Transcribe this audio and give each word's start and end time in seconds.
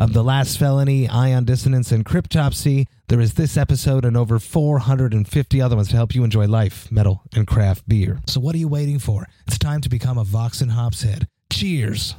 of 0.00 0.14
The 0.14 0.24
Last 0.24 0.58
Felony, 0.58 1.06
Ion 1.10 1.44
Dissonance, 1.44 1.92
and 1.92 2.06
Cryptopsy. 2.06 2.86
There 3.08 3.20
is 3.20 3.34
this 3.34 3.58
episode 3.58 4.06
and 4.06 4.16
over 4.16 4.38
450 4.38 5.60
other 5.60 5.76
ones 5.76 5.88
to 5.88 5.96
help 5.96 6.14
you 6.14 6.24
enjoy 6.24 6.46
life, 6.46 6.90
metal, 6.90 7.22
and 7.34 7.46
craft 7.46 7.86
beer. 7.86 8.22
So 8.26 8.40
what 8.40 8.54
are 8.54 8.58
you 8.58 8.66
waiting 8.66 8.98
for? 8.98 9.26
It's 9.46 9.58
time 9.58 9.82
to 9.82 9.90
become 9.90 10.16
a 10.16 10.24
Vox 10.24 10.62
and 10.62 10.72
Hops 10.72 11.02
head. 11.02 11.28
Cheers! 11.52 12.14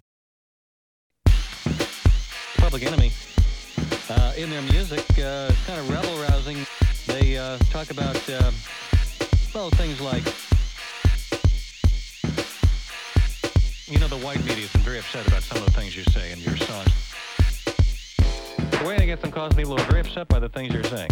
Public 2.57 2.83
Enemy. 2.83 3.11
Uh, 4.11 4.33
in 4.37 4.51
their 4.51 4.61
music, 4.61 5.03
uh, 5.17 5.51
kind 5.65 5.79
of 5.79 5.89
rebel 5.89 6.15
rousing. 6.21 6.57
They 7.07 7.35
uh, 7.39 7.57
talk 7.71 7.89
about, 7.89 8.17
uh, 8.29 8.51
well, 9.55 9.71
things 9.71 9.99
like, 9.99 10.23
you 13.87 13.99
know, 13.99 14.07
the 14.07 14.23
white 14.23 14.39
media 14.41 14.67
has 14.67 14.71
been 14.71 14.81
very 14.81 14.99
upset 14.99 15.27
about 15.27 15.41
some 15.41 15.57
of 15.57 15.65
the 15.65 15.71
things 15.71 15.97
you 15.97 16.03
say 16.03 16.31
in 16.31 16.39
your 16.41 16.57
songs. 16.57 16.91
The 18.81 18.87
way 18.87 18.97
to 18.97 19.05
get 19.05 19.21
them 19.21 19.31
causing 19.31 19.57
people 19.57 19.77
who 19.77 19.83
are 19.83 19.85
very 19.91 19.99
upset 19.99 20.27
by 20.27 20.39
the 20.39 20.49
things 20.49 20.73
you're 20.73 20.83
saying. 20.83 21.11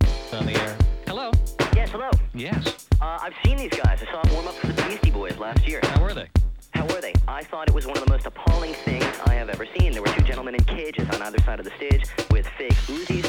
It's 0.00 0.32
on 0.32 0.46
the 0.46 0.58
air. 0.58 0.74
Hello. 1.06 1.32
Yes, 1.76 1.90
hello. 1.90 2.08
Yes. 2.32 2.88
Uh, 2.98 3.18
I've 3.20 3.34
seen 3.44 3.58
these 3.58 3.72
guys. 3.72 4.02
I 4.02 4.10
saw 4.10 4.22
them 4.22 4.32
warm 4.32 4.48
up 4.48 4.54
for 4.54 4.68
the 4.68 4.82
Beastie 4.84 5.10
Boys 5.10 5.36
last 5.36 5.68
year. 5.68 5.80
How 5.82 6.00
were 6.00 6.14
they? 6.14 6.28
How 6.70 6.86
were 6.86 7.02
they? 7.02 7.12
I 7.28 7.42
thought 7.42 7.68
it 7.68 7.74
was 7.74 7.86
one 7.86 7.98
of 7.98 8.06
the 8.06 8.10
most 8.10 8.24
appalling 8.24 8.72
things 8.72 9.04
I 9.26 9.34
have 9.34 9.50
ever 9.50 9.66
seen. 9.78 9.92
There 9.92 10.00
were 10.00 10.08
two 10.14 10.22
gentlemen 10.22 10.54
in 10.54 10.64
cages 10.64 11.06
on 11.10 11.20
either 11.20 11.38
side 11.40 11.58
of 11.58 11.66
the 11.66 11.72
stage 11.72 12.06
with 12.30 12.46
fake 12.56 12.72
Uzis. 12.88 13.28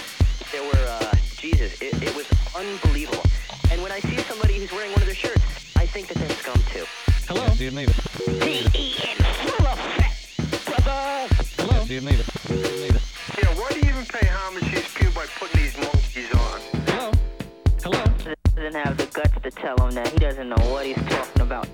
There 0.54 0.64
were, 0.64 0.88
uh, 0.88 1.14
Jesus, 1.36 1.82
it, 1.82 2.02
it 2.02 2.16
was 2.16 2.32
unbelievable. 2.56 3.24
And 3.72 3.84
when 3.84 3.92
I 3.92 4.00
see 4.00 4.20
somebody 4.20 4.58
who's 4.58 4.72
wearing 4.72 4.94
one 4.94 5.02
of 5.02 5.08
their 5.08 5.16
shirts, 5.16 5.44
I 5.76 5.86
think 5.86 6.08
that 6.08 6.18
they're 6.18 6.30
scum 6.30 6.64
too. 6.72 6.86
Hello. 7.28 7.44
Yes, 7.44 7.60
you 7.60 7.72
need 7.72 7.90
it. 7.90 8.72
D-E-N, 8.72 9.18
full 9.18 9.68
of 9.68 9.78
fat, 9.78 9.98
brother. 9.98 10.01
Hello. 10.84 11.28
Yes, 11.70 11.90
you 11.90 12.02
need 12.02 12.20
it. 12.20 12.28
You 12.50 12.56
need 12.56 12.96
it. 12.96 13.02
Yeah, 13.38 13.54
why 13.56 13.70
do 13.70 13.80
you 13.80 13.90
even 13.90 14.06
pay 14.06 14.28
homage 14.28 14.64
to 14.64 14.70
these 14.72 15.14
by 15.14 15.26
putting 15.38 15.62
these 15.62 15.78
monkeys 15.78 16.32
on? 16.34 16.60
Hello. 16.88 17.12
Hello. 17.84 18.04
Doesn't 18.56 18.74
have 18.74 18.98
the 18.98 19.06
guts 19.06 19.34
to 19.44 19.52
tell 19.52 19.78
him 19.78 19.92
that 19.96 20.08
he 20.08 20.18
doesn't 20.18 20.50
know 20.50 20.64
what 20.72 20.86
he's 20.86 20.96
talking 20.96 21.42
about. 21.44 21.68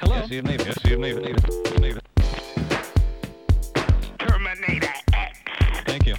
Hello. 0.00 0.16
Yes, 0.16 0.30
you 0.30 0.42
need 0.42 0.60
it. 0.60 0.66
Yes, 0.66 0.78
you 0.84 0.96
need 0.96 1.16
it. 1.16 1.22
Need 1.22 1.36
it. 1.38 1.72
You 1.72 1.78
need 1.78 1.96
it. 1.96 2.04
Terminator 4.18 4.94
X. 5.12 5.38
Thank 5.86 6.06
you. 6.06 6.16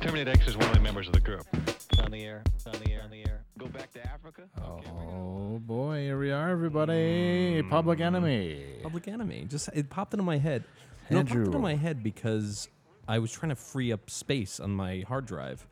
Terminator 0.00 0.30
X 0.30 0.48
is 0.48 0.56
one 0.56 0.68
of 0.68 0.74
the 0.74 0.80
members 0.80 1.06
of 1.08 1.12
the 1.12 1.20
group. 1.20 1.46
It's 1.66 2.00
on 2.00 2.10
the 2.10 2.24
air. 2.24 2.42
It's 2.54 2.66
on 2.66 2.72
the 2.82 2.92
air. 2.92 3.02
On 3.04 3.10
the 3.10 3.20
air. 3.26 3.39
Go 3.60 3.66
back 3.66 3.92
to 3.92 4.06
Africa. 4.06 4.44
Oh 4.58 5.58
boy, 5.58 5.98
here 5.98 6.18
we 6.18 6.30
are, 6.30 6.48
everybody. 6.48 7.62
Public 7.68 8.00
Enemy. 8.00 8.78
Public 8.82 9.06
Enemy. 9.06 9.48
Just 9.50 9.68
it 9.74 9.90
popped 9.90 10.14
into 10.14 10.24
my 10.24 10.38
head. 10.38 10.64
You 11.10 11.16
know, 11.16 11.20
it 11.20 11.26
popped 11.26 11.40
into 11.40 11.58
my 11.58 11.74
head 11.74 12.02
because 12.02 12.70
I 13.06 13.18
was 13.18 13.30
trying 13.30 13.50
to 13.50 13.56
free 13.56 13.92
up 13.92 14.08
space 14.08 14.60
on 14.60 14.70
my 14.70 15.04
hard 15.06 15.26
drive, 15.26 15.66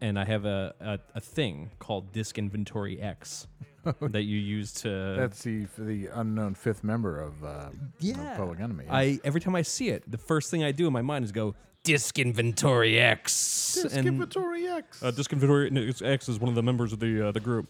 and 0.00 0.20
I 0.20 0.24
have 0.24 0.44
a 0.44 0.72
a, 0.78 1.00
a 1.16 1.20
thing 1.20 1.72
called 1.80 2.12
Disk 2.12 2.38
Inventory 2.38 3.02
X 3.02 3.48
that 4.00 4.22
you 4.22 4.38
use 4.38 4.72
to. 4.82 5.16
That's 5.18 5.42
the 5.42 5.66
the 5.76 6.06
unknown 6.14 6.54
fifth 6.54 6.84
member 6.84 7.20
of, 7.20 7.42
uh, 7.42 7.48
of 7.48 7.74
yeah. 7.98 8.36
Public 8.36 8.60
Enemy. 8.60 8.84
I 8.88 9.18
every 9.24 9.40
time 9.40 9.56
I 9.56 9.62
see 9.62 9.88
it, 9.88 10.08
the 10.08 10.18
first 10.18 10.48
thing 10.48 10.62
I 10.62 10.70
do 10.70 10.86
in 10.86 10.92
my 10.92 11.02
mind 11.02 11.24
is 11.24 11.32
go 11.32 11.56
Disk 11.86 12.18
Inventory 12.18 12.98
X. 12.98 13.78
Disc 13.82 13.96
and, 13.96 14.08
Inventory 14.08 14.66
X. 14.66 15.02
Uh, 15.02 15.10
Disk 15.12 15.32
Inventory 15.32 15.70
X 16.04 16.28
is 16.28 16.38
one 16.40 16.48
of 16.48 16.54
the 16.56 16.62
members 16.62 16.92
of 16.92 16.98
the 16.98 17.28
uh, 17.28 17.32
the 17.32 17.40
group. 17.40 17.66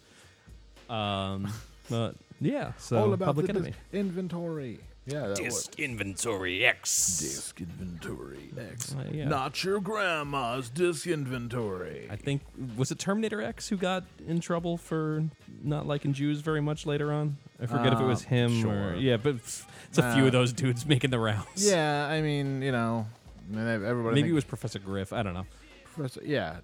Um, 0.89 1.53
but 1.91 2.15
yeah, 2.41 2.73
so 2.79 2.97
All 2.99 3.13
about 3.13 3.27
Public 3.27 3.47
the 3.47 3.51
Enemy. 3.51 3.71
disc 3.71 3.79
inventory. 3.93 4.79
Yeah, 5.09 5.29
that 5.29 5.41
was 5.41 5.71
Inventory 5.79 6.65
X. 6.67 7.19
Disc 7.21 7.61
Inventory 7.61 8.51
X. 8.59 8.93
Uh, 8.95 9.05
yeah. 9.13 9.29
Not 9.29 9.63
your 9.63 9.81
grandma's 9.81 10.69
disc 10.71 11.07
inventory. 11.07 12.09
I 12.11 12.17
think 12.17 12.43
was 12.77 12.91
it 12.91 12.99
Terminator 12.99 13.41
X 13.43 13.69
who 13.69 13.77
got 13.77 14.03
in 14.27 14.41
trouble 14.41 14.77
for 14.79 15.23
not 15.63 15.87
liking 15.87 16.13
Jews 16.13 16.41
very 16.41 16.61
much 16.61 16.87
later 16.87 17.13
on. 17.13 17.37
I 17.63 17.67
forget 17.67 17.93
if 17.93 18.01
it 18.01 18.05
was 18.05 18.25
Uh, 18.25 18.29
him 18.31 18.61
sure. 18.63 18.93
or 18.93 18.95
yeah, 18.97 19.17
but 19.17 19.37
it's 19.37 19.65
it's 19.91 19.99
a 19.99 20.13
few 20.15 20.25
Uh, 20.25 20.27
of 20.27 20.33
those 20.33 20.53
dudes 20.53 20.85
making 20.95 21.11
the 21.11 21.19
rounds. 21.21 21.47
Yeah, 21.69 22.07
I 22.09 22.21
mean, 22.21 22.61
you 22.63 22.73
know, 22.73 23.07
Everybody. 23.55 24.15
maybe 24.15 24.31
it 24.31 24.35
was 24.35 24.45
Professor 24.45 24.79
Griff. 24.79 25.13
I 25.13 25.23
don't 25.23 25.35
know. 25.35 25.47
Professor- 25.95 26.23
yeah, 26.25 26.59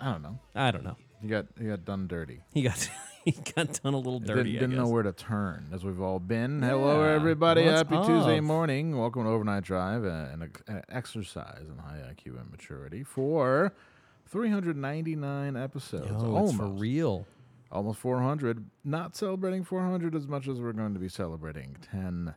I 0.00 0.12
don't 0.12 0.22
know. 0.22 0.38
I 0.54 0.70
don't 0.70 0.84
know. 0.84 0.96
He 1.20 1.28
got 1.28 1.46
he 1.58 1.66
got 1.66 1.84
done 1.84 2.06
dirty. 2.06 2.40
He 2.52 2.62
got 2.62 2.88
he 3.24 3.32
got 3.32 3.80
done 3.82 3.94
a 3.94 3.98
little 3.98 4.20
Didn't, 4.20 4.36
dirty. 4.36 4.56
I 4.56 4.60
didn't 4.60 4.76
know 4.76 4.88
where 4.88 5.02
to 5.02 5.12
turn, 5.12 5.68
as 5.72 5.84
we've 5.84 6.00
all 6.00 6.18
been. 6.18 6.62
Hello, 6.62 7.04
Yeah. 7.04 7.14
everybody. 7.14 7.64
What's 7.64 7.88
Happy 7.90 8.06
Tuesday 8.06 8.40
morning. 8.40 8.98
Welcome 8.98 9.24
to 9.24 9.30
Overnight 9.30 9.64
Drive, 9.64 10.04
uh, 10.04 10.08
an, 10.32 10.42
ex- 10.42 10.62
an 10.68 10.82
exercise 10.88 11.66
in 11.68 11.78
high 11.78 11.98
IQ 12.12 12.38
and 12.40 12.50
maturity 12.50 13.02
for 13.02 13.72
399 14.28 15.56
episodes. 15.56 16.10
Almost, 16.10 16.52
it's 16.54 16.60
for 16.60 16.66
real. 16.68 17.26
almost 17.72 17.98
400. 18.00 18.64
Not 18.84 19.16
celebrating 19.16 19.64
400 19.64 20.14
as 20.14 20.26
much 20.26 20.48
as 20.48 20.60
we're 20.60 20.72
going 20.72 20.94
to 20.94 21.00
be 21.00 21.08
celebrating 21.08 21.76
10 21.90 22.34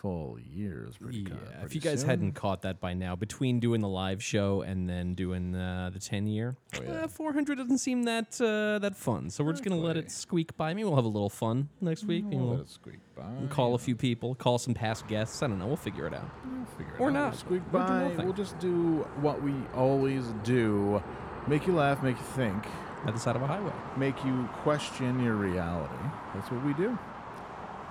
full 0.00 0.38
years. 0.38 0.96
Pretty 1.00 1.18
Yeah, 1.20 1.30
co- 1.60 1.64
if 1.66 1.74
you 1.74 1.80
guys 1.80 2.00
soon. 2.00 2.08
hadn't 2.10 2.32
caught 2.32 2.62
that 2.62 2.80
by 2.80 2.94
now, 2.94 3.16
between 3.16 3.60
doing 3.60 3.80
the 3.80 3.88
live 3.88 4.22
show 4.22 4.62
and 4.62 4.88
then 4.88 5.14
doing 5.14 5.54
uh, 5.54 5.90
the 5.92 5.98
ten 5.98 6.26
year, 6.26 6.56
Oh, 6.76 6.82
yeah. 6.82 6.90
uh, 7.04 7.08
400 7.08 7.56
doesn't 7.58 7.78
seem 7.78 8.04
that 8.04 8.40
uh, 8.40 8.78
that 8.80 8.96
fun. 8.96 9.30
So 9.30 9.42
we're 9.44 9.52
just 9.52 9.64
gonna 9.64 9.80
let 9.80 9.96
it 9.96 10.10
squeak 10.10 10.56
by. 10.56 10.74
Maybe 10.74 10.84
we'll 10.84 10.96
have 10.96 11.04
a 11.04 11.08
little 11.08 11.30
fun 11.30 11.68
next 11.80 12.04
week. 12.04 12.24
We'll 12.28 12.38
we'll 12.38 12.50
let 12.56 12.60
it 12.60 12.70
squeak 12.70 12.98
by. 13.16 13.24
and 13.24 13.50
call 13.50 13.74
a 13.74 13.78
few 13.78 13.96
people, 13.96 14.34
call 14.34 14.58
some 14.58 14.74
past 14.74 15.06
guests. 15.08 15.42
I 15.42 15.46
don't 15.46 15.58
know. 15.58 15.66
We'll 15.66 15.76
figure 15.76 16.06
it 16.06 16.14
out. 16.14 16.28
We'll 16.44 16.64
figure 16.66 16.94
it 16.94 17.00
Or 17.00 17.08
out. 17.08 17.12
not. 17.14 17.30
We'll 17.30 17.38
squeak 17.38 17.62
We'll 17.72 17.82
by. 17.82 18.14
We'll 18.24 18.32
just 18.32 18.58
do 18.58 19.06
what 19.20 19.42
we 19.42 19.54
always 19.74 20.24
do 20.44 21.02
make 21.48 21.66
you 21.66 21.74
laugh, 21.74 22.02
make 22.02 22.16
you 22.18 22.24
think. 22.24 22.64
At 23.06 23.14
the 23.14 23.20
side 23.20 23.36
of 23.36 23.42
a 23.42 23.46
highway. 23.46 23.70
make 23.96 24.16
you 24.24 24.48
question 24.64 25.22
your 25.22 25.34
reality. 25.34 25.94
That's 26.34 26.50
what 26.50 26.64
we 26.64 26.74
do. 26.74 26.98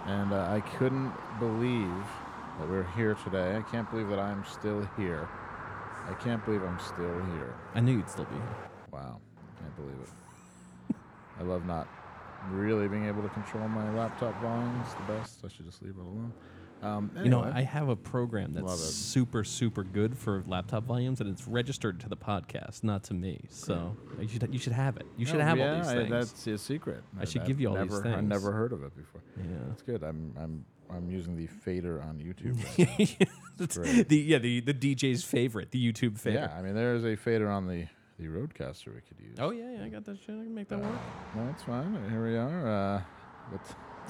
And 0.06 0.34
uh, 0.34 0.48
I 0.52 0.62
couldn't 0.78 1.12
believe 1.40 2.06
that 2.60 2.70
we're 2.70 2.88
here 2.96 3.16
today. 3.24 3.58
I 3.58 3.62
can't 3.72 3.90
believe 3.90 4.08
that 4.10 4.20
I'm 4.20 4.46
still 4.46 4.88
here. 4.98 5.28
I 6.08 6.14
can't 6.14 6.44
believe 6.46 6.62
I'm 6.62 6.80
still 6.80 7.22
here. 7.38 7.56
I 7.74 7.80
knew 7.80 7.94
you'd 7.94 8.10
still 8.10 8.26
be 8.26 8.36
here. 8.36 8.56
Wow. 8.92 9.20
Can't 9.60 9.76
believe 9.76 9.98
it. 10.04 10.96
I 11.40 11.44
love 11.44 11.66
not 11.66 11.88
really 12.52 12.88
being 12.88 13.08
able 13.08 13.24
to 13.24 13.30
control 13.30 13.68
my 13.68 13.92
laptop 13.96 14.40
volume. 14.42 14.80
It's 14.86 14.94
the 14.94 15.04
best. 15.04 15.40
I 15.44 15.48
should 15.48 15.66
just 15.66 15.82
leave 15.82 15.96
it 15.98 16.02
alone. 16.02 16.32
Um, 16.84 17.10
You 17.24 17.30
know. 17.30 17.42
I 17.42 17.62
have 17.62 17.90
a 17.90 17.96
program 17.96 18.54
that's 18.54 18.80
super, 18.84 19.44
super 19.44 19.84
good 19.84 20.18
for 20.18 20.44
laptop 20.46 20.84
volumes, 20.86 21.20
and 21.22 21.30
it's 21.30 21.48
registered 21.48 22.00
to 22.02 22.10
the 22.10 22.18
podcast, 22.18 22.84
not 22.84 23.04
to 23.06 23.14
me. 23.14 23.46
So 23.50 23.96
you 24.20 24.28
should 24.28 24.54
you 24.54 24.60
should 24.60 24.74
have 24.74 24.98
it. 24.98 25.06
You 25.18 25.26
should 25.26 25.38
Oh, 25.42 25.44
have 25.44 25.58
yeah, 25.58 25.72
all 25.72 25.78
these 25.80 25.88
I- 25.88 25.96
things. 25.96 26.10
that's 26.12 26.48
a 26.48 26.58
secret. 26.58 27.04
I 27.20 27.26
should 27.26 27.42
I've 27.42 27.48
give 27.48 27.60
you 27.60 27.70
all 27.70 27.76
these 27.82 27.92
never, 27.92 28.08
I 28.08 28.16
things. 28.18 28.30
never 28.30 28.52
heard 28.52 28.72
of 28.74 28.84
it 28.84 28.96
before. 28.96 29.22
yeah. 29.38 29.44
That's 29.70 29.82
good. 29.82 30.04
I'm 30.04 30.34
I'm 30.40 30.66
I'm 30.90 31.10
using 31.10 31.36
the 31.36 31.48
fader 31.48 32.02
on 32.02 32.20
YouTube. 32.20 32.58
Right. 33.58 34.10
The 34.10 34.18
yeah 34.18 34.38
the 34.38 34.60
the 34.60 34.74
DJ's 34.74 35.24
favorite, 35.24 35.72
the 35.72 35.80
YouTube 35.82 36.20
favorite. 36.20 36.42
Yeah, 36.42 36.58
I 36.58 36.62
mean 36.62 36.76
there 36.76 36.94
is 36.94 37.06
a 37.06 37.16
fader 37.16 37.50
on 37.50 37.68
the 37.68 37.88
the 38.20 38.26
RodeCaster 38.28 38.88
we 38.94 39.00
could 39.02 39.18
use. 39.20 39.38
Oh 39.40 39.52
yeah, 39.52 39.72
yeah, 39.78 39.86
I 39.86 39.88
got 39.88 40.04
that 40.06 40.18
shit. 40.20 40.32
I 40.36 40.44
can 40.44 40.54
make 40.54 40.68
that 40.68 40.80
work. 40.80 40.92
no, 41.38 41.46
that's 41.48 41.64
fine. 41.64 42.10
Here 42.10 42.22
we 42.26 42.36
are. 42.38 42.68
Uh, 42.68 43.02
but 43.52 43.62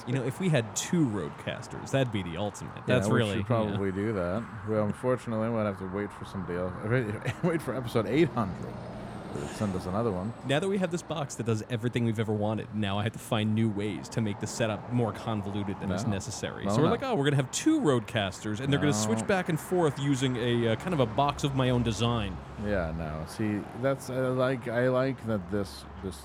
You 0.06 0.14
know, 0.14 0.24
if 0.24 0.40
we 0.40 0.48
had 0.48 0.74
two 0.76 1.06
RodeCasters, 1.06 1.90
that'd 1.90 2.12
be 2.12 2.22
the 2.22 2.36
ultimate. 2.36 2.72
yeah, 2.76 2.82
That's 2.86 3.08
we 3.08 3.18
really 3.18 3.30
should 3.32 3.38
yeah. 3.40 3.46
probably 3.46 3.92
do 3.92 4.12
that. 4.12 4.44
Well, 4.68 4.84
unfortunately, 4.84 5.48
we'll 5.48 5.64
have 5.64 5.78
to 5.78 5.86
wait 5.86 6.12
for 6.12 6.24
somebody 6.24 6.58
else. 6.58 6.72
Wait 7.42 7.62
for 7.62 7.74
episode 7.74 8.06
800 8.06 8.54
to 9.40 9.54
send 9.54 9.74
us 9.74 9.86
another 9.86 10.10
one. 10.10 10.32
Now 10.46 10.60
that 10.60 10.68
we 10.68 10.78
have 10.78 10.90
this 10.90 11.02
box 11.02 11.34
that 11.36 11.46
does 11.46 11.62
everything 11.70 12.04
we've 12.04 12.20
ever 12.20 12.32
wanted, 12.32 12.68
now 12.74 12.98
I 12.98 13.02
have 13.04 13.12
to 13.12 13.18
find 13.18 13.54
new 13.54 13.68
ways 13.68 14.08
to 14.10 14.20
make 14.20 14.40
the 14.40 14.46
setup 14.46 14.92
more 14.92 15.12
convoluted 15.12 15.78
than 15.80 15.90
is 15.92 16.06
necessary. 16.06 16.64
No, 16.64 16.70
so 16.70 16.78
we're 16.78 16.84
no. 16.84 16.90
like, 16.90 17.02
oh, 17.02 17.14
we're 17.14 17.24
gonna 17.24 17.36
have 17.36 17.50
two 17.50 17.80
RodeCasters, 17.80 18.60
and 18.60 18.72
they're 18.72 18.80
gonna 18.80 18.92
switch 18.92 19.26
back 19.26 19.48
and 19.48 19.58
forth 19.58 19.98
using 19.98 20.36
a 20.36 20.72
uh, 20.72 20.76
kind 20.76 20.92
of 20.92 21.00
a 21.00 21.06
box 21.06 21.44
of 21.44 21.54
my 21.54 21.70
own 21.70 21.82
design. 21.82 22.36
Yeah, 22.64 22.92
no. 22.96 23.24
See, 23.28 23.60
that's 23.82 24.10
I 24.10 24.20
like. 24.28 24.68
I 24.68 24.88
like 24.88 25.24
that 25.26 25.50
this 25.50 25.84
this 26.02 26.22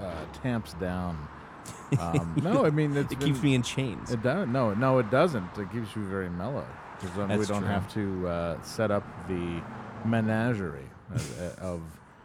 uh, 0.00 0.12
tamps 0.42 0.74
down. 0.74 1.28
Um, 2.00 2.34
no, 2.42 2.66
I 2.66 2.70
mean 2.70 2.96
it's 2.96 3.12
It 3.12 3.20
keeps 3.20 3.40
me 3.42 3.54
in 3.54 3.62
chains. 3.62 4.10
It 4.10 4.20
does. 4.22 4.48
No, 4.48 4.74
no, 4.74 4.98
it 4.98 5.08
doesn't. 5.08 5.56
It 5.56 5.70
keeps 5.70 5.94
you 5.94 6.04
very 6.04 6.28
mellow. 6.28 6.66
Because 6.98 7.16
then 7.16 7.38
we 7.38 7.46
don't 7.46 7.60
true. 7.60 7.68
have 7.68 7.92
to 7.94 8.28
uh, 8.28 8.62
set 8.62 8.90
up 8.90 9.04
the 9.28 9.62
menagerie 10.04 10.90
of, 11.14 11.58
of 11.58 11.80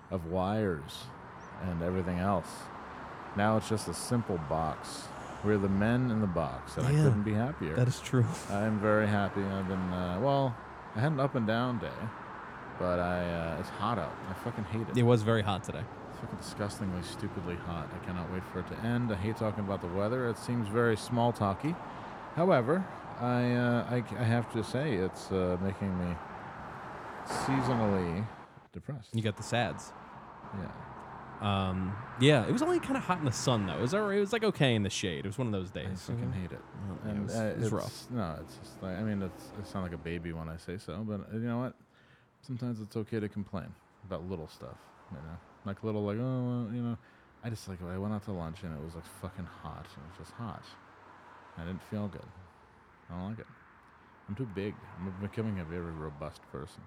of 0.10 0.26
wires 0.26 1.04
and 1.64 1.82
everything 1.84 2.20
else. 2.20 2.48
Now 3.36 3.58
it's 3.58 3.70
just 3.70 3.88
a 3.88 3.94
simple 3.94 4.40
box. 4.50 5.04
We're 5.44 5.58
the 5.58 5.70
men 5.70 6.12
in 6.12 6.22
the 6.22 6.28
box, 6.28 6.78
and 6.78 6.86
I 6.86 6.92
couldn't 6.92 7.24
be 7.24 7.34
happier. 7.34 7.76
That 7.76 7.88
is 7.88 8.00
true. 8.00 8.26
I'm 8.50 8.80
very 8.80 9.08
happy. 9.08 9.42
I've 9.42 9.68
been 9.68 9.94
uh, 9.94 10.20
well. 10.22 10.56
I 10.96 11.00
had 11.00 11.14
an 11.14 11.20
up 11.20 11.36
and 11.36 11.48
down 11.48 11.80
day, 11.80 11.88
but 12.78 13.00
I 13.00 13.24
uh, 13.24 13.60
it's 13.60 13.70
hot 13.70 13.98
out. 13.98 14.14
I 14.30 14.34
fucking 14.44 14.66
hate 14.66 14.88
it. 14.90 14.98
It 14.98 15.04
was 15.04 15.24
very 15.24 15.42
hot 15.42 15.64
today. 15.64 15.84
Fucking 16.22 16.38
disgustingly, 16.38 17.02
stupidly 17.02 17.56
hot. 17.56 17.90
I 17.94 18.06
cannot 18.06 18.32
wait 18.32 18.44
for 18.54 18.60
it 18.60 18.68
to 18.68 18.78
end. 18.86 19.12
I 19.12 19.16
hate 19.16 19.38
talking 19.38 19.64
about 19.64 19.82
the 19.82 19.88
weather. 19.88 20.30
It 20.30 20.38
seems 20.38 20.68
very 20.68 20.96
small 20.96 21.32
talky. 21.34 21.76
However, 22.36 22.86
I 23.20 23.52
uh, 23.54 23.86
I, 23.90 24.04
I 24.20 24.24
have 24.24 24.52
to 24.54 24.64
say 24.64 24.94
it's 24.94 25.32
uh, 25.32 25.58
making 25.62 25.98
me 25.98 26.16
seasonally 27.28 28.26
depressed. 28.72 29.16
You 29.16 29.22
got 29.22 29.38
the 29.38 29.44
sads. 29.44 29.92
Yeah. 30.60 30.68
Um, 31.42 31.96
yeah, 32.20 32.46
it 32.46 32.52
was 32.52 32.62
only 32.62 32.80
kind 32.80 32.98
of 32.98 33.04
hot 33.04 33.18
in 33.18 33.26
the 33.26 33.32
sun 33.32 33.66
though. 33.66 33.78
It 33.78 33.82
was. 33.82 33.94
It 33.96 34.00
was 34.00 34.32
like 34.32 34.44
okay 34.44 34.76
in 34.76 34.84
the 34.84 34.90
shade. 34.92 35.20
It 35.20 35.28
was 35.28 35.40
one 35.40 35.48
of 35.48 35.54
those 35.54 35.72
days. 35.72 35.88
I 36.08 36.14
fucking 36.14 36.32
hate 36.34 36.52
it. 36.52 36.62
Well, 36.88 37.16
it 37.16 37.22
was- 37.24 37.36
uh, 37.36 37.44
it 37.44 37.56
was 37.58 37.64
it's, 37.66 37.74
rough. 37.74 38.12
No, 38.12 38.38
it's 38.42 38.58
just 38.58 38.84
like 38.84 38.98
I 38.98 39.02
mean, 39.02 39.24
it's 39.24 39.46
I 39.60 39.64
sound 39.72 39.86
like 39.86 39.94
a 39.94 39.98
baby 39.98 40.34
when 40.34 40.48
I 40.50 40.58
say 40.58 40.78
so, 40.78 41.04
but 41.08 41.22
uh, 41.22 41.34
you 41.34 41.48
know 41.48 41.58
what? 41.58 41.74
Sometimes 42.42 42.80
it's 42.80 42.96
okay 42.96 43.20
to 43.20 43.28
complain 43.28 43.74
about 44.06 44.30
little 44.30 44.48
stuff. 44.48 44.78
You 45.12 45.18
know, 45.18 45.38
like 45.66 45.84
little 45.84 46.04
like 46.04 46.18
oh 46.18 46.70
you 46.74 46.82
know. 46.82 46.98
I 47.44 47.50
just 47.50 47.68
like 47.68 47.80
I 47.84 47.98
went 47.98 48.14
out 48.14 48.24
to 48.26 48.32
lunch 48.32 48.58
and 48.64 48.72
it 48.78 48.84
was 48.84 48.94
like 48.96 49.06
fucking 49.22 49.46
hot. 49.46 49.86
It 49.86 50.20
was 50.20 50.28
just 50.28 50.32
hot. 50.38 50.64
I 51.58 51.66
didn't 51.66 51.82
feel 51.90 52.08
good. 52.08 52.22
I 53.10 53.16
don't 53.16 53.30
like 53.30 53.40
it. 53.40 53.48
I'm 54.30 54.36
too 54.36 54.48
big. 54.54 54.76
I'm 55.00 55.12
becoming 55.22 55.60
a 55.60 55.66
very 55.66 55.92
robust 55.92 56.42
person. 56.52 56.82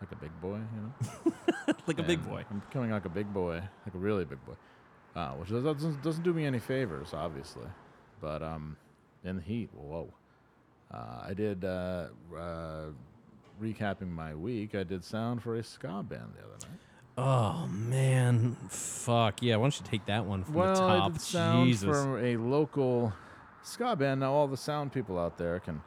Like 0.00 0.10
a 0.12 0.16
big 0.16 0.32
boy, 0.40 0.56
you 0.56 0.80
know? 0.82 1.74
like 1.86 2.00
a 2.00 2.02
big 2.02 2.24
boy. 2.26 2.44
I'm 2.50 2.58
becoming 2.58 2.90
like 2.90 3.04
a 3.04 3.08
big 3.08 3.32
boy, 3.32 3.62
like 3.86 3.94
a 3.94 3.98
really 3.98 4.24
big 4.24 4.44
boy, 4.44 4.54
uh, 5.14 5.30
which 5.34 5.48
does- 5.50 5.62
doesn't 5.62 6.02
doesn't 6.02 6.24
do 6.24 6.32
me 6.34 6.44
any 6.44 6.58
favors, 6.58 7.14
obviously. 7.14 7.68
But 8.20 8.42
um, 8.42 8.76
in 9.24 9.36
the 9.36 9.42
heat, 9.42 9.70
whoa. 9.72 10.12
Uh, 10.92 11.22
I 11.28 11.34
did 11.34 11.64
uh, 11.64 12.08
uh, 12.36 12.86
recapping 13.62 14.10
my 14.10 14.34
week. 14.34 14.74
I 14.74 14.82
did 14.82 15.04
sound 15.04 15.42
for 15.42 15.54
a 15.54 15.62
ska 15.62 16.02
band 16.02 16.32
the 16.36 16.44
other 16.44 16.58
night. 16.68 16.80
Oh 17.16 17.68
man, 17.70 18.56
fuck 18.68 19.42
yeah! 19.42 19.56
Why 19.56 19.64
don't 19.64 19.78
you 19.78 19.86
take 19.86 20.06
that 20.06 20.24
one 20.24 20.44
from 20.44 20.54
well, 20.54 20.74
the 20.74 20.80
top? 20.80 21.10
I 21.10 21.12
did 21.12 21.20
sound 21.20 21.68
Jesus. 21.68 21.84
for 21.84 22.18
a 22.18 22.36
local 22.38 23.12
ska 23.62 23.94
band. 23.96 24.20
Now, 24.20 24.32
all 24.32 24.48
the 24.48 24.56
sound 24.56 24.92
people 24.92 25.18
out 25.18 25.36
there 25.36 25.60
can 25.60 25.82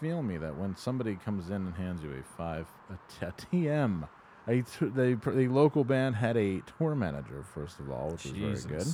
feel 0.00 0.22
me 0.22 0.36
that 0.36 0.56
when 0.58 0.76
somebody 0.76 1.14
comes 1.16 1.48
in 1.48 1.56
and 1.56 1.74
hands 1.74 2.02
you 2.02 2.12
a 2.12 2.22
five 2.36 2.66
a, 2.90 3.32
TM, 3.32 4.06
a 4.48 4.60
the 4.80 5.18
the 5.24 5.48
local 5.48 5.82
band 5.82 6.16
had 6.16 6.36
a 6.36 6.60
tour 6.76 6.94
manager 6.94 7.42
first 7.54 7.80
of 7.80 7.90
all, 7.90 8.10
which 8.10 8.26
is 8.26 8.32
very 8.64 8.78
good. 8.78 8.86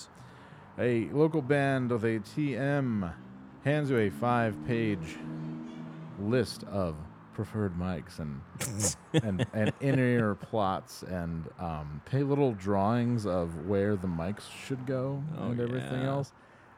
A 0.79 1.13
local 1.13 1.43
band 1.43 1.91
with 1.91 2.05
a 2.05 2.21
TM 2.21 3.13
hands 3.65 3.91
you 3.91 3.99
a 3.99 4.11
five-page 4.11 5.19
list 6.21 6.65
of 6.65 6.97
preferred 7.35 7.75
mics 7.79 8.19
and 8.19 8.41
and, 9.23 9.47
and 9.53 9.73
in-ear 9.81 10.35
plots 10.35 11.03
and 11.03 11.49
um, 11.59 12.01
pay 12.05 12.23
little 12.23 12.53
drawings 12.53 13.27
of 13.27 13.67
where 13.67 13.97
the 13.97 14.07
mics 14.09 14.43
should 14.67 14.87
go 14.87 15.23
Oh, 15.39 15.51
and 15.51 15.61
everything 15.61 16.03
yeah. 16.03 16.09
else. 16.09 16.33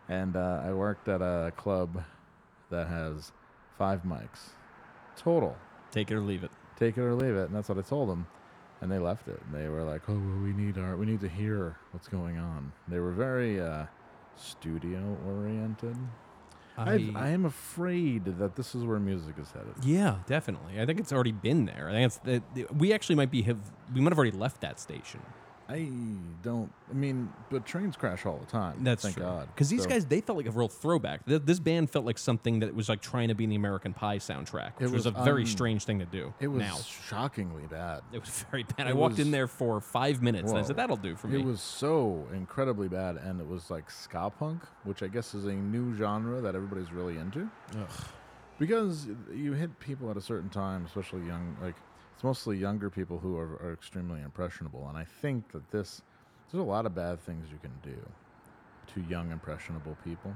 And 0.08 0.36
uh, 0.36 0.62
I 0.64 0.72
worked 0.72 1.08
at 1.08 1.22
a 1.22 1.52
club 1.56 2.02
that 2.70 2.88
has 2.88 3.32
five 3.78 4.02
mics 4.02 4.50
total. 5.16 5.56
Take 5.90 6.10
it 6.10 6.14
or 6.14 6.20
leave 6.20 6.44
it. 6.44 6.50
Take 6.78 6.98
it 6.98 7.02
or 7.02 7.14
leave 7.14 7.34
it, 7.36 7.46
and 7.46 7.54
that's 7.54 7.68
what 7.68 7.78
I 7.78 7.82
told 7.82 8.08
them. 8.08 8.26
And 8.80 8.90
they 8.90 8.98
left 8.98 9.28
it. 9.28 9.40
And 9.46 9.54
they 9.54 9.68
were 9.68 9.82
like, 9.82 10.02
"Oh, 10.08 10.12
well, 10.14 10.40
we 10.42 10.52
need 10.52 10.76
our, 10.76 10.96
we 10.96 11.06
need 11.06 11.20
to 11.20 11.28
hear 11.28 11.76
what's 11.92 12.08
going 12.08 12.36
on." 12.36 12.72
They 12.88 12.98
were 12.98 13.12
very 13.12 13.60
uh, 13.60 13.84
studio 14.36 15.16
oriented. 15.26 15.96
I, 16.76 17.10
I 17.14 17.28
am 17.28 17.44
afraid 17.44 18.24
that 18.38 18.56
this 18.56 18.74
is 18.74 18.84
where 18.84 18.98
music 18.98 19.36
is 19.40 19.50
headed. 19.52 19.74
yeah, 19.84 20.16
definitely. 20.26 20.80
I 20.80 20.86
think 20.86 20.98
it's 20.98 21.12
already 21.12 21.32
been 21.32 21.66
there. 21.66 21.88
I 21.88 21.92
think 21.92 22.06
it's 22.06 22.18
that 22.18 22.74
we 22.74 22.92
actually 22.92 23.14
might 23.16 23.30
be 23.30 23.42
have 23.42 23.58
we 23.94 24.00
might 24.00 24.10
have 24.10 24.18
already 24.18 24.36
left 24.36 24.60
that 24.62 24.80
station. 24.80 25.20
I 25.68 25.88
don't. 26.42 26.70
I 26.90 26.94
mean, 26.94 27.32
but 27.50 27.64
trains 27.64 27.96
crash 27.96 28.26
all 28.26 28.36
the 28.36 28.44
time. 28.46 28.84
That's 28.84 29.02
thank 29.02 29.14
true. 29.16 29.24
God. 29.24 29.48
Because 29.54 29.70
these 29.70 29.84
So 29.84 29.88
guys, 29.88 30.04
they 30.04 30.20
felt 30.20 30.36
like 30.36 30.46
a 30.46 30.50
real 30.50 30.68
throwback. 30.68 31.24
Th- 31.24 31.40
This 31.42 31.58
band 31.58 31.88
felt 31.90 32.04
like 32.04 32.18
something 32.18 32.60
that 32.60 32.74
was 32.74 32.90
like 32.90 33.00
trying 33.00 33.28
to 33.28 33.34
be 33.34 33.44
in 33.44 33.50
the 33.50 33.56
American 33.56 33.94
Pie 33.94 34.18
soundtrack, 34.18 34.74
which 34.76 34.82
It 34.88 34.92
was, 34.92 34.92
was 34.92 35.06
a 35.06 35.10
very 35.24 35.42
un- 35.42 35.46
strange 35.46 35.84
thing 35.84 36.00
to 36.00 36.04
do. 36.04 36.34
it 36.38 36.48
was 36.48 36.60
now 36.60 36.76
shockingly 37.08 37.62
bad. 37.70 38.02
it 38.12 38.20
was 38.20 38.44
very 38.50 38.64
bad. 38.64 38.86
I 38.86 38.90
it 38.90 38.96
walked 38.96 39.12
was- 39.16 39.20
in 39.26 39.30
there 39.30 39.46
for 39.48 39.80
five 39.80 40.20
minutes 40.20 40.50
and 40.50 40.58
I 40.58 40.62
said, 40.62 40.76
"That'll 40.76 40.96
do 40.98 41.16
for 41.16 41.28
me." 41.28 41.40
It 41.40 41.44
was 41.46 41.62
so 41.62 42.26
incredibly 42.34 42.88
bad, 42.88 43.16
and 43.16 43.40
it 43.40 43.46
was 43.48 43.70
like 43.70 43.90
ska 43.90 44.30
punk, 44.38 44.62
which 44.84 45.02
I 45.02 45.08
guess 45.08 45.34
is 45.34 45.46
a 45.46 45.52
new 45.54 45.94
genre 45.96 46.42
that 46.42 46.54
everybody's 46.54 46.92
really 46.92 47.16
into. 47.16 47.48
Because 48.58 49.08
you 49.34 49.52
hit 49.54 49.80
people 49.80 50.10
at 50.10 50.16
a 50.16 50.20
certain 50.20 50.48
time, 50.48 50.84
especially 50.86 51.26
young, 51.26 51.56
like 51.60 51.74
it's 52.24 52.38
mostly 52.38 52.56
younger 52.56 52.88
people 52.90 53.18
who 53.18 53.36
are, 53.36 53.56
are 53.62 53.72
extremely 53.74 54.20
impressionable, 54.22 54.86
and 54.88 54.96
I 54.96 55.04
think 55.04 55.52
that 55.52 55.70
this 55.70 56.00
there's 56.50 56.60
a 56.62 56.64
lot 56.64 56.86
of 56.86 56.94
bad 56.94 57.20
things 57.20 57.48
you 57.50 57.58
can 57.58 57.72
do 57.82 57.98
to 58.94 59.08
young 59.10 59.30
impressionable 59.30 59.96
people. 60.04 60.34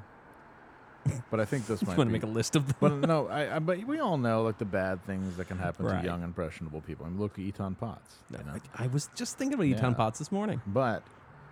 But 1.31 1.40
I 1.40 1.44
think 1.46 1.67
this 1.67 1.81
might. 1.87 1.96
want 1.96 2.08
to 2.08 2.12
make 2.12 2.25
a 2.25 2.26
list 2.26 2.56
of 2.56 2.67
them? 2.67 2.76
But 2.81 3.08
no, 3.08 3.29
I, 3.31 3.56
I 3.56 3.58
but 3.61 3.85
we 3.87 4.00
all 4.00 4.19
know 4.19 4.43
like 4.43 4.58
the 4.58 4.64
bad 4.67 5.02
things 5.06 5.37
that 5.38 5.46
can 5.49 5.58
happen 5.58 5.87
Right. 5.87 6.00
to 6.02 6.06
young 6.06 6.23
impressionable 6.23 6.81
people. 6.82 7.06
I 7.06 7.08
mean, 7.08 7.19
look 7.20 7.38
at 7.38 7.44
Etan 7.44 7.79
Patz. 7.79 8.17
You 8.31 8.38
know? 8.38 8.58
I, 8.76 8.85
I 8.85 8.87
was 8.88 9.08
just 9.14 9.38
thinking 9.38 9.55
about 9.55 9.67
Etan 9.67 9.93
Yeah. 9.93 9.96
Patz 9.96 10.19
this 10.19 10.31
morning. 10.32 10.61
But 10.67 11.02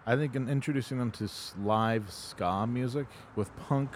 I 0.05 0.17
think 0.17 0.37
in 0.37 0.49
introducing 0.51 0.99
them 0.99 1.11
to 1.13 1.25
s- 1.25 1.55
live 1.63 2.11
ska 2.13 2.67
music 2.67 3.07
with 3.37 3.55
punk 3.57 3.91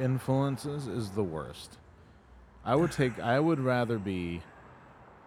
influences 0.00 0.88
is 0.88 1.10
the 1.10 1.22
worst. 1.24 1.78
I 2.64 2.74
would 2.74 2.90
take. 2.92 3.20
I 3.20 3.38
would 3.38 3.60
rather 3.60 3.98
be. 3.98 4.42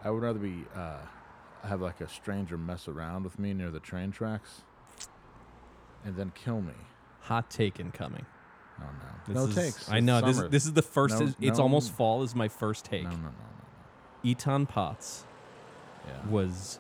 I 0.03 0.09
would 0.11 0.21
rather 0.23 0.39
be. 0.39 0.65
Uh, 0.75 0.97
have 1.67 1.81
like 1.81 1.99
a 2.01 2.07
stranger 2.07 2.57
mess 2.57 2.87
around 2.87 3.23
with 3.23 3.39
me 3.39 3.53
near 3.53 3.71
the 3.71 3.79
train 3.79 4.11
tracks, 4.11 4.61
and 6.05 6.15
then 6.15 6.31
kill 6.35 6.61
me. 6.61 6.73
Hot 7.21 7.49
take 7.49 7.79
incoming. 7.79 8.25
Oh 8.79 8.83
no! 8.83 9.09
This 9.27 9.35
no 9.35 9.43
is- 9.47 9.55
takes. 9.73 9.91
I 9.91 9.99
know 9.99 10.21
this. 10.21 10.37
summer. 10.37 10.49
This 10.49 10.65
is 10.65 10.73
the 10.73 10.81
first. 10.81 11.19
No- 11.19 11.33
it's 11.41 11.57
no- 11.57 11.63
almost 11.63 11.91
fall. 11.91 12.23
Is 12.23 12.35
my 12.35 12.47
first 12.47 12.85
take. 12.85 13.03
No, 13.03 13.09
no, 13.09 13.15
no, 13.17 13.29
no, 14.23 14.29
Etan 14.35 14.67
Patz. 14.69 15.25
Yeah. 16.07 16.29
was 16.29 16.79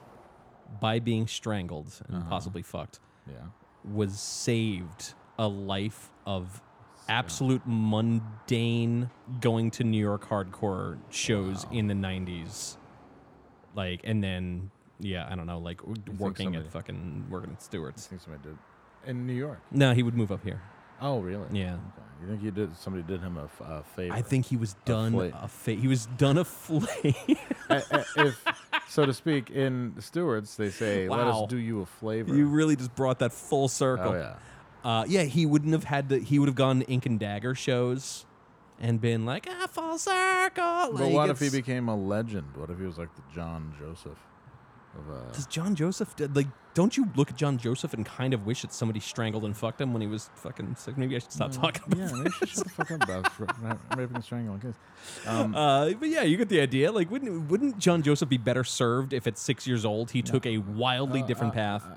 by 0.79 0.99
being 0.99 1.27
strangled 1.27 1.99
and 2.07 2.17
Uh-huh. 2.17 2.29
possibly 2.29 2.61
fucked 2.61 3.01
Yeah. 3.29 3.47
was 3.83 4.17
saved 4.17 5.15
a 5.37 5.49
life 5.49 6.11
of 6.25 6.61
absolute 7.09 7.61
mundane 7.65 9.09
going 9.41 9.69
to 9.71 9.83
New 9.83 9.99
York 9.99 10.29
hardcore 10.29 10.97
shows 11.09 11.65
Wow. 11.65 11.71
in 11.73 11.87
the 11.87 11.93
90s 11.93 12.77
like 13.77 14.01
and 14.03 14.21
then 14.21 14.69
yeah 14.99 15.25
I 15.31 15.35
don't 15.35 15.45
know 15.47 15.59
like 15.59 15.79
working 16.19 16.47
somebody- 16.47 16.65
at 16.65 16.71
fucking 16.73 17.27
working 17.29 17.51
at 17.51 17.61
Stewart's. 17.61 18.07
I 18.07 18.09
think 18.09 18.21
somebody 18.23 18.43
did 18.49 18.57
in 19.09 19.25
New 19.25 19.33
York. 19.33 19.59
no 19.71 19.93
he 19.93 20.03
would 20.03 20.15
move 20.15 20.31
up 20.33 20.43
here 20.43 20.61
Oh, 20.99 21.19
really? 21.19 21.45
Yeah. 21.51 21.73
Okay. 21.75 21.81
You 22.23 22.27
think 22.27 22.41
you 22.41 22.49
did? 22.49 22.75
Somebody 22.75 23.03
did 23.03 23.21
him 23.21 23.37
a 23.37 23.83
favor. 23.83 24.11
I 24.15 24.23
think 24.23 24.47
he 24.47 24.57
was 24.57 24.73
done 24.85 25.11
flay. 25.11 25.31
a 25.31 25.47
fa- 25.47 25.73
he 25.73 25.87
was 25.87 26.07
done 26.17 26.39
a 26.39 26.43
flay 26.43 27.15
if 27.69 28.43
so 28.89 29.05
to 29.05 29.13
speak, 29.13 29.51
in 29.51 29.93
Stewart's, 29.99 30.55
they 30.55 30.71
say, 30.71 31.07
"Let 31.07 31.27
us 31.27 31.47
do 31.49 31.57
you 31.57 31.81
a 31.81 31.85
flavor." 31.85 32.35
you 32.35 32.47
really 32.47 32.75
just 32.75 32.95
brought 32.95 33.19
that 33.19 33.31
full 33.31 33.67
circle 33.67 34.13
oh 34.13 34.15
yeah. 34.17 34.35
Uh, 34.83 35.05
yeah, 35.07 35.23
he 35.23 35.45
wouldn't 35.45 35.73
have 35.73 35.83
had 35.83 36.09
to. 36.09 36.19
He 36.19 36.39
would 36.39 36.47
have 36.49 36.55
gone 36.55 36.79
to 36.79 36.85
Ink 36.87 37.05
and 37.05 37.19
Dagger 37.19 37.53
shows 37.53 38.25
and 38.79 39.01
been 39.01 39.25
like, 39.25 39.47
ah, 39.49 39.67
full 39.67 39.97
circle. 39.97 40.91
But 40.91 40.93
Like, 40.93 41.13
what 41.13 41.29
if 41.29 41.39
he 41.39 41.49
became 41.49 41.89
a 41.89 41.95
legend? 41.95 42.55
What 42.55 42.69
if 42.69 42.77
he 42.79 42.85
was 42.85 42.97
like 42.97 43.13
the 43.15 43.23
John 43.33 43.73
Joseph 43.79 44.17
of 44.97 45.09
uh, 45.09 45.31
Does 45.33 45.45
John 45.47 45.75
Joseph 45.75 46.13
like? 46.33 46.47
Don't 46.73 46.95
you 46.95 47.09
look 47.15 47.31
at 47.31 47.35
John 47.37 47.57
Joseph 47.57 47.95
and 47.95 48.05
kind 48.05 48.35
of 48.35 48.45
wish 48.45 48.61
that 48.61 48.71
somebody 48.71 48.99
strangled 48.99 49.43
and 49.45 49.57
fucked 49.57 49.81
him 49.81 49.93
when 49.93 50.01
he 50.03 50.07
was 50.07 50.29
fucking 50.35 50.75
sick? 50.75 50.95
Maybe 50.95 51.15
I 51.15 51.19
should 51.19 51.31
stop 51.31 51.51
talking 51.51 51.81
about. 51.87 51.97
Yeah, 51.97 52.11
maybe 52.15 52.29
shut 52.45 52.65
the 52.65 52.69
fuck 52.69 52.91
up 52.91 53.01
about 53.03 53.39
ra- 53.39 53.47
ra- 53.63 53.77
raping 53.95 54.15
and 54.17 54.23
strangling 54.23 54.59
kids. 54.59 54.77
Um, 55.25 55.55
Uh, 55.55 55.89
but 55.99 56.09
yeah, 56.09 56.21
you 56.21 56.37
get 56.37 56.49
the 56.49 56.61
idea. 56.61 56.91
Like, 56.91 57.09
wouldn't 57.09 57.49
wouldn't 57.49 57.79
John 57.79 58.03
Joseph 58.03 58.29
be 58.29 58.37
better 58.37 58.63
served 58.63 59.11
if 59.11 59.25
at 59.25 59.39
six 59.39 59.65
years 59.65 59.85
old 59.85 60.11
he 60.11 60.21
took 60.21 60.45
a 60.45 60.59
wildly 60.59 61.23
different 61.23 61.55
path? 61.55 61.83
okay. 61.83 61.95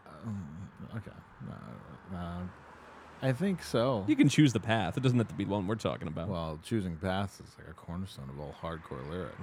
No, 3.22 3.28
no. 3.28 3.30
I 3.30 3.32
think 3.32 3.62
so. 3.62 4.04
you 4.08 4.16
can 4.16 4.28
choose 4.28 4.52
the 4.52 4.60
path. 4.60 4.96
It 4.96 5.02
doesn't 5.02 5.18
have 5.18 5.28
to 5.28 5.34
be 5.34 5.44
the 5.44 5.50
one 5.50 5.66
we're 5.66 5.74
talking 5.74 6.08
about. 6.08 6.28
Well, 6.28 6.58
choosing 6.62 6.96
paths 6.96 7.34
is 7.40 7.54
like 7.58 7.68
a 7.68 7.74
cornerstone 7.74 8.30
of 8.30 8.40
all 8.40 8.54
hardcore 8.62 9.08
lyrics. 9.10 9.36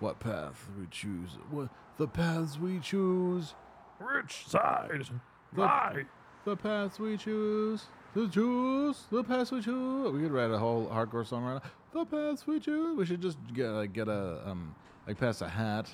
What 0.00 0.20
path 0.20 0.68
we 0.78 0.86
choose? 0.90 1.30
What 1.50 1.68
the 1.96 2.06
paths 2.06 2.58
we 2.58 2.78
choose? 2.78 3.54
Which 3.98 4.46
side? 4.46 4.90
The, 5.52 6.04
the 6.44 6.56
paths 6.56 6.98
we 7.00 7.16
choose. 7.16 7.86
The 8.14 8.28
choose. 8.28 9.02
the 9.10 9.24
pass 9.24 9.50
we 9.50 9.60
choose. 9.60 10.12
We 10.12 10.22
could 10.22 10.30
write 10.32 10.50
a 10.50 10.58
whole 10.58 10.86
hardcore 10.86 11.26
song 11.26 11.44
right 11.44 11.54
now. 11.62 11.70
The 11.92 12.04
pass 12.06 12.46
we 12.46 12.60
choose. 12.60 12.96
We 12.96 13.04
should 13.06 13.20
just 13.20 13.38
get 13.52 13.68
like 13.70 13.92
get 13.92 14.08
a 14.08 14.42
um 14.46 14.74
like 15.06 15.18
pass 15.18 15.40
a 15.42 15.48
hat 15.48 15.90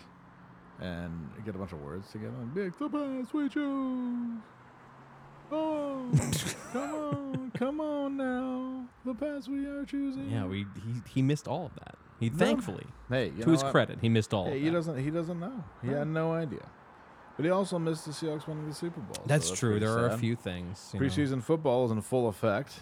and 0.80 1.30
get 1.44 1.54
a 1.54 1.58
bunch 1.58 1.72
of 1.72 1.80
words 1.82 2.10
together 2.12 2.34
and 2.40 2.52
be 2.54 2.64
like 2.64 2.78
the 2.78 2.88
pass 2.88 3.32
we 3.32 3.48
choose. 3.48 4.38
Oh, 5.56 6.10
come 6.72 6.94
on, 6.94 7.50
come 7.54 7.80
on 7.80 8.16
now. 8.16 8.86
The 9.04 9.14
pass 9.14 9.48
we 9.48 9.66
are 9.66 9.84
choosing. 9.84 10.30
Yeah, 10.30 10.46
we 10.46 10.66
he, 10.84 11.00
he 11.16 11.22
missed 11.22 11.46
all 11.46 11.66
of 11.66 11.74
that. 11.76 11.94
He 12.20 12.28
thankfully, 12.30 12.86
Hey, 13.08 13.26
you 13.26 13.40
to 13.42 13.46
know 13.46 13.52
his 13.52 13.62
what? 13.62 13.72
credit, 13.72 13.98
he 14.00 14.08
missed 14.08 14.32
all 14.34 14.46
Hey, 14.46 14.56
of 14.56 14.62
he 14.62 14.68
that. 14.68 14.72
doesn't. 14.74 14.98
He 15.04 15.10
doesn't 15.10 15.38
know. 15.40 15.64
He 15.82 15.88
had 15.88 16.08
no 16.08 16.32
idea. 16.32 16.66
But 17.36 17.44
he 17.44 17.50
also 17.50 17.78
missed 17.78 18.04
the 18.06 18.12
Seahawks 18.12 18.46
winning 18.46 18.68
the 18.68 18.74
Super 18.74 19.00
Bowl. 19.00 19.14
so 19.16 19.22
That's 19.26 19.50
true. 19.50 19.70
pretty 19.72 19.86
There 19.86 19.98
are 19.98 20.06
a 20.06 20.10
sad. 20.10 20.20
few 20.20 20.36
things. 20.36 20.90
you 20.94 21.00
know. 21.00 21.06
Preseason 21.06 21.42
football 21.42 21.84
is 21.84 21.90
in 21.90 22.00
full 22.00 22.28
effect. 22.28 22.80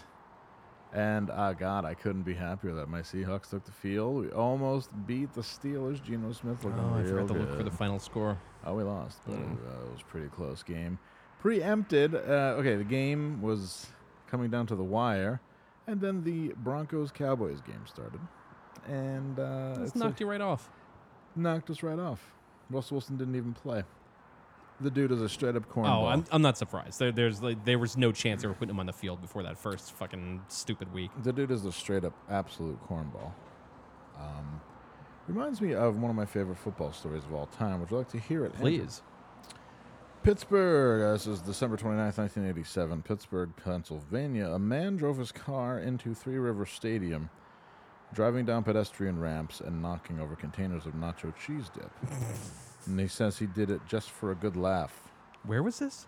And 0.93 1.31
uh, 1.31 1.53
God, 1.53 1.85
I 1.85 1.95
couldn't 1.95 2.21
be 2.21 2.35
happier 2.35 2.75
that 2.75 2.87
my 2.87 3.01
Seahawks 3.01 3.49
took 3.49 3.65
the 3.65 3.71
field. 3.71 4.15
We 4.25 4.29
almost 4.31 4.91
beat 5.07 5.33
the 5.33 5.41
Steelers. 5.41 6.01
Geno 6.03 6.31
Smith 6.33 6.63
looking 6.63 6.79
Oh, 6.79 6.93
I 6.97 6.99
real 7.01 7.07
forgot 7.25 7.27
to 7.29 7.33
look 7.39 7.49
for 7.49 7.57
good. 7.57 7.65
the 7.65 7.71
final 7.75 7.97
score. 7.97 8.37
Oh, 8.63 8.75
we 8.75 8.83
lost, 8.83 9.17
but 9.25 9.33
Mm. 9.35 9.53
uh, 9.53 9.85
it 9.87 9.91
was 9.91 10.01
a 10.01 10.05
pretty 10.05 10.27
close 10.27 10.61
game. 10.61 10.99
Preempted. 11.43 12.15
Uh, 12.15 12.55
okay, 12.57 12.77
the 12.77 12.85
game 12.85 13.41
was 13.41 13.87
coming 14.27 14.49
down 14.49 14.65
to 14.67 14.75
the 14.77 14.83
wire, 14.83 15.41
and 15.87 15.99
then 15.99 16.23
the 16.23 16.53
Broncos 16.63 17.11
Cowboys 17.11 17.59
game 17.59 17.85
started, 17.85 18.21
and 18.87 19.37
uh, 19.37 19.73
This 19.77 19.87
it's 19.89 19.95
a- 19.95 19.99
knocked 19.99 20.21
you 20.21 20.25
right 20.29 20.39
off. 20.39 20.69
knocked 21.35 21.69
us 21.69 21.83
right 21.83 21.99
off. 21.99 22.31
Russell 22.69 22.95
Wilson 22.95 23.17
didn't 23.17 23.35
even 23.35 23.51
play. 23.53 23.83
The 24.79 24.89
dude 24.89 25.11
is 25.11 25.21
a 25.21 25.27
straight 25.27 25.57
up 25.57 25.69
cornball. 25.69 26.03
Oh, 26.03 26.07
I'm, 26.07 26.23
I'm 26.31 26.41
not 26.41 26.57
surprised. 26.57 26.97
There, 26.97 27.11
there's 27.11 27.43
like, 27.43 27.65
there 27.65 27.77
was 27.77 27.97
no 27.97 28.13
chance 28.13 28.41
they 28.41 28.47
were 28.47 28.53
putting 28.53 28.69
him 28.73 28.79
on 28.79 28.85
the 28.85 28.93
field 28.93 29.21
before 29.21 29.43
that 29.43 29.57
first 29.57 29.91
fucking 29.91 30.41
stupid 30.47 30.93
week. 30.93 31.11
The 31.23 31.33
dude 31.33 31.51
is 31.51 31.65
a 31.65 31.73
straight 31.73 32.05
up 32.05 32.13
absolute 32.29 32.79
cornball. 32.89 33.33
Um, 34.17 34.61
reminds 35.27 35.59
me 35.59 35.73
of 35.73 35.99
one 35.99 36.09
of 36.09 36.15
my 36.15 36.25
favorite 36.25 36.57
football 36.57 36.93
stories 36.93 37.23
of 37.25 37.33
all 37.33 37.47
time. 37.47 37.81
Would 37.81 37.91
you 37.91 37.97
like 37.97 38.09
to 38.11 38.19
hear 38.19 38.45
it? 38.45 38.53
Please. 38.55 39.01
Pittsburgh. 40.23 41.13
This 41.13 41.27
is 41.27 41.41
December 41.41 41.75
29th, 41.75 42.17
1987. 42.17 43.01
Pittsburgh, 43.01 43.49
Pennsylvania. 43.61 44.51
A 44.51 44.59
man 44.59 44.95
drove 44.95 45.17
his 45.17 45.33
car 45.33 45.79
into 45.79 46.13
Three 46.15 46.37
River 46.37 46.65
Stadium, 46.65 47.29
driving 48.13 48.45
down 48.45 48.63
pedestrian 48.63 49.19
ramps 49.19 49.59
and 49.59 49.81
knocking 49.81 50.21
over 50.21 50.37
containers 50.37 50.85
of 50.85 50.93
nacho 50.93 51.33
cheese 51.35 51.69
dip. 51.73 51.91
and 52.85 52.97
he 52.97 53.07
says 53.07 53.37
he 53.37 53.47
did 53.47 53.69
it 53.69 53.81
just 53.85 54.11
for 54.11 54.31
a 54.31 54.35
good 54.35 54.55
laugh. 54.55 55.09
Where 55.45 55.61
was 55.61 55.79
this? 55.79 56.07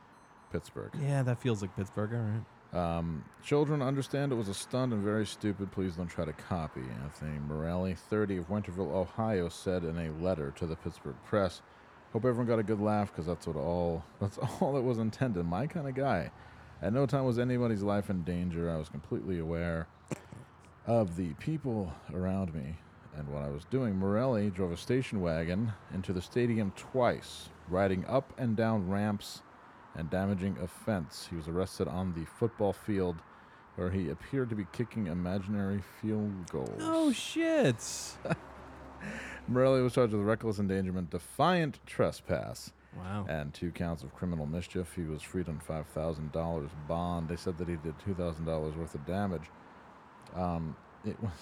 Pittsburgh. 0.49 0.91
Yeah, 1.01 1.21
that 1.23 1.41
feels 1.41 1.61
like 1.61 1.75
Pittsburgh. 1.75 2.13
All 2.13 2.19
right. 2.21 2.97
Um, 2.97 3.25
children 3.43 3.81
understand 3.81 4.31
it 4.31 4.35
was 4.35 4.47
a 4.47 4.53
stunt 4.53 4.93
and 4.93 5.03
very 5.03 5.25
stupid. 5.25 5.73
Please 5.73 5.97
don't 5.97 6.07
try 6.07 6.23
to 6.23 6.33
copy. 6.33 6.83
Anthony 7.03 7.37
Morelli, 7.49 7.95
30 7.95 8.37
of 8.37 8.47
Winterville, 8.47 8.93
Ohio, 8.93 9.49
said 9.49 9.83
in 9.83 9.97
a 9.97 10.11
letter 10.23 10.51
to 10.55 10.65
the 10.65 10.77
Pittsburgh 10.77 11.15
Press, 11.25 11.61
"Hope 12.15 12.23
everyone 12.23 12.47
got 12.47 12.59
a 12.59 12.63
good 12.63 12.79
laugh 12.79 13.11
because 13.11 13.25
that's 13.25 13.45
what 13.45 13.57
all 13.57 14.05
that's 14.21 14.37
all 14.37 14.71
that 14.71 14.81
was 14.83 14.99
intended. 14.99 15.45
My 15.45 15.67
kind 15.67 15.85
of 15.85 15.95
guy. 15.95 16.31
At 16.81 16.93
no 16.93 17.05
time 17.05 17.25
was 17.25 17.37
anybody's 17.37 17.83
life 17.83 18.09
in 18.09 18.23
danger. 18.23 18.71
I 18.71 18.77
was 18.77 18.87
completely 18.87 19.37
aware 19.37 19.89
of 20.87 21.17
the 21.17 21.33
people 21.33 21.93
around 22.13 22.53
me 22.53 22.77
and 23.17 23.27
what 23.27 23.43
I 23.43 23.49
was 23.49 23.65
doing." 23.65 23.97
Morelli 23.97 24.49
drove 24.49 24.71
a 24.71 24.77
station 24.77 25.19
wagon 25.19 25.73
into 25.93 26.13
the 26.13 26.21
stadium 26.21 26.71
twice, 26.77 27.49
riding 27.67 28.05
up 28.05 28.31
and 28.37 28.55
down 28.55 28.89
ramps 28.89 29.41
and 29.93 30.09
damaging 30.09 30.55
a 30.63 30.67
fence. 30.67 31.27
He 31.29 31.35
was 31.35 31.49
arrested 31.49 31.89
on 31.89 32.13
the 32.13 32.23
football 32.23 32.71
field 32.71 33.17
where 33.75 33.91
he 33.91 34.07
appeared 34.07 34.47
to 34.51 34.55
be 34.55 34.67
kicking 34.71 35.07
imaginary 35.07 35.83
field 36.01 36.49
goals. 36.49 36.79
Oh 36.79 37.11
shit! 37.11 37.75
Morelli 39.47 39.81
was 39.81 39.93
charged 39.93 40.13
with 40.13 40.21
reckless 40.23 40.59
endangerment, 40.59 41.09
defiant 41.11 41.79
trespass, 41.85 42.71
Wow. 42.97 43.25
and 43.29 43.53
two 43.53 43.71
counts 43.71 44.03
of 44.03 44.13
criminal 44.15 44.45
mischief. 44.45 44.93
He 44.95 45.03
was 45.03 45.21
freed 45.21 45.49
on 45.49 45.59
five 45.59 45.85
thousand 45.87 46.31
dollars 46.31 46.69
bond. 46.87 47.27
They 47.29 47.35
said 47.35 47.57
that 47.57 47.67
he 47.67 47.75
did 47.75 47.93
two 47.99 48.13
thousand 48.13 48.45
dollars 48.45 48.75
worth 48.75 48.95
of 48.95 49.05
damage. 49.05 49.43
Um, 50.35 50.75
it 51.05 51.21
was. 51.21 51.31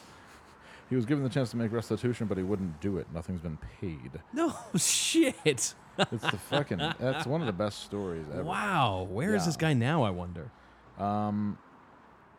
He 0.90 0.98
was 0.98 1.06
given 1.08 1.24
the 1.24 1.30
chance 1.30 1.50
to 1.52 1.58
make 1.58 1.72
restitution, 1.72 2.28
but 2.28 2.38
he 2.38 2.44
wouldn't 2.44 2.80
do 2.80 2.98
it. 2.98 3.08
Nothing's 3.12 3.40
been 3.42 3.58
paid. 3.82 4.12
No 4.32 4.54
shit. 4.76 5.34
It's 5.44 5.74
the 5.98 6.38
fucking. 6.50 6.78
That's 7.00 7.26
one 7.26 7.42
of 7.42 7.48
the 7.48 7.54
best 7.54 7.84
stories 7.84 8.26
ever. 8.32 8.44
Wow. 8.44 9.08
Where 9.10 9.34
is 9.34 9.42
Yeah. 9.42 9.46
this 9.48 9.58
guy 9.58 9.74
now? 9.74 10.04
I 10.04 10.12
wonder. 10.12 10.52
Um, 11.00 11.58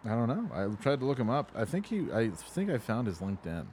I 0.05 0.11
don't 0.11 0.29
know. 0.29 0.51
I 0.55 0.67
tried 0.83 1.01
to 1.01 1.07
look 1.07 1.19
him 1.19 1.31
up. 1.31 1.51
I 1.57 1.65
think 1.65 1.87
he. 1.87 2.13
I 2.13 2.29
think 2.31 2.71
I 2.71 2.79
found 2.79 3.09
his 3.09 3.19
LinkedIn, 3.19 3.65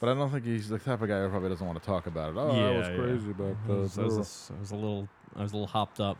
but 0.00 0.08
I 0.08 0.14
don't 0.14 0.30
think 0.30 0.44
he's 0.44 0.68
the 0.68 0.78
type 0.78 1.00
of 1.02 1.08
guy 1.08 1.20
who 1.22 1.28
probably 1.28 1.48
doesn't 1.48 1.66
want 1.66 1.80
to 1.80 1.86
talk 1.86 2.06
about 2.06 2.30
it. 2.30 2.36
Oh, 2.38 2.50
I 2.50 2.76
was 2.78 2.86
Yeah, 2.86 2.90
yeah. 2.92 2.96
crazy 2.96 3.30
about 3.30 3.56
I 3.68 3.72
was. 3.72 3.98
I, 3.98 4.02
was, 4.02 4.50
I 4.56 4.60
was 4.60 4.70
a 4.70 4.74
little. 4.74 5.08
I 5.36 5.42
was 5.42 5.52
a 5.52 5.54
little 5.56 5.66
hopped 5.68 6.00
up. 6.00 6.16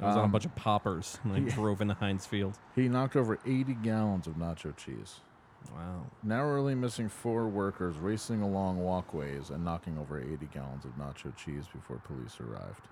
I 0.00 0.06
was 0.06 0.16
on 0.16 0.22
a 0.22 0.24
Um, 0.24 0.30
bunch 0.32 0.46
of 0.46 0.54
poppers 0.56 1.18
and 1.24 1.32
I 1.34 1.40
he- 1.40 1.50
drove 1.50 1.80
into 1.82 1.94
Heinz 1.94 2.24
Field. 2.26 2.58
He 2.74 2.88
knocked 2.88 3.16
over 3.16 3.38
80 3.44 3.74
gallons 3.74 4.26
of 4.26 4.34
nacho 4.34 4.74
cheese, 4.74 5.20
Wow. 5.74 6.06
narrowly 6.22 6.74
missing 6.74 7.08
four 7.10 7.48
workers 7.48 7.98
racing 7.98 8.40
along 8.40 8.78
walkways 8.78 9.50
and 9.50 9.62
knocking 9.62 9.98
over 9.98 10.18
80 10.18 10.46
gallons 10.54 10.86
of 10.86 10.92
nacho 10.96 11.36
cheese 11.36 11.64
before 11.70 11.98
police 11.98 12.38
arrived. 12.40 12.88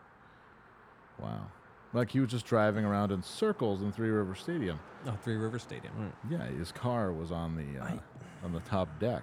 Wow. 1.19 1.47
Like 1.95 2.11
he 2.11 2.21
was 2.21 2.31
just 2.31 2.45
driving 2.45 2.85
around 2.85 3.11
in 3.12 3.23
circles 3.23 3.81
in 3.81 3.91
Three 3.91 4.11
River 4.11 4.35
Stadium. 4.35 4.79
Oh, 5.07 5.17
Three 5.25 5.37
River 5.37 5.59
Stadium. 5.59 5.95
Right. 5.99 6.12
Yeah, 6.31 6.47
his 6.59 6.71
car 6.73 7.12
was 7.12 7.33
on 7.33 7.57
the 7.57 7.81
uh, 7.83 7.87
I- 7.87 8.00
on 8.45 8.53
the 8.53 8.61
top 8.61 8.99
deck. 9.00 9.23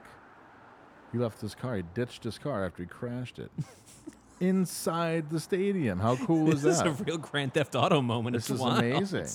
He 1.16 1.22
left 1.22 1.40
his 1.40 1.56
car. 1.56 1.78
He 1.78 1.84
ditched 1.94 2.26
his 2.26 2.38
car 2.38 2.66
after 2.66 2.84
he 2.84 2.88
crashed 2.88 3.40
it 3.40 3.50
inside 4.42 5.30
the 5.30 5.40
stadium. 5.40 5.98
How 5.98 6.18
cool 6.18 6.52
is 6.52 6.62
that? 6.64 6.68
this 6.84 6.94
is 6.94 7.00
a 7.00 7.04
real 7.06 7.18
Grand 7.18 7.54
Theft 7.54 7.74
Auto 7.74 8.02
moment. 8.02 8.34
this 8.36 8.50
it's 8.50 8.56
is 8.56 8.60
wild. 8.60 8.80
amazing. 8.80 9.28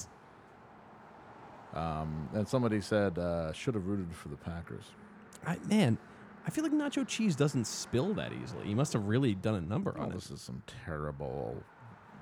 Um, 1.73 2.29
and 2.35 2.47
somebody 2.47 2.83
said 2.83 3.19
uh, 3.19 3.55
should 3.55 3.75
have 3.75 3.87
rooted 3.87 4.15
for 4.15 4.29
the 4.29 4.37
Packers. 4.37 4.85
I, 5.47 5.57
man, 5.69 5.97
I 6.47 6.51
feel 6.51 6.65
like 6.65 6.73
nacho 6.75 7.07
cheese 7.09 7.35
doesn't 7.35 7.67
spill 7.67 8.13
that 8.13 8.31
easily. 8.35 8.69
You 8.69 8.77
must 8.77 8.93
have 8.93 9.07
really 9.07 9.35
done 9.35 9.55
a 9.55 9.61
number 9.63 9.95
Oh, 9.99 10.03
on 10.03 10.11
it. 10.11 10.15
this 10.17 10.31
is 10.31 10.43
some 10.43 10.63
terrible 10.85 11.57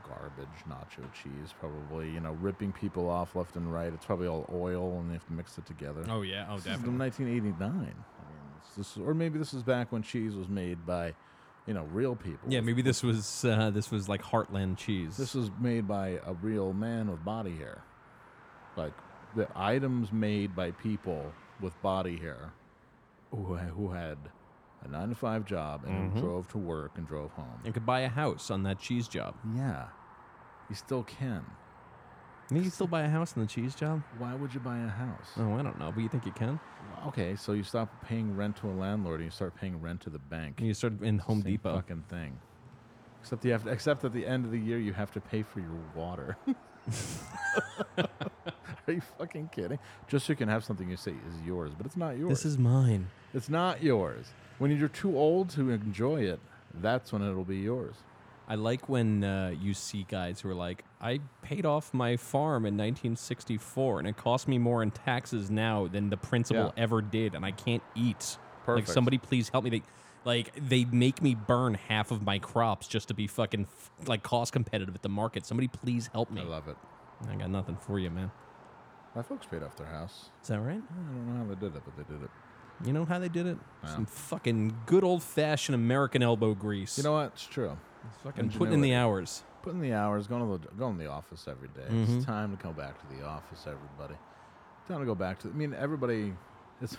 garbage 0.06 0.46
nacho 0.70 1.02
cheese. 1.12 1.52
Probably 1.58 2.08
you 2.12 2.20
know 2.20 2.34
ripping 2.34 2.70
people 2.70 3.10
off 3.10 3.34
left 3.34 3.56
and 3.56 3.72
right. 3.74 3.92
It's 3.92 4.06
probably 4.06 4.28
all 4.28 4.48
oil, 4.54 5.00
and 5.00 5.10
they 5.10 5.14
have 5.14 5.26
to 5.26 5.32
mix 5.32 5.58
it 5.58 5.66
together. 5.66 6.04
Oh 6.08 6.22
yeah. 6.22 6.46
Oh 6.48 6.58
This 6.58 6.66
is 6.66 6.80
from 6.80 6.96
1989. 6.96 7.92
I 8.76 8.78
mean, 8.78 8.84
it's 8.86 8.94
this, 8.94 8.96
or 9.04 9.14
maybe 9.14 9.38
this 9.38 9.54
is 9.54 9.62
back 9.62 9.92
when 9.92 10.02
cheese 10.02 10.34
was 10.34 10.48
made 10.48 10.84
by, 10.86 11.14
you 11.66 11.74
know, 11.74 11.84
real 11.84 12.16
people. 12.16 12.50
Yeah, 12.50 12.60
maybe 12.60 12.82
this 12.82 13.02
was 13.02 13.44
uh, 13.44 13.70
this 13.70 13.90
was 13.90 14.08
like 14.08 14.22
Heartland 14.22 14.76
cheese. 14.76 15.16
This 15.16 15.34
was 15.34 15.50
made 15.60 15.86
by 15.88 16.20
a 16.26 16.32
real 16.34 16.72
man 16.72 17.10
with 17.10 17.24
body 17.24 17.56
hair. 17.56 17.82
Like 18.76 18.92
the 19.36 19.48
items 19.56 20.12
made 20.12 20.54
by 20.54 20.70
people 20.72 21.32
with 21.60 21.80
body 21.82 22.16
hair, 22.16 22.52
who 23.30 23.56
who 23.56 23.90
had 23.92 24.18
a 24.84 24.88
nine 24.88 25.08
to 25.08 25.14
five 25.14 25.44
job 25.44 25.84
and 25.84 26.12
Mhm. 26.12 26.20
drove 26.20 26.48
to 26.48 26.58
work 26.58 26.92
and 26.96 27.06
drove 27.06 27.32
home. 27.32 27.60
and 27.64 27.74
could 27.74 27.84
buy 27.86 28.00
a 28.00 28.08
house 28.08 28.50
on 28.50 28.62
that 28.62 28.78
cheese 28.78 29.08
job. 29.08 29.34
Yeah, 29.54 29.88
you 30.68 30.76
still 30.76 31.02
can. 31.02 31.44
You 32.50 32.62
can 32.62 32.70
still 32.70 32.86
buy 32.86 33.02
a 33.02 33.08
house 33.08 33.36
in 33.36 33.42
the 33.42 33.48
cheese 33.48 33.74
job. 33.74 34.02
Why 34.18 34.34
would 34.34 34.54
you 34.54 34.60
buy 34.60 34.78
a 34.78 34.88
house? 34.88 35.28
Oh, 35.36 35.52
I 35.54 35.62
don't 35.62 35.78
know, 35.78 35.92
but 35.92 36.00
you 36.00 36.08
think 36.08 36.24
you 36.24 36.32
can? 36.32 36.58
Okay, 37.08 37.36
so 37.36 37.52
you 37.52 37.62
stop 37.62 38.02
paying 38.06 38.34
rent 38.34 38.56
to 38.58 38.68
a 38.68 38.72
landlord 38.72 39.16
and 39.20 39.26
you 39.26 39.30
start 39.30 39.54
paying 39.54 39.78
rent 39.80 40.00
to 40.02 40.10
the 40.10 40.18
bank. 40.18 40.54
And 40.58 40.66
you 40.66 40.72
start 40.72 41.00
in 41.02 41.18
Home 41.18 41.42
Same 41.42 41.52
Depot. 41.52 41.74
fucking 41.74 42.04
thing. 42.08 42.38
Except 43.20 43.44
you 43.44 43.52
have 43.52 43.64
to, 43.64 43.70
except 43.70 44.04
at 44.04 44.14
the 44.14 44.26
end 44.26 44.46
of 44.46 44.50
the 44.50 44.58
year 44.58 44.78
you 44.78 44.94
have 44.94 45.10
to 45.12 45.20
pay 45.20 45.42
for 45.42 45.60
your 45.60 45.78
water. 45.94 46.38
Are 47.98 48.92
you 48.92 49.02
fucking 49.18 49.50
kidding? 49.52 49.78
Just 50.08 50.26
so 50.26 50.32
you 50.32 50.36
can 50.36 50.48
have 50.48 50.64
something 50.64 50.88
you 50.88 50.96
say 50.96 51.10
is 51.10 51.46
yours, 51.46 51.72
but 51.76 51.84
it's 51.84 51.96
not 51.96 52.16
yours. 52.16 52.30
This 52.30 52.44
is 52.46 52.56
mine. 52.56 53.08
it's 53.34 53.50
not 53.50 53.82
yours. 53.82 54.28
When 54.58 54.70
you're 54.76 54.88
too 54.88 55.16
old 55.18 55.50
to 55.50 55.68
enjoy 55.70 56.22
it, 56.22 56.40
that's 56.74 57.12
when 57.12 57.20
it'll 57.22 57.44
be 57.44 57.58
yours. 57.58 57.96
I 58.50 58.54
like 58.54 58.88
when 58.88 59.22
uh, 59.24 59.54
you 59.60 59.74
see 59.74 60.06
guys 60.08 60.40
who 60.40 60.48
are 60.48 60.54
like, 60.54 60.82
I 61.02 61.20
paid 61.42 61.66
off 61.66 61.92
my 61.92 62.16
farm 62.16 62.64
in 62.64 62.76
1964 62.78 63.98
and 63.98 64.08
it 64.08 64.16
cost 64.16 64.48
me 64.48 64.56
more 64.58 64.82
in 64.82 64.90
taxes 64.90 65.50
now 65.50 65.86
than 65.86 66.08
the 66.10 66.16
principal 66.16 66.72
Yeah. 66.76 66.82
ever 66.82 67.02
did, 67.02 67.34
and 67.34 67.44
I 67.44 67.50
can't 67.52 67.82
eat. 67.94 68.38
Like, 68.66 68.86
somebody 68.86 69.18
please 69.18 69.48
help 69.50 69.64
me. 69.64 69.70
They, 69.70 69.82
like, 70.24 70.52
they 70.56 70.84
make 70.86 71.22
me 71.22 71.34
burn 71.34 71.74
half 71.74 72.10
of 72.10 72.22
my 72.22 72.38
crops 72.38 72.86
just 72.88 73.08
to 73.08 73.14
be 73.14 73.26
fucking 73.26 73.66
f- 73.70 73.90
like 74.08 74.22
cost 74.22 74.52
competitive 74.52 74.94
at 74.94 75.02
the 75.02 75.08
market. 75.08 75.46
Somebody 75.46 75.68
please 75.68 76.08
help 76.12 76.30
me. 76.30 76.40
I 76.42 76.44
love 76.44 76.68
it. 76.68 76.76
I 77.30 77.34
got 77.36 77.50
nothing 77.50 77.76
for 77.76 77.98
you, 77.98 78.10
man. 78.10 78.30
My 79.14 79.22
folks 79.22 79.46
paid 79.46 79.62
off 79.62 79.76
their 79.76 79.86
house. 79.86 80.30
Is 80.42 80.48
that 80.48 80.60
right? 80.60 80.80
I 80.80 80.94
don't 81.12 81.26
know 81.34 81.38
how 81.44 81.44
they 81.54 81.54
did 81.58 81.74
it, 81.76 81.82
but 81.84 81.96
they 81.96 82.14
did 82.14 82.22
it. 82.22 82.30
You 82.86 82.92
know 82.92 83.04
how 83.04 83.18
they 83.18 83.28
did 83.28 83.46
it? 83.46 83.58
Some 83.86 84.06
fucking 84.06 84.76
good 84.86 85.02
old 85.02 85.22
fashioned 85.22 85.74
American 85.74 86.22
elbow 86.22 86.54
grease. 86.54 86.96
You 86.98 87.04
know 87.04 87.14
what? 87.14 87.32
It's 87.34 87.44
true. 87.46 87.76
Fucking 88.22 88.50
putting 88.50 88.74
in 88.74 88.80
the 88.80 88.94
hours. 88.94 89.42
Putting 89.62 89.80
in 89.82 89.90
the 89.90 89.94
hours, 89.96 90.26
going 90.26 90.42
to 90.60 90.66
the 90.66 90.74
going 90.74 90.96
to 90.98 91.02
the 91.04 91.10
office 91.10 91.46
every 91.48 91.68
day. 91.68 91.86
Mhm. 91.90 92.16
It's 92.16 92.24
time 92.24 92.56
to 92.56 92.62
come 92.62 92.74
back 92.74 92.98
to 93.00 93.16
the 93.16 93.24
office, 93.24 93.66
everybody. 93.66 94.14
Time 94.86 95.00
to 95.00 95.06
go 95.06 95.14
back 95.14 95.38
to. 95.40 95.48
I 95.48 95.52
mean, 95.52 95.74
everybody. 95.74 96.34
It's 96.80 96.96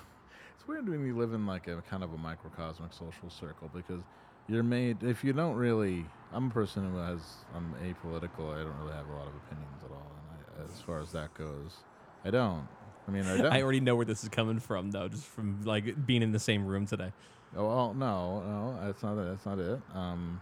it's 0.55 0.67
weird 0.67 0.87
when 0.89 1.05
you 1.05 1.17
live 1.17 1.33
in 1.33 1.45
like 1.45 1.67
a 1.67 1.81
kind 1.89 2.03
of 2.03 2.13
a 2.13 2.17
microcosmic 2.17 2.93
social 2.93 3.29
circle 3.29 3.69
because 3.73 4.01
you're 4.47 4.63
made. 4.63 5.03
If 5.03 5.23
you 5.23 5.33
don't 5.33 5.55
really, 5.55 6.05
I'm 6.33 6.47
a 6.47 6.49
person 6.51 6.89
who 6.91 6.97
has. 6.97 7.19
I'm 7.55 7.73
apolitical. 7.83 8.53
I 8.53 8.63
don't 8.63 8.77
really 8.79 8.93
have 8.93 9.07
a 9.09 9.13
lot 9.13 9.27
of 9.27 9.33
opinions 9.35 9.83
at 9.83 9.91
all, 9.91 10.11
and 10.57 10.61
I, 10.67 10.71
as 10.73 10.81
far 10.81 10.99
as 10.99 11.11
that 11.13 11.33
goes, 11.33 11.77
I 12.25 12.29
don't. 12.31 12.67
I 13.07 13.11
mean, 13.11 13.25
I 13.25 13.37
don't. 13.41 13.53
I 13.53 13.61
already 13.61 13.79
know 13.79 13.95
where 13.95 14.05
this 14.05 14.23
is 14.23 14.29
coming 14.29 14.59
from, 14.59 14.91
though, 14.91 15.07
just 15.07 15.25
from 15.25 15.61
like 15.63 16.05
being 16.05 16.21
in 16.21 16.31
the 16.31 16.39
same 16.39 16.65
room 16.65 16.85
today. 16.85 17.11
Oh 17.55 17.67
well, 17.67 17.93
no, 17.95 18.41
no, 18.41 18.79
that's 18.85 19.01
not 19.01 19.17
it. 19.17 19.25
That's 19.29 19.45
not 19.45 19.57
it. 19.59 19.81
Um, 19.95 20.39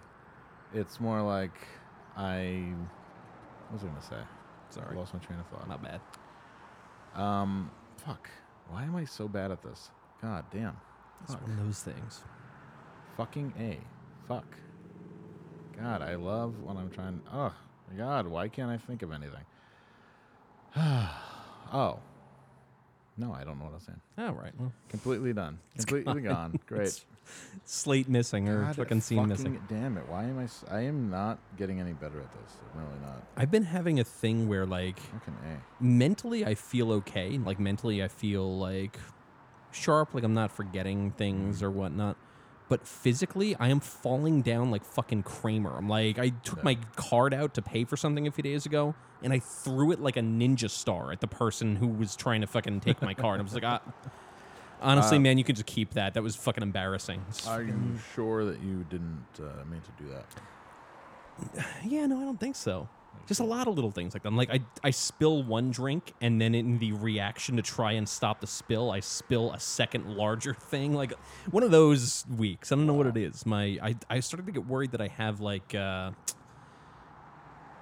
it's 0.73 0.99
more 0.99 1.21
like 1.21 1.53
I. 2.15 2.63
What 3.69 3.73
was 3.73 3.83
I 3.83 3.87
gonna 3.87 4.01
say? 4.01 4.27
Sorry, 4.69 4.95
I 4.95 4.99
lost 4.99 5.13
my 5.13 5.19
train 5.19 5.39
of 5.39 5.47
thought. 5.47 5.67
not 5.67 5.81
bad. 5.83 6.01
Um, 7.15 7.71
fuck. 8.05 8.29
Why 8.69 8.83
am 8.83 8.95
I 8.95 9.05
so 9.05 9.27
bad 9.27 9.51
at 9.51 9.61
this? 9.63 9.89
God 10.21 10.45
damn. 10.51 10.77
It's 11.23 11.33
Fuck. 11.33 11.41
one 11.43 11.51
of 11.57 11.65
those 11.65 11.81
things. 11.81 12.23
Fucking 13.15 13.53
a. 13.59 13.77
Fuck. 14.27 14.45
God, 15.79 16.01
I 16.01 16.15
love 16.15 16.61
when 16.63 16.77
I'm 16.77 16.89
trying. 16.89 17.21
Oh 17.33 17.53
my 17.89 17.97
God, 17.97 18.27
why 18.27 18.47
can't 18.47 18.69
I 18.69 18.77
think 18.77 19.01
of 19.03 19.11
anything? 19.11 19.45
oh. 20.75 21.99
No, 23.19 23.33
I 23.33 23.43
don't 23.43 23.57
know 23.57 23.65
what 23.65 23.73
I'm 23.73 23.79
saying. 23.79 24.01
All 24.19 24.33
right. 24.33 24.51
Well, 24.59 24.71
Completely 24.89 25.33
done. 25.33 25.57
Completely 25.75 26.21
gone. 26.21 26.59
Great. 26.67 27.03
Slate 27.65 28.07
missing 28.07 28.47
or 28.47 28.61
God 28.63 28.75
fucking 28.77 29.01
scene 29.01 29.27
missing. 29.27 29.61
Damn 29.67 29.97
it! 29.97 30.07
Why 30.07 30.23
am 30.23 30.39
I? 30.39 30.43
s- 30.43 30.63
I 30.71 30.81
am 30.81 31.09
not 31.09 31.37
getting 31.57 31.79
any 31.81 31.93
better 31.93 32.19
at 32.19 32.31
this. 32.31 32.53
I'm 32.73 32.81
really 32.87 32.99
not. 33.01 33.23
I've 33.35 33.51
been 33.51 33.63
having 33.63 33.99
a 33.99 34.03
thing 34.03 34.47
where 34.47 34.65
like 34.65 34.99
Fucking 34.99 35.33
a. 35.43 35.83
mentally 35.83 36.45
I 36.45 36.55
feel 36.55 36.91
okay. 36.93 37.37
Like 37.37 37.59
mentally 37.59 38.01
I 38.03 38.07
feel 38.07 38.57
like 38.57 38.97
sharp, 39.71 40.13
like 40.13 40.23
I'm 40.23 40.33
not 40.33 40.51
forgetting 40.51 41.11
things 41.11 41.61
or 41.61 41.69
whatnot. 41.69 42.15
But 42.69 42.85
physically, 42.85 43.55
I 43.55 43.69
am 43.69 43.79
falling 43.79 44.41
down 44.41 44.71
like 44.71 44.83
fucking 44.83 45.23
Kramer. 45.23 45.73
I'm 45.77 45.87
like, 45.87 46.19
I 46.19 46.29
took 46.29 46.63
my 46.65 46.75
card 46.97 47.33
out 47.33 47.53
to 47.53 47.61
pay 47.61 47.85
for 47.85 47.95
something 47.95 48.27
a 48.27 48.31
few 48.31 48.43
days 48.43 48.65
ago, 48.65 48.93
and 49.23 49.31
I 49.31 49.39
threw 49.39 49.91
it 49.93 50.01
like 50.01 50.17
a 50.17 50.21
ninja 50.21 50.69
star 50.69 51.13
at 51.13 51.21
the 51.21 51.27
person 51.27 51.77
who 51.77 51.87
was 51.87 52.15
trying 52.17 52.41
to 52.41 52.47
fucking 52.47 52.81
take 52.81 53.01
my 53.01 53.13
card. 53.13 53.39
I 53.39 53.43
was 53.43 53.53
like, 53.53 53.63
ah. 53.63 53.81
Honestly, 54.81 55.17
Uh, 55.17 55.21
man, 55.21 55.37
you 55.37 55.43
could 55.43 55.55
just 55.55 55.65
keep 55.67 55.93
that. 55.93 56.13
That 56.13 56.23
was 56.23 56.35
fucking 56.35 56.63
embarrassing. 56.63 57.23
Are 57.47 57.61
you 57.63 57.97
sure 58.13 58.45
that 58.45 58.59
you 58.61 58.85
didn't 58.89 59.25
uh, 59.39 59.63
mean 59.65 59.81
to 59.81 60.03
do 60.03 60.09
that? 60.09 60.25
Yeah, 61.85 62.05
no, 62.07 62.19
I 62.19 62.23
don't 62.23 62.39
think 62.39 62.55
so. 62.55 62.89
Just 63.27 63.39
a 63.39 63.43
lot 63.43 63.67
of 63.67 63.75
little 63.75 63.91
things 63.91 64.13
like 64.13 64.23
that. 64.23 64.29
I'm 64.29 64.37
like, 64.37 64.49
I, 64.51 64.61
I 64.83 64.91
spill 64.91 65.43
one 65.43 65.69
drink, 65.71 66.13
and 66.21 66.39
then 66.39 66.55
in 66.55 66.77
the 66.79 66.93
reaction 66.93 67.57
to 67.57 67.61
try 67.61 67.91
and 67.93 68.07
stop 68.07 68.39
the 68.41 68.47
spill, 68.47 68.89
I 68.91 69.01
spill 69.01 69.51
a 69.51 69.59
second 69.59 70.15
larger 70.15 70.53
thing. 70.71 70.93
Like 70.93 71.13
one 71.51 71.63
of 71.63 71.71
those 71.71 72.25
weeks. 72.37 72.71
I 72.71 72.75
don't 72.75 72.85
know 72.87 72.93
what 72.93 73.07
it 73.07 73.17
is. 73.17 73.45
My 73.45 73.77
I, 73.81 73.95
I 74.09 74.19
started 74.21 74.45
to 74.45 74.51
get 74.51 74.65
worried 74.65 74.91
that 74.91 75.01
I 75.01 75.07
have 75.09 75.41
like 75.41 75.75
uh, 75.75 76.11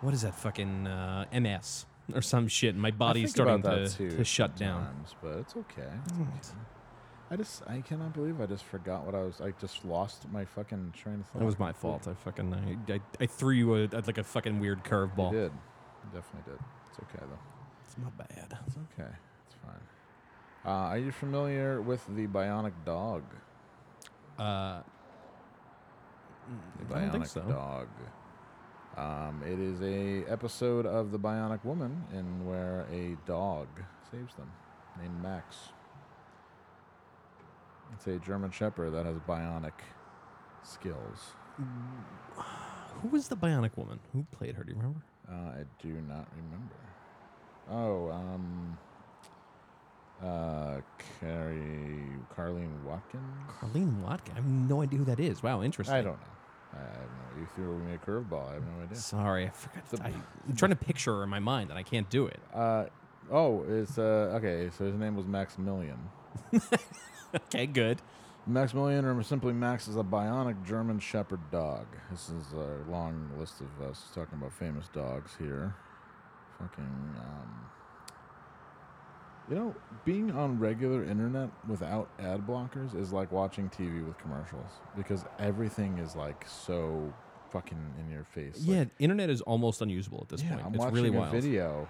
what 0.02 0.14
is 0.14 0.22
that 0.24 0.36
fucking 0.36 0.88
uh, 0.88 1.26
MS 1.34 1.86
or 2.14 2.22
some 2.22 2.48
shit. 2.48 2.74
and 2.74 2.82
My 2.82 2.92
body's 2.92 3.32
starting 3.32 3.62
to, 3.64 3.88
to 3.90 4.24
shut 4.24 4.56
down. 4.56 4.86
sometimes, 4.86 5.16
but 5.22 5.40
it's 5.40 5.56
okay. 5.56 5.90
It's 6.38 6.50
okay. 6.52 6.60
I 7.32 7.36
just 7.36 7.64
I 7.68 7.82
cannot 7.82 8.14
believe 8.14 8.40
I 8.40 8.46
just 8.46 8.64
forgot 8.66 9.06
what 9.06 9.16
I 9.16 9.24
was. 9.24 9.42
I 9.42 9.52
just 9.60 9.84
lost 9.84 10.28
my 10.32 10.46
fucking 10.46 10.94
train 10.96 11.22
of 11.22 11.26
thought. 11.28 11.40
That 11.40 11.46
was 11.46 11.58
my 11.60 11.74
fault. 11.74 12.08
I 12.08 12.14
fucking 12.14 12.54
I, 12.54 12.94
I, 12.94 13.00
I 13.20 13.26
threw 13.26 13.54
you 13.54 13.76
a, 13.76 13.88
like 13.92 14.18
a 14.20 14.24
fucking 14.24 14.60
weird 14.60 14.82
You 14.86 14.92
curveball. 14.92 15.32
did. 15.32 15.52
You 15.52 16.10
definitely 16.14 16.52
did. 16.54 16.60
It's 16.90 17.00
okay 17.00 17.26
though. 17.28 17.40
It's 17.88 17.98
not 17.98 18.16
bad. 18.18 18.58
It's 18.68 18.76
okay. 18.78 19.10
It's 19.48 19.56
fine. 19.64 19.82
Uh, 20.66 20.70
are 20.90 20.98
you 21.00 21.12
familiar 21.12 21.82
with 21.82 22.06
the 22.16 22.28
Bionic 22.28 22.74
Dog? 22.86 23.24
Uh, 24.38 24.82
The 26.90 26.96
I 26.96 27.00
Bionic 27.10 27.28
so. 27.28 27.42
Dog. 27.42 27.88
Um, 28.98 29.42
it 29.46 29.60
is 29.60 29.82
a 29.82 30.32
episode 30.32 30.86
of 30.86 31.12
the 31.12 31.20
Bionic 31.20 31.66
Woman 31.66 32.04
in 32.14 32.46
where 32.48 32.86
a 32.92 33.18
dog 33.28 33.68
saves 34.12 34.36
them, 34.36 34.50
named 35.02 35.22
Max. 35.22 35.58
It's 37.96 38.08
a 38.08 38.18
German 38.20 38.52
Shepherd 38.52 38.92
that 38.92 39.06
has 39.06 39.18
bionic 39.28 39.72
skills. 40.64 41.36
Who 43.02 43.08
was 43.10 43.28
the 43.28 43.38
Bionic 43.38 43.78
Woman? 43.78 44.00
Who 44.14 44.26
played 44.32 44.56
her? 44.56 44.64
Do 44.64 44.72
you 44.72 44.78
remember? 44.78 45.02
Uh, 45.30 45.62
I 45.62 45.64
do 45.82 45.90
not 46.08 46.28
remember. 46.36 46.76
Oh, 47.72 48.12
um, 48.12 48.78
uh, 50.22 50.82
Carrie, 51.20 52.10
Carlene 52.36 52.84
Watkins. 52.84 53.24
Carlene 53.60 54.02
Watkins. 54.02 54.38
I 54.38 54.42
have 54.42 54.50
no 54.50 54.82
idea 54.82 55.00
who 55.00 55.06
that 55.06 55.20
is. 55.20 55.42
Wow, 55.42 55.64
interesting. 55.64 55.96
I 55.96 56.02
don't 56.02 56.20
know. 56.20 56.28
I 56.74 56.80
have 56.80 57.10
no. 57.10 57.40
You 57.40 57.48
threw 57.56 57.80
me 57.80 57.94
a 57.94 57.98
curveball. 57.98 58.50
I 58.50 58.54
have 58.56 58.64
no 58.64 58.84
idea. 58.84 58.98
Sorry, 58.98 59.46
I 59.48 59.50
forgot. 59.50 59.90
The- 59.90 60.04
I, 60.04 60.08
am 60.50 60.56
trying 60.56 60.72
to 60.72 60.76
picture 60.76 61.16
her 61.16 61.24
in 61.24 61.30
my 61.30 61.40
mind, 61.40 61.70
and 61.70 61.80
I 61.80 61.84
can't 61.84 62.10
do 62.10 62.28
it. 62.28 62.40
Uh, 62.54 62.86
oh, 63.32 63.64
it's 63.68 63.98
uh 63.98 64.34
okay. 64.36 64.70
So 64.78 64.86
his 64.86 64.96
name 64.96 65.16
was 65.16 65.26
Maximilian. 65.26 66.00
Okay, 67.36 67.66
good. 67.66 68.02
Maximilian, 68.48 69.06
or 69.06 69.22
simply 69.24 69.54
Max, 69.54 69.88
is 69.88 69.96
a 69.96 70.04
bionic 70.04 70.64
German 70.66 71.00
Shepherd 71.00 71.40
dog. 71.52 71.88
This 72.12 72.30
is 72.30 72.54
a 72.54 72.90
long 72.90 73.32
list 73.40 73.62
of 73.62 73.90
us 73.90 74.04
talking 74.14 74.38
about 74.38 74.54
famous 74.54 74.88
dogs 74.90 75.32
here. 75.40 75.74
Fucking, 76.60 76.84
um, 76.84 77.66
you 79.50 79.56
know, 79.56 79.76
being 80.06 80.32
on 80.32 80.60
regular 80.60 81.04
internet 81.04 81.50
without 81.68 82.10
ad 82.20 82.46
blockers 82.46 82.96
is 83.00 83.12
like 83.12 83.32
watching 83.32 83.70
TV 83.70 84.06
with 84.06 84.18
commercials 84.20 84.72
because 84.96 85.26
everything 85.40 85.98
is 85.98 86.16
like 86.16 86.46
so 86.48 87.12
fucking 87.50 87.94
in 88.00 88.12
your 88.12 88.24
face. 88.24 88.60
Like, 88.60 88.78
yeah, 88.78 88.86
internet 89.00 89.30
is 89.30 89.42
almost 89.42 89.82
unusable 89.82 90.20
at 90.22 90.30
this 90.30 90.44
yeah, 90.44 90.50
point. 90.52 90.66
I'm 90.66 90.74
it's 90.76 90.80
watching 90.80 90.96
really 90.96 91.10
a 91.10 91.20
wild. 91.20 91.32
video 91.32 91.88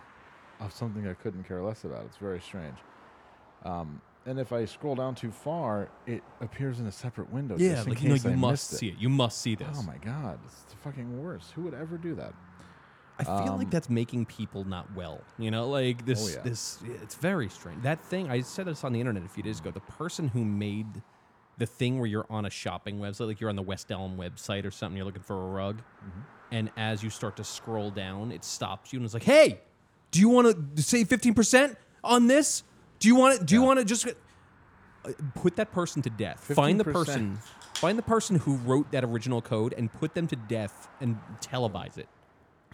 of 0.62 0.72
something 0.74 1.06
I 1.08 1.14
couldn't 1.14 1.44
care 1.44 1.62
less 1.62 1.84
about. 1.84 2.06
It's 2.06 2.18
very 2.18 2.40
strange. 2.40 2.78
Um, 3.64 4.02
and 4.26 4.40
if 4.40 4.52
I 4.52 4.66
scroll 4.66 4.96
down 4.96 5.16
too 5.16 5.32
far, 5.32 5.90
it 6.08 6.24
appears 6.42 6.80
in 6.80 6.88
a 6.88 6.92
separate 6.92 7.32
window. 7.32 7.56
Yeah, 7.58 7.84
like 7.88 8.02
no, 8.02 8.16
you 8.16 8.30
I 8.30 8.36
must 8.36 8.70
see 8.70 8.90
it. 8.90 8.96
You 8.98 9.10
must 9.10 9.42
see 9.42 9.56
this. 9.56 9.68
Oh 9.78 9.84
my 9.84 9.98
god, 9.98 10.40
it's 10.46 10.62
the 10.64 10.76
fucking 10.78 11.22
worst. 11.22 11.52
Who 11.52 11.62
would 11.64 11.74
ever 11.74 11.98
do 11.98 12.16
that? 12.16 12.34
I 13.18 13.24
feel 13.24 13.34
Um, 13.54 13.58
like 13.60 13.70
that's 13.70 13.90
making 13.90 14.26
people 14.26 14.66
not 14.66 14.94
well. 14.94 15.22
You 15.38 15.50
know, 15.50 15.70
like 15.70 16.06
this. 16.06 16.22
Oh, 16.26 16.38
yeah. 16.38 16.44
This. 16.44 16.80
It's 17.02 17.16
very 17.16 17.48
strange. 17.50 17.82
That 17.84 18.04
thing. 18.04 18.30
I 18.30 18.42
said 18.42 18.66
this 18.68 18.84
on 18.84 18.92
the 18.92 19.00
internet 19.00 19.24
a 19.24 19.30
few 19.30 19.44
days 19.44 19.60
ago. 19.60 19.72
The 19.72 19.80
person 19.80 20.28
who 20.28 20.44
made 20.44 21.02
the 21.58 21.66
thing 21.66 21.98
where 22.00 22.08
you're 22.08 22.26
on 22.30 22.46
a 22.46 22.50
shopping 22.50 23.00
website, 23.00 23.28
like 23.28 23.40
you're 23.40 23.50
on 23.50 23.56
the 23.56 23.62
West 23.62 23.90
Elm 23.90 24.18
website 24.18 24.66
or 24.66 24.72
something, 24.72 24.98
you're 24.98 25.06
looking 25.06 25.22
for 25.22 25.36
a 25.42 25.48
rug, 25.50 25.78
Mm-hmm. 25.78 26.20
and 26.52 26.72
as 26.76 27.02
you 27.02 27.10
start 27.10 27.38
to 27.38 27.44
scroll 27.46 27.90
down, 27.92 28.32
it 28.34 28.44
stops 28.44 28.92
you 28.92 29.00
and 29.00 29.06
it's 29.06 29.14
like, 29.14 29.24
"Hey, 29.24 29.62
do 30.12 30.20
you 30.20 30.28
want 30.28 30.76
to 30.76 30.82
save 30.84 31.08
fifteen 31.08 31.34
percent 31.34 31.78
on 32.04 32.28
this? 32.28 32.64
Do 33.00 33.08
you 33.08 33.16
want 33.16 33.40
to? 33.40 33.46
Do 33.46 33.56
you 33.56 33.62
want 33.62 33.80
to 33.80 33.86
just 33.86 34.08
uh, 34.08 35.12
put 35.36 35.56
that 35.58 35.72
person 35.72 36.02
to 36.04 36.10
death? 36.10 36.40
Find 36.56 36.80
the 36.80 36.84
15%. 36.86 36.94
person." 36.94 37.40
Find 37.76 37.98
the 38.00 38.04
person 38.04 38.38
who 38.38 38.56
wrote 38.56 38.90
that 38.92 39.04
original 39.04 39.42
code 39.42 39.74
and 39.78 39.92
put 39.92 40.14
them 40.14 40.28
to 40.28 40.36
death 40.38 40.88
and 41.02 41.18
televise 41.42 41.98
it. 41.98 42.08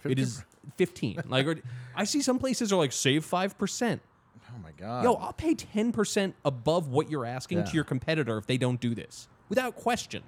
It 0.04 0.18
is 0.20 0.44
15. 0.76 1.22
like 1.28 1.44
or- 1.46 1.56
I 1.96 2.04
see 2.04 2.22
some 2.22 2.38
places 2.38 2.72
are 2.72 2.76
like 2.76 2.92
save 2.92 3.26
5%. 3.28 4.00
Oh 4.54 4.58
my 4.62 4.70
god. 4.72 5.02
Yo, 5.04 5.14
I'll 5.14 5.32
pay 5.32 5.54
10% 5.56 6.34
above 6.44 6.86
what 6.88 7.10
you're 7.10 7.24
asking 7.24 7.58
Yeah. 7.58 7.64
to 7.64 7.74
your 7.74 7.84
competitor 7.84 8.38
if 8.38 8.46
they 8.46 8.56
don't 8.56 8.80
do 8.80 8.94
this. 8.94 9.28
Without 9.48 9.74
question. 9.74 10.22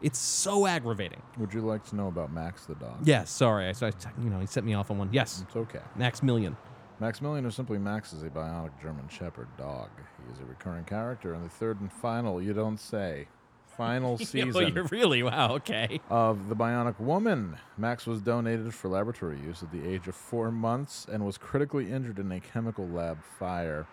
It's 0.00 0.18
so 0.18 0.66
aggravating. 0.66 1.20
Would 1.36 1.52
you 1.52 1.60
like 1.60 1.84
to 1.90 1.96
know 1.96 2.08
about 2.08 2.32
Max 2.32 2.64
the 2.64 2.76
dog? 2.76 3.00
Yes, 3.04 3.30
sorry. 3.30 3.68
I, 3.68 3.72
so 3.72 3.86
I 3.88 3.92
you 4.22 4.30
know, 4.30 4.40
he 4.40 4.46
set 4.46 4.64
me 4.64 4.72
off 4.72 4.90
on 4.90 4.96
one. 4.96 5.10
Yes. 5.12 5.44
It's 5.46 5.56
okay. 5.56 5.80
Max 5.94 6.22
Million. 6.22 6.56
Maximilian, 7.00 7.46
or 7.46 7.50
simply 7.50 7.78
Max, 7.78 8.12
is 8.12 8.22
a 8.22 8.28
bionic 8.28 8.72
German 8.80 9.08
Shepherd 9.08 9.48
dog. 9.56 9.88
He 10.22 10.32
is 10.32 10.38
a 10.38 10.44
recurring 10.44 10.84
character 10.84 11.34
in 11.34 11.42
the 11.42 11.48
third 11.48 11.80
and 11.80 11.90
final, 11.90 12.42
you 12.42 12.52
don't 12.52 12.78
say, 12.78 13.26
final 13.66 14.18
season. 14.18 14.52
Oh, 14.54 14.60
you're 14.60 14.84
really 14.84 15.22
wow, 15.22 15.54
okay. 15.54 15.98
of 16.10 16.50
The 16.50 16.56
Bionic 16.56 17.00
Woman. 17.00 17.56
Max 17.78 18.06
was 18.06 18.20
donated 18.20 18.74
for 18.74 18.88
laboratory 18.88 19.38
use 19.40 19.62
at 19.62 19.72
the 19.72 19.88
age 19.88 20.08
of 20.08 20.14
four 20.14 20.50
months 20.50 21.06
and 21.10 21.24
was 21.24 21.38
critically 21.38 21.90
injured 21.90 22.18
in 22.18 22.30
a 22.32 22.40
chemical 22.40 22.86
lab 22.86 23.24
fire. 23.24 23.86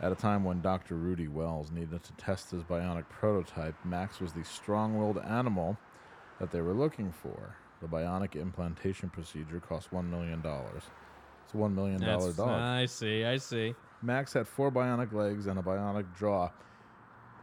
At 0.00 0.12
a 0.12 0.14
time 0.14 0.44
when 0.44 0.60
Dr. 0.60 0.94
Rudy 0.94 1.26
Wells 1.26 1.72
needed 1.72 2.04
to 2.04 2.12
test 2.12 2.52
his 2.52 2.62
bionic 2.62 3.08
prototype, 3.08 3.74
Max 3.84 4.20
was 4.20 4.32
the 4.32 4.44
strong 4.44 4.96
willed 4.96 5.18
animal 5.18 5.76
that 6.38 6.52
they 6.52 6.60
were 6.60 6.74
looking 6.74 7.10
for. 7.10 7.56
The 7.82 7.88
bionic 7.88 8.36
implantation 8.36 9.10
procedure 9.10 9.58
cost 9.58 9.90
$1 9.90 10.08
million. 10.08 10.42
It's 11.46 11.54
$1 11.54 11.74
million 11.74 12.00
That's- 12.00 12.34
dog. 12.34 12.48
I 12.48 12.86
see, 12.86 13.24
I 13.24 13.36
see. 13.36 13.74
Max 14.02 14.32
had 14.32 14.48
four 14.48 14.72
bionic 14.72 15.12
legs 15.12 15.46
and 15.46 15.58
a 15.58 15.62
bionic 15.62 16.06
jaw. 16.18 16.50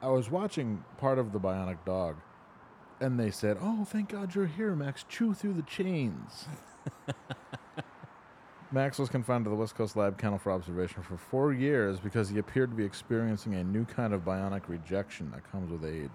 I 0.01 0.09
was 0.09 0.29
watching 0.29 0.83
part 0.97 1.17
of 1.17 1.31
the 1.31 1.39
bionic 1.39 1.77
dog, 1.85 2.17
and 2.99 3.17
they 3.17 3.31
said, 3.31 3.57
"Oh, 3.61 3.85
thank 3.85 4.09
God 4.09 4.35
you're 4.35 4.45
here, 4.45 4.75
Max. 4.75 5.05
Chew 5.07 5.33
through 5.33 5.53
the 5.53 5.61
chains." 5.63 6.45
Max 8.71 8.99
was 8.99 9.07
confined 9.07 9.45
to 9.45 9.49
the 9.49 9.55
West 9.55 9.75
Coast 9.75 9.95
Lab 9.95 10.17
Kennel 10.17 10.37
for 10.39 10.51
observation 10.51 11.03
for 11.03 11.15
four 11.15 11.53
years 11.53 11.99
because 11.99 12.27
he 12.27 12.37
appeared 12.39 12.71
to 12.71 12.75
be 12.75 12.83
experiencing 12.83 13.55
a 13.55 13.63
new 13.63 13.85
kind 13.85 14.13
of 14.13 14.25
bionic 14.25 14.67
rejection 14.67 15.31
that 15.31 15.49
comes 15.51 15.71
with 15.71 15.85
age. 15.85 16.09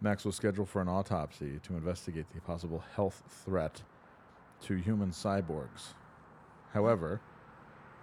Max 0.00 0.24
was 0.24 0.34
scheduled 0.34 0.68
for 0.68 0.82
an 0.82 0.88
autopsy 0.88 1.60
to 1.62 1.74
investigate 1.74 2.26
the 2.34 2.40
possible 2.40 2.82
health 2.96 3.22
threat 3.28 3.82
to 4.62 4.74
human 4.76 5.10
cyborgs. 5.10 5.94
However, 6.74 7.20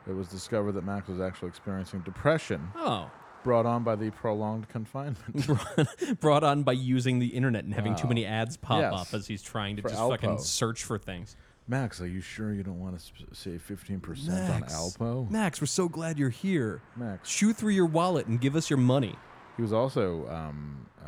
it 0.07 0.13
was 0.13 0.27
discovered 0.29 0.71
that 0.71 0.83
Max 0.85 1.07
was 1.07 1.19
actually 1.21 1.49
experiencing 1.49 1.99
depression 2.01 2.69
Oh, 2.75 3.11
brought 3.43 3.65
on 3.67 3.83
by 3.83 3.95
the 3.95 4.09
prolonged 4.11 4.69
confinement. 4.69 5.47
brought 6.19 6.43
on 6.43 6.63
by 6.63 6.71
using 6.71 7.19
the 7.19 7.27
internet 7.27 7.65
and 7.65 7.73
having 7.73 7.95
too 7.95 8.07
many 8.07 8.25
ads 8.25 8.57
pop 8.57 8.79
Yes. 8.81 8.93
up 8.93 9.13
as 9.13 9.27
he's 9.27 9.43
trying 9.43 9.75
to 9.75 9.81
For 9.83 9.89
just 9.89 9.99
fucking 10.01 10.29
Alpo. 10.31 10.39
search 10.39 10.83
for 10.83 10.97
things. 10.97 11.35
Max, 11.67 12.01
are 12.01 12.07
you 12.07 12.21
sure 12.21 12.53
you 12.53 12.63
don't 12.63 12.79
want 12.79 12.97
to 12.97 13.03
sp- 13.05 13.29
save 13.33 13.63
15% 13.69 14.49
on 14.49 14.63
Alpo? 14.63 15.29
Max, 15.29 15.61
we're 15.61 15.67
so 15.67 15.87
glad 15.87 16.17
you're 16.17 16.29
here. 16.29 16.81
Max. 16.95 17.29
Shoot 17.29 17.55
through 17.57 17.73
your 17.73 17.85
wallet 17.85 18.25
and 18.27 18.41
give 18.41 18.55
us 18.55 18.69
your 18.69 18.79
money. 18.79 19.15
He 19.57 19.61
was 19.61 19.71
also, 19.73 20.27
um, 20.29 20.87
uh, 21.03 21.07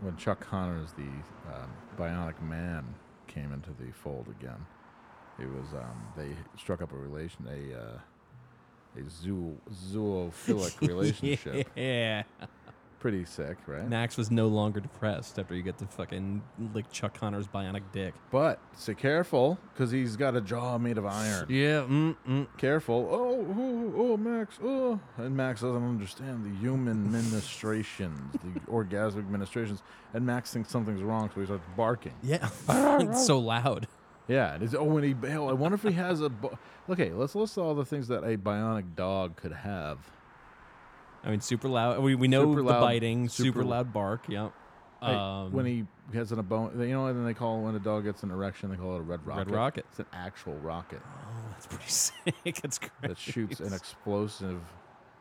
when 0.00 0.16
Chuck 0.16 0.40
Connors, 0.40 0.92
the 0.92 1.02
um, 1.54 1.70
Bionic 1.98 2.40
Man, 2.42 2.84
came 3.28 3.52
into 3.52 3.70
the 3.78 3.92
fold 3.92 4.26
again, 4.40 4.66
it 5.38 5.46
was, 5.46 5.72
um, 5.74 6.02
they 6.16 6.30
struck 6.58 6.82
up 6.82 6.92
a 6.92 6.96
relation, 6.96 7.46
a, 7.48 7.78
uh, 7.78 7.98
a 9.04 9.10
zoo, 9.10 9.56
zoophilic 9.90 10.80
relationship. 10.88 11.68
yeah. 11.76 12.22
Pretty 13.00 13.24
sick, 13.24 13.56
right? 13.66 13.88
Max 13.88 14.16
was 14.16 14.30
no 14.30 14.46
longer 14.46 14.78
depressed 14.78 15.36
after 15.36 15.56
you 15.56 15.62
get 15.64 15.76
to 15.78 15.86
fucking 15.86 16.40
lick 16.72 16.88
Chuck 16.92 17.18
Connor's 17.18 17.48
bionic 17.48 17.82
dick. 17.90 18.14
But 18.30 18.60
stay 18.76 18.94
careful, 18.94 19.58
because 19.74 19.90
he's 19.90 20.14
got 20.14 20.36
a 20.36 20.40
jaw 20.40 20.78
made 20.78 20.98
of 20.98 21.06
iron. 21.06 21.46
Yeah, 21.48 21.80
mm, 21.80 22.14
mm. 22.28 22.46
Careful. 22.58 23.08
Oh, 23.10 23.44
oh, 23.58 23.94
oh, 23.96 24.16
Max. 24.16 24.56
Oh. 24.62 25.00
And 25.16 25.36
Max 25.36 25.62
doesn't 25.62 25.82
understand 25.82 26.44
the 26.44 26.56
human 26.60 27.10
ministrations, 27.10 28.34
the 28.34 28.60
orgasmic 28.70 29.28
ministrations. 29.28 29.82
And 30.14 30.24
Max 30.24 30.52
thinks 30.52 30.70
something's 30.70 31.02
wrong, 31.02 31.28
so 31.34 31.40
he 31.40 31.46
starts 31.46 31.64
barking. 31.76 32.14
Yeah. 32.22 32.50
it's 32.68 33.26
so 33.26 33.40
loud. 33.40 33.88
Yeah. 34.28 34.54
And 34.54 34.62
it's, 34.62 34.74
oh, 34.74 34.96
and 34.98 35.04
he, 35.04 35.28
I 35.32 35.38
wonder 35.52 35.74
if 35.74 35.82
he 35.82 35.92
has 35.92 36.20
a. 36.20 36.28
Bo- 36.28 36.58
okay, 36.90 37.10
let's 37.12 37.34
list 37.34 37.58
all 37.58 37.74
the 37.74 37.84
things 37.84 38.08
that 38.08 38.22
a 38.24 38.36
bionic 38.36 38.94
dog 38.96 39.36
could 39.36 39.52
have. 39.52 39.98
I 41.24 41.30
mean, 41.30 41.40
super 41.40 41.68
loud. 41.68 42.00
We, 42.02 42.14
we 42.14 42.26
know 42.28 42.50
Super 42.50 42.62
the 42.62 42.68
loud- 42.70 42.80
biting, 42.80 43.28
super, 43.28 43.46
super- 43.48 43.64
loud 43.64 43.92
bark. 43.92 44.24
Yeah. 44.28 44.50
Hey, 45.00 45.14
Um, 45.14 45.52
when 45.52 45.66
he 45.66 45.84
has 46.14 46.30
in 46.30 46.38
a 46.38 46.42
bone, 46.44 46.78
you 46.80 46.86
know, 46.88 47.06
and 47.06 47.18
then 47.18 47.24
they 47.24 47.34
call 47.34 47.60
when 47.62 47.74
a 47.74 47.80
dog 47.80 48.04
gets 48.04 48.22
an 48.22 48.30
erection, 48.30 48.70
they 48.70 48.76
call 48.76 48.94
it 48.94 48.98
a 49.00 49.02
red 49.02 49.26
rocket. 49.26 49.46
Red 49.46 49.50
rocket. 49.50 49.86
It's 49.90 49.98
an 49.98 50.06
actual 50.12 50.54
rocket 50.58 51.00
oh, 51.04 51.50
that's 51.50 51.66
pretty 51.66 51.84
sick. 51.88 52.60
That's 52.62 52.78
great. 52.78 52.92
that 53.02 53.18
shoots 53.18 53.58
an 53.58 53.72
explosive 53.72 54.60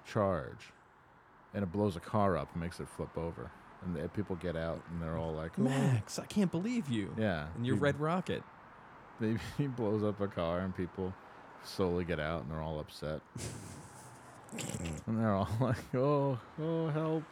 charge, 0.05 0.71
and 1.55 1.63
it 1.63 1.71
blows 1.71 1.95
a 1.95 1.99
car 1.99 2.37
up 2.37 2.49
and 2.53 2.61
makes 2.61 2.79
it 2.79 2.87
flip 2.89 3.17
over. 3.17 3.49
And 3.83 3.95
the, 3.95 4.07
people 4.09 4.35
get 4.35 4.55
out, 4.55 4.83
and 4.91 5.01
they're 5.01 5.17
all 5.17 5.33
like, 5.33 5.53
"Oh." 5.57 5.63
Max, 5.63 6.19
I 6.19 6.25
can't 6.25 6.51
believe 6.51 6.87
you. 6.87 7.15
Yeah, 7.17 7.47
And 7.55 7.65
your 7.65 7.75
red 7.77 7.99
rocket. 7.99 8.43
Maybe 9.27 9.39
he 9.57 9.67
blows 9.67 10.03
up 10.03 10.19
a 10.21 10.27
car, 10.27 10.59
and 10.59 10.75
people 10.75 11.13
slowly 11.63 12.03
get 12.05 12.19
out, 12.19 12.41
and 12.43 12.51
they're 12.51 12.61
all 12.61 12.79
upset. 12.79 13.21
and 15.07 15.19
they're 15.19 15.33
all 15.33 15.49
like, 15.59 15.95
"Oh, 15.95 16.39
oh, 16.61 16.87
help, 16.89 17.23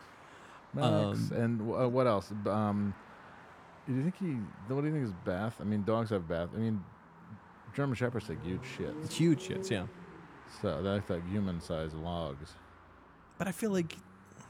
Max!" 0.74 1.32
Um, 1.32 1.32
and 1.36 1.60
w- 1.60 1.78
uh, 1.84 1.88
what 1.88 2.08
else? 2.08 2.32
Um, 2.46 2.94
do 3.88 3.94
you 3.96 4.04
think 4.04 4.18
he? 4.18 4.38
What 4.74 4.82
do 4.82 4.88
you 4.88 4.94
think 4.94 5.06
is 5.06 5.14
bath? 5.26 5.56
I 5.60 5.64
mean, 5.64 5.84
dogs 5.84 6.12
have 6.12 6.28
bath. 6.28 6.50
I 6.56 6.60
mean, 6.60 6.84
German 7.74 7.96
shepherds 7.96 8.28
take 8.28 8.44
huge 8.44 8.62
shits, 8.78 9.04
It's 9.06 9.16
huge 9.18 9.48
shits, 9.48 9.70
yeah. 9.70 9.86
so 10.62 10.82
they're 10.82 11.04
like 11.10 11.28
human-sized 11.30 11.96
logs. 11.96 12.54
But 13.38 13.48
I 13.48 13.52
feel 13.52 13.72
like 13.72 13.96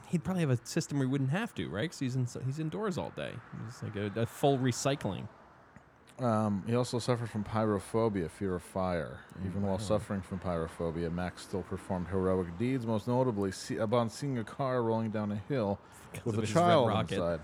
he'd 0.08 0.24
probably 0.24 0.40
have 0.42 0.50
a 0.50 0.58
system 0.64 0.98
where 0.98 1.06
he 1.06 1.10
wouldn't 1.12 1.30
have 1.30 1.54
to, 1.54 1.68
right? 1.68 1.82
Because 1.82 2.00
he's 2.00 2.16
in, 2.16 2.26
he's 2.44 2.58
indoors 2.58 2.98
all 2.98 3.12
day. 3.16 3.32
It's 3.68 3.82
like 3.82 3.96
a, 3.96 4.10
a 4.20 4.26
full 4.26 4.58
recycling. 4.58 5.28
Um, 6.20 6.62
he 6.66 6.74
also 6.74 6.98
suffered 6.98 7.30
from 7.30 7.44
pyrophobia, 7.44 8.30
fear 8.30 8.54
of 8.54 8.62
fire. 8.62 9.20
Even 9.46 9.62
while 9.62 9.78
suffering 9.78 10.20
from 10.20 10.38
pyrophobia, 10.38 11.10
Max 11.10 11.42
still 11.42 11.62
performed 11.62 12.08
heroic 12.08 12.58
deeds, 12.58 12.86
most 12.86 13.08
notably 13.08 13.52
see, 13.52 13.76
upon 13.76 14.10
seeing 14.10 14.38
a 14.38 14.44
car 14.44 14.82
rolling 14.82 15.10
down 15.10 15.32
a 15.32 15.40
hill 15.48 15.78
with 16.24 16.38
a 16.38 16.46
child 16.46 16.90
inside. 17.10 17.40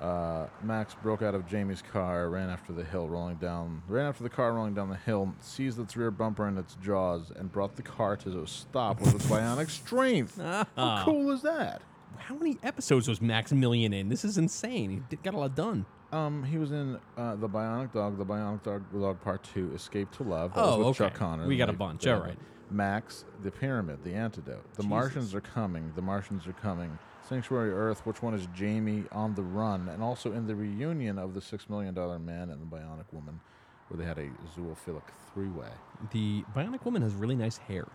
Uh, 0.00 0.46
Max 0.62 0.94
broke 1.02 1.22
out 1.22 1.34
of 1.34 1.46
Jamie's 1.46 1.82
car, 1.82 2.28
ran 2.28 2.50
after 2.50 2.72
the 2.72 2.84
hill, 2.84 3.08
rolling 3.08 3.36
down, 3.36 3.82
ran 3.88 4.06
after 4.06 4.22
the 4.22 4.28
car 4.28 4.52
rolling 4.52 4.74
down 4.74 4.90
the 4.90 4.96
hill, 4.96 5.32
seized 5.40 5.78
its 5.78 5.96
rear 5.96 6.10
bumper 6.10 6.46
in 6.48 6.58
its 6.58 6.76
jaws, 6.76 7.32
and 7.34 7.50
brought 7.50 7.76
the 7.76 7.82
car 7.82 8.16
to 8.16 8.42
a 8.42 8.46
stop 8.46 9.00
with 9.00 9.14
its 9.14 9.26
bionic 9.26 9.70
strength. 9.70 10.40
How 10.40 11.02
cool 11.04 11.30
is 11.30 11.42
that? 11.42 11.82
How 12.18 12.34
many 12.34 12.58
episodes 12.62 13.08
was 13.08 13.20
Maximilian 13.20 13.92
in? 13.92 14.08
This 14.08 14.24
is 14.24 14.38
insane. 14.38 14.90
He 14.90 15.02
did, 15.08 15.22
got 15.22 15.34
a 15.34 15.38
lot 15.38 15.54
done. 15.54 15.86
Um, 16.14 16.44
he 16.44 16.58
was 16.58 16.70
in 16.70 16.98
uh, 17.18 17.34
the 17.34 17.48
Bionic 17.48 17.92
Dog, 17.92 18.18
the 18.18 18.24
Bionic 18.24 18.62
Dog, 18.62 18.84
Dog 18.92 19.20
Part 19.20 19.42
Two, 19.42 19.72
Escape 19.74 20.12
to 20.12 20.22
Love. 20.22 20.54
That 20.54 20.60
Oh, 20.62 20.68
was 20.70 20.78
with 20.78 20.86
okay. 20.88 20.98
Chuck 21.10 21.14
Connors. 21.14 21.48
We 21.48 21.56
got 21.56 21.68
a 21.68 21.72
bunch, 21.72 22.06
all. 22.06 22.28
Max, 22.70 23.24
the 23.42 23.50
Pyramid, 23.50 24.04
the 24.04 24.14
Antidote. 24.14 24.62
The 24.74 24.82
Jesus. 24.82 24.88
Martians 24.90 25.34
are 25.34 25.40
coming. 25.40 25.92
The 25.96 26.02
Martians 26.02 26.46
are 26.46 26.52
coming. 26.52 26.96
Sanctuary 27.28 27.72
Earth. 27.72 28.06
Which 28.06 28.22
one 28.22 28.32
is 28.32 28.46
Jamie 28.54 29.04
on 29.10 29.34
the 29.34 29.42
run? 29.42 29.88
And 29.88 30.02
also 30.02 30.32
in 30.32 30.46
the 30.46 30.54
reunion 30.54 31.18
of 31.18 31.34
the 31.34 31.40
Six 31.40 31.68
Million 31.68 31.94
Dollar 31.94 32.18
Man 32.20 32.50
and 32.50 32.62
the 32.62 32.76
Bionic 32.76 33.06
Woman, 33.12 33.40
where 33.88 33.98
they 33.98 34.04
had 34.04 34.18
a 34.18 34.28
zoophilic 34.56 35.02
three-way. 35.32 35.68
The 36.12 36.44
Bionic 36.54 36.84
Woman 36.84 37.02
has 37.02 37.12
really 37.14 37.36
nice 37.36 37.56
hair. 37.58 37.86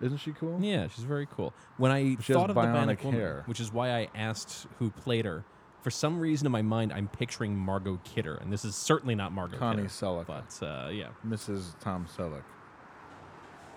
Isn't 0.00 0.18
she 0.18 0.32
cool? 0.32 0.58
Yeah, 0.60 0.86
she's 0.88 1.04
very 1.04 1.26
cool. 1.26 1.52
When 1.78 1.90
I 1.90 2.16
She 2.20 2.32
thought 2.32 2.50
of 2.50 2.54
the 2.56 2.62
bionic 2.62 2.98
Bionic 3.00 3.04
Woman, 3.04 3.42
which 3.46 3.60
is 3.60 3.72
why 3.72 3.90
I 3.90 4.08
asked 4.14 4.66
who 4.78 4.90
played 4.90 5.24
her, 5.24 5.44
for 5.84 5.90
some 5.90 6.18
reason 6.18 6.46
in 6.46 6.50
my 6.52 6.62
mind 6.62 6.92
I'm 6.92 7.08
picturing 7.08 7.54
Margot 7.54 8.00
Kidder, 8.04 8.36
and 8.36 8.50
this 8.50 8.64
is 8.64 8.74
certainly 8.74 9.14
not 9.14 9.30
Margot 9.32 9.58
Connie 9.58 9.82
Kidder. 9.82 9.88
Selleck. 9.88 10.26
But 10.26 10.66
uh, 10.66 10.88
yeah, 10.88 11.08
Mrs. 11.24 11.78
Tom 11.78 12.06
Selleck. 12.16 12.42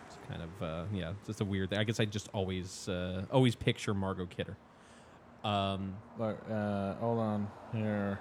it's 0.08 0.18
kind 0.30 0.42
of 0.42 0.64
uh, 0.64 0.84
yeah, 0.94 1.12
it's 1.12 1.28
just 1.28 1.42
a 1.42 1.46
weird 1.46 1.70
thing. 1.70 1.80
I 1.80 1.84
guess 1.84 2.00
I 2.00 2.06
just 2.06 2.30
always 2.34 2.88
uh, 2.88 3.26
always 3.30 3.56
picture 3.56 3.94
Margot 3.94 4.26
Kidder. 4.26 4.56
Um, 5.44 5.96
Look, 6.18 6.38
uh, 6.50 6.94
hold 6.96 7.20
on 7.20 7.48
here. 7.74 8.20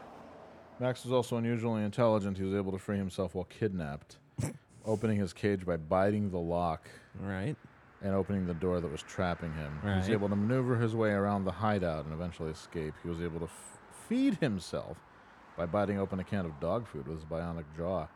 Max 0.80 1.04
was 1.04 1.12
also 1.12 1.36
unusually 1.36 1.82
intelligent. 1.84 2.36
He 2.36 2.44
was 2.44 2.54
able 2.54 2.72
to 2.72 2.78
free 2.78 2.98
himself 2.98 3.34
while 3.36 3.44
kidnapped, 3.44 4.18
opening 4.84 5.18
his 5.18 5.32
cage 5.32 5.64
by 5.64 5.76
biting 5.76 6.30
the 6.30 6.38
lock 6.38 6.88
Right 7.18 7.56
and 8.02 8.14
opening 8.14 8.46
the 8.46 8.52
door 8.54 8.80
that 8.80 8.90
was 8.92 9.02
trapping 9.02 9.52
him. 9.54 9.78
He 9.82 9.88
was 9.88 10.10
able 10.10 10.28
to 10.28 10.36
maneuver 10.36 10.76
his 10.76 10.94
way 10.94 11.10
around 11.12 11.44
the 11.46 11.50
hideout 11.50 12.04
and 12.04 12.12
eventually 12.12 12.50
escape. 12.50 12.92
He 13.02 13.08
was 13.08 13.22
able 13.22 13.38
to 13.38 13.46
f- 13.46 13.75
feed 14.08 14.36
himself 14.36 14.98
by 15.56 15.66
biting 15.66 15.98
open 15.98 16.20
a 16.20 16.24
can 16.24 16.44
of 16.44 16.58
dog 16.60 16.86
food 16.86 17.06
with 17.08 17.18
his 17.18 17.24
bionic 17.24 17.64
jaw 17.76 18.06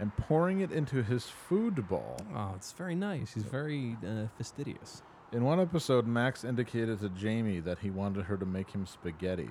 and 0.00 0.16
pouring 0.16 0.60
it 0.60 0.70
into 0.70 1.02
his 1.02 1.24
food 1.24 1.88
bowl. 1.88 2.16
Oh, 2.34 2.52
it's 2.56 2.72
very 2.72 2.94
nice. 2.94 3.34
He's 3.34 3.42
very 3.42 3.96
uh, 4.06 4.26
fastidious. 4.36 5.02
In 5.32 5.44
one 5.44 5.60
episode, 5.60 6.06
Max 6.06 6.44
indicated 6.44 7.00
to 7.00 7.08
Jamie 7.10 7.60
that 7.60 7.80
he 7.80 7.90
wanted 7.90 8.24
her 8.24 8.36
to 8.36 8.46
make 8.46 8.70
him 8.70 8.86
spaghetti. 8.86 9.50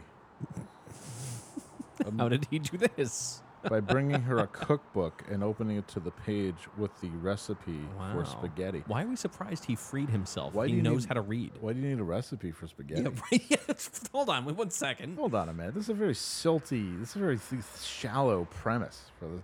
How 2.17 2.29
did 2.29 2.47
he 2.49 2.59
do 2.59 2.77
this? 2.77 3.41
By 3.69 3.79
bringing 3.79 4.21
her 4.21 4.37
a 4.39 4.47
cookbook 4.47 5.23
and 5.29 5.43
opening 5.43 5.77
it 5.77 5.87
to 5.89 5.99
the 5.99 6.11
page 6.11 6.55
with 6.77 6.91
the 7.01 7.09
recipe 7.09 7.79
Wow. 7.97 8.13
for 8.13 8.25
spaghetti. 8.25 8.83
Why 8.87 9.03
are 9.03 9.07
we 9.07 9.15
surprised 9.15 9.65
he 9.65 9.75
freed 9.75 10.09
himself? 10.09 10.53
Why 10.53 10.67
he 10.67 10.75
knows 10.81 11.01
need- 11.03 11.07
how 11.09 11.13
to 11.15 11.21
read. 11.21 11.51
Why 11.59 11.73
do 11.73 11.79
you 11.79 11.87
need 11.89 11.99
a 11.99 12.03
recipe 12.03 12.51
for 12.51 12.67
spaghetti? 12.67 13.01
Yeah, 13.03 13.09
right. 13.31 13.41
Yeah, 13.49 13.57
hold 14.11 14.29
on, 14.29 14.45
wait 14.45 14.55
one 14.55 14.69
second. 14.69 15.17
Hold 15.17 15.35
on 15.35 15.49
a 15.49 15.53
minute. 15.53 15.73
This 15.73 15.83
is 15.85 15.89
a 15.89 15.93
very 15.93 16.13
silty, 16.13 16.99
this 16.99 17.09
is 17.11 17.15
a 17.15 17.19
very 17.19 17.37
th- 17.37 17.61
shallow 17.83 18.45
premise 18.51 19.11
for 19.19 19.25
the. 19.27 19.41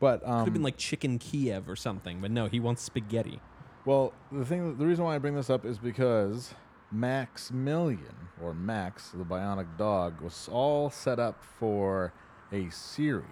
But 0.00 0.22
um, 0.26 0.40
Could 0.40 0.44
have 0.46 0.52
been 0.54 0.62
like 0.64 0.76
chicken 0.76 1.18
Kiev 1.18 1.68
or 1.68 1.76
something, 1.76 2.20
but 2.20 2.30
no, 2.32 2.46
he 2.48 2.58
wants 2.58 2.82
spaghetti. 2.82 3.40
well, 3.84 4.12
the 4.32 4.44
thing, 4.44 4.76
the 4.76 4.84
reason 4.86 5.04
why 5.04 5.14
I 5.14 5.18
bring 5.18 5.36
this 5.36 5.48
up 5.48 5.64
is 5.64 5.78
because 5.78 6.54
Maximilian 6.90 8.28
or 8.42 8.52
Max, 8.52 9.10
the 9.10 9.24
bionic 9.24 9.78
dog, 9.78 10.20
was 10.20 10.48
all 10.50 10.90
set 10.90 11.18
up 11.20 11.42
for 11.58 12.12
a 12.52 12.70
series, 12.70 13.24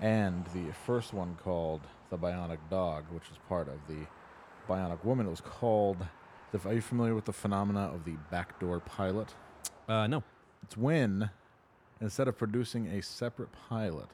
and 0.00 0.44
the 0.54 0.72
first 0.84 1.12
one 1.12 1.36
called 1.42 1.80
the 2.10 2.18
Bionic 2.18 2.58
Dog, 2.70 3.04
which 3.10 3.24
is 3.30 3.38
part 3.48 3.68
of 3.68 3.78
the 3.88 4.06
Bionic 4.68 5.04
Woman, 5.04 5.26
it 5.26 5.30
was 5.30 5.40
called. 5.40 6.06
The, 6.52 6.68
are 6.68 6.74
you 6.74 6.80
familiar 6.80 7.14
with 7.14 7.24
the 7.24 7.32
phenomena 7.32 7.90
of 7.92 8.04
the 8.04 8.16
backdoor 8.30 8.80
pilot? 8.80 9.34
Uh, 9.88 10.06
no. 10.06 10.22
It's 10.62 10.76
when, 10.76 11.30
instead 12.00 12.28
of 12.28 12.36
producing 12.36 12.86
a 12.88 13.02
separate 13.02 13.50
pilot 13.68 14.08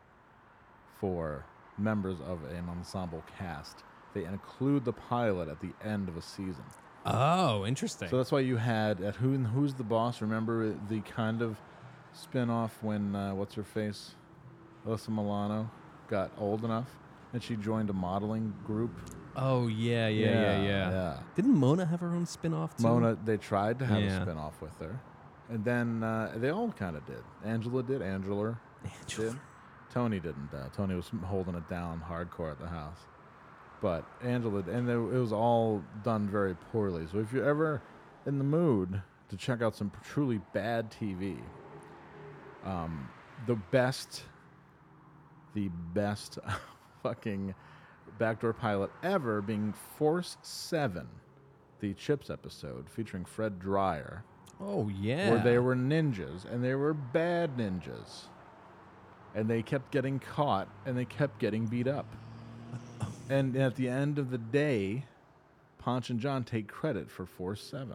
for 0.98 1.44
members 1.78 2.18
of 2.26 2.44
an 2.44 2.68
ensemble 2.68 3.22
cast, 3.38 3.84
they 4.14 4.24
include 4.24 4.84
the 4.84 4.92
pilot 4.92 5.48
at 5.48 5.60
the 5.60 5.72
end 5.84 6.08
of 6.08 6.16
a 6.16 6.22
season. 6.22 6.64
Oh, 7.04 7.66
interesting. 7.66 8.08
So 8.08 8.16
that's 8.16 8.30
why 8.30 8.40
you 8.40 8.56
had 8.56 9.00
at 9.00 9.16
Who 9.16 9.36
Who's 9.38 9.74
the 9.74 9.82
Boss. 9.82 10.20
Remember 10.20 10.74
the 10.88 11.00
kind 11.00 11.42
of 11.42 11.56
spin 12.12 12.50
off 12.50 12.82
when 12.82 13.14
uh, 13.14 13.34
what's 13.34 13.54
her 13.54 13.62
face, 13.62 14.12
Alyssa 14.86 15.08
Milano, 15.10 15.70
got 16.08 16.30
old 16.38 16.64
enough, 16.64 16.90
and 17.32 17.42
she 17.42 17.56
joined 17.56 17.90
a 17.90 17.92
modeling 17.92 18.54
group. 18.66 18.90
Oh 19.36 19.66
yeah, 19.66 20.08
yeah, 20.08 20.26
yeah, 20.30 20.62
Yeah, 20.62 20.90
yeah. 20.90 21.16
Didn't 21.34 21.54
Mona 21.54 21.86
have 21.86 22.00
her 22.00 22.08
own 22.14 22.26
spin-off 22.26 22.76
too? 22.76 22.82
Mona, 22.82 23.16
they 23.24 23.36
tried 23.38 23.78
to 23.78 23.86
have 23.86 24.00
Yeah. 24.02 24.18
a 24.18 24.22
spin 24.22 24.36
off 24.36 24.60
with 24.60 24.76
her, 24.78 24.98
and 25.48 25.64
then 25.64 26.02
uh, 26.02 26.32
they 26.36 26.50
all 26.50 26.70
kind 26.72 26.96
of 26.96 27.06
did. 27.06 27.22
Angela 27.44 27.82
did. 27.82 28.02
Angela, 28.02 28.58
Angela. 29.00 29.30
did. 29.30 29.40
Tony 29.92 30.20
didn't. 30.20 30.52
Uh, 30.54 30.68
Tony 30.74 30.94
was 30.94 31.10
holding 31.24 31.54
it 31.54 31.68
down 31.68 32.02
hardcore 32.06 32.50
at 32.50 32.58
the 32.58 32.66
house. 32.68 32.96
But 33.82 34.04
Angela, 34.22 34.62
did 34.62 34.74
and 34.74 34.88
it 34.88 34.96
was 34.96 35.32
all 35.32 35.82
done 36.04 36.28
very 36.28 36.54
poorly. 36.70 37.06
So 37.10 37.18
if 37.18 37.32
you're 37.32 37.44
ever 37.48 37.82
in 38.26 38.38
the 38.38 38.44
mood 38.44 39.02
to 39.28 39.36
check 39.36 39.60
out 39.60 39.74
some 39.74 39.90
truly 40.04 40.40
bad 40.54 40.90
TV, 40.90 41.38
um, 42.64 43.08
the 43.46 43.54
best, 43.56 44.22
the 45.54 45.68
best 45.94 46.38
fucking 47.02 47.54
backdoor 48.18 48.52
pilot 48.52 48.90
ever 49.02 49.40
being 49.42 49.72
Force 49.96 50.36
7, 50.42 51.06
the 51.80 51.94
Chips 51.94 52.30
episode 52.30 52.88
featuring 52.88 53.24
Fred 53.24 53.58
Dryer, 53.58 54.24
Oh 54.60 54.88
yeah. 54.88 55.30
where 55.30 55.42
they 55.42 55.58
were 55.58 55.74
ninjas 55.74 56.44
and 56.44 56.62
they 56.62 56.74
were 56.74 56.94
bad 56.94 57.56
ninjas. 57.56 58.24
And 59.34 59.48
they 59.48 59.62
kept 59.62 59.90
getting 59.90 60.18
caught 60.18 60.68
and 60.84 60.96
they 60.96 61.06
kept 61.06 61.38
getting 61.38 61.66
beat 61.66 61.86
up. 61.88 62.06
And 63.30 63.56
at 63.56 63.76
the 63.76 63.88
end 63.88 64.18
of 64.18 64.30
the 64.30 64.36
day, 64.36 65.04
Ponch 65.78 66.10
and 66.10 66.20
John 66.20 66.44
take 66.44 66.68
credit 66.68 67.10
for 67.10 67.24
Force 67.24 67.62
7. 67.62 67.94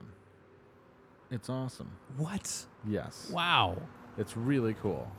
It's 1.29 1.47
awesome. 1.49 1.91
What? 2.15 2.65
Yes. 2.87 3.29
Wow. 3.31 3.77
It's 4.17 4.35
really 4.37 4.73
cool. 4.75 5.09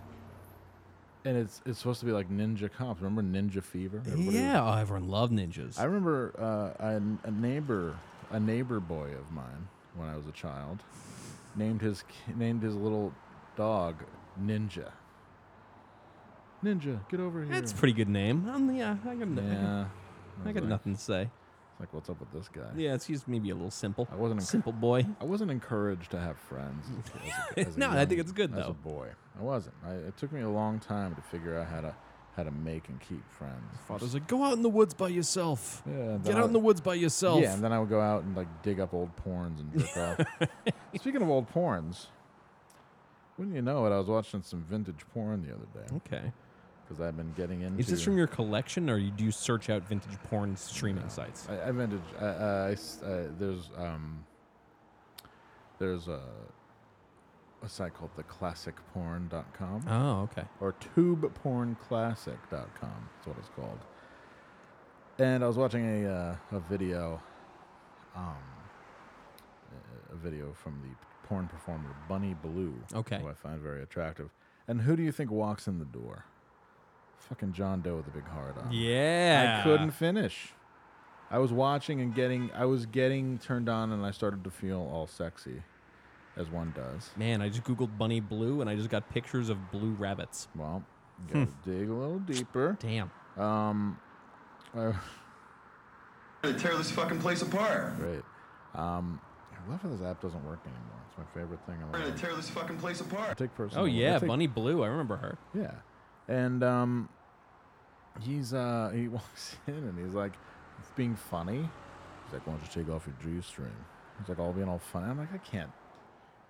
And 1.25 1.37
it's 1.37 1.61
it's 1.67 1.79
supposed 1.79 2.01
to 2.01 2.07
be 2.07 2.13
like 2.13 2.31
Ninja 2.31 2.71
Cops. 2.73 3.01
Remember 3.03 3.23
Ninja 3.23 3.63
Fever? 3.63 3.99
Everybody- 4.07 4.37
Yeah. 4.39 4.63
Oh, 4.65 4.79
everyone 4.79 5.09
loved 5.09 5.33
ninjas. 5.33 5.79
I 5.79 5.85
remember 5.85 6.33
uh, 6.39 6.83
a, 6.85 7.03
a 7.25 7.31
neighbor, 7.31 7.97
a 8.31 8.41
neighbor 8.41 8.81
boy 8.81 9.11
of 9.19 9.31
mine 9.33 9.69
when 9.97 10.09
I 10.09 10.17
was 10.17 10.27
a 10.27 10.33
child, 10.33 10.83
named 11.57 11.81
his 11.83 12.05
named 12.35 12.63
his 12.63 12.75
little 12.77 13.13
dog 13.57 13.97
Ninja. 14.43 14.91
Ninja, 16.65 16.99
get 17.09 17.21
over 17.21 17.43
here. 17.45 17.53
That's 17.53 17.73
a 17.73 17.75
pretty 17.75 17.95
good 17.95 18.09
name. 18.09 18.49
Um, 18.49 18.75
yeah, 18.75 18.97
I 19.07 19.15
got, 19.15 19.29
Yeah. 19.29 19.85
I 20.45 20.45
was 20.45 20.55
got 20.55 20.63
like- 20.63 20.65
nothing 20.65 20.95
to 20.97 21.01
say. 21.01 21.31
Like, 21.81 21.95
what's 21.95 22.11
up 22.11 22.19
with 22.19 22.33
this 22.33 22.49
guy? 22.49 22.69
Yeah, 22.77 22.95
it's 22.95 23.07
he's 23.07 23.29
maybe 23.29 23.51
a 23.51 23.55
little 23.55 23.71
simple. 23.71 24.09
I 24.11 24.17
wasn't 24.17 24.41
enc- 24.41 24.45
simple 24.47 24.73
boy. 24.73 25.07
I 25.21 25.25
wasn't 25.25 25.51
encouraged 25.53 26.11
to 26.11 26.19
have 26.19 26.37
friends. 26.37 26.85
As 27.57 27.67
a, 27.67 27.69
as 27.69 27.77
a 27.77 27.79
No, 27.79 27.91
I 27.91 28.05
think 28.05 28.21
it's 28.21 28.33
good, 28.33 28.51
As 28.53 28.65
though. 28.65 28.71
a 28.71 28.75
boy, 28.75 29.09
I 29.39 29.43
wasn't. 29.43 29.77
I, 29.87 29.93
it 29.93 30.17
took 30.17 30.33
me 30.33 30.41
a 30.41 30.49
long 30.51 30.81
time 30.81 31.15
to 31.15 31.23
figure 31.23 31.57
out 31.59 31.69
how 31.69 31.81
to 31.83 31.95
how 32.37 32.43
to 32.45 32.51
make 32.53 32.89
and 32.89 33.01
keep 33.01 33.29
friends. 33.33 33.63
Father's 33.89 34.15
like, 34.15 34.29
go 34.29 34.45
out 34.45 34.53
in 34.53 34.63
the 34.63 34.69
woods 34.69 34.95
by 34.95 35.09
yourself. 35.09 35.83
Yeah, 35.89 36.19
Get 36.25 36.37
out 36.37 36.43
I- 36.43 36.47
in 36.47 36.53
the 36.53 36.59
woods 36.61 36.81
by 36.81 36.95
yourself. 36.95 37.41
Yeah, 37.43 37.53
and 37.55 37.63
then 37.63 37.73
I 37.73 37.79
would 37.81 37.89
go 37.89 38.01
out 38.01 38.23
and 38.25 38.37
like 38.37 38.63
dig 38.63 38.81
up 38.81 38.93
old 38.95 39.11
porns 39.25 39.59
and 39.61 39.73
jerk 39.79 39.97
off. 39.97 40.49
Speaking 41.01 41.23
of 41.23 41.29
old 41.31 41.49
porns, 41.53 42.07
wouldn't 43.37 43.55
you 43.57 43.63
know 43.63 43.87
it? 43.87 43.91
I 43.93 43.99
was 43.99 44.09
watching 44.09 44.43
some 44.43 44.63
vintage 44.63 45.05
porn 45.15 45.43
the 45.47 45.55
other 45.55 45.67
day 45.75 45.97
okay. 45.97 46.33
Because 46.89 47.01
I've 47.03 47.17
been 47.17 47.33
getting 47.37 47.63
into. 47.63 47.79
Is 47.79 47.87
this 47.89 48.03
from 48.03 48.17
your 48.17 48.27
collection, 48.27 48.89
or 48.89 48.97
you 48.99 49.11
do 49.11 49.25
you 49.25 49.31
search 49.33 49.69
out 49.71 49.87
vintage 49.87 50.17
porn 50.25 50.57
streaming 50.57 51.09
sites? 51.09 51.47
I, 51.49 51.69
I 51.69 51.73
vintage. 51.73 52.01
Uh, 52.21 52.25
uh, 52.25 52.69
I 52.69 53.07
uh, 53.07 53.27
there's 53.39 53.71
um. 53.77 54.25
There's 55.79 56.09
a 56.09 56.21
a 57.63 57.69
site 57.69 57.93
called 57.95 58.11
theclassicporn.com 58.17 59.83
Oh, 59.89 60.21
okay. 60.23 60.45
or 60.61 60.75
tubepornclassic.com. 60.97 62.37
That's 62.51 63.27
what 63.27 63.37
it's 63.39 63.49
called. 63.57 63.79
And 65.19 65.43
I 65.43 65.49
was 65.49 65.57
watching 65.59 66.05
a 66.05 66.09
uh, 66.09 66.37
a 66.57 66.61
video, 66.61 67.21
um, 68.17 68.37
a- 69.73 70.15
a 70.15 70.17
video 70.17 70.53
from 70.53 70.81
the 70.83 71.27
porn 71.27 71.49
performer 71.49 71.95
Bunny 72.09 72.35
Blue, 72.43 72.75
Okay. 72.95 73.19
who 73.21 73.29
I 73.29 73.35
find 73.35 73.61
very 73.61 73.83
attractive. 73.83 74.31
And 74.69 74.83
who 74.83 74.97
do 74.97 75.03
you 75.03 75.11
think 75.13 75.31
walks 75.31 75.67
in 75.67 75.79
the 75.81 75.85
door? 75.85 76.25
Fucking 77.19 77.53
John 77.53 77.83
Doe 77.83 77.97
with 77.97 78.07
a 78.07 78.11
big 78.11 78.27
heart 78.27 78.57
on. 78.59 78.73
Yeah. 78.73 79.59
I 79.61 79.63
couldn't 79.63 79.91
finish. 79.91 80.53
I 81.31 81.39
was 81.39 81.53
watching 81.53 82.01
and 82.01 82.15
getting, 82.15 82.51
I 82.55 82.65
was 82.65 82.87
getting 82.87 83.39
turned 83.39 83.69
on, 83.69 83.93
and 83.93 84.05
I 84.07 84.13
started 84.13 84.45
to 84.45 84.51
feel 84.51 84.79
all 84.81 85.07
sexy, 85.07 85.63
as 86.39 86.49
one 86.49 86.73
does. 86.75 87.11
Man, 87.17 87.43
I 87.43 87.51
just 87.51 87.65
googled 87.65 87.99
bunny 87.99 88.21
blue, 88.21 88.63
and 88.63 88.71
I 88.71 88.77
just 88.77 88.89
got 88.89 89.11
pictures 89.11 89.51
of 89.51 89.71
blue 89.71 89.93
rabbits. 89.99 90.49
Well, 90.57 90.83
you 91.29 91.35
gotta 91.47 91.51
dig 91.67 91.91
a 91.91 91.93
little 91.93 92.19
deeper. 92.21 92.79
Damn. 92.81 93.11
Um, 93.37 93.99
uh, 94.75 94.93
to 96.45 96.55
tear 96.55 96.77
this 96.77 96.91
fucking 96.91 97.19
place 97.21 97.43
apart. 97.43 97.99
great. 97.99 98.23
Um, 98.75 99.21
I 99.53 99.71
love 99.71 99.83
how 99.83 99.89
this 99.91 100.01
app 100.03 100.23
doesn't 100.23 100.45
work 100.47 100.61
anymore. 100.65 101.03
It's 101.11 101.19
my 101.19 101.25
favorite 101.41 101.61
thing. 101.67 101.75
in 101.75 101.93
the 101.93 101.99
We're 101.99 102.05
gonna 102.07 102.19
tear 102.19 102.35
this 102.37 102.49
fucking 102.49 102.79
place 102.79 103.03
I 103.03 103.05
apart. 103.05 103.37
take 103.37 103.55
personal. 103.55 103.85
Oh 103.85 103.87
I 103.87 103.91
yeah, 103.91 104.19
take- 104.19 104.29
bunny 104.29 104.47
blue. 104.47 104.83
I 104.83 104.87
remember 104.87 105.17
her. 105.17 105.37
Yeah, 105.55 105.73
and 106.29 106.63
um, 106.63 107.09
he's 108.21 108.55
uh, 108.55 108.91
he 108.95 109.09
walks 109.19 109.57
in 109.67 109.75
and 109.75 109.99
he's 109.99 110.15
like, 110.15 110.33
being 110.97 111.17
funny. 111.17 111.69
He's 112.25 112.33
like, 112.33 112.47
"Why 112.47 112.55
don't 112.55 112.63
you 112.63 112.83
take 112.85 112.93
off 112.93 113.07
your 113.07 113.35
g-string?" 113.35 113.73
He's 114.19 114.29
like, 114.29 114.39
"All 114.39 114.53
being 114.53 114.69
all 114.69 114.79
funny." 114.79 115.07
I'm 115.07 115.19
like, 115.19 115.33
"I 115.33 115.39
can't." 115.39 115.71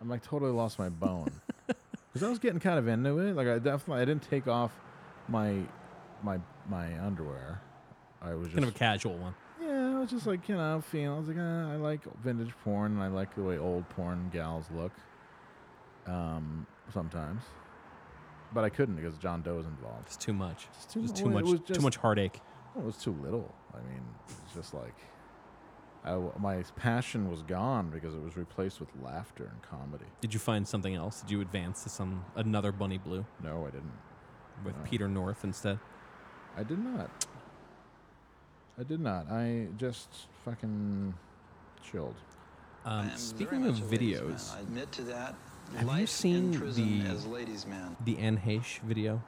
I'm 0.01 0.09
like, 0.09 0.23
totally 0.23 0.53
lost 0.53 0.79
my 0.79 0.89
bone 0.89 1.41
because 1.67 2.23
I 2.23 2.29
was 2.29 2.39
getting 2.39 2.61
kind 2.61 2.79
of 2.79 2.87
into 2.87 3.19
it. 3.19 3.35
Like, 3.35 3.49
I 3.49 3.59
definitely 3.59 4.03
I 4.03 4.05
didn't 4.05 4.23
take 4.29 4.47
off 4.47 4.73
my 5.29 5.57
my 6.23 6.39
my 6.69 6.99
underwear. 7.05 7.61
I 8.23 8.35
was 8.35 8.49
just 8.49 8.57
Kind 8.57 8.69
of 8.69 8.75
a 8.75 8.79
casual 8.79 9.17
one. 9.19 9.35
Yeah, 9.61 9.97
I 9.97 10.01
was 10.01 10.11
just 10.11 10.27
like, 10.27 10.49
you 10.49 10.57
know, 10.57 10.81
feeling. 10.81 11.09
I 11.09 11.19
was 11.19 11.29
like, 11.29 11.37
uh, 11.37 11.41
I 11.41 11.77
like 11.77 12.01
vintage 12.23 12.53
porn, 12.65 12.93
and 12.93 13.03
I 13.03 13.09
like 13.09 13.35
the 13.35 13.43
way 13.43 13.59
old 13.59 13.89
porn 13.91 14.31
gals 14.33 14.67
look. 14.75 14.93
Um, 16.07 16.67
sometimes, 16.93 17.43
but 18.53 18.65
I 18.65 18.69
couldn't 18.71 18.97
because 18.97 19.17
John 19.19 19.43
Doe 19.43 19.57
was 19.57 19.67
involved. 19.67 20.07
It's 20.07 20.17
too 20.17 20.33
much. 20.33 20.67
It's 20.77 20.87
too 20.87 21.03
Just 21.03 21.15
mu- 21.17 21.21
too 21.21 21.29
well, 21.29 21.39
it 21.39 21.45
much. 21.45 21.61
was 21.69 21.77
too 21.79 21.83
much 21.83 21.97
heartache. 21.97 22.41
It 22.77 22.83
was 22.85 22.97
too 22.97 23.13
little. 23.23 23.55
I 23.75 23.79
mean, 23.89 24.03
it's 24.29 24.55
just 24.55 24.75
like, 24.75 24.95
I 26.05 26.11
w 26.11 26.33
my 26.39 26.63
passion 26.77 27.29
was 27.31 27.43
gone 27.43 27.91
because 27.91 28.15
it 28.15 28.23
was 28.23 28.37
replaced 28.37 28.81
with 28.81 28.89
laughter 29.03 29.45
and 29.53 29.61
comedy. 29.63 30.05
Did 30.21 30.33
you 30.33 30.41
find 30.41 30.67
something 30.67 30.95
else? 30.95 31.21
Did 31.23 31.31
you 31.31 31.41
advance 31.41 31.83
to 31.83 31.89
some 31.89 32.25
another 32.37 32.73
bunny 32.73 32.99
blue 32.99 33.27
No, 33.43 33.63
I 33.67 33.71
didn't. 33.71 33.93
with 34.65 34.77
No. 34.77 34.83
Peter 34.85 35.09
North 35.09 35.45
instead? 35.45 35.79
I 36.57 36.63
did 36.63 36.79
not. 36.79 37.11
I 38.79 38.85
did 38.85 39.01
not. 39.01 39.27
I 39.31 39.67
just 39.77 40.09
fucking 40.45 41.15
chilled. 41.83 42.15
Um, 42.85 43.11
speaking 43.17 43.67
of 43.67 43.75
videos, 43.77 44.57
I 44.57 44.61
admit 44.61 44.91
to 44.93 45.03
that. 45.03 45.35
Have 45.77 45.99
you 46.01 46.07
seen 46.07 46.53
the- 46.53 47.11
as 47.11 47.27
ladies' 47.27 47.67
man? 47.67 47.97
the 48.05 48.19
Anne 48.19 48.39
Heche 48.39 48.81
video 48.81 49.23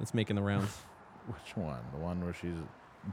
It's 0.00 0.14
making 0.14 0.36
the 0.36 0.42
rounds. 0.42 0.76
Which 1.26 1.56
one? 1.56 1.80
The 1.92 1.98
one 1.98 2.24
where 2.24 2.32
she's 2.34 2.56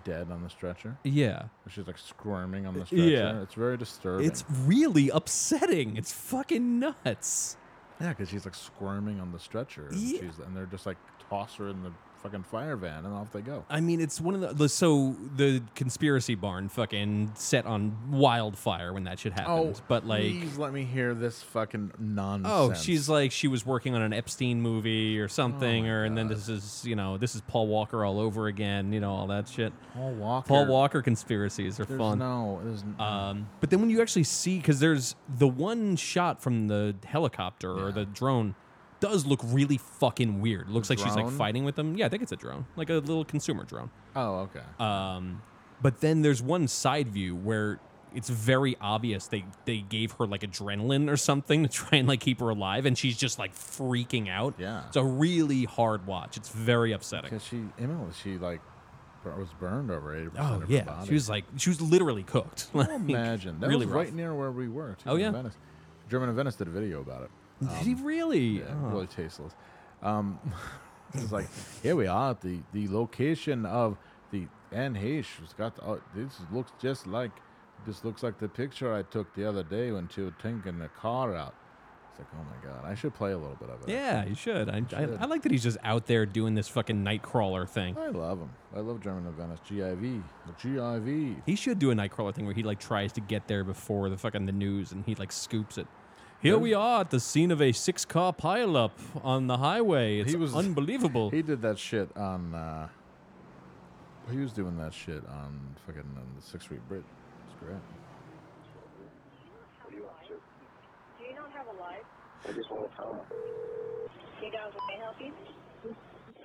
dead 0.04 0.32
on 0.32 0.42
the 0.44 0.50
stretcher? 0.50 0.98
yeah, 1.04 1.44
Where 1.64 1.72
she's 1.72 1.88
like 1.88 1.98
squirming 1.98 2.66
on 2.66 2.74
the 2.74 2.82
uh, 2.82 2.86
stretcher? 2.86 3.04
Yeah. 3.04 3.42
It's 3.42 3.54
very 3.54 3.78
disturbing. 3.78 4.26
it's 4.28 4.44
really 4.66 5.10
upsetting. 5.10 5.98
It's 5.98 6.12
fucking 6.14 6.80
nuts. 6.80 7.58
yeah, 8.00 8.10
because 8.10 8.30
she's 8.30 8.46
like 8.46 8.56
squirming 8.56 9.20
on 9.20 9.32
the 9.32 9.40
stretcher. 9.40 9.88
And, 9.88 9.98
Yeah. 9.98 10.20
she's, 10.22 10.40
and 10.40 10.56
they're 10.56 10.66
just 10.66 10.86
like 10.86 10.98
toss 11.30 11.56
her 11.56 11.68
in 11.70 11.84
the 11.84 11.92
fucking 12.28 12.44
fire 12.44 12.76
van 12.76 13.06
and 13.06 13.14
off 13.14 13.32
they 13.32 13.42
go. 13.42 13.64
I 13.70 13.80
mean, 13.82 14.02
it's 14.02 14.20
one 14.22 14.36
of 14.36 14.42
the, 14.42 14.54
the 14.54 14.70
so 14.70 15.16
the 15.36 15.62
conspiracy 15.76 16.36
barn 16.36 16.70
fucking 16.70 17.32
set 17.36 17.66
on 17.66 17.96
wildfire 18.12 18.94
when 18.94 19.06
that 19.06 19.20
shit 19.20 19.34
happened. 19.34 19.76
Oh, 19.78 19.82
but 19.88 20.06
like, 20.06 20.20
Oh, 20.22 20.40
please 20.40 20.58
let 20.58 20.74
me 20.74 20.84
hear 20.84 21.14
this 21.14 21.42
fucking 21.44 21.94
nonsense. 22.00 22.48
oh, 22.54 22.74
she's 22.74 23.08
like 23.10 23.32
she 23.32 23.48
was 23.48 23.66
working 23.66 23.96
on 23.96 24.02
an 24.02 24.14
Epstein 24.14 24.62
movie 24.62 25.20
or 25.20 25.28
something, 25.28 25.88
Oh 25.88 25.92
or 25.92 26.04
and 26.04 26.18
then 26.18 26.28
this 26.28 26.50
is 26.50 26.84
you 26.86 26.96
know 26.96 27.18
this 27.18 27.36
is 27.36 27.42
Paul 27.42 27.68
Walker 27.68 28.04
all 28.04 28.20
over 28.20 28.48
again. 28.48 28.92
You 28.94 29.00
know 29.00 29.12
all 29.12 29.28
that 29.28 29.48
shit. 29.48 29.74
Paul 29.94 30.12
Walker. 30.14 30.48
Paul 30.48 30.66
Walker 30.68 31.02
conspiracies 31.02 31.80
are 31.80 31.86
There's 31.86 31.98
fun. 32.00 32.20
no. 32.20 32.60
There's 32.64 32.84
n- 32.84 32.96
Um, 33.00 33.50
but 33.60 33.70
then 33.70 33.80
when 33.80 33.90
you 33.90 34.02
actually 34.02 34.24
see, 34.24 34.58
because 34.58 34.80
there's 34.80 35.16
the 35.30 35.48
one 35.48 35.96
shot 35.96 36.42
from 36.42 36.68
the 36.68 36.96
helicopter 37.06 37.72
or 37.72 37.92
the 37.92 38.06
drone 38.06 38.56
does 39.00 39.26
look 39.26 39.40
really 39.44 39.78
fucking 39.78 40.42
weird. 40.42 40.70
Looks 40.70 40.90
like 40.90 41.00
she's 41.00 41.16
like 41.16 41.26
drone? 41.26 41.38
fighting 41.38 41.64
with 41.66 41.76
them. 41.76 41.96
Yeah, 41.98 42.06
I 42.06 42.10
think 42.10 42.24
it's 42.24 42.32
a 42.32 42.36
drone, 42.38 42.66
like 42.76 42.90
a 42.90 42.94
little 42.96 43.26
consumer 43.26 43.64
drone. 43.64 43.90
oh, 44.16 44.50
okay. 44.50 44.62
Um, 44.80 45.42
but 45.82 46.00
then 46.02 46.22
there's 46.24 46.42
one 46.42 46.68
side 46.68 47.08
view 47.08 47.36
where 47.36 47.80
it's 48.16 48.30
very 48.30 48.76
obvious 48.82 49.28
they 49.28 49.44
they 49.66 49.80
gave 49.80 50.14
her 50.14 50.26
like 50.26 50.42
adrenaline 50.42 51.10
or 51.12 51.18
something 51.18 51.62
to 51.64 51.70
try 51.70 51.98
and 52.00 52.08
like 52.08 52.20
keep 52.22 52.40
her 52.40 52.50
alive, 52.50 52.86
and 52.86 52.98
she's 52.98 53.18
just 53.18 53.38
like 53.38 53.54
freaking 53.54 54.30
out. 54.30 54.56
Yeah. 54.58 54.84
it's 54.88 54.96
a 54.96 55.04
really 55.04 55.66
hard 55.66 56.08
watch. 56.08 56.38
It's 56.38 56.50
very 56.50 56.94
upsetting. 56.94 57.30
Because 57.30 57.44
she, 57.46 57.64
Emily, 57.78 58.10
she 58.24 58.38
like 58.38 58.62
bur- 59.24 59.36
was 59.36 59.50
burned 59.60 59.92
over 59.92 60.16
eighty 60.16 60.30
percent 60.30 60.48
Oh 60.50 60.56
of 60.56 60.62
her 60.64 60.74
yeah, 60.74 60.84
body. 60.86 61.08
she 61.08 61.14
was 61.14 61.30
like 61.30 61.44
she 61.58 61.70
was 61.70 61.82
literally 61.82 62.24
cooked. 62.24 62.68
Like, 62.74 62.90
Imagine 62.90 63.60
that 63.60 63.68
really 63.68 63.86
was 63.86 63.94
rough. 63.94 64.06
right 64.06 64.14
near 64.16 64.34
where 64.34 64.52
we 64.52 64.68
were. 64.70 64.96
Too, 65.04 65.10
Oh, 65.10 65.16
in 65.16 65.22
yeah? 65.22 65.32
Venice. 65.32 65.54
German 66.10 66.30
in 66.30 66.36
Venice 66.36 66.56
did 66.56 66.68
a 66.68 66.72
video 66.72 67.02
about 67.02 67.24
it. 67.24 67.30
Did 67.62 67.70
he 67.70 67.94
really? 67.96 68.60
Yeah, 68.60 68.66
Oh. 68.72 68.90
really 68.90 69.08
tasteless. 69.08 69.54
Um, 70.02 70.40
it's 71.14 71.32
like 71.32 71.48
here 71.82 71.96
we 71.96 72.08
are 72.08 72.32
at 72.32 72.42
the 72.42 72.60
the 72.74 72.88
location 72.88 73.66
of 73.66 73.98
the 74.32 74.48
NH. 74.72 75.26
It's 75.44 75.54
got 75.54 75.78
oh, 75.82 76.00
this 76.16 76.34
looks 76.52 76.72
just 76.80 77.08
like 77.08 77.32
this 77.86 78.04
looks 78.04 78.24
like 78.24 78.38
the 78.40 78.50
picture 78.50 78.94
I 78.94 79.04
took 79.04 79.34
the 79.36 79.48
other 79.48 79.64
day 79.64 79.92
when 79.92 80.08
she 80.10 80.22
was 80.22 80.34
taking 80.42 80.80
the 80.80 80.90
car 80.90 81.36
out. 81.36 81.56
It's 82.12 82.20
like 82.20 82.28
oh 82.34 82.44
my 82.44 82.70
god, 82.70 82.84
I 82.86 82.96
should 82.96 83.14
play 83.14 83.32
a 83.32 83.38
little 83.38 83.56
bit 83.56 83.70
of 83.70 83.82
it. 83.84 83.90
Yeah, 83.90 84.26
you 84.26 84.36
should. 84.36 84.70
I, 84.70 84.78
I, 84.78 85.06
should. 85.06 85.18
I 85.20 85.26
like 85.26 85.44
that 85.44 85.52
he's 85.52 85.64
just 85.64 85.78
out 85.84 86.06
there 86.08 86.26
doing 86.26 86.56
this 86.56 86.68
fucking 86.68 87.04
Nightcrawler 87.04 87.68
thing. 87.70 87.96
I 87.98 88.08
love 88.08 88.40
him. 88.40 88.50
I 88.76 88.80
love 88.80 89.02
German 89.02 89.28
of 89.28 89.36
Venice. 89.36 89.60
GIV. 89.70 90.24
The 90.48 90.54
GIV. 90.70 91.42
He 91.46 91.56
should 91.56 91.78
do 91.80 91.92
a 91.92 91.96
Nightcrawler 91.96 92.34
thing 92.34 92.46
where 92.46 92.56
he 92.56 92.64
like 92.64 92.80
tries 92.80 93.14
to 93.14 93.22
get 93.22 93.48
there 93.48 93.64
before 93.64 94.10
the 94.10 94.18
fucking 94.18 94.46
the 94.48 94.52
news 94.52 94.92
and 94.92 95.06
he 95.06 95.16
like 95.16 95.32
scoops 95.32 95.78
it. 95.78 95.88
Here 96.42 96.58
we 96.58 96.74
are 96.74 97.02
at 97.02 97.10
the 97.10 97.20
scene 97.20 97.52
of 97.52 97.62
a 97.62 97.72
six-car 97.72 98.32
pileup 98.34 98.92
on 99.24 99.48
the 99.48 99.58
highway. 99.58 100.20
It's 100.20 100.32
He 100.32 100.38
was- 100.38 100.56
unbelievable. 100.56 101.30
He 101.32 101.42
did 101.42 101.62
that 101.64 101.78
shit 101.80 102.16
on. 102.16 102.54
Uh, 102.54 102.90
he 104.30 104.38
was 104.38 104.52
doing 104.54 104.78
that 104.78 104.94
shit 104.94 105.26
on 105.28 105.76
fucking 105.86 106.02
on 106.02 106.28
the 106.36 106.42
Sixth 106.42 106.66
Street 106.68 106.88
Bridge. 106.88 107.04
It's 107.48 107.56
great. 107.60 107.78
Do 109.90 109.96
you 111.26 111.36
not 111.36 111.52
have 111.52 111.68
a 111.68 111.80
life? 111.80 112.04
I 112.48 112.52
just 112.52 112.70
want 112.70 112.90
to 112.92 112.98
talk. 112.98 113.26
You 114.44 114.52
guys 114.52 114.72
want 114.76 114.88
me 114.88 114.96
to 114.96 115.02
help 115.02 115.20
you? 115.20 115.34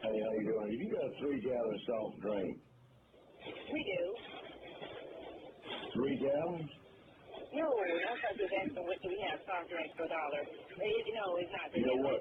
Hey, 0.02 0.20
how 0.24 0.32
you 0.40 0.44
doing? 0.52 0.72
You 0.72 0.90
got 0.94 1.10
three 1.20 1.40
gallon 1.40 1.78
soft 1.86 2.20
drink. 2.20 2.58
We 3.72 3.84
do. 3.84 4.14
Three 5.94 6.16
gallons? 6.16 6.70
No, 7.52 7.68
I 7.68 8.16
thought 8.16 8.32
you 8.38 8.48
was 8.48 8.54
asking 8.64 8.84
what 8.88 8.98
do 9.02 9.08
we 9.12 9.18
have 9.28 9.38
soft 9.44 9.68
drinks 9.68 9.92
for 9.96 10.04
a 10.04 10.10
dollar. 10.10 10.42
Eh, 10.42 11.12
No, 11.12 11.24
it's 11.36 11.52
not. 11.52 11.68
You 11.76 11.84
know 11.84 12.00
what? 12.08 12.20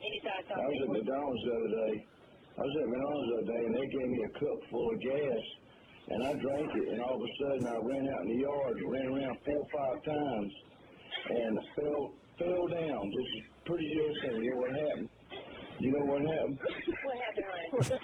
Any 0.00 0.18
size 0.20 0.44
I 0.52 0.60
was 0.68 0.80
at. 0.84 0.88
McDonald's 0.92 1.42
the 1.44 1.52
other 1.56 1.72
day. 1.88 1.94
I 2.56 2.62
was 2.64 2.74
at 2.76 2.88
McDonald's 2.92 3.28
the 3.30 3.36
other 3.40 3.48
day, 3.56 3.62
and 3.68 3.72
they 3.76 3.86
gave 3.88 4.08
me 4.08 4.20
a 4.24 4.32
cup 4.36 4.58
full 4.70 4.88
of 4.92 4.98
gas, 5.00 5.42
and 6.12 6.18
I 6.28 6.32
drank 6.44 6.68
it, 6.76 6.86
and 6.92 6.98
all 7.00 7.16
of 7.16 7.22
a 7.24 7.32
sudden 7.40 7.64
I 7.72 7.76
ran 7.80 8.04
out 8.12 8.20
in 8.24 8.28
the 8.36 8.40
yard, 8.44 8.74
ran 8.84 9.06
around 9.16 9.36
four 9.48 9.60
or 9.64 9.68
five 9.72 9.98
times, 10.04 10.52
and 11.30 11.52
fell 11.76 12.12
fell 12.38 12.64
down. 12.68 13.02
This 13.12 13.28
is 13.36 13.42
pretty 13.64 13.88
innocent. 13.92 14.44
You 14.44 14.50
know 14.52 14.60
what 14.60 14.72
happened? 14.76 15.08
You 15.80 15.90
know 15.96 16.04
what 16.04 16.20
happened? 16.20 16.58
What 16.60 17.16
happened, 17.16 17.48
honey? 17.48 18.00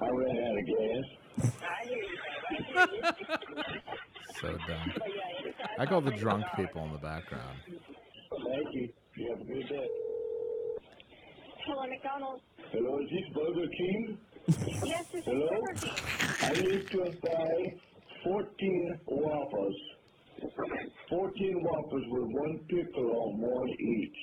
I 0.00 0.08
ran 0.12 0.36
out 0.44 0.56
of 0.60 0.66
gas. 0.68 1.06
I 1.60 1.86
hear 1.88 1.96
you, 2.04 2.16
babe. 2.50 2.60
I 2.76 2.86
hear 2.86 2.94
you. 2.94 3.80
So 4.40 4.48
dumb. 4.48 4.92
But 4.94 5.08
yeah, 5.08 5.22
any 5.40 5.52
size 5.52 5.76
I 5.78 5.86
call 5.86 6.00
the 6.00 6.10
drunk 6.12 6.44
for 6.44 6.48
a 6.48 6.56
dollar. 6.56 6.66
people 6.68 6.84
in 6.84 6.92
the 6.92 6.98
background. 6.98 7.58
Thank 7.66 8.74
you. 8.74 8.88
You 9.16 9.30
have 9.30 9.40
a 9.40 9.44
good 9.44 9.68
day. 9.68 9.88
Hello, 11.66 11.86
McDonald's. 11.86 12.42
Hello, 12.72 12.98
is 13.00 13.10
this 13.10 13.34
Burger 13.34 13.68
King? 13.76 14.18
Yes, 14.86 15.04
this 15.12 15.20
is 15.20 15.24
Burger 15.26 15.74
King. 15.74 15.92
I 16.42 16.52
need 16.52 16.90
to 16.90 17.12
buy 17.22 17.74
14 18.24 18.98
Whoppers. 19.06 19.76
14 21.10 21.62
Whoppers 21.62 22.04
with 22.08 22.22
one 22.22 22.58
pickle 22.68 23.10
on 23.10 23.40
one 23.40 23.68
each. 23.68 24.16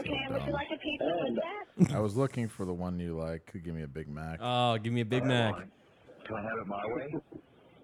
Okay, 0.00 0.18
and 0.26 0.34
would 0.34 0.42
you 0.46 0.52
like 0.52 0.68
a 0.74 0.78
pizza 0.78 1.04
And- 1.04 1.36
with 1.36 1.88
that? 1.88 1.94
I 1.96 2.00
was 2.00 2.16
looking 2.16 2.48
for 2.48 2.64
the 2.64 2.72
one 2.72 2.98
you 2.98 3.16
like. 3.18 3.46
Could 3.46 3.64
give 3.64 3.74
me 3.74 3.82
a 3.82 3.88
Big 3.88 4.08
Mac. 4.08 4.38
oh, 4.40 4.78
give 4.78 4.92
me 4.92 5.02
a 5.02 5.04
Big 5.04 5.24
Mac. 5.24 5.54
Can 6.30 6.38
I 6.38 6.42
have 6.46 6.58
it 6.62 6.66
my 6.70 6.86
way? 6.94 7.10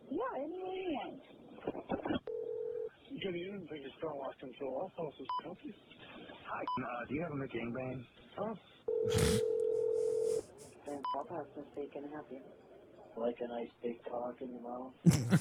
Yeah, 0.06 0.22
any 0.38 0.62
way 0.62 0.78
you 0.87 0.94
want. 0.94 1.18
Good 3.11 3.35
evening, 3.35 3.66
thank 3.68 3.82
you 3.82 3.90
for 4.00 4.14
lost 4.14 4.38
control. 4.38 4.92
I'll 4.96 5.04
also 5.06 5.24
help 5.42 5.59
you. 5.64 5.74
Hi, 6.46 6.62
uh, 6.62 7.06
do 7.09 7.14
you 7.16 7.22
have 7.22 7.32
a 7.32 7.35
McGangbang? 7.35 8.04
Huh? 8.38 8.54
Then 10.87 11.02
Pop 11.12 11.28
has 11.30 11.46
to 11.56 11.62
say, 11.74 11.88
can 11.92 12.04
I 12.06 12.14
help 12.14 12.28
you? 12.30 12.38
Like 13.18 13.35
a 13.42 13.48
nice 13.48 13.72
big 13.82 13.98
cock 14.09 14.37
in 14.40 14.50
your 14.54 14.62
mouth? 14.62 14.94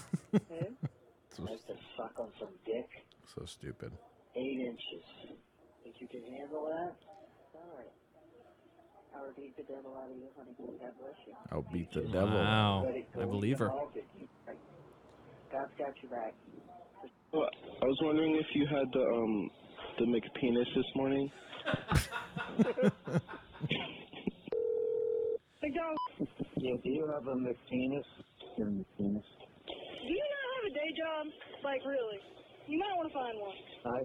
So, 1.37 1.43
Like 1.43 1.61
to 1.67 1.75
suck 1.97 2.17
on 2.17 2.31
some 2.39 2.55
dick? 2.65 2.89
so 3.35 3.45
stupid. 3.45 3.91
Eight 4.35 4.59
inches. 4.65 5.05
Think 5.83 5.95
you 5.99 6.07
can 6.07 6.23
handle 6.33 6.65
that? 6.73 6.95
Sorry. 9.15 9.23
I 9.23 9.25
will 9.25 9.33
beat 9.37 9.55
the 9.57 9.63
devil 9.63 9.95
out 9.97 10.09
of 10.11 10.17
you, 10.17 10.27
honey. 10.37 10.51
God 10.79 10.91
bless 10.99 11.15
you. 11.27 11.33
I'll 11.51 11.65
beat 11.73 11.91
the 11.93 12.01
devil. 12.11 12.29
Wow, 12.29 12.83
Let 12.85 12.95
it 12.95 13.13
go 13.13 13.21
I 13.21 13.25
believe 13.25 13.59
her. 13.59 13.69
God's 15.51 15.71
got 15.77 15.93
your 16.01 16.11
back. 16.11 16.33
Well, 17.31 17.49
I 17.81 17.85
was 17.85 17.97
wondering 18.01 18.35
if 18.35 18.45
you 18.55 18.65
had 18.67 18.85
the 18.93 19.01
um 19.01 19.49
the 19.99 20.05
McPenis 20.05 20.65
this 20.75 20.85
morning. 20.95 21.31
McDonald's, 25.61 26.01
Yeah, 26.57 26.75
do 26.83 26.89
you 26.89 27.07
have 27.13 27.27
a 27.27 27.35
McPenis? 27.35 28.03
Your 28.57 28.67
McPenis? 28.67 29.23
do 29.65 30.11
you 30.13 30.23
not 30.23 30.45
have 30.55 30.65
a 30.69 30.73
day 30.73 30.89
job? 30.97 31.27
Like, 31.63 31.81
really? 31.85 32.19
You 32.67 32.79
might 32.79 32.95
want 32.97 33.09
to 33.09 33.13
find 33.13 33.39
one. 33.39 33.55
Hi. 33.85 34.01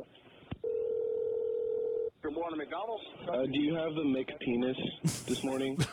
Good 2.23 2.35
morning, 2.35 2.59
McDonald's. 2.59 3.03
Uh, 3.27 3.47
do 3.47 3.59
you 3.59 3.75
have 3.75 3.95
the 3.95 4.03
McPenis 4.03 5.25
this 5.25 5.43
morning? 5.43 5.79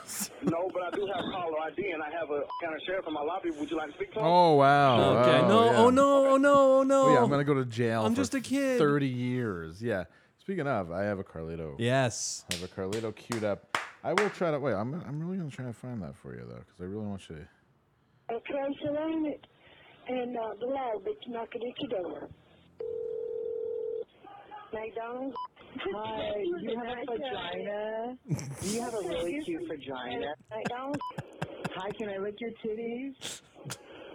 No, 0.43 0.69
but 0.71 0.83
I 0.83 0.91
do 0.91 1.05
have 1.07 1.23
caller 1.33 1.59
ID, 1.65 1.89
and 1.91 2.01
I 2.01 2.09
have 2.11 2.29
a 2.29 2.41
county 2.63 2.77
sheriff 2.85 3.05
in 3.07 3.13
my 3.13 3.21
lobby. 3.23 3.49
Would 3.49 3.71
you 3.71 3.75
like 3.75 3.87
to 3.89 3.93
speak 3.95 4.13
to 4.13 4.19
him? 4.19 4.25
Oh 4.25 4.53
wow. 4.53 5.17
Okay, 5.21 5.39
Oh, 5.39 5.47
no, 5.47 5.65
yeah. 5.65 5.77
oh 5.77 5.89
no, 5.89 6.27
oh 6.27 6.37
no, 6.37 6.79
oh 6.79 6.83
no. 6.83 7.01
Oh, 7.07 7.13
yeah, 7.13 7.23
I'm 7.23 7.29
gonna 7.29 7.43
go 7.43 7.55
to 7.55 7.65
jail. 7.65 8.05
I'm 8.05 8.13
for 8.13 8.21
just 8.21 8.35
a 8.35 8.39
kid. 8.39 8.77
Thirty 8.77 9.07
years. 9.07 9.81
Yeah. 9.81 10.03
Speaking 10.37 10.67
of, 10.67 10.91
I 10.91 11.03
have 11.03 11.17
a 11.19 11.23
Carlito. 11.23 11.75
Yes. 11.79 12.45
I 12.51 12.55
have 12.55 12.63
a 12.63 12.67
Carlito 12.67 13.13
queued 13.15 13.43
up. 13.43 13.77
I 14.03 14.13
will 14.13 14.29
try 14.29 14.51
to 14.51 14.59
wait. 14.59 14.73
I'm 14.75 14.93
I'm 15.07 15.19
really 15.19 15.37
gonna 15.37 15.49
try 15.49 15.65
to 15.65 15.73
find 15.73 16.01
that 16.03 16.15
for 16.15 16.33
you 16.33 16.43
though, 16.47 16.59
because 16.59 16.79
I 16.79 16.83
really 16.83 17.07
want 17.07 17.27
you. 17.29 17.35
to... 17.37 18.35
Okay, 18.35 18.53
surround 18.85 19.25
it. 19.25 19.45
And 20.07 20.37
uh, 20.37 20.41
the 20.59 20.67
law 20.67 20.91
will 20.93 20.99
be 21.01 21.13
knocking 21.27 21.61
at 21.67 21.81
your 21.81 22.01
door. 22.01 22.29
McDonald's. 24.73 25.36
Hi, 25.93 26.34
you 26.60 26.75
have 26.77 26.97
a 26.97 27.06
vagina? 27.12 28.17
Do 28.62 28.67
you 28.69 28.82
have 28.82 28.93
a 28.93 29.08
really 29.08 29.41
cute 29.43 29.67
vagina? 29.67 30.34
McDonald's. 30.49 30.99
Hi, 31.75 31.91
can 31.91 32.10
I 32.10 32.17
lick 32.17 32.36
your 32.39 32.51
titties? 32.65 33.13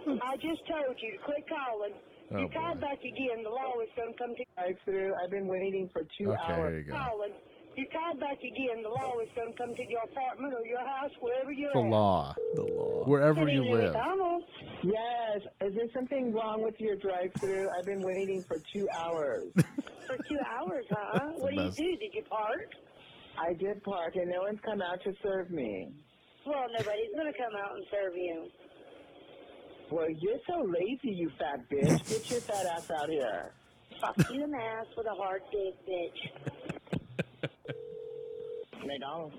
I 0.21 0.35
just 0.35 0.61
told 0.67 0.97
you 0.99 1.11
to 1.13 1.17
quit 1.23 1.45
calling. 1.47 1.93
Oh, 2.31 2.39
you 2.39 2.49
call 2.49 2.75
back 2.75 2.99
again, 2.99 3.43
the 3.43 3.49
law 3.49 3.79
is 3.81 3.89
going 3.95 4.11
to 4.11 4.17
come 4.17 4.35
to 4.35 4.43
Drive 4.57 4.75
through. 4.85 5.13
I've 5.23 5.31
been 5.31 5.47
waiting 5.47 5.89
for 5.93 6.01
two 6.17 6.31
Okay, 6.31 6.41
hours. 6.53 6.71
here 6.71 6.79
you 6.79 6.83
go. 6.91 6.97
calling. 6.97 7.31
You 7.75 7.85
call 7.91 8.13
back 8.19 8.37
again, 8.37 8.83
the 8.83 8.89
law 8.89 9.17
is 9.19 9.29
going 9.35 9.51
to 9.51 9.57
come 9.57 9.73
to 9.75 9.83
your 9.89 10.01
apartment 10.03 10.53
or 10.53 10.65
your 10.65 10.85
house, 10.85 11.09
wherever 11.19 11.51
you're 11.51 11.73
The 11.73 11.79
at. 11.79 11.89
law. 11.89 12.35
The 12.53 12.61
law. 12.63 13.03
Wherever 13.05 13.47
you 13.47 13.63
live. 13.63 13.93
McDonald's. 13.93 14.45
Yes. 14.83 15.41
Is 15.61 15.73
there 15.75 15.89
something 15.93 16.31
wrong 16.33 16.61
with 16.63 16.75
your 16.79 16.95
drive-through? 16.97 17.69
I've 17.77 17.85
been 17.85 18.01
waiting 18.03 18.43
for 18.47 18.57
two 18.73 18.87
hours. 18.95 19.43
For 20.05 20.17
two 20.27 20.37
hours, 20.59 20.83
huh? 20.91 21.19
What 21.37 21.51
do 21.55 21.61
you 21.61 21.71
do? 21.71 21.95
Did 21.97 22.11
you 22.13 22.23
park? 22.29 22.67
I 23.39 23.53
did 23.53 23.81
park, 23.83 24.15
and 24.17 24.29
no 24.29 24.41
one's 24.41 24.59
come 24.59 24.81
out 24.81 25.01
to 25.05 25.13
serve 25.23 25.49
me. 25.49 25.93
Well, 26.45 26.65
nobody's 26.77 27.13
going 27.15 27.31
to 27.31 27.37
come 27.39 27.55
out 27.57 27.71
and 27.77 27.85
serve 27.89 28.13
you. 28.13 28.47
Well, 29.89 30.07
you're 30.19 30.39
so 30.45 30.61
lazy, 30.67 31.15
you 31.15 31.31
fat 31.39 31.61
bitch. 31.71 32.09
Get 32.09 32.29
your 32.29 32.41
fat 32.41 32.65
ass 32.75 32.91
out 32.91 33.09
here. 33.09 33.53
Fuck 34.01 34.29
you 34.29 34.43
in 34.43 34.51
the 34.51 34.57
ass 34.57 34.87
with 34.97 35.07
a 35.07 35.15
hard 35.15 35.41
dick, 35.53 35.73
bitch. 35.87 36.51
McDonald's. 38.85 39.35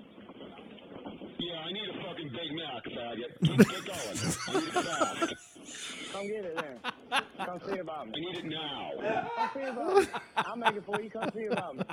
Yeah, 1.37 1.59
I 1.59 1.71
need 1.71 1.89
a 1.89 1.93
fucking 2.03 2.29
Big 2.29 2.53
Mac, 2.55 2.83
faggot. 2.85 3.31
Get, 3.41 3.57
get 3.69 3.85
going. 3.85 4.17
I 4.47 4.49
need 4.53 4.67
it 4.67 4.73
fast. 4.73 5.33
Come 6.13 6.27
get 6.27 6.45
it 6.45 6.55
there. 6.55 6.77
Come 7.45 7.59
see 7.67 7.77
about 7.79 8.07
me. 8.07 8.13
I 8.15 8.19
need 8.19 8.37
it 8.37 8.45
now. 8.45 8.91
Come 9.35 9.49
see 9.53 9.63
about 9.69 9.95
me. 9.97 10.05
I'll 10.37 10.55
make 10.55 10.75
it 10.75 10.83
for 10.85 11.01
you. 11.01 11.09
Come 11.09 11.29
see 11.35 11.45
about 11.45 11.75
me. 11.77 11.83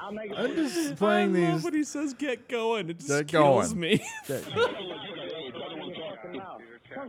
I'll 0.00 0.12
make 0.12 0.30
it 0.30 0.36
for 0.36 0.42
I'm 0.42 0.48
you. 0.50 0.56
just 0.56 0.96
playing 0.96 1.36
I 1.36 1.40
love 1.40 1.54
these. 1.56 1.64
when 1.64 1.74
he 1.74 1.84
says 1.84 2.14
"get 2.14 2.48
going." 2.48 2.90
It 2.90 2.96
just 2.98 3.08
Get 3.08 3.28
kills 3.28 3.68
going. 3.72 3.80
me. 3.80 4.00
Come 4.28 4.42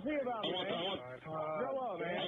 see 0.03 0.15
about 0.21 0.43
me, 0.43 0.51
man. 0.51 0.99
Grow 1.25 1.77
up, 1.77 1.99
man. 1.99 2.21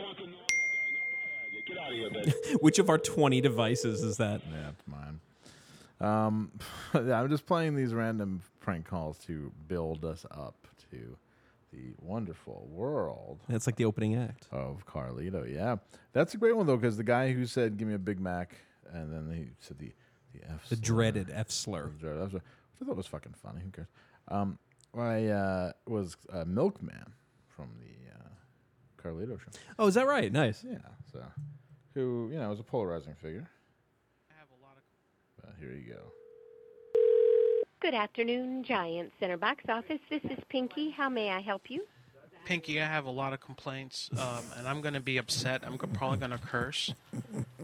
Get 1.68 1.78
out 1.78 1.91
of 1.91 1.97
here, 1.97 2.09
baby. 2.11 2.34
Which 2.61 2.80
of 2.80 2.89
our 2.89 2.97
20 2.97 3.41
devices 3.41 4.01
is 4.03 4.18
that? 4.18 4.41
Yeah, 4.51 4.72
mine. 4.86 5.20
Um, 6.00 6.52
I'm 6.93 7.30
just 7.30 7.45
playing 7.45 7.76
these 7.76 7.93
random 7.93 8.41
prank 8.60 8.86
calls 8.86 9.18
to 9.26 9.52
build 9.68 10.06
us 10.06 10.26
up 10.32 10.68
to 10.91 11.18
the 11.74 11.93
wonderful 12.00 12.68
world 12.72 13.39
That's 13.50 13.68
like 13.68 13.76
the 13.76 13.86
opening 13.86 14.16
act. 14.16 14.48
of 14.52 14.86
Carlito. 14.86 15.52
Yeah, 15.52 15.78
that's 16.14 16.34
a 16.34 16.38
great 16.38 16.56
one 16.56 16.66
though, 16.66 16.78
because 16.78 16.98
the 16.98 17.04
guy 17.04 17.34
who 17.34 17.45
said 17.45 17.78
"Give 17.78 17.88
me 17.88 17.93
a 17.93 18.00
Big 18.00 18.20
Mac" 18.20 18.56
and 18.93 19.12
then 19.12 19.36
he 19.36 19.50
said 19.60 19.78
the 19.80 19.91
the 20.34 20.43
F 20.50 20.70
The 20.70 20.76
slur. 20.76 20.82
dreaded 20.86 21.30
F 21.34 21.50
slur. 21.52 21.86
The 21.89 21.98
dreaded 22.00 22.22
F 22.24 22.30
slur, 22.32 22.39
which 22.39 22.82
I 22.82 22.86
thought 22.86 22.95
was 22.98 23.08
fucking 23.08 23.34
funny. 23.41 23.62
Who 23.64 23.72
cares? 23.72 23.88
Um, 24.30 24.60
I 24.98 25.28
uh, 25.28 25.72
was 25.88 26.16
a 26.32 26.45
milkman 26.45 27.14
from 27.48 27.70
the 27.82 28.14
uh, 28.14 28.30
Carlito 29.02 29.39
show. 29.39 29.50
Oh, 29.78 29.88
is 29.88 29.95
that 29.95 30.08
right? 30.08 30.32
Nice. 30.32 30.64
Yeah, 30.68 30.78
so 31.12 31.22
who 31.93 32.30
you 32.32 32.39
know 32.39 32.50
was 32.50 32.60
a 32.60 32.64
polarizing 32.64 33.16
figure. 33.16 33.50
I 34.32 34.34
have 34.39 34.48
a 34.58 34.64
lot 34.64 34.78
here 35.60 35.72
you 35.72 35.93
go. 35.93 36.12
Good 37.80 37.93
afternoon, 37.93 38.64
Giant 38.64 39.12
Center 39.20 39.38
Box 39.38 39.64
Office. 39.70 39.99
This 40.10 40.24
is 40.26 40.39
Pinky. 40.49 40.89
How 40.89 41.10
may 41.10 41.30
I 41.30 41.41
help 41.41 41.70
you? 41.70 41.86
Pinky, 42.45 42.82
I 42.82 42.86
have 42.86 43.05
a 43.05 43.12
lot 43.12 43.34
of 43.34 43.39
complaints, 43.41 44.10
um, 44.18 44.43
and 44.58 44.68
I'm 44.68 44.82
going 44.82 44.93
to 44.93 44.99
be 45.01 45.18
upset. 45.18 45.64
I'm 45.66 45.78
probably 45.78 46.18
going 46.18 46.32
to 46.32 46.38
curse. 46.38 46.93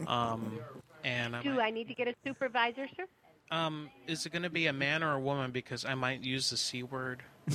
Um, 0.06 0.58
and 1.02 1.34
I 1.34 1.42
Do 1.42 1.54
might, 1.54 1.64
I 1.64 1.70
need 1.70 1.88
to 1.88 1.94
get 1.94 2.06
a 2.08 2.14
supervisor, 2.24 2.86
sir? 2.96 3.06
um, 3.50 3.90
is 4.06 4.24
it 4.26 4.32
going 4.32 4.42
to 4.42 4.50
be 4.50 4.66
a 4.66 4.72
man 4.72 5.02
or 5.02 5.14
a 5.14 5.20
woman? 5.20 5.50
Because 5.52 5.84
I 5.84 5.94
might 5.94 6.20
use 6.22 6.50
the 6.50 6.56
c 6.56 6.82
word. 6.82 7.22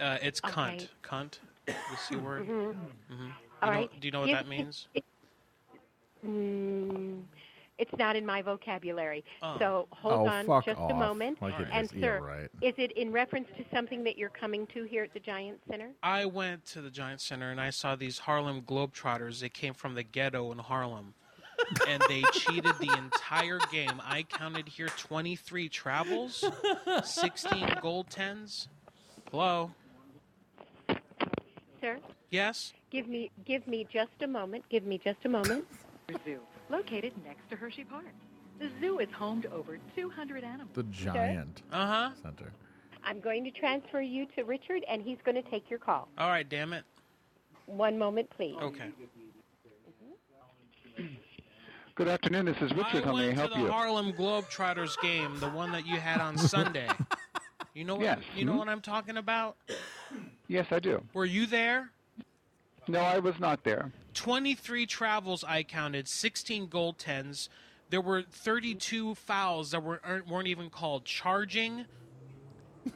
uh, 0.00 0.18
it's 0.22 0.40
cunt. 0.40 0.74
Okay. 0.76 0.88
Cunt. 1.02 1.38
The 1.66 1.74
c 2.08 2.16
word. 2.16 2.46
Mhm. 2.46 2.74
hmm 2.74 2.76
All 3.10 3.20
you 3.20 3.30
know, 3.66 3.70
right. 3.70 4.00
Do 4.00 4.06
you 4.08 4.12
know 4.12 4.20
what 4.20 4.26
Give- 4.26 4.36
that 4.38 4.48
means? 4.48 4.86
Mm, 6.26 7.22
it's 7.78 7.92
not 7.98 8.16
in 8.16 8.26
my 8.26 8.42
vocabulary. 8.42 9.24
Oh. 9.42 9.56
So 9.58 9.88
hold 9.90 10.28
Oh, 10.28 10.30
on 10.50 10.62
just 10.64 10.80
off. 10.80 10.90
a 10.90 10.94
moment. 10.94 11.40
Like 11.40 11.58
it 11.60 11.68
and 11.72 11.84
is. 11.84 12.00
Sir, 12.00 12.20
right. 12.20 12.48
is 12.60 12.74
it 12.76 12.92
in 12.92 13.12
reference 13.12 13.48
to 13.56 13.64
something 13.72 14.02
that 14.04 14.18
you're 14.18 14.30
coming 14.30 14.66
to 14.74 14.84
here 14.84 15.04
at 15.04 15.14
the 15.14 15.20
Giant 15.20 15.60
Center? 15.70 15.90
I 16.02 16.24
went 16.26 16.64
to 16.66 16.80
the 16.82 16.90
Giant 16.90 17.20
Center 17.20 17.50
and 17.50 17.60
I 17.60 17.70
saw 17.70 17.94
these 17.94 18.18
Harlem 18.18 18.62
Globetrotters. 18.62 19.40
They 19.40 19.48
came 19.48 19.74
from 19.74 19.94
the 19.94 20.02
ghetto 20.02 20.50
in 20.52 20.58
Harlem. 20.58 21.14
and 21.88 22.00
they 22.08 22.22
cheated 22.32 22.72
the 22.78 22.94
entire 22.96 23.58
game. 23.72 24.00
I 24.04 24.22
counted 24.22 24.68
here 24.68 24.86
23 24.96 25.68
travels, 25.68 26.44
16 27.02 27.66
goaltends. 27.82 28.68
Hello? 29.32 29.72
Sir, 31.80 31.98
Yes? 32.30 32.72
give 32.90 33.08
me 33.08 33.30
give 33.44 33.66
me 33.66 33.86
just 33.92 34.12
a 34.22 34.26
moment. 34.28 34.64
Give 34.68 34.84
me 34.84 34.98
just 35.02 35.18
a 35.24 35.28
moment. 35.28 35.64
Zoo, 36.24 36.40
located 36.70 37.12
next 37.26 37.48
to 37.50 37.56
Hershey 37.56 37.84
Park. 37.84 38.06
The 38.58 38.70
zoo 38.80 38.98
is 38.98 39.08
home 39.12 39.42
to 39.42 39.52
over 39.52 39.78
200 39.94 40.42
animals. 40.42 40.70
The 40.74 40.82
giant 40.84 41.62
Uh-huh. 41.70 42.10
center. 42.22 42.50
I'm 43.04 43.20
going 43.20 43.44
to 43.44 43.50
transfer 43.50 44.00
you 44.00 44.26
to 44.36 44.42
Richard, 44.44 44.84
and 44.88 45.02
he's 45.02 45.18
going 45.24 45.34
to 45.42 45.48
take 45.50 45.68
your 45.70 45.78
call. 45.78 46.08
All 46.18 46.28
right, 46.28 46.48
damn 46.48 46.72
it. 46.72 46.84
One 47.66 47.98
moment, 47.98 48.30
please. 48.30 48.56
Okay. 48.60 48.90
Good 51.94 52.08
afternoon. 52.08 52.46
This 52.46 52.56
is 52.58 52.72
Richard. 52.72 53.02
I 53.02 53.06
How 53.06 53.12
may 53.12 53.28
I 53.30 53.32
help 53.32 53.34
you? 53.34 53.34
I 53.34 53.34
went 53.34 53.38
help 53.38 53.50
to 53.52 53.58
the 53.58 53.64
you? 53.66 53.70
Harlem 53.72 54.12
Globetrotters 54.12 55.00
game, 55.02 55.38
the 55.40 55.50
one 55.50 55.72
that 55.72 55.84
you 55.86 55.96
had 55.98 56.20
on 56.20 56.38
Sunday. 56.38 56.88
You 57.74 57.84
know 57.84 57.96
what 57.96 58.04
Yes. 58.04 58.20
you 58.34 58.44
know 58.44 58.54
Mhm. 58.54 58.58
what 58.58 58.68
I'm 58.68 58.80
talking 58.80 59.16
about? 59.18 59.56
Yes, 60.46 60.66
I 60.70 60.78
do. 60.78 61.04
Were 61.12 61.24
you 61.26 61.46
there? 61.46 61.90
No, 62.86 63.00
I 63.00 63.18
was 63.18 63.38
not 63.38 63.62
there. 63.64 63.92
23 64.18 64.84
travels 64.86 65.44
I 65.44 65.62
counted, 65.62 66.08
16 66.08 66.66
goaltends. 66.66 67.48
There 67.88 68.00
were 68.00 68.22
32 68.22 69.14
fouls 69.14 69.70
that 69.70 69.80
were, 69.80 70.00
weren't 70.28 70.48
even 70.48 70.70
called 70.70 71.04
charging. 71.04 71.86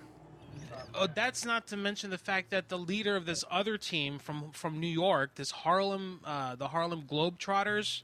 Oh, 0.94 1.06
that's 1.06 1.46
not 1.46 1.68
to 1.68 1.76
mention 1.78 2.10
the 2.10 2.18
fact 2.18 2.50
that 2.50 2.68
the 2.68 2.76
leader 2.76 3.16
of 3.16 3.24
this 3.24 3.44
other 3.50 3.78
team 3.78 4.18
from 4.18 4.50
from 4.52 4.78
New 4.78 4.86
York, 4.86 5.36
this 5.36 5.50
Harlem, 5.50 6.20
uh, 6.22 6.54
the 6.54 6.68
Harlem 6.68 7.04
Globetrotters, 7.04 8.02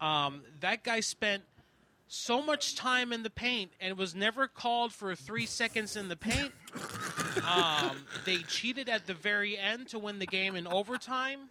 um, 0.00 0.40
that 0.60 0.84
guy 0.84 1.00
spent 1.00 1.42
so 2.08 2.40
much 2.40 2.76
time 2.76 3.12
in 3.12 3.22
the 3.22 3.28
paint 3.28 3.72
and 3.78 3.98
was 3.98 4.14
never 4.14 4.48
called 4.48 4.94
for 4.94 5.14
three 5.14 5.44
seconds 5.44 5.94
in 5.96 6.08
the 6.08 6.16
paint. 6.16 6.52
Um, 7.48 7.96
they 8.26 8.38
cheated 8.38 8.90
at 8.90 9.06
the 9.06 9.14
very 9.14 9.56
end 9.56 9.88
to 9.88 9.98
win 9.98 10.18
the 10.18 10.26
game 10.26 10.54
in 10.54 10.66
overtime. 10.66 11.48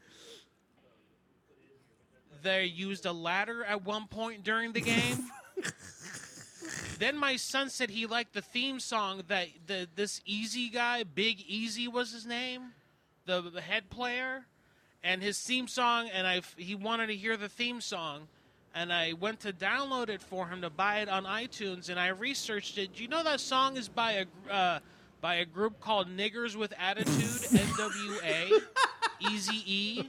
They 2.41 2.65
used 2.65 3.05
a 3.05 3.11
ladder 3.11 3.63
at 3.63 3.83
one 3.83 4.07
point 4.07 4.43
during 4.43 4.73
the 4.73 4.81
game. 4.81 5.29
then 6.99 7.17
my 7.17 7.35
son 7.35 7.69
said 7.69 7.89
he 7.89 8.05
liked 8.05 8.33
the 8.33 8.41
theme 8.41 8.79
song 8.79 9.23
that 9.27 9.47
the 9.67 9.87
this 9.95 10.21
Easy 10.25 10.69
guy, 10.69 11.03
Big 11.03 11.41
Easy 11.47 11.87
was 11.87 12.11
his 12.11 12.25
name, 12.25 12.73
the 13.25 13.41
the 13.41 13.61
head 13.61 13.89
player, 13.89 14.45
and 15.03 15.21
his 15.21 15.39
theme 15.39 15.67
song. 15.67 16.09
And 16.13 16.27
I 16.27 16.41
he 16.57 16.75
wanted 16.75 17.07
to 17.07 17.15
hear 17.15 17.37
the 17.37 17.49
theme 17.49 17.81
song, 17.81 18.27
and 18.73 18.91
I 18.91 19.13
went 19.13 19.41
to 19.41 19.53
download 19.53 20.09
it 20.09 20.21
for 20.21 20.47
him 20.47 20.61
to 20.61 20.69
buy 20.69 20.99
it 20.99 21.09
on 21.09 21.25
iTunes. 21.25 21.89
And 21.89 21.99
I 21.99 22.07
researched 22.07 22.77
it. 22.77 22.95
Do 22.95 23.03
you 23.03 23.09
know 23.09 23.23
that 23.23 23.39
song 23.39 23.77
is 23.77 23.87
by 23.87 24.25
a 24.49 24.51
uh, 24.51 24.79
by 25.21 25.35
a 25.35 25.45
group 25.45 25.79
called 25.79 26.07
Niggers 26.09 26.55
with 26.55 26.73
Attitude, 26.77 27.59
N.W.A. 27.59 28.51
Easy 29.29 29.61
E, 29.65 30.03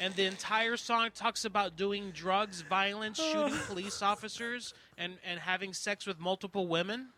and 0.00 0.14
the 0.14 0.24
entire 0.24 0.76
song 0.76 1.10
talks 1.14 1.44
about 1.44 1.76
doing 1.76 2.10
drugs, 2.10 2.62
violence, 2.62 3.18
shooting 3.20 3.58
police 3.66 4.02
officers, 4.02 4.74
and, 4.98 5.14
and 5.24 5.38
having 5.40 5.72
sex 5.72 6.06
with 6.06 6.18
multiple 6.18 6.66
women. 6.66 7.08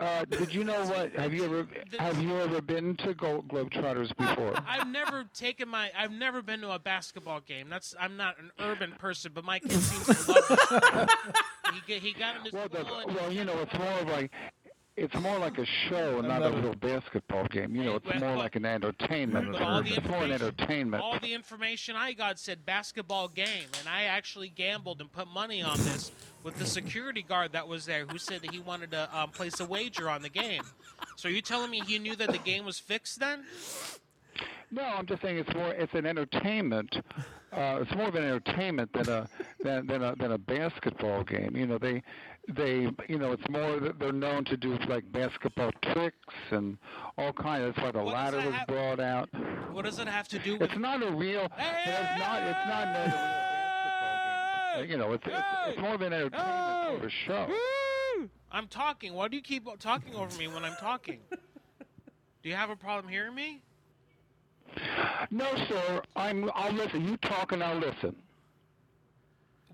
Uh, 0.00 0.24
did 0.24 0.52
you 0.52 0.64
know 0.64 0.84
what? 0.86 1.12
Have 1.12 1.32
you 1.32 1.44
ever 1.44 1.68
have 2.00 2.20
you 2.20 2.36
ever 2.40 2.60
been 2.60 2.96
to 2.96 3.14
Go- 3.14 3.44
Globetrotters 3.48 4.14
before? 4.16 4.52
I've 4.68 4.88
never 4.88 5.24
taken 5.34 5.68
my. 5.68 5.90
I've 5.96 6.10
never 6.10 6.42
been 6.42 6.60
to 6.62 6.72
a 6.72 6.80
basketball 6.80 7.40
game. 7.40 7.68
That's. 7.70 7.94
I'm 7.98 8.16
not 8.16 8.36
an 8.40 8.50
urban 8.58 8.92
person, 8.98 9.30
but 9.32 9.44
my 9.44 9.60
kid 9.60 9.70
seems 9.70 10.24
to 10.26 10.32
love 10.32 10.44
it. 10.50 11.08
He, 11.74 11.80
get- 11.86 12.02
he 12.02 12.12
got 12.12 12.36
in 12.36 12.42
his 12.44 12.52
Well, 12.52 12.68
the, 12.68 12.80
and 12.86 13.14
well, 13.16 13.32
you 13.32 13.44
know, 13.44 13.58
it's 13.60 13.72
more 13.74 13.88
of 14.00 14.08
like 14.08 14.30
it's 14.96 15.14
more 15.20 15.38
like 15.38 15.58
a 15.58 15.66
show 15.88 16.18
and 16.18 16.28
not 16.28 16.42
a 16.44 16.50
real 16.50 16.74
basketball 16.74 17.46
game. 17.46 17.74
You 17.74 17.84
know, 17.84 17.96
it's 17.96 18.20
more 18.20 18.36
like 18.36 18.54
an 18.54 18.64
entertainment. 18.64 19.56
All 19.56 19.82
the 19.82 19.94
It's 19.96 20.08
more 20.08 20.22
an 20.22 20.30
entertainment. 20.30 21.02
All 21.02 21.18
the 21.18 21.34
information 21.34 21.96
I 21.96 22.12
got 22.12 22.38
said 22.38 22.64
basketball 22.64 23.28
game, 23.28 23.68
and 23.80 23.88
I 23.88 24.04
actually 24.04 24.48
gambled 24.48 25.00
and 25.00 25.10
put 25.10 25.26
money 25.26 25.62
on 25.62 25.78
this 25.78 26.12
with 26.44 26.56
the 26.58 26.66
security 26.66 27.22
guard 27.22 27.52
that 27.52 27.66
was 27.66 27.86
there, 27.86 28.06
who 28.06 28.18
said 28.18 28.42
that 28.42 28.52
he 28.52 28.60
wanted 28.60 28.92
to 28.92 29.08
um, 29.18 29.30
place 29.30 29.58
a 29.58 29.64
wager 29.64 30.08
on 30.08 30.22
the 30.22 30.28
game. 30.28 30.62
So 31.16 31.28
you 31.28 31.42
telling 31.42 31.70
me 31.70 31.80
he 31.84 31.98
knew 31.98 32.14
that 32.16 32.30
the 32.30 32.38
game 32.38 32.64
was 32.64 32.78
fixed 32.78 33.18
then? 33.18 33.44
No, 34.70 34.82
I'm 34.82 35.06
just 35.06 35.22
saying 35.22 35.38
it's 35.38 35.54
more 35.54 35.72
it's 35.72 35.94
an 35.94 36.06
entertainment. 36.06 36.96
Uh, 37.52 37.78
it's 37.80 37.94
more 37.94 38.08
of 38.08 38.14
an 38.16 38.24
entertainment 38.24 38.92
than 38.92 39.08
a 39.08 39.28
than 39.62 39.86
than 39.86 40.02
a 40.02 40.16
than 40.16 40.32
a 40.32 40.38
basketball 40.38 41.22
game. 41.22 41.54
You 41.54 41.66
know, 41.66 41.78
they 41.78 42.02
they 42.48 42.88
you 43.08 43.18
know 43.18 43.32
it's 43.32 43.48
more 43.48 43.80
that 43.80 43.98
they're 43.98 44.12
known 44.12 44.44
to 44.44 44.56
do 44.56 44.76
like 44.88 45.10
basketball 45.12 45.70
tricks 45.82 46.34
and 46.50 46.78
all 47.16 47.32
kinds. 47.32 47.74
That's 47.74 47.84
why 47.84 47.90
the 47.92 48.02
ladder 48.02 48.38
was 48.38 48.54
brought 48.68 49.00
out. 49.00 49.28
What 49.72 49.84
does 49.84 49.98
it 49.98 50.08
have 50.08 50.28
to 50.28 50.38
do 50.38 50.52
with? 50.54 50.70
It's 50.70 50.78
not 50.78 51.02
a 51.02 51.10
real. 51.10 51.44
It's 51.44 52.18
not. 52.18 52.42
It's 52.42 52.66
not 52.66 52.88
a 52.88 53.00
real 53.00 53.16
basketball 53.16 54.84
game. 54.84 54.90
You 54.90 54.96
know, 54.98 55.12
it's 55.12 55.26
it's, 55.26 55.46
it's 55.68 55.80
more 55.80 55.94
of 55.94 56.02
an 56.02 56.12
entertainment 56.12 56.88
sort 56.88 57.04
of 57.04 57.12
show. 57.26 57.48
I'm 58.52 58.68
talking. 58.68 59.14
Why 59.14 59.28
do 59.28 59.36
you 59.36 59.42
keep 59.42 59.66
talking 59.80 60.14
over 60.14 60.36
me 60.38 60.48
when 60.48 60.64
I'm 60.64 60.76
talking? 60.76 61.20
Do 61.30 62.48
you 62.48 62.54
have 62.54 62.70
a 62.70 62.76
problem 62.76 63.10
hearing 63.10 63.34
me? 63.34 63.62
No, 65.30 65.46
sir. 65.68 66.02
I'm. 66.14 66.50
I'll 66.54 66.72
listen. 66.72 67.08
You 67.08 67.16
talk 67.16 67.52
and 67.52 67.62
I'll 67.62 67.78
listen. 67.78 68.14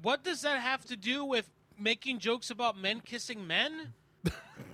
What 0.02 0.24
does 0.24 0.40
that 0.42 0.60
have 0.60 0.84
to 0.86 0.96
do 0.96 1.24
with 1.24 1.50
making 1.80 2.18
jokes 2.18 2.50
about 2.50 2.78
men 2.78 3.00
kissing 3.00 3.46
men? 3.46 3.94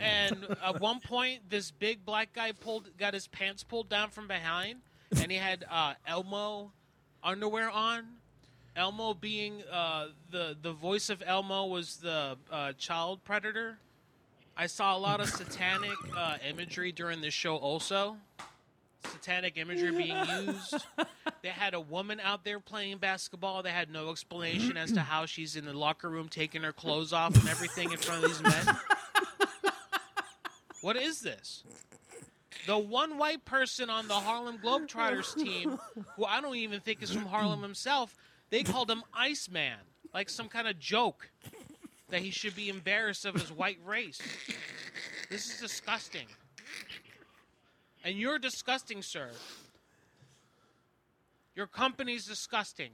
and 0.01 0.47
at 0.65 0.81
one 0.81 1.01
point, 1.01 1.49
this 1.49 1.71
big 1.71 2.05
black 2.05 2.33
guy 2.33 2.53
pulled 2.53 2.91
got 2.99 3.15
his 3.15 3.29
pants 3.29 3.63
pulled 3.63 3.89
down 3.89 4.11
from 4.11 4.27
behind, 4.27 4.81
and 5.21 5.31
he 5.31 5.39
had 5.39 5.65
uh, 5.71 5.95
Elmo 6.07 6.73
underwear 7.23 7.71
on. 7.71 8.05
Elmo 8.75 9.15
being 9.15 9.63
uh, 9.73 10.09
the 10.31 10.57
the 10.61 10.73
voice 10.73 11.09
of 11.09 11.23
Elmo 11.25 11.67
was 11.67 11.97
the 11.99 12.37
uh, 12.51 12.73
child 12.73 13.25
predator. 13.25 13.79
I 14.57 14.67
saw 14.67 14.97
a 14.97 14.99
lot 14.99 15.21
of 15.21 15.29
satanic 15.29 15.97
uh, 16.17 16.39
imagery 16.49 16.91
during 16.91 17.21
this 17.21 17.35
show. 17.35 17.57
Also, 17.57 18.17
satanic 19.13 19.57
imagery 19.57 19.91
being 19.91 20.17
used. 20.47 20.75
They 21.43 21.49
had 21.49 21.75
a 21.75 21.81
woman 21.81 22.21
out 22.21 22.45
there 22.45 22.61
playing 22.61 22.99
basketball. 22.99 23.63
They 23.63 23.71
had 23.71 23.91
no 23.91 24.11
explanation 24.11 24.77
as 24.77 24.93
to 24.93 25.01
how 25.01 25.27
she's 25.27 25.57
in 25.57 25.65
the 25.65 25.73
locker 25.73 26.09
room 26.09 26.29
taking 26.29 26.63
her 26.63 26.73
clothes 26.73 27.13
off 27.13 27.35
and 27.35 27.49
everything 27.49 27.93
in 27.93 27.99
front 27.99 28.25
of 28.25 28.31
these 28.31 28.43
men. 28.43 28.77
What 30.83 30.97
is 30.97 31.21
this? 31.21 31.65
The 32.67 32.79
one 32.79 33.17
white 33.19 33.45
person 33.45 33.91
on 33.91 34.09
the 34.09 34.15
Harlem 34.15 34.59
Globetrotters 34.59 35.35
team, 35.37 35.79
who 36.17 36.25
I 36.25 36.41
don't 36.41 36.57
even 36.57 36.81
think 36.81 37.03
is 37.03 37.13
from 37.13 37.27
Harlem 37.27 37.63
himself, 37.63 38.17
they 38.51 38.63
called 38.63 38.91
him 38.91 39.03
Iceman, 39.15 39.79
like 40.13 40.29
some 40.29 40.49
kind 40.49 40.67
of 40.67 40.79
joke 40.79 41.31
that 42.09 42.21
he 42.21 42.31
should 42.31 42.55
be 42.55 42.69
embarrassed 42.69 43.25
of 43.25 43.35
his 43.35 43.51
white 43.53 43.79
race. 43.85 44.21
This 45.31 45.53
is 45.53 45.61
disgusting. 45.61 46.27
And 48.07 48.17
you're 48.17 48.39
disgusting, 48.39 49.03
sir. 49.03 49.31
Your 51.57 51.67
company's 51.67 52.25
disgusting. 52.25 52.91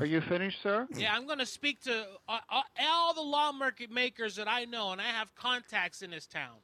Are 0.00 0.06
you 0.06 0.22
finished, 0.22 0.62
sir? 0.62 0.88
Yeah, 0.96 1.14
I'm 1.14 1.26
going 1.26 1.38
to 1.38 1.46
speak 1.46 1.82
to 1.82 2.06
uh, 2.26 2.38
uh, 2.48 2.62
all 2.80 3.12
the 3.12 3.20
lawmakers 3.20 4.36
that 4.36 4.48
I 4.48 4.64
know, 4.64 4.92
and 4.92 5.00
I 5.00 5.08
have 5.08 5.34
contacts 5.34 6.00
in 6.00 6.10
this 6.10 6.26
town. 6.26 6.54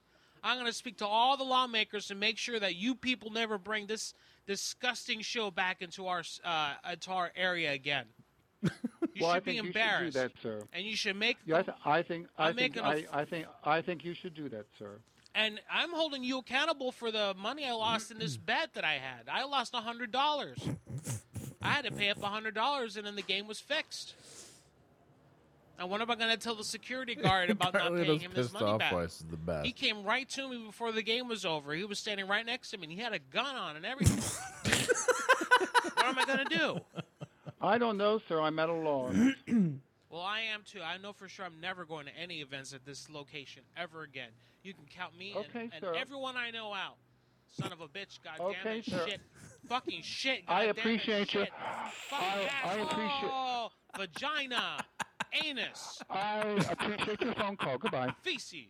I'm 0.43 0.57
going 0.57 0.67
to 0.67 0.73
speak 0.73 0.97
to 0.99 1.07
all 1.07 1.37
the 1.37 1.45
lawmakers 1.45 2.07
to 2.07 2.15
make 2.15 2.39
sure 2.39 2.59
that 2.59 2.77
you 2.77 2.95
people 2.95 3.31
never 3.31 3.59
bring 3.59 3.87
this 3.87 4.15
disgusting 4.47 5.21
show 5.21 5.51
back 5.51 5.83
into 5.83 6.07
our 6.07 6.23
uh, 6.45 6.75
into 6.91 7.11
our 7.11 7.31
area 7.37 7.73
again. 7.73 8.07
You 9.15 9.25
well, 9.25 9.35
should 9.35 9.45
be 9.47 9.53
think 9.53 9.57
you 9.57 9.73
should 9.73 9.75
do 9.75 9.81
embarrassed, 9.81 10.17
that, 10.17 10.33
sir. 10.41 10.61
and 10.73 10.87
you 10.87 10.95
should 10.95 11.17
make. 11.17 11.39
Yeah, 11.45 11.57
I, 11.57 11.63
th- 11.63 11.77
I 11.85 12.03
think 12.03 12.29
I 12.39 12.53
think 12.53 12.77
a 12.77 12.85
I, 12.85 12.95
f- 12.99 13.05
I 13.13 13.25
think 13.25 13.47
I 13.65 13.83
think 13.83 14.05
you 14.05 14.15
should 14.15 14.35
do 14.35 14.49
that, 14.51 14.67
sir. 14.79 15.01
And 15.39 15.61
I'm 15.73 15.93
holding 15.93 16.25
you 16.25 16.39
accountable 16.39 16.91
for 16.91 17.13
the 17.13 17.33
money 17.39 17.65
I 17.65 17.71
lost 17.71 18.11
in 18.11 18.19
this 18.19 18.37
bet 18.37 18.75
that 18.75 18.85
I 18.85 18.95
had. 18.95 19.29
I 19.31 19.45
lost 19.45 19.73
a 19.73 19.77
hundred 19.77 20.11
dollars. 20.11 20.59
I 21.63 21.69
had 21.69 21.85
to 21.85 21.93
pay 21.93 22.11
up 22.11 22.21
a 22.21 22.27
hundred 22.27 22.57
dollars, 22.57 22.97
and 22.97 23.07
then 23.07 23.15
the 23.15 23.23
game 23.23 23.47
was 23.47 23.61
fixed. 23.61 24.15
And 25.79 25.89
what 25.89 26.01
am 26.01 26.11
I 26.11 26.17
going 26.17 26.31
to 26.31 26.37
tell 26.37 26.57
the 26.57 26.65
security 26.65 27.15
guard 27.15 27.51
about 27.51 27.73
not 27.73 27.85
Carlito's 27.85 28.07
paying 28.07 28.21
him 28.21 28.33
his 28.33 28.53
money 28.53 28.67
off 28.67 28.81
back? 28.81 28.93
voice 28.93 29.23
the 29.31 29.37
best. 29.37 29.65
He 29.65 29.71
came 29.71 30.03
right 30.03 30.29
to 30.31 30.49
me 30.49 30.67
before 30.67 30.91
the 30.91 31.03
game 31.03 31.29
was 31.29 31.45
over. 31.45 31.73
He 31.73 31.85
was 31.85 32.01
standing 32.01 32.27
right 32.27 32.45
next 32.45 32.71
to 32.71 32.79
me, 32.79 32.87
and 32.87 32.93
he 32.93 32.99
had 32.99 33.13
a 33.13 33.21
gun 33.21 33.55
on 33.55 33.77
and 33.77 33.87
everything. 33.87 34.19
what 35.95 36.05
am 36.05 36.19
I 36.19 36.25
going 36.25 36.45
to 36.49 36.57
do? 36.57 36.81
I 37.61 37.79
don't 37.79 37.97
know, 37.97 38.21
sir. 38.29 38.41
I'm 38.41 38.59
at 38.59 38.69
a 38.69 38.73
loss. 38.73 39.15
Well, 40.11 40.23
I 40.23 40.41
am 40.41 40.63
too. 40.65 40.81
I 40.83 40.97
know 40.99 41.13
for 41.13 41.29
sure 41.29 41.45
I'm 41.45 41.61
never 41.61 41.85
going 41.85 42.07
to 42.07 42.13
any 42.17 42.37
events 42.41 42.73
at 42.73 42.85
this 42.85 43.11
location 43.11 43.63
ever 43.77 44.03
again. 44.03 44.31
You 44.63 44.73
can 44.75 44.85
count 44.87 45.17
me 45.17 45.33
and- 45.37 45.47
Okay, 45.47 45.71
and, 45.73 45.81
sir. 45.81 45.95
everyone 45.95 46.37
I 46.37 46.51
know 46.51 46.73
out. 46.73 46.97
Son 47.61 47.73
of 47.73 47.81
a 47.81 47.89
bitch, 47.89 48.19
goddamn 48.23 48.47
Okay, 48.47 48.79
it, 48.81 48.85
sir. 48.85 49.07
shit, 49.09 49.21
fucking 49.69 50.03
shit. 50.03 50.43
I 50.49 50.67
goddamn 50.67 50.69
it, 50.69 50.79
appreciate 50.79 51.35
you. 51.35 51.41
shit. 51.45 51.53
Fucking 52.09 52.27
I- 52.27 52.51
I 52.65 52.75
appreciate- 52.75 53.31
asshole, 53.31 53.73
vagina, 53.97 54.85
anus, 55.45 56.03
I 56.11 56.41
appreciate 56.71 57.21
your 57.23 57.35
phone 57.35 57.57
call. 57.57 57.79
Goodbye. 57.79 58.15
feces. 58.23 58.67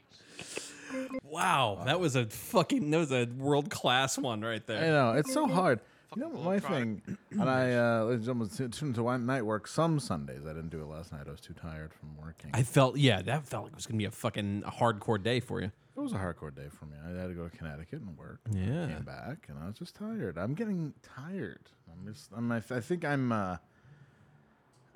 Wow, 1.23 1.83
that 1.85 2.01
was 2.01 2.17
a 2.17 2.27
fucking 2.27 2.91
that 2.91 2.99
was 2.99 3.13
a 3.13 3.27
world 3.27 3.69
class 3.71 4.17
one 4.17 4.41
right 4.43 4.65
there. 4.67 4.79
I 4.85 4.89
know 4.89 5.13
it's 5.19 5.33
so 5.33 5.47
hard. 5.47 5.81
You 6.17 6.23
know 6.23 6.31
my 6.31 6.59
thing, 6.59 7.03
and 7.33 7.51
I, 7.51 7.75
uh, 7.75 8.05
ladies 8.05 8.27
and 8.29 8.39
gentlemen, 8.39 8.49
tu- 8.49 8.69
tuned 8.69 8.95
to 8.95 9.19
night 9.19 9.45
work 9.45 9.67
some 9.67 10.01
Sundays. 10.01 10.47
I 10.47 10.55
didn't 10.55 10.71
do 10.71 10.81
it 10.81 10.87
last 10.87 11.13
night. 11.13 11.25
I 11.29 11.31
was 11.31 11.41
too 11.41 11.53
tired 11.53 11.93
from 11.93 12.17
working. 12.17 12.51
I 12.55 12.63
felt 12.63 12.97
yeah, 12.97 13.21
that 13.23 13.47
felt 13.47 13.65
like 13.65 13.73
it 13.73 13.77
was 13.77 13.87
gonna 13.87 13.99
be 13.99 14.07
a 14.07 14.11
fucking 14.11 14.63
hardcore 14.67 15.23
day 15.23 15.41
for 15.41 15.61
you. 15.61 15.71
It 15.97 16.01
was 16.01 16.13
a 16.13 16.17
hardcore 16.17 16.55
day 16.55 16.69
for 16.71 16.87
me. 16.87 16.97
I 17.05 17.09
had 17.21 17.29
to 17.29 17.35
go 17.35 17.47
to 17.49 17.55
Connecticut 17.57 18.01
and 18.01 18.17
work. 18.17 18.39
Yeah. 18.53 18.85
I 18.85 18.93
came 18.95 19.03
back 19.03 19.47
and 19.49 19.59
I 19.59 19.67
was 19.67 19.77
just 19.79 19.97
tired. 19.97 20.39
I'm 20.39 20.55
getting 20.55 20.95
tired. 21.03 21.69
I'm 21.91 22.13
just. 22.13 22.31
I'm. 22.35 22.51
I, 22.53 22.61
th- 22.61 22.79
I 22.79 22.81
think 22.81 23.05
I'm. 23.05 23.33
Uh, 23.33 23.57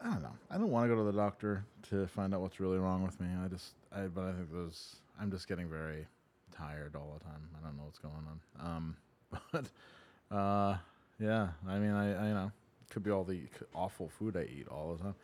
I 0.02 0.10
don't 0.10 0.22
know. 0.22 0.34
I 0.50 0.58
don't 0.58 0.70
want 0.70 0.88
to 0.88 0.94
go 0.94 1.04
to 1.04 1.10
the 1.10 1.16
doctor 1.16 1.64
to 1.90 2.06
find 2.06 2.32
out 2.34 2.40
what's 2.40 2.60
really 2.60 2.78
wrong 2.78 3.02
with 3.02 3.20
me. 3.20 3.26
I 3.44 3.48
just. 3.48 3.74
I. 3.94 4.02
But 4.02 4.24
I 4.24 4.32
think 4.32 4.52
those. 4.52 4.96
I'm 5.20 5.30
just 5.30 5.48
getting 5.48 5.68
very 5.68 6.06
tired 6.56 6.94
all 6.96 7.18
the 7.18 7.24
time. 7.24 7.48
I 7.60 7.66
don't 7.66 7.76
know 7.76 7.84
what's 7.84 7.98
going 7.98 8.14
on. 8.60 8.66
Um. 8.66 8.96
But. 9.50 9.66
Uh. 10.34 10.76
Yeah. 11.22 11.48
I 11.68 11.78
mean. 11.78 11.92
I. 11.92 12.24
I 12.24 12.28
you 12.28 12.34
know. 12.34 12.52
Could 12.90 13.04
be 13.04 13.10
all 13.10 13.24
the 13.24 13.40
awful 13.74 14.08
food 14.10 14.36
I 14.36 14.42
eat 14.42 14.68
all 14.68 14.94
the 14.96 15.02
time. 15.02 15.14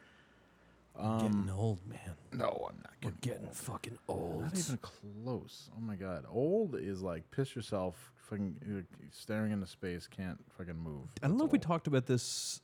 Um, 0.99 1.19
getting 1.21 1.51
old, 1.51 1.81
man. 1.87 1.99
No, 2.33 2.67
I'm 2.71 2.77
not 2.83 2.93
We're 3.05 3.11
getting, 3.21 3.43
getting 3.43 3.47
old. 3.49 3.57
fucking 3.57 3.99
old. 4.09 4.43
Not 4.45 4.59
even 4.59 4.79
close. 4.79 5.71
Oh 5.77 5.81
my 5.81 5.95
god, 5.95 6.25
old 6.31 6.75
is 6.77 7.03
like 7.03 7.31
piss 7.31 7.55
yourself, 7.55 8.13
fucking 8.17 8.87
staring 9.13 9.53
into 9.53 9.67
space, 9.67 10.07
can't 10.09 10.39
fucking 10.57 10.77
move. 10.79 11.09
I 11.23 11.29
don't 11.29 11.37
know 11.37 11.45
if 11.45 11.53
we 11.53 11.59
talked 11.59 11.87
about 11.87 12.07
this. 12.07 12.63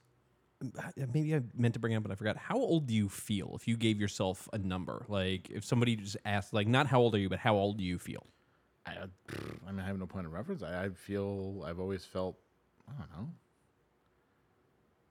uh, 0.79 0.83
Maybe 1.13 1.35
I 1.37 1.43
meant 1.55 1.75
to 1.75 1.81
bring 1.81 1.93
it 1.93 1.97
up, 1.97 2.03
but 2.03 2.11
I 2.11 2.15
forgot. 2.17 2.37
How 2.39 2.57
old 2.57 2.87
do 2.87 2.95
you 2.95 3.09
feel 3.11 3.53
if 3.55 3.69
you 3.69 3.77
gave 3.77 4.01
yourself 4.01 4.49
a 4.55 4.59
number? 4.59 5.05
Like 5.07 5.51
if 5.51 5.65
somebody 5.65 5.95
just 5.97 6.17
asked, 6.25 6.53
like 6.55 6.67
not 6.67 6.87
how 6.87 7.01
old 7.01 7.15
are 7.15 7.19
you, 7.19 7.29
but 7.29 7.39
how 7.41 7.55
old 7.57 7.77
do 7.79 7.85
you 7.85 7.99
feel? 7.99 8.27
I, 8.87 8.93
I 9.67 9.71
mean, 9.71 9.81
I 9.81 9.87
have 9.87 9.99
no 9.99 10.07
point 10.07 10.27
of 10.27 10.33
reference. 10.33 10.63
I, 10.63 10.85
I 10.87 10.89
feel 10.89 11.63
I've 11.67 11.79
always 11.79 12.05
felt, 12.05 12.37
I 12.89 12.93
don't 12.99 13.11
know, 13.13 13.29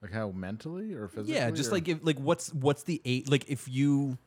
like 0.01 0.11
how 0.11 0.32
mentally 0.32 0.93
or 0.93 1.07
physically. 1.07 1.36
yeah, 1.36 1.49
just 1.51 1.69
or- 1.69 1.74
like 1.76 1.88
if 1.88 1.99
like 2.03 2.17
what's 2.19 2.53
what's 2.53 2.84
the 2.84 3.01
eight 3.05 3.30
Like 3.32 3.45
if 3.49 3.67
you 3.67 4.17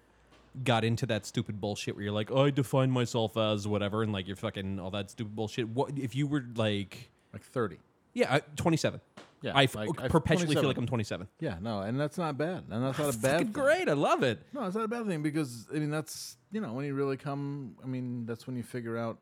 got 0.64 0.84
into 0.84 1.04
that 1.06 1.26
stupid 1.26 1.60
bullshit 1.60 1.94
where 1.96 2.04
you're 2.04 2.12
like, 2.14 2.30
oh, 2.30 2.44
I 2.46 2.50
define 2.50 2.90
myself 2.90 3.36
as 3.36 3.68
whatever, 3.68 4.02
and 4.02 4.12
like 4.12 4.26
you're 4.26 4.36
fucking 4.36 4.80
all 4.80 4.90
that 4.92 5.10
stupid 5.10 5.36
bullshit. 5.36 5.68
What 5.68 5.98
if 5.98 6.14
you 6.14 6.26
were 6.26 6.44
like 6.56 7.10
like 7.32 7.42
thirty? 7.42 7.78
Yeah, 8.14 8.36
uh, 8.36 8.40
27. 8.56 8.98
Yeah, 9.42 9.52
I 9.54 9.64
f- 9.64 9.74
like, 9.74 9.90
perpetually 10.08 10.54
feel 10.54 10.64
like 10.64 10.78
I'm 10.78 10.86
27. 10.86 11.28
Yeah, 11.38 11.58
no, 11.60 11.80
and 11.82 12.00
that's 12.00 12.16
not 12.16 12.38
bad, 12.38 12.64
and 12.70 12.82
that's 12.82 12.98
not 12.98 13.14
a 13.14 13.18
bad. 13.18 13.38
Thing. 13.40 13.52
great. 13.52 13.90
I 13.90 13.92
love 13.92 14.22
it. 14.22 14.40
No, 14.54 14.64
it's 14.64 14.74
not 14.74 14.84
a 14.86 14.88
bad 14.88 15.06
thing 15.06 15.22
because 15.22 15.66
I 15.70 15.78
mean 15.78 15.90
that's 15.90 16.38
you 16.50 16.62
know 16.62 16.72
when 16.72 16.86
you 16.86 16.94
really 16.94 17.18
come. 17.18 17.76
I 17.84 17.86
mean 17.86 18.24
that's 18.24 18.46
when 18.46 18.56
you 18.56 18.62
figure 18.62 18.96
out. 18.96 19.18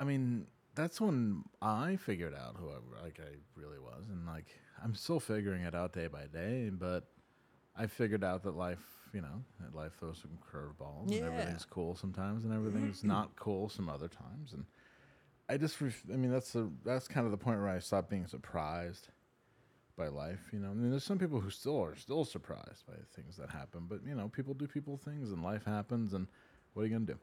I 0.00 0.04
mean 0.04 0.46
that's 0.78 1.00
when 1.00 1.42
I 1.60 1.96
figured 1.96 2.34
out 2.34 2.56
who 2.56 2.68
I 2.68 3.02
like 3.02 3.18
I 3.20 3.34
really 3.56 3.80
was, 3.80 4.08
and 4.08 4.24
like 4.26 4.46
I'm 4.82 4.94
still 4.94 5.18
figuring 5.18 5.62
it 5.62 5.74
out 5.74 5.92
day 5.92 6.06
by 6.06 6.26
day. 6.32 6.70
But 6.70 7.08
I 7.76 7.88
figured 7.88 8.22
out 8.22 8.44
that 8.44 8.56
life, 8.56 8.78
you 9.12 9.20
know, 9.20 9.42
that 9.60 9.74
life 9.74 9.92
throws 9.98 10.22
some 10.22 10.38
curveballs, 10.50 11.10
Yeah. 11.10 11.18
and 11.18 11.26
everything's 11.34 11.64
cool 11.64 11.96
sometimes, 11.96 12.44
and 12.44 12.54
everything's 12.54 12.98
mm-hmm. 12.98 13.08
not 13.08 13.34
cool 13.34 13.68
some 13.68 13.88
other 13.88 14.08
times, 14.08 14.52
and 14.52 14.64
I 15.48 15.56
just, 15.56 15.80
ref- 15.80 16.04
I 16.12 16.16
mean, 16.16 16.30
that's 16.30 16.52
the 16.52 16.70
that's 16.84 17.08
kind 17.08 17.26
of 17.26 17.32
the 17.32 17.38
point 17.38 17.58
where 17.58 17.70
I 17.70 17.80
stopped 17.80 18.08
being 18.08 18.26
surprised 18.26 19.08
by 19.96 20.06
life. 20.08 20.48
You 20.52 20.60
know, 20.60 20.70
I 20.70 20.74
mean, 20.74 20.90
there's 20.90 21.04
some 21.04 21.18
people 21.18 21.40
who 21.40 21.50
still 21.50 21.82
are 21.82 21.96
still 21.96 22.24
surprised 22.24 22.86
by 22.86 22.94
things 23.16 23.36
that 23.38 23.50
happen, 23.50 23.86
but 23.88 24.00
you 24.06 24.14
know, 24.14 24.28
people 24.28 24.54
do 24.54 24.68
people 24.68 24.96
things, 24.96 25.32
and 25.32 25.42
life 25.42 25.64
happens, 25.64 26.14
and 26.14 26.28
what 26.72 26.82
are 26.82 26.86
you 26.86 26.92
gonna 26.92 27.06
do? 27.06 27.18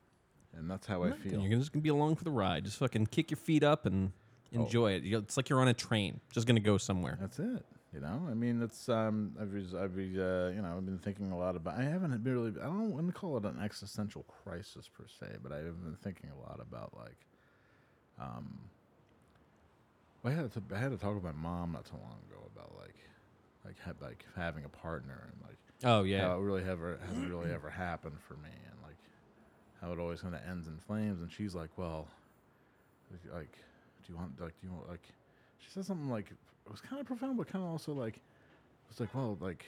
And 0.58 0.70
that's 0.70 0.88
how 0.88 1.04
I 1.04 1.12
feel. 1.12 1.42
You're 1.42 1.60
just 1.60 1.72
gonna 1.74 1.84
be 1.84 1.90
along 1.90 2.16
for 2.16 2.24
the 2.24 2.32
ride. 2.32 2.64
Just 2.66 2.78
fucking 2.78 3.08
kick 3.08 3.30
your 3.32 3.38
feet 3.38 3.64
up 3.64 3.86
and 3.86 4.12
Oh. 4.56 4.62
enjoy 4.64 4.94
it. 4.94 5.04
It's 5.06 5.36
like 5.38 5.50
you're 5.50 5.60
on 5.60 5.68
a 5.68 5.74
train, 5.74 6.22
just 6.32 6.48
gonna 6.48 6.60
go 6.62 6.78
somewhere. 6.78 7.18
That's 7.20 7.40
it. 7.40 7.66
You 7.94 8.02
know, 8.02 8.28
I 8.30 8.34
mean, 8.34 8.62
it's 8.62 8.90
um, 8.90 9.34
I've 9.40 9.54
I've 9.76 9.96
been, 9.96 10.20
uh, 10.20 10.52
you 10.54 10.62
know, 10.62 10.76
I've 10.78 10.86
been 10.86 10.98
thinking 11.00 11.32
a 11.32 11.38
lot 11.38 11.56
about. 11.56 11.78
I 11.78 11.84
haven't 11.84 12.24
been 12.24 12.34
really. 12.34 12.52
I 12.62 12.66
don't 12.66 12.92
want 12.92 13.08
to 13.08 13.14
call 13.14 13.38
it 13.38 13.46
an 13.46 13.60
existential 13.62 14.24
crisis 14.24 14.90
per 14.90 15.06
se, 15.08 15.38
but 15.42 15.52
I've 15.54 15.82
been 15.84 15.98
thinking 16.02 16.30
a 16.30 16.40
lot 16.50 16.60
about 16.62 16.94
like, 16.98 17.18
um, 18.20 18.60
I 20.26 20.32
had 20.32 20.52
to 20.54 20.62
I 20.74 20.80
had 20.80 20.92
to 20.92 20.98
talk 20.98 21.14
with 21.16 21.24
my 21.24 21.32
mom 21.32 21.72
not 21.74 21.86
too 21.86 21.96
long 22.02 22.18
ago 22.30 22.50
about 22.54 22.74
like, 22.78 22.96
like 23.64 23.76
ha- 23.86 23.94
like 24.06 24.26
having 24.36 24.66
a 24.66 24.70
partner 24.70 25.30
and 25.32 25.42
like, 25.44 25.58
Oh, 25.84 26.04
yeah. 26.04 26.34
it 26.36 26.40
really 26.40 26.64
ever 26.64 27.00
hasn't 27.08 27.30
really 27.30 27.52
ever 27.52 27.70
happened 27.70 28.18
for 28.28 28.34
me 28.36 28.50
and 28.72 28.75
how 29.86 29.94
it 29.94 30.00
always 30.00 30.22
kind 30.22 30.34
of 30.34 30.42
ends 30.50 30.68
in 30.68 30.78
flames. 30.78 31.22
And 31.22 31.32
she's 31.32 31.54
like, 31.54 31.70
well, 31.78 32.08
like, 33.34 33.52
do 34.06 34.14
you 34.14 34.18
want 34.18 34.40
like 34.40 34.54
do 34.62 34.68
you 34.68 34.74
want 34.74 34.88
like 34.90 35.02
she 35.60 35.70
said 35.72 35.86
something 35.86 36.10
like 36.10 36.30
it 36.30 36.72
was 36.72 36.82
kind 36.82 37.00
of 37.00 37.08
profound 37.08 37.38
but 37.38 37.48
kind 37.48 37.64
of 37.64 37.72
also 37.72 37.92
like 37.92 38.18
it 38.18 38.90
was 38.90 39.00
like 39.00 39.14
well 39.16 39.38
like 39.42 39.66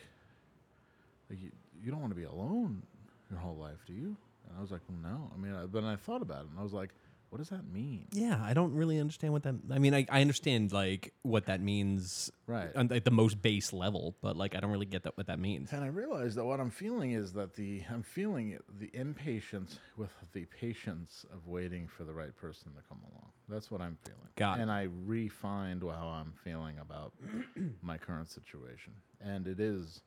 like 1.29 1.41
you, 1.41 1.51
you 1.83 1.91
don't 1.91 2.01
want 2.01 2.11
to 2.11 2.15
be 2.15 2.23
alone 2.23 2.83
your 3.31 3.39
whole 3.39 3.55
life 3.55 3.79
do 3.87 3.93
you 3.93 4.15
and 4.47 4.57
i 4.57 4.61
was 4.61 4.69
like 4.69 4.81
well 4.87 5.11
no 5.11 5.31
i 5.33 5.41
mean 5.41 5.55
I, 5.55 5.61
but 5.61 5.81
then 5.81 5.85
i 5.85 5.95
thought 5.95 6.21
about 6.21 6.45
it 6.45 6.51
and 6.51 6.59
i 6.59 6.63
was 6.63 6.73
like 6.73 6.91
what 7.29 7.39
does 7.39 7.49
that 7.49 7.65
mean 7.71 8.07
Yeah, 8.11 8.39
I 8.41 8.53
don't 8.53 8.73
really 8.73 8.99
understand 8.99 9.33
what 9.33 9.43
that. 9.43 9.55
I 9.71 9.79
mean, 9.79 9.93
I, 9.93 10.05
I 10.09 10.21
understand 10.21 10.71
like 10.71 11.13
what 11.23 11.45
that 11.47 11.59
means, 11.61 12.31
Right. 12.47 12.73
on 12.75 12.87
like, 12.87 13.03
the 13.03 13.11
most 13.11 13.41
base 13.41 13.73
level, 13.73 14.15
but 14.21 14.37
like 14.37 14.55
I 14.55 14.59
don't 14.61 14.71
really 14.71 14.85
get 14.85 15.03
that 15.03 15.17
what 15.17 15.27
that 15.27 15.39
means. 15.39 15.73
and 15.73 15.83
i 15.83 15.87
realized 15.87 16.37
that 16.37 16.45
what 16.45 16.59
i'm 16.59 16.69
feeling 16.69 17.11
is 17.11 17.33
that 17.33 17.53
the 17.55 17.81
i'm 17.89 18.03
feeling 18.03 18.57
the 18.79 18.89
impatience 18.93 19.79
with 19.97 20.09
the 20.33 20.45
patience 20.45 21.25
of 21.33 21.45
waiting 21.47 21.87
for 21.87 22.03
the 22.05 22.13
right 22.13 22.35
person 22.37 22.71
to 22.73 22.81
come 22.87 22.99
along 23.11 23.29
that's 23.49 23.69
what 23.71 23.81
i'm 23.81 23.97
feeling 24.05 24.29
Got 24.35 24.59
it. 24.59 24.61
and 24.61 24.71
i 24.71 24.83
refined 25.05 25.81
how 25.83 26.07
i'm 26.07 26.33
feeling 26.43 26.77
about 26.79 27.11
my 27.81 27.97
current 27.97 28.29
situation 28.29 28.93
and 29.21 29.47
it 29.47 29.59
is 29.59 30.01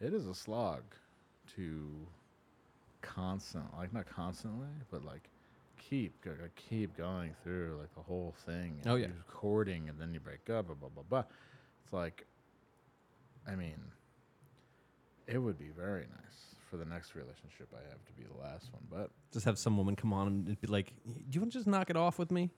it 0.00 0.12
is 0.12 0.26
a 0.26 0.34
slog 0.34 0.82
to 1.56 2.06
constant 3.00 3.64
like 3.76 3.92
not 3.92 4.06
constantly 4.06 4.68
but 4.90 5.04
like 5.04 5.28
keep 5.92 6.24
go- 6.24 6.32
keep 6.56 6.96
going 6.96 7.34
through 7.42 7.76
like 7.78 7.94
the 7.94 8.00
whole 8.00 8.34
thing 8.46 8.80
Oh, 8.86 8.94
yeah. 8.94 9.08
you're 9.08 9.24
courting 9.28 9.88
and 9.90 10.00
then 10.00 10.14
you 10.14 10.20
break 10.20 10.48
up 10.48 10.66
blah 10.66 10.74
blah 10.74 10.88
blah 10.88 11.02
blah 11.08 11.24
it's 11.84 11.92
like 11.92 12.26
i 13.46 13.54
mean 13.54 13.76
it 15.26 15.36
would 15.38 15.58
be 15.58 15.68
very 15.76 16.06
nice 16.22 16.54
for 16.70 16.78
the 16.78 16.86
next 16.86 17.14
relationship 17.14 17.68
i 17.74 17.82
have 17.90 18.02
to 18.06 18.12
be 18.12 18.22
the 18.24 18.38
last 18.40 18.72
one 18.72 18.82
but 18.90 19.10
Just 19.32 19.44
have 19.44 19.58
some 19.58 19.76
woman 19.76 19.94
come 19.96 20.12
on 20.14 20.26
and 20.28 20.60
be 20.60 20.66
like, 20.66 20.92
"Do 21.06 21.12
you 21.36 21.40
want 21.40 21.52
to 21.52 21.58
just 21.58 21.66
knock 21.66 21.90
it 21.90 21.96
off 21.96 22.18
with 22.18 22.30
me?" 22.30 22.50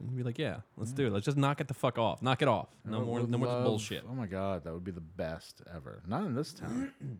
And 0.00 0.16
be 0.16 0.22
like, 0.22 0.38
"Yeah, 0.38 0.58
let's 0.76 0.92
do 0.92 1.06
it. 1.06 1.10
Mm. 1.10 1.14
Let's 1.14 1.24
just 1.26 1.36
knock 1.38 1.60
it 1.60 1.68
the 1.68 1.74
fuck 1.74 1.96
off. 1.98 2.20
Knock 2.22 2.42
it 2.42 2.48
off. 2.48 2.68
No 2.84 3.00
more, 3.02 3.20
no 3.20 3.38
more 3.38 3.62
bullshit." 3.62 4.04
oh 4.10 4.14
my 4.14 4.26
god 4.26 4.64
that 4.64 4.72
would 4.74 4.84
be 4.84 4.90
the 4.90 5.00
best 5.26 5.62
ever 5.74 6.02
not 6.06 6.24
in 6.24 6.34
this 6.34 6.52
town 6.52 6.92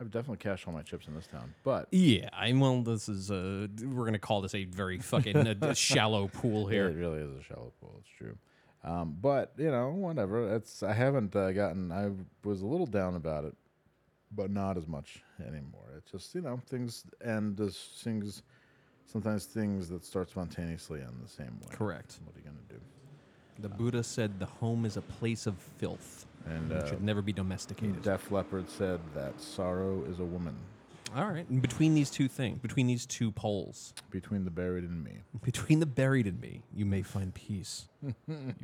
i've 0.00 0.10
definitely 0.10 0.36
cashed 0.38 0.66
all 0.66 0.72
my 0.74 0.82
chips 0.82 1.06
in 1.08 1.14
this 1.14 1.26
town 1.26 1.54
but 1.64 1.88
Yeah, 1.90 2.28
I 2.32 2.52
well, 2.52 2.82
this 2.82 3.08
is 3.08 3.30
uh, 3.30 3.66
we're 3.82 4.04
gonna 4.04 4.18
call 4.18 4.40
this 4.40 4.54
a 4.54 4.64
very 4.64 4.98
fucking 4.98 5.36
uh, 5.62 5.74
shallow 5.74 6.28
pool 6.28 6.64
Yeah, 6.64 6.74
here. 6.74 6.88
it 6.88 6.96
really 6.96 7.18
is 7.20 7.30
a 7.38 7.42
shallow 7.42 7.72
pool. 7.80 7.96
It's 8.00 8.10
true. 8.18 8.36
Um, 8.84 9.16
but 9.20 9.52
you 9.58 9.70
know, 9.70 9.90
whatever. 9.90 10.54
It's 10.54 10.82
I 10.82 10.92
haven't 10.92 11.34
uh, 11.34 11.50
gotten. 11.52 11.90
I 11.90 12.10
was 12.46 12.62
a 12.62 12.66
little 12.66 12.86
down 12.86 13.16
about 13.16 13.44
it, 13.44 13.54
but 14.30 14.50
not 14.50 14.76
as 14.76 14.86
much 14.86 15.22
anymore. 15.40 15.88
It's 15.96 16.10
just 16.12 16.34
you 16.34 16.42
know 16.42 16.60
things 16.68 17.04
and 17.20 17.56
there's 17.56 18.00
things. 18.04 18.42
Sometimes 19.06 19.46
things 19.46 19.88
that 19.88 20.04
start 20.04 20.30
spontaneously 20.30 21.00
end 21.00 21.14
the 21.22 21.28
same 21.28 21.58
way. 21.60 21.68
Correct. 21.72 22.18
What 22.24 22.34
are 22.36 22.38
you 22.38 22.44
gonna 22.44 22.58
do? 22.68 22.80
The 23.60 23.68
Buddha 23.70 24.02
said 24.04 24.38
the 24.38 24.46
home 24.46 24.84
is 24.84 24.96
a 24.96 25.02
place 25.02 25.46
of 25.46 25.56
filth 25.78 26.26
And 26.46 26.72
uh, 26.72 26.86
should 26.88 27.02
never 27.02 27.22
be 27.22 27.32
domesticated. 27.32 28.02
Def 28.02 28.30
Leppard 28.30 28.70
said 28.70 29.00
that 29.14 29.40
sorrow 29.40 30.04
is 30.08 30.20
a 30.20 30.24
woman. 30.24 30.54
All 31.14 31.26
right. 31.26 31.48
And 31.48 31.62
between 31.62 31.94
these 31.94 32.10
two 32.10 32.28
things, 32.28 32.60
between 32.60 32.86
these 32.86 33.06
two 33.06 33.32
poles, 33.32 33.94
Between 34.10 34.44
the 34.44 34.50
buried 34.50 34.84
and 34.84 35.02
me. 35.02 35.18
between 35.44 35.80
the 35.80 35.86
buried 35.86 36.26
and 36.26 36.40
me, 36.40 36.62
you 36.74 36.84
may 36.84 37.02
find 37.02 37.32
peace. 37.34 37.86
you 38.02 38.14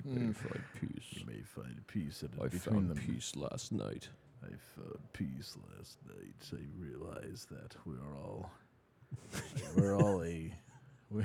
may 0.05 0.33
find 0.33 0.63
peace. 0.81 1.05
You 1.11 1.27
may 1.27 1.41
find 1.43 1.87
peace 1.87 2.23
I 2.41 2.49
found 2.49 2.91
them. 2.91 2.99
peace 2.99 3.35
last 3.37 3.73
night. 3.73 4.09
I 4.45 4.49
found 4.77 4.99
peace 5.13 5.57
last 5.77 5.99
night. 6.07 6.35
I 6.53 6.59
realized 6.79 7.49
that 7.51 7.77
we 7.87 7.95
are 7.95 8.17
all 8.23 8.51
we're 9.77 9.97
all 9.97 10.23
a 10.23 10.53
we, 11.11 11.25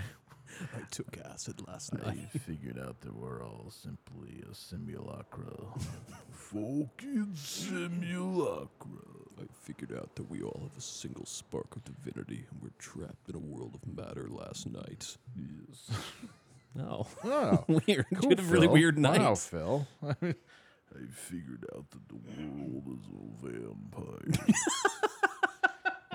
I 0.75 0.81
took 0.91 1.17
acid 1.31 1.61
last 1.67 1.93
night. 1.93 2.17
I 2.33 2.37
figured 2.39 2.79
out 2.79 3.01
that 3.01 3.15
we're 3.15 3.43
all 3.43 3.69
simply 3.69 4.43
a 4.49 4.55
simulacra. 4.55 5.53
Fucking 6.31 7.31
simulacra. 7.35 8.87
I 9.39 9.43
figured 9.61 9.93
out 9.97 10.15
that 10.15 10.29
we 10.29 10.41
all 10.41 10.59
have 10.63 10.77
a 10.77 10.81
single 10.81 11.25
spark 11.25 11.75
of 11.75 11.83
divinity 11.83 12.45
and 12.51 12.61
we're 12.61 12.69
trapped 12.79 13.29
in 13.29 13.35
a 13.35 13.39
world 13.39 13.75
of 13.75 13.95
matter 13.95 14.27
last 14.29 14.67
night. 14.67 15.17
Yes. 15.37 15.89
Oh. 16.79 17.07
Oh, 17.23 17.63
weird. 17.67 18.05
cool, 18.15 18.23
you 18.23 18.29
had 18.29 18.39
a 18.39 18.43
really 18.43 18.67
Phil. 18.67 18.73
weird 18.73 18.97
night. 18.97 19.19
Wow, 19.19 19.35
Phil. 19.35 19.87
I 20.03 20.13
figured 21.11 21.65
out 21.75 21.85
that 21.91 22.07
the 22.07 22.15
world 22.15 22.83
is 22.87 23.07
a 23.11 23.47
vampire. 23.47 24.47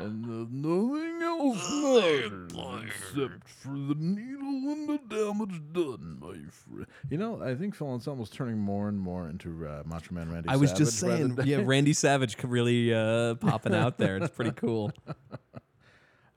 and 0.02 0.24
that 0.24 0.50
nothing 0.52 1.22
else 1.22 1.70
matters 1.70 2.84
except 2.84 3.48
for 3.48 3.70
the 3.70 3.94
needle 3.98 4.72
and 4.72 4.88
the 4.88 4.98
damage 5.08 5.60
done, 5.72 6.18
my 6.20 6.36
friend. 6.50 6.86
You 7.10 7.18
know, 7.18 7.42
I 7.42 7.54
think 7.54 7.74
Phil 7.74 7.88
Anselmo's 7.88 8.30
turning 8.30 8.58
more 8.58 8.88
and 8.88 8.98
more 8.98 9.28
into 9.28 9.66
uh, 9.66 9.82
Macho 9.86 10.14
Man 10.14 10.30
Randy 10.30 10.48
I 10.48 10.56
was 10.56 10.72
just 10.72 10.98
Savage 10.98 11.10
rather 11.12 11.22
saying, 11.24 11.34
than- 11.36 11.46
yeah, 11.46 11.62
Randy 11.64 11.92
Savage 11.94 12.36
really 12.42 12.92
uh, 12.94 13.34
popping 13.36 13.74
out 13.74 13.98
there. 13.98 14.16
It's 14.18 14.34
pretty 14.34 14.52
cool. 14.52 14.92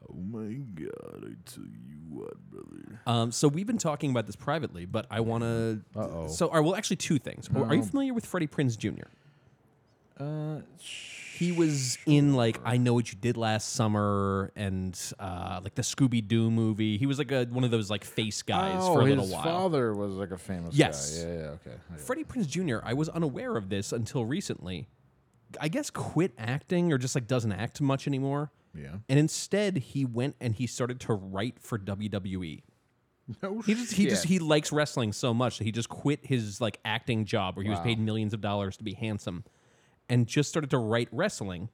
Oh 0.08 0.18
my 0.18 0.54
god, 0.76 1.24
I 1.26 1.34
tell 1.50 1.64
you 1.64 1.98
what, 2.10 2.38
brother. 2.50 3.02
Um, 3.08 3.32
so 3.32 3.48
we've 3.48 3.66
been 3.66 3.80
talking 3.80 4.12
about 4.12 4.28
this 4.28 4.36
privately, 4.36 4.86
but 4.86 5.08
I 5.10 5.20
want 5.20 5.44
to. 5.44 5.82
Uh-oh. 5.96 6.28
So, 6.28 6.50
are 6.50 6.62
well, 6.62 6.76
actually, 6.76 6.98
two 6.98 7.18
things. 7.18 7.50
Are 7.54 7.74
you 7.74 7.84
familiar 7.84 8.14
with 8.14 8.26
Freddie 8.26 8.48
Prinze 8.48 8.78
Jr.? 8.78 9.08
Uh, 10.18 10.62
he 11.36 11.52
was 11.52 11.98
in 12.06 12.34
like 12.34 12.60
I 12.64 12.78
Know 12.78 12.94
What 12.94 13.12
You 13.12 13.18
Did 13.20 13.36
Last 13.36 13.74
Summer 13.74 14.52
and 14.56 14.98
uh, 15.20 15.60
like 15.64 15.76
the 15.76 15.82
Scooby 15.82 16.26
Doo 16.26 16.50
movie. 16.50 16.98
He 16.98 17.06
was 17.06 17.18
like 17.18 17.32
a, 17.32 17.46
one 17.46 17.64
of 17.64 17.72
those 17.72 17.90
like 17.90 18.04
face 18.04 18.42
guys 18.42 18.80
oh, 18.80 18.94
for 18.94 19.02
a 19.02 19.04
little 19.04 19.28
while. 19.28 19.42
His 19.42 19.52
father 19.52 19.94
was 19.94 20.14
like 20.14 20.32
a 20.32 20.38
famous 20.38 20.74
Yes. 20.76 21.20
guy. 21.20 21.28
Yeah, 21.28 21.34
yeah, 21.36 21.42
okay. 21.48 21.72
I- 21.94 21.98
Freddie 21.98 22.24
Prinze 22.24 22.48
Jr. 22.48 22.78
I 22.84 22.94
was 22.94 23.10
unaware 23.10 23.58
of 23.58 23.70
this 23.70 23.92
until 23.92 24.26
recently. 24.26 24.88
I 25.60 25.68
guess 25.68 25.90
quit 25.90 26.34
acting 26.38 26.92
or 26.92 26.98
just 26.98 27.16
like 27.16 27.28
doesn't 27.28 27.52
act 27.52 27.82
much 27.82 28.08
anymore. 28.08 28.52
Yeah. 28.74 28.98
And 29.08 29.20
instead, 29.20 29.78
he 29.78 30.06
went 30.06 30.36
and 30.42 30.54
he 30.56 30.68
started 30.68 31.00
to 31.02 31.14
write 31.14 31.60
for 31.60 31.78
WWE. 31.78 32.64
No 33.42 33.62
He 33.62 33.74
just 33.74 33.94
he 33.94 34.06
just 34.06 34.26
he 34.26 34.38
likes 34.38 34.72
wrestling 34.72 35.12
so 35.12 35.34
much 35.34 35.58
that 35.58 35.64
he 35.64 35.72
just 35.72 35.90
quit 35.90 36.26
his 36.26 36.62
like 36.62 36.80
acting 36.86 37.26
job 37.26 37.56
where 37.56 37.64
he 37.64 37.70
was 37.72 37.80
paid 37.80 38.00
millions 38.00 38.34
of 38.36 38.42
dollars 38.42 38.78
to 38.78 38.84
be 38.84 38.94
handsome 38.94 39.44
and 40.10 40.28
just 40.28 40.50
started 40.50 40.70
to 40.72 40.78
write 40.78 41.10
wrestling 41.12 41.70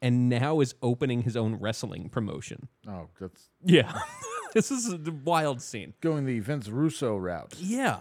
and 0.00 0.28
now 0.28 0.60
is 0.60 0.74
opening 0.82 1.22
his 1.22 1.36
own 1.36 1.56
wrestling 1.56 2.08
promotion. 2.08 2.68
Oh, 2.88 3.08
that's 3.20 3.48
Yeah. 3.64 3.98
this 4.54 4.70
is 4.70 4.92
a 4.92 4.98
wild 5.24 5.60
scene. 5.60 5.94
going 6.00 6.24
the 6.24 6.38
Vince 6.40 6.68
Russo 6.68 7.16
route. 7.16 7.54
Yeah. 7.58 8.00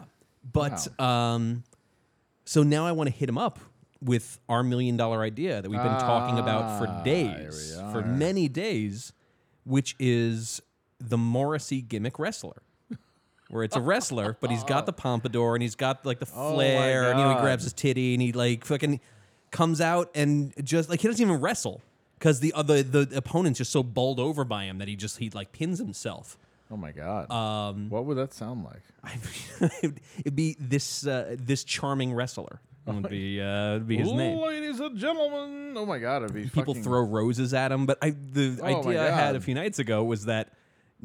But 0.52 0.88
um 1.00 1.64
so 2.46 2.64
now 2.64 2.86
I 2.86 2.92
want 2.94 3.10
to 3.10 3.16
hit 3.16 3.28
him 3.28 3.38
up 3.38 3.60
with 4.02 4.40
our 4.48 4.64
million 4.64 4.96
dollar 4.96 5.22
idea 5.24 5.62
that 5.62 5.70
we've 5.70 5.82
been 5.82 6.00
talking 6.00 6.38
about 6.40 6.80
for 6.80 6.88
Ah, 6.88 7.02
days, 7.04 7.76
for 7.92 8.04
many 8.04 8.48
days, 8.48 9.12
which 9.66 9.96
is 10.00 10.62
the 11.00 11.18
Morrissey 11.18 11.82
gimmick 11.82 12.20
wrestler. 12.20 12.62
Where 13.50 13.64
it's 13.64 13.78
a 13.78 13.82
wrestler, 13.82 14.38
but 14.42 14.52
he's 14.52 14.66
got 14.66 14.86
the 14.86 14.94
pompadour 15.06 15.56
and 15.56 15.62
he's 15.64 15.76
got 15.76 16.06
like 16.06 16.20
the 16.20 16.28
Oh 16.36 16.60
and 17.10 17.18
you 17.18 17.26
know 17.26 17.36
he 17.36 17.42
grabs 17.42 17.64
his 17.64 17.72
titty 17.74 18.14
and 18.14 18.22
he 18.22 18.34
like 18.34 18.66
fucking 18.66 19.00
comes 19.58 19.82
out 19.82 20.12
and 20.14 20.54
just 20.64 20.88
like 20.90 21.02
he 21.02 21.08
doesn't 21.08 21.26
even 21.26 21.42
wrestle 21.42 21.82
because 22.20 22.40
the 22.40 22.54
other 22.54 22.84
the 22.84 23.10
opponent's 23.16 23.58
just 23.58 23.72
so 23.72 23.82
bowled 23.82 24.20
over 24.20 24.44
by 24.44 24.66
him 24.66 24.78
that 24.78 24.88
he 24.88 24.96
just 24.96 25.18
he 25.18 25.30
like 25.32 25.52
pins 25.52 25.80
himself. 25.80 26.38
Oh 26.70 26.78
my 26.78 26.92
god. 26.92 27.32
Um, 27.32 27.90
what 27.90 28.06
would 28.06 28.18
that 28.18 28.34
sound 28.34 28.66
like? 28.66 29.72
It'd 30.20 30.36
be 30.36 30.56
this 30.60 31.08
uh, 31.08 31.36
this 31.40 31.64
charming 31.64 32.14
wrestler. 32.14 32.62
Would 32.86 33.10
be 33.10 33.42
uh, 33.42 33.76
it'd 33.76 33.88
be 33.88 33.98
his 33.98 34.12
name. 34.14 34.38
Ladies 34.38 34.80
and 34.80 34.96
gentlemen. 34.98 35.74
Oh 35.76 35.86
my 35.86 35.98
god, 35.98 36.24
it'd 36.24 36.36
be 36.36 36.44
People 36.44 36.74
fucking- 36.74 36.84
throw 36.84 37.02
roses 37.02 37.54
at 37.54 37.72
him, 37.72 37.86
but 37.86 37.98
I 38.02 38.12
the 38.12 38.60
Oh 38.62 38.66
idea 38.66 39.02
I 39.08 39.10
had 39.10 39.36
a 39.36 39.42
few 39.42 39.56
nights 39.56 39.80
ago 39.80 40.04
was 40.04 40.26
that 40.26 40.54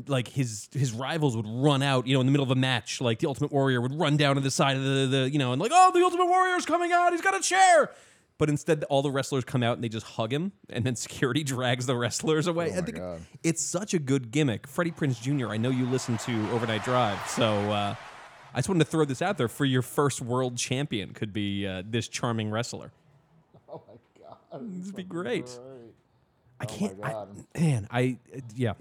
like 0.06 0.28
his 0.28 0.68
his 0.72 0.92
rivals 0.92 1.36
would 1.36 1.46
run 1.48 1.82
out, 1.82 2.06
you 2.06 2.14
know, 2.14 2.20
in 2.20 2.26
the 2.26 2.32
middle 2.32 2.44
of 2.44 2.50
a 2.50 2.60
match, 2.60 3.00
like 3.00 3.18
the 3.18 3.26
Ultimate 3.28 3.50
Warrior 3.52 3.80
would 3.80 3.98
run 3.98 4.16
down 4.16 4.34
to 4.36 4.40
the 4.40 4.50
side 4.50 4.76
of 4.76 4.84
the, 4.84 5.06
the 5.10 5.30
you 5.30 5.38
know, 5.38 5.52
and 5.52 5.60
like, 5.60 5.72
oh, 5.74 5.90
the 5.92 6.02
Ultimate 6.02 6.26
Warrior's 6.26 6.66
coming 6.66 6.92
out, 6.92 7.12
he's 7.12 7.20
got 7.20 7.34
a 7.34 7.40
chair. 7.40 7.90
But 8.38 8.48
instead, 8.48 8.84
all 8.84 9.02
the 9.02 9.10
wrestlers 9.10 9.44
come 9.44 9.62
out 9.62 9.74
and 9.74 9.84
they 9.84 9.88
just 9.88 10.06
hug 10.06 10.32
him, 10.32 10.52
and 10.68 10.84
then 10.84 10.96
security 11.06 11.44
drags 11.44 11.86
the 11.86 11.94
wrestlers 11.96 12.46
away. 12.46 12.72
Oh 12.74 12.78
I 12.78 12.82
think 12.82 12.96
God. 12.98 13.20
it's 13.44 13.62
such 13.62 13.94
a 13.94 13.98
good 13.98 14.30
gimmick. 14.30 14.66
Freddie 14.66 14.90
Prinze 14.90 15.20
Jr., 15.20 15.48
I 15.48 15.56
know 15.58 15.70
you 15.70 15.86
listen 15.86 16.18
to 16.18 16.50
Overnight 16.50 16.84
Drive, 16.84 17.18
so 17.28 17.44
uh, 17.70 17.94
I 18.54 18.58
just 18.58 18.68
wanted 18.68 18.84
to 18.84 18.90
throw 18.90 19.04
this 19.04 19.22
out 19.22 19.38
there 19.38 19.48
for 19.48 19.64
your 19.64 19.82
first 19.82 20.20
world 20.20 20.56
champion 20.56 21.12
could 21.12 21.32
be 21.32 21.66
uh, 21.66 21.82
this 21.86 22.08
charming 22.08 22.50
wrestler. 22.50 22.90
Oh 23.68 23.82
my 23.88 23.94
god. 23.94 24.36
This 24.70 24.86
would 24.86 24.96
be 24.96 25.02
great. 25.04 25.48
I 26.60 26.64
Oh 26.64 26.66
can't, 26.66 26.98
my 27.00 27.12
I, 27.12 27.26
man. 27.58 27.88
I 27.90 28.18
uh, 28.36 28.40
yeah. 28.54 28.74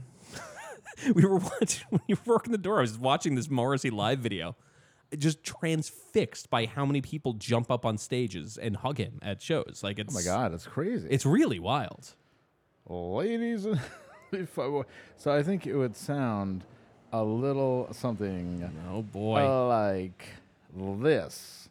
we 1.15 1.23
were 1.25 1.37
watching 1.37 1.85
when 1.89 2.01
you 2.07 2.17
were 2.25 2.33
working 2.35 2.51
the 2.51 2.57
door. 2.57 2.79
I 2.79 2.81
was 2.81 2.97
watching 2.97 3.35
this 3.35 3.49
Morrissey 3.49 3.89
live 3.89 4.19
video, 4.19 4.55
just 5.17 5.43
transfixed 5.43 6.49
by 6.49 6.65
how 6.65 6.85
many 6.85 7.01
people 7.01 7.33
jump 7.33 7.69
up 7.69 7.85
on 7.85 7.97
stages 7.97 8.57
and 8.57 8.77
hug 8.77 8.97
him 8.97 9.19
at 9.21 9.41
shows. 9.41 9.81
Like 9.83 9.99
it's 9.99 10.13
Oh 10.13 10.17
my 10.17 10.23
god, 10.23 10.53
that's 10.53 10.65
crazy. 10.65 11.07
it's 11.09 11.25
really 11.25 11.59
wild. 11.59 12.13
Ladies 12.87 13.65
and 13.65 13.79
if 14.31 14.57
I 14.57 14.67
were- 14.67 14.87
so 15.17 15.31
I 15.33 15.43
think 15.43 15.67
it 15.67 15.75
would 15.75 15.95
sound 15.95 16.63
a 17.13 17.23
little 17.23 17.89
something 17.91 18.69
Oh 18.89 19.01
boy. 19.01 19.67
like 19.67 20.25
this. 20.75 21.69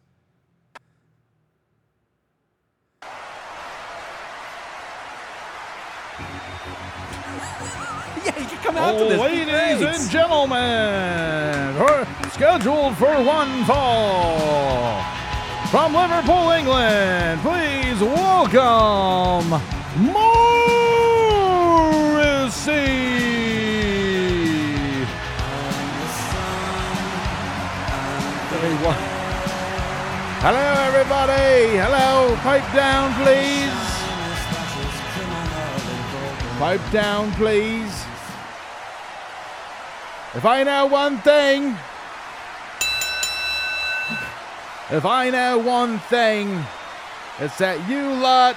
yeah, 8.24 8.38
you 8.38 8.46
can 8.46 8.58
come 8.58 8.76
out 8.76 8.98
to 8.98 9.04
this. 9.04 9.20
Ladies 9.20 9.82
and 9.82 10.10
gentlemen, 10.10 11.78
we're 11.78 12.06
scheduled 12.30 12.96
for 12.96 13.22
one 13.22 13.64
fall. 13.64 15.02
From 15.70 15.94
Liverpool, 15.94 16.50
England, 16.50 17.40
please 17.42 18.00
welcome 18.00 19.60
Morrissey. 20.12 21.40
Hello, 30.42 30.72
everybody. 30.88 31.76
Hello. 31.76 32.34
Pipe 32.36 32.64
down, 32.74 33.12
please. 33.22 33.79
Pipe 36.60 36.90
down, 36.92 37.32
please. 37.32 38.04
If 40.34 40.44
I 40.44 40.62
know 40.62 40.84
one 40.84 41.16
thing, 41.22 41.74
if 44.90 45.06
I 45.06 45.30
know 45.30 45.56
one 45.56 45.98
thing, 46.00 46.62
it's 47.38 47.56
that 47.56 47.88
you 47.88 48.12
lot 48.12 48.56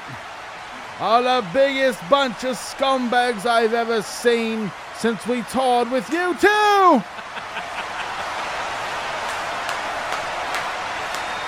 are 0.99 1.24
the 1.24 1.47
biggest 1.54 2.01
bunch 2.10 2.43
of 2.43 2.58
scumbags 2.58 3.45
I've 3.45 3.74
ever 3.74 4.01
seen 4.01 4.70
since 4.97 5.26
we 5.26 5.41
toured 5.43 5.89
with 5.89 6.10
you 6.10 6.36
two. 6.41 7.01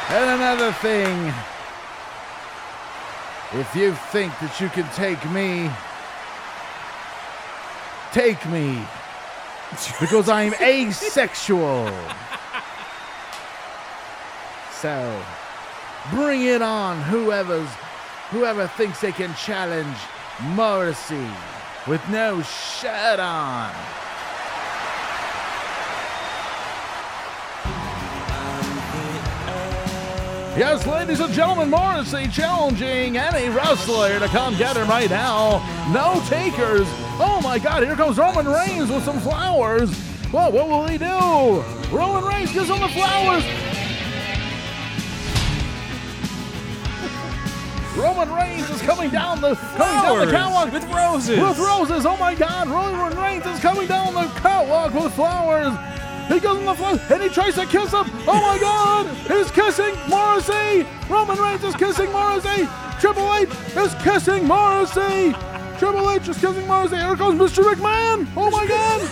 and 0.10 0.40
another 0.40 0.72
thing, 0.72 1.34
if 3.60 3.76
you 3.76 3.94
think 4.14 4.32
that 4.40 4.62
you 4.62 4.70
can 4.70 4.88
take 4.94 5.30
me, 5.32 5.70
take 8.16 8.48
me 8.50 8.82
because 10.00 10.30
I'm 10.30 10.54
asexual. 10.62 11.92
So, 14.80 15.22
bring 16.12 16.44
it 16.44 16.62
on, 16.62 17.02
whoever's, 17.02 17.68
whoever 18.30 18.68
thinks 18.68 19.02
they 19.02 19.12
can 19.12 19.36
challenge 19.36 19.98
Morrissey 20.42 21.28
with 21.88 22.02
no 22.08 22.42
shirt 22.42 23.20
on. 23.20 23.74
Yes, 30.58 30.88
ladies 30.88 31.20
and 31.20 31.34
gentlemen, 31.34 31.70
Morrissey 31.70 32.30
challenging 32.30 33.18
any 33.18 33.50
wrestler 33.50 34.20
to 34.20 34.28
come 34.28 34.56
get 34.56 34.78
him 34.78 34.88
right 34.88 35.10
now. 35.10 35.60
No 35.92 36.24
takers. 36.30 36.88
Oh 37.20 37.42
my 37.44 37.60
God, 37.60 37.84
here 37.84 37.98
comes 37.98 38.18
Roman 38.18 38.48
Reigns 38.48 38.90
with 38.90 39.04
some 39.04 39.20
flowers. 39.20 39.90
Well, 40.32 40.54
what 40.54 40.70
will 40.70 40.88
he 40.88 40.98
do? 40.98 41.62
Roman 41.94 42.24
Reigns 42.24 42.54
gives 42.54 42.70
him 42.70 42.80
the 42.80 42.88
flowers. 42.88 43.44
Roman 47.98 48.34
Reigns 48.34 48.70
is 48.70 48.82
coming 48.82 49.10
down 49.10 49.42
the 49.42 49.56
coming 49.56 50.04
down 50.04 50.26
the 50.26 50.32
catwalk 50.32 50.72
with 50.72 50.86
roses. 50.86 51.38
With 51.38 51.58
roses. 51.58 52.06
Oh 52.06 52.16
my 52.16 52.34
God! 52.34 52.70
Roman 52.70 53.18
Reigns 53.18 53.46
is 53.46 53.60
coming 53.60 53.88
down 53.88 54.14
the 54.14 54.28
catwalk 54.40 54.94
with 54.94 55.14
flowers. 55.16 55.74
He 56.28 56.40
goes 56.40 56.58
on 56.58 56.66
the 56.66 56.74
flowers 56.74 57.00
and 57.12 57.22
he 57.22 57.30
tries 57.30 57.56
to 57.56 57.66
kiss 57.66 57.92
him. 57.92 58.10
Oh 58.26 58.42
my 58.42 58.58
God! 58.60 59.06
He's 59.30 59.52
kissing 59.52 59.94
Morrissey. 60.10 60.86
Roman 61.08 61.38
Reigns 61.38 61.64
is 61.64 61.76
kissing 61.76 62.12
Morrissey. 62.12 62.68
Triple 63.00 63.34
H 63.36 63.50
is 63.78 63.94
kissing 64.02 64.46
Morrissey. 64.48 65.36
Triple 65.78 66.10
H 66.10 66.28
is 66.28 66.38
kissing 66.38 66.66
Morrissey. 66.66 66.98
Here 66.98 67.16
comes 67.16 67.40
Mr. 67.40 67.64
McMahon. 67.64 68.28
Oh 68.36 68.50
my 68.50 68.66
God! 68.66 69.02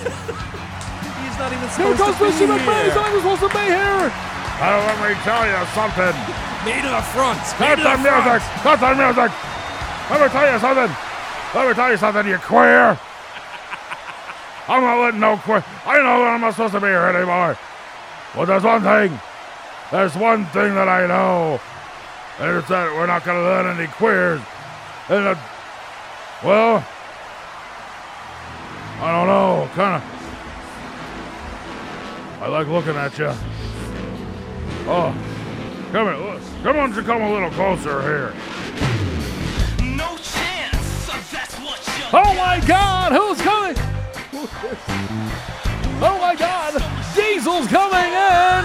He's 1.21 1.37
not 1.37 1.53
even 1.53 1.69
Here 1.69 1.93
supposed 1.93 2.17
comes 2.17 2.17
to 2.17 2.23
be 2.25 2.31
Mr. 2.31 2.57
McMahon. 2.57 2.83
He's 2.85 2.95
not 2.95 3.07
even 3.09 3.21
supposed 3.21 3.41
to 3.41 3.49
be 3.53 3.65
here. 3.69 4.05
Oh, 4.61 4.79
let 4.85 4.97
me 5.05 5.13
tell 5.21 5.45
you 5.45 5.61
something. 5.77 6.15
Me 6.65 6.81
to 6.81 6.89
the 6.89 7.03
front. 7.13 7.39
Cut 7.61 7.77
the 7.77 7.93
music! 8.01 8.41
Cut 8.65 8.79
the 8.79 8.93
music! 8.95 9.31
Let 10.09 10.21
me 10.21 10.27
tell 10.29 10.47
you 10.49 10.59
something. 10.59 10.91
Let 11.53 11.67
me 11.67 11.73
tell 11.73 11.91
you 11.91 11.97
something, 11.97 12.27
you 12.27 12.37
queer. 12.37 12.97
I'm 14.67 14.81
not 14.81 15.01
letting 15.01 15.19
no 15.19 15.37
queer. 15.37 15.63
I 15.85 15.97
know 15.97 16.19
that 16.19 16.33
I'm 16.33 16.41
not 16.41 16.51
supposed 16.51 16.73
to 16.73 16.79
be 16.79 16.87
here 16.87 17.05
anymore. 17.05 17.57
But 18.35 18.45
there's 18.45 18.63
one 18.63 18.81
thing. 18.81 19.19
There's 19.91 20.15
one 20.15 20.45
thing 20.47 20.73
that 20.75 20.87
I 20.87 21.05
know. 21.05 21.59
And 22.39 22.57
it's 22.57 22.67
that 22.69 22.91
we're 22.95 23.05
not 23.05 23.23
going 23.23 23.37
to 23.37 23.47
let 23.47 23.65
any 23.77 23.87
queers. 23.87 24.41
And 25.09 25.25
the, 25.27 25.39
well, 26.43 26.85
I 28.99 29.11
don't 29.11 29.27
know. 29.27 29.69
Kind 29.75 30.01
of. 30.01 30.13
I 32.41 32.47
like 32.47 32.67
looking 32.67 32.95
at 32.95 33.17
you. 33.19 33.31
Oh, 34.85 35.15
come 35.91 36.07
here. 36.07 36.15
look. 36.15 36.41
Come 36.63 36.77
on, 36.77 36.93
you 36.93 37.01
come 37.03 37.21
a 37.21 37.31
little 37.31 37.51
closer 37.51 38.01
here. 38.01 38.33
No 39.95 40.17
chance. 40.17 40.85
So 41.05 41.13
that's 41.31 41.55
what 41.59 41.79
oh 42.13 42.33
my 42.35 42.61
God! 42.65 43.11
Who's 43.11 43.41
coming? 43.41 43.82
Oh 46.03 46.17
my 46.19 46.35
God! 46.35 46.73
Diesel's 47.15 47.67
coming 47.67 48.11
in! 48.11 48.63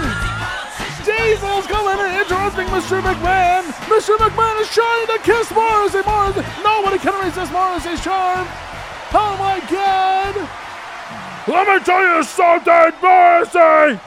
Diesel's 1.05 1.67
coming 1.67 1.99
in, 2.03 2.19
interrupting 2.19 2.67
Mr. 2.67 2.99
McMahon! 2.99 3.63
Mr. 3.87 4.17
McMahon 4.17 4.59
is 4.59 4.69
trying 4.69 5.07
to 5.07 5.19
kiss 5.23 5.49
Morrissey! 5.51 6.01
Morrissey! 6.05 6.43
Nobody 6.63 6.97
can 6.97 7.23
resist 7.23 7.53
Morrissey's 7.53 8.03
charm! 8.03 8.45
Oh 9.13 9.37
my 9.39 9.61
God! 9.71 10.35
Let 11.47 11.67
me 11.67 11.85
tell 11.85 12.17
you 12.17 12.23
something, 12.23 12.91
Morrissey! 13.01 13.99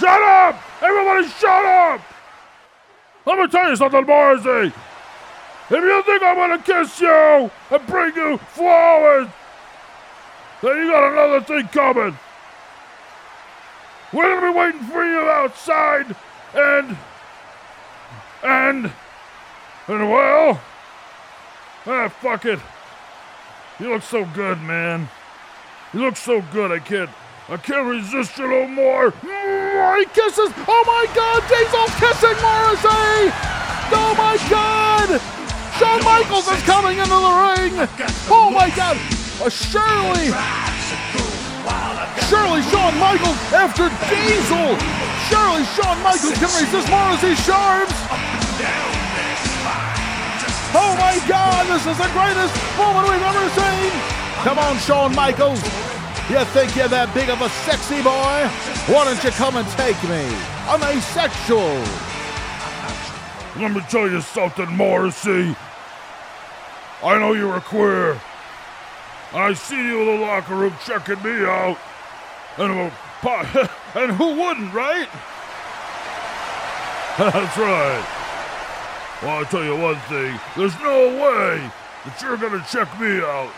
Shut 0.00 0.22
up! 0.22 0.60
Everybody 0.82 1.28
shut 1.28 1.64
up! 1.64 2.00
Let 3.24 3.38
me 3.38 3.46
tell 3.46 3.70
you 3.70 3.76
something, 3.76 4.04
Morrissey! 4.04 4.74
If 5.68 5.70
you 5.70 6.02
think 6.02 6.22
I'm 6.24 6.36
gonna 6.36 6.58
kiss 6.58 7.00
you 7.00 7.50
and 7.70 7.86
bring 7.86 8.16
you 8.16 8.38
flowers, 8.38 9.28
then 10.62 10.76
you 10.76 10.90
got 10.90 11.12
another 11.12 11.40
thing 11.40 11.68
coming. 11.68 12.18
We're 14.12 14.40
gonna 14.40 14.52
be 14.52 14.58
waiting 14.58 14.80
for 14.82 15.04
you 15.04 15.20
outside, 15.28 16.14
and 16.54 16.96
and 18.42 18.92
and 19.88 20.10
well, 20.10 20.60
ah, 21.86 22.08
fuck 22.08 22.44
it. 22.44 22.60
You 23.78 23.90
look 23.90 24.02
so 24.02 24.24
good, 24.24 24.60
man. 24.62 25.08
You 25.92 26.00
look 26.00 26.16
so 26.16 26.40
good. 26.52 26.72
I 26.72 26.78
can't. 26.78 27.10
I 27.48 27.56
can't 27.56 27.86
resist 27.86 28.38
you 28.38 28.48
no 28.48 28.66
more. 28.66 29.14
More 29.22 29.96
he 29.98 30.04
kisses! 30.06 30.50
Oh 30.66 30.82
my 30.84 31.06
God! 31.14 31.42
Diesel's 31.46 31.94
kissing 31.94 32.42
Morrissey! 32.42 33.30
Oh 33.94 34.14
my 34.18 34.36
God! 34.50 35.20
Shawn 35.78 36.02
Michaels 36.02 36.48
is 36.48 36.60
coming 36.62 36.98
into 36.98 37.08
the 37.08 37.14
ring! 37.14 37.88
Oh 38.28 38.50
my 38.50 38.68
God! 38.74 39.15
Uh, 39.38 39.50
Shirley! 39.50 40.32
Shirley 42.24 42.62
Shawn 42.72 42.96
Michaels 42.96 43.36
after 43.52 43.92
Diesel! 44.08 44.72
Shirley 45.28 45.64
Shawn 45.76 46.00
Michaels 46.00 46.40
can 46.40 46.48
resist 46.56 46.88
Morrissey's 46.88 47.36
charms! 47.44 47.92
Oh 50.72 50.96
my 50.96 51.20
God! 51.28 51.68
This 51.68 51.84
is 51.84 51.98
the 52.00 52.08
greatest 52.16 52.56
moment 52.80 53.12
we've 53.12 53.20
ever 53.20 53.46
seen! 53.52 53.92
Come 54.40 54.58
on, 54.58 54.78
Shawn 54.78 55.14
Michaels! 55.14 55.60
You 56.30 56.42
think 56.56 56.74
you're 56.74 56.88
that 56.88 57.12
big 57.12 57.28
of 57.28 57.42
a 57.42 57.50
sexy 57.68 58.00
boy? 58.02 58.48
Why 58.88 59.04
don't 59.04 59.22
you 59.22 59.30
come 59.32 59.56
and 59.56 59.68
take 59.76 60.00
me? 60.08 60.24
I'm 60.64 60.82
asexual. 60.82 61.76
Let 63.60 63.72
me 63.72 63.82
tell 63.90 64.08
you 64.08 64.22
something, 64.22 64.74
Morrissey. 64.74 65.54
I 67.04 67.18
know 67.18 67.34
you're 67.34 67.56
a 67.56 67.60
queer. 67.60 68.18
I 69.36 69.52
see 69.52 69.76
you 69.76 70.00
in 70.00 70.06
the 70.06 70.16
locker 70.26 70.54
room 70.54 70.74
checking 70.86 71.22
me 71.22 71.44
out. 71.44 71.76
And, 72.56 72.72
I'm 72.72 72.78
a 72.78 73.70
and 73.94 74.12
who 74.12 74.34
wouldn't, 74.34 74.72
right? 74.72 75.08
That's 77.18 77.58
right. 77.58 78.06
Well, 79.22 79.36
I'll 79.36 79.44
tell 79.44 79.62
you 79.62 79.76
one 79.76 79.98
thing. 80.08 80.40
There's 80.56 80.78
no 80.80 81.08
way 81.22 81.70
that 82.06 82.22
you're 82.22 82.38
going 82.38 82.58
to 82.58 82.66
check 82.66 82.88
me 82.98 83.18
out. 83.18 83.52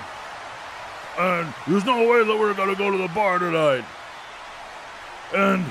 And 1.17 1.55
there's 1.69 1.85
no 1.85 2.09
way 2.09 2.25
that 2.25 2.37
we're 2.37 2.55
going 2.55 2.71
to 2.71 2.77
go 2.77 2.91
to 2.91 2.99
the 2.99 3.07
bar 3.15 3.39
tonight. 3.39 3.85
And, 5.33 5.65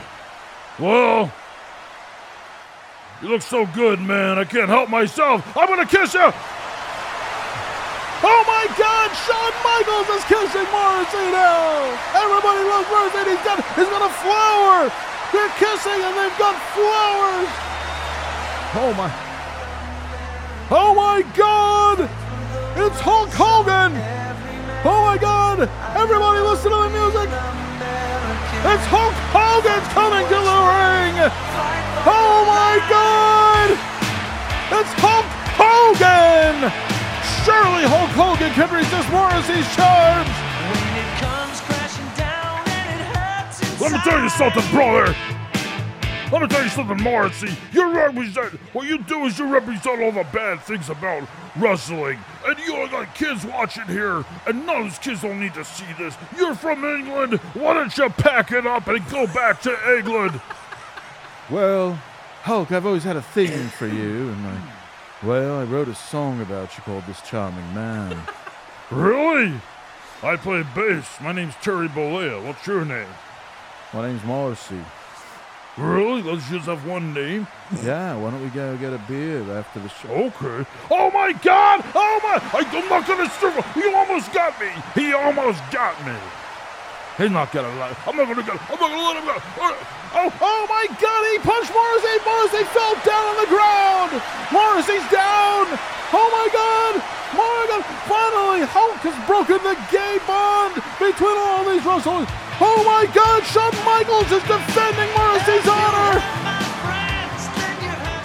well, 0.79 1.33
you 3.21 3.27
look 3.27 3.41
so 3.41 3.65
good, 3.65 3.99
man. 3.99 4.39
I 4.39 4.45
can't 4.45 4.69
help 4.69 4.89
myself. 4.89 5.57
I'm 5.57 5.67
going 5.67 5.85
to 5.85 5.97
kiss 5.97 6.13
you. 6.13 6.31
Oh 8.23 8.41
my 8.49 8.65
God! 8.73 9.13
Shawn 9.13 9.53
Michaels 9.61 10.09
is 10.17 10.23
kissing 10.25 10.65
Morrissey 10.73 11.27
now. 11.29 11.85
Everybody 12.17 12.65
loves 12.65 12.89
Morrissey. 12.89 13.29
He's 13.29 13.43
got 13.45 13.61
he's 13.77 13.91
got 13.93 14.01
a 14.01 14.13
flower. 14.25 14.89
They're 15.29 15.53
kissing 15.61 16.01
and 16.01 16.17
they've 16.17 16.39
got 16.41 16.57
flowers. 16.73 17.51
Oh 18.73 18.93
my! 18.97 19.09
Oh 20.73 20.95
my 20.97 21.21
God! 21.37 22.09
It's 22.75 22.99
Hulk 22.99 23.29
Hogan. 23.37 23.93
Oh 24.81 25.01
my 25.05 25.17
God! 25.17 25.69
Everybody 25.93 26.41
listen 26.41 26.71
to 26.71 26.77
the 26.77 26.89
music. 26.89 27.29
It's 28.65 28.85
Hulk 28.89 29.13
Hogan's 29.29 29.87
coming 29.93 30.25
to 30.25 30.39
the 30.41 30.59
ring. 30.73 31.15
Oh 32.09 32.43
my 32.49 32.81
God! 32.89 33.77
It's 34.73 34.93
Hulk 34.97 35.29
Hogan. 35.53 36.96
Surely 37.47 37.87
Hulk 37.87 38.11
Hogan 38.11 38.51
can 38.51 38.67
resist 38.75 39.07
Morrissey's 39.09 39.63
charms. 39.73 40.27
Let 43.79 43.91
me 43.93 43.99
tell 44.03 44.21
you 44.21 44.27
something, 44.27 44.69
brother. 44.69 45.15
Let 46.29 46.41
me 46.41 46.47
tell 46.49 46.61
you 46.61 46.69
something, 46.69 47.01
Morrissey. 47.01 47.55
You 47.71 47.89
represent 47.95 48.51
what 48.73 48.85
you 48.89 48.97
do 48.97 49.23
is 49.27 49.39
you 49.39 49.47
represent 49.47 50.01
all 50.01 50.11
the 50.11 50.25
bad 50.33 50.59
things 50.59 50.89
about 50.89 51.25
wrestling. 51.55 52.19
And 52.45 52.59
you 52.59 52.75
all 52.75 52.89
got 52.89 53.15
kids 53.15 53.45
watching 53.45 53.85
here, 53.85 54.25
and 54.45 54.65
none 54.65 54.81
of 54.81 54.83
those 54.87 54.99
kids 54.99 55.21
don't 55.21 55.39
need 55.39 55.53
to 55.53 55.63
see 55.63 55.85
this. 55.97 56.17
You're 56.37 56.53
from 56.53 56.83
England. 56.83 57.35
Why 57.53 57.75
don't 57.75 57.97
you 57.97 58.09
pack 58.09 58.51
it 58.51 58.67
up 58.67 58.87
and 58.87 59.07
go 59.09 59.25
back 59.27 59.61
to 59.61 59.73
England? 59.95 60.41
Well, 61.49 61.93
Hulk, 62.41 62.73
I've 62.73 62.85
always 62.85 63.05
had 63.05 63.15
a 63.15 63.21
thing 63.21 63.69
for 63.69 63.87
you, 63.87 64.31
and 64.31 64.47
I, 64.47 64.76
well, 65.23 65.59
I 65.59 65.63
wrote 65.63 65.87
a 65.87 65.95
song 65.95 66.41
about 66.41 66.75
you 66.77 66.83
called 66.83 67.05
"This 67.05 67.21
Charming 67.21 67.73
Man." 67.73 68.19
Really? 68.89 69.51
I 70.23 70.37
play 70.37 70.63
bass. 70.73 71.19
My 71.19 71.33
name's 71.33 71.55
Terry 71.55 71.89
Bollea. 71.89 72.41
What's 72.41 72.65
your 72.65 72.85
name? 72.85 73.09
My 73.93 74.07
name's 74.07 74.23
Morrissey. 74.23 74.79
Really? 75.77 76.21
Let's 76.23 76.49
just 76.49 76.65
have 76.65 76.85
one 76.87 77.13
name. 77.13 77.47
Yeah, 77.83 78.15
why 78.17 78.31
don't 78.31 78.41
we 78.41 78.49
go 78.49 78.75
get 78.77 78.93
a 78.93 78.97
beer 78.99 79.43
after 79.51 79.79
the 79.79 79.89
show? 79.89 80.07
Okay. 80.07 80.69
Oh 80.89 81.11
my 81.11 81.33
God! 81.33 81.83
Oh 81.93 82.19
my! 82.23 82.59
I, 82.59 82.63
I'm 82.65 82.89
not 82.89 83.05
gonna 83.05 83.29
strip. 83.29 83.75
You 83.75 83.93
almost 83.93 84.31
got 84.31 84.59
me. 84.59 84.69
He 84.95 85.13
almost 85.13 85.61
got 85.69 86.03
me. 86.05 86.15
He's 87.17 87.31
not 87.31 87.51
gonna 87.51 87.73
let. 87.81 87.97
I'm 88.07 88.15
not 88.15 88.29
gonna 88.29 88.45
go. 88.45 88.53
I'm 88.53 88.77
not 88.77 88.89
gonna 88.93 89.01
let 89.01 89.17
him 89.17 89.25
go. 89.25 89.37
Oh, 90.13 90.29
oh 90.29 90.61
my 90.69 90.85
God! 91.01 91.21
He 91.33 91.37
punched 91.41 91.73
Morrissey. 91.73 92.15
Morrissey 92.21 92.63
fell 92.69 92.93
down 93.01 93.25
on 93.33 93.37
the 93.41 93.49
ground. 93.49 94.11
Morrissey's 94.53 95.05
down. 95.09 95.65
Oh 96.13 96.29
my 96.29 96.47
God! 96.53 97.01
God! 97.77 97.83
Finally, 98.09 98.65
Hulk 98.65 99.01
has 99.05 99.17
broken 99.27 99.59
the 99.61 99.77
gay 99.93 100.17
bond 100.25 100.79
between 100.97 101.37
all 101.37 101.61
these 101.67 101.83
wrestlers. 101.85 102.27
Oh 102.57 102.81
my 102.85 103.05
God! 103.13 103.43
Shawn 103.45 103.73
Michaels 103.85 104.29
is 104.33 104.43
defending 104.49 105.09
Morrissey's 105.13 105.67
honor. 105.67 106.21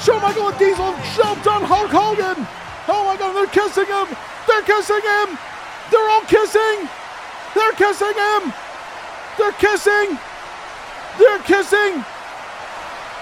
Shawn 0.01 0.23
Michaels 0.23 0.57
and 0.57 0.59
Diesel 0.59 0.93
jumped 1.15 1.47
on 1.47 1.63
Hulk 1.63 1.93
Hogan. 1.93 2.47
Oh 2.89 3.05
my 3.05 3.17
God, 3.17 3.37
they're 3.37 3.53
kissing 3.53 3.87
him. 3.87 4.09
They're 4.49 4.65
kissing 4.65 5.03
him. 5.03 5.39
They're 5.93 6.09
all 6.11 6.25
kissing. 6.27 6.89
They're 7.55 7.77
kissing 7.77 8.17
him. 8.17 8.53
They're 9.39 9.53
kissing. 9.53 10.19
They're 11.19 11.43
kissing. 11.45 12.05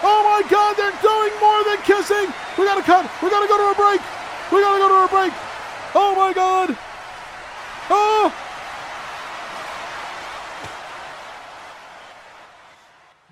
Oh 0.02 0.20
my 0.24 0.42
God, 0.48 0.76
they're 0.76 0.96
doing 1.02 1.32
more 1.40 1.62
than 1.64 1.78
kissing. 1.84 2.32
We 2.58 2.64
gotta 2.64 2.82
cut. 2.82 3.04
We 3.22 3.30
gotta 3.30 3.48
go 3.48 3.56
to 3.58 3.70
a 3.72 3.74
break. 3.74 4.00
We 4.52 4.61
gotta 4.61 4.78
go 4.78 4.88
to 4.88 5.04
a 5.04 5.08
break. 5.08 5.32
Oh 5.94 6.14
my 6.16 6.32
God. 6.32 6.76
Oh. 7.90 8.32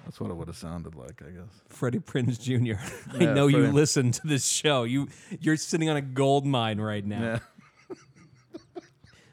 That's 0.05 0.21
what 0.21 0.31
it 0.31 0.35
would 0.37 0.49
have 0.49 0.57
sounded 0.57 0.95
like, 0.95 1.23
I 1.23 1.31
guess. 1.31 1.63
Freddie 1.69 2.01
Prinze 2.01 2.41
Jr. 2.41 2.81
I 3.19 3.25
Yeah, 3.25 3.35
know 3.35 3.47
you 3.47 3.69
listen 3.73 4.11
to 4.13 4.27
this 4.27 4.47
show. 4.47 4.85
You 4.85 5.09
you're 5.41 5.57
sitting 5.57 5.89
on 5.91 5.97
a 5.97 6.03
gold 6.03 6.45
mine 6.47 6.81
right 6.81 7.05
now. 7.05 7.21
Yeah. 7.23 7.39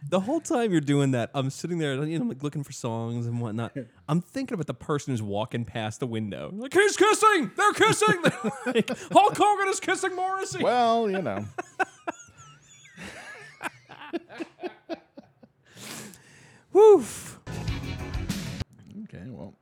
The 0.09 0.19
whole 0.19 0.39
time 0.39 0.71
you're 0.71 0.81
doing 0.81 1.11
that, 1.11 1.31
I'm 1.33 1.49
sitting 1.49 1.77
there, 1.79 1.95
you 2.05 2.19
know, 2.19 2.25
like 2.25 2.43
looking 2.43 2.63
for 2.63 2.71
songs 2.71 3.25
and 3.25 3.41
whatnot. 3.41 3.75
I'm 4.09 4.21
thinking 4.21 4.53
about 4.53 4.67
the 4.67 4.73
person 4.73 5.13
who's 5.13 5.21
walking 5.21 5.65
past 5.65 5.99
the 5.99 6.07
window. 6.07 6.51
Like 6.53 6.73
he's 6.73 6.95
kissing. 6.95 7.51
They're 7.55 7.73
kissing. 7.73 8.21
like, 8.65 8.89
Hulk 9.11 9.37
Hogan 9.37 9.69
is 9.69 9.79
kissing 9.79 10.15
Morrissey. 10.15 10.63
Well, 10.63 11.09
you 11.09 11.21
know. 11.21 11.45
Woof. 16.73 17.39
Okay, 19.03 19.23
well, 19.27 19.55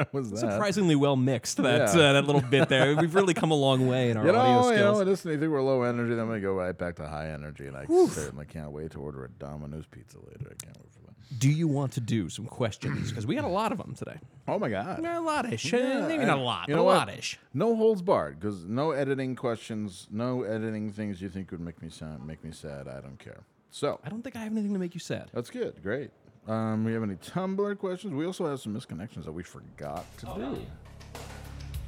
was 0.12 0.30
that. 0.30 0.38
Surprisingly 0.38 0.96
well 0.96 1.16
mixed 1.16 1.56
that 1.58 1.94
Yeah. 1.94 2.00
uh, 2.00 2.12
that 2.14 2.24
little 2.26 2.40
bit 2.42 2.68
there. 2.68 2.94
We've 2.96 3.14
really 3.14 3.34
come 3.34 3.50
a 3.50 3.56
long 3.56 3.86
way 3.86 4.10
in 4.10 4.16
our 4.16 4.26
You 4.26 4.32
know, 4.32 4.38
audio 4.38 4.68
you 4.70 4.76
skills. 4.76 4.98
know, 4.98 5.04
listen, 5.04 5.30
you 5.32 5.38
think 5.38 5.50
we're 5.52 5.62
low 5.62 5.82
energy, 5.82 6.14
then 6.14 6.28
we 6.28 6.40
go 6.40 6.52
right 6.54 6.76
back 6.76 6.96
to 6.96 7.06
high 7.08 7.28
energy, 7.30 7.66
and 7.66 7.76
I 7.76 7.86
certainly 8.08 8.46
can't 8.46 8.70
wait 8.72 8.90
to 8.92 8.98
order 9.00 9.24
a 9.24 9.28
Domino's 9.28 9.86
pizza 9.90 10.18
later. 10.18 10.50
I 10.58 10.64
can't 10.64 10.76
wait 10.78 10.92
for 10.92 11.00
that. 11.06 11.38
Do 11.38 11.48
you 11.50 11.66
want 11.66 11.92
to 11.92 12.00
do 12.00 12.28
some 12.28 12.44
questions? 12.46 13.08
Because 13.08 13.26
we 13.26 13.34
got 13.34 13.44
a 13.44 13.48
lot 13.48 13.72
of 13.72 13.78
them 13.78 13.94
today. 13.94 14.18
Oh 14.46 14.58
my 14.58 14.68
god, 14.68 15.04
a 15.04 15.20
lot-ish. 15.20 15.72
Yeah, 15.72 16.06
Maybe 16.06 16.24
not 16.26 16.38
a 16.38 16.42
lot, 16.42 16.68
You 16.68 16.74
but 16.74 16.76
know 16.78 16.82
a 16.82 16.86
what? 16.86 17.08
lot-ish. 17.08 17.38
No 17.54 17.74
holds 17.76 18.02
barred, 18.02 18.38
because 18.38 18.64
no 18.66 18.90
editing 18.90 19.34
questions, 19.36 20.08
no 20.10 20.42
editing 20.42 20.92
things 20.92 21.22
you 21.22 21.28
think 21.30 21.50
would 21.52 21.60
make 21.60 21.80
me 21.82 21.88
sound 21.88 22.26
make 22.26 22.44
me 22.44 22.50
sad. 22.52 22.86
I 22.88 23.00
don't 23.00 23.18
care. 23.18 23.44
So 23.70 23.98
I 24.04 24.10
don't 24.10 24.22
think 24.22 24.36
I 24.36 24.40
have 24.40 24.52
anything 24.52 24.74
to 24.74 24.78
make 24.78 24.92
you 24.94 25.00
sad. 25.00 25.30
that's 25.32 25.48
good. 25.48 25.82
Great. 25.82 26.10
Um, 26.48 26.84
we 26.84 26.92
have 26.92 27.02
any 27.02 27.14
Tumblr 27.14 27.78
questions? 27.78 28.12
We 28.12 28.26
also 28.26 28.48
have 28.48 28.60
some 28.60 28.74
misconnections 28.74 29.24
that 29.24 29.32
we 29.32 29.42
forgot 29.42 30.04
to 30.18 30.26
do. 30.26 30.66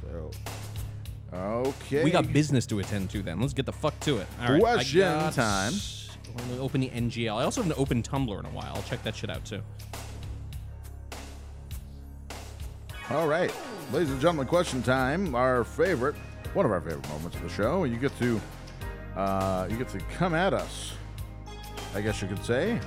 So, 0.01 0.31
okay. 1.33 2.03
We 2.03 2.11
got 2.11 2.31
business 2.31 2.65
to 2.67 2.79
attend 2.79 3.09
to 3.11 3.21
then. 3.21 3.41
Let's 3.41 3.53
get 3.53 3.65
the 3.65 3.73
fuck 3.73 3.99
to 4.01 4.17
it. 4.17 4.27
All 4.41 4.53
right. 4.53 4.61
Question 4.61 4.99
got- 5.01 5.33
time. 5.33 5.73
I'm 6.37 6.49
gonna 6.49 6.61
open 6.61 6.81
the 6.81 6.89
NGL. 6.89 7.37
I 7.37 7.43
also 7.43 7.61
haven't 7.61 7.79
opened 7.79 8.09
Tumblr 8.09 8.37
in 8.37 8.45
a 8.45 8.49
while. 8.49 8.73
I'll 8.75 8.83
check 8.83 9.01
that 9.03 9.15
shit 9.15 9.29
out 9.29 9.45
too. 9.45 9.61
All 13.09 13.27
right, 13.27 13.53
ladies 13.93 14.09
and 14.09 14.19
gentlemen, 14.19 14.47
question 14.47 14.81
time. 14.81 15.35
Our 15.35 15.63
favorite, 15.63 16.15
one 16.53 16.65
of 16.65 16.71
our 16.71 16.81
favorite 16.81 17.07
moments 17.07 17.37
of 17.37 17.43
the 17.43 17.49
show. 17.49 17.83
You 17.83 17.97
get 17.97 18.17
to, 18.19 18.41
uh, 19.15 19.67
you 19.69 19.77
get 19.77 19.87
to 19.89 19.99
come 20.17 20.33
at 20.33 20.53
us. 20.53 20.93
I 21.93 22.01
guess 22.01 22.21
you 22.21 22.27
could 22.27 22.43
say, 22.43 22.79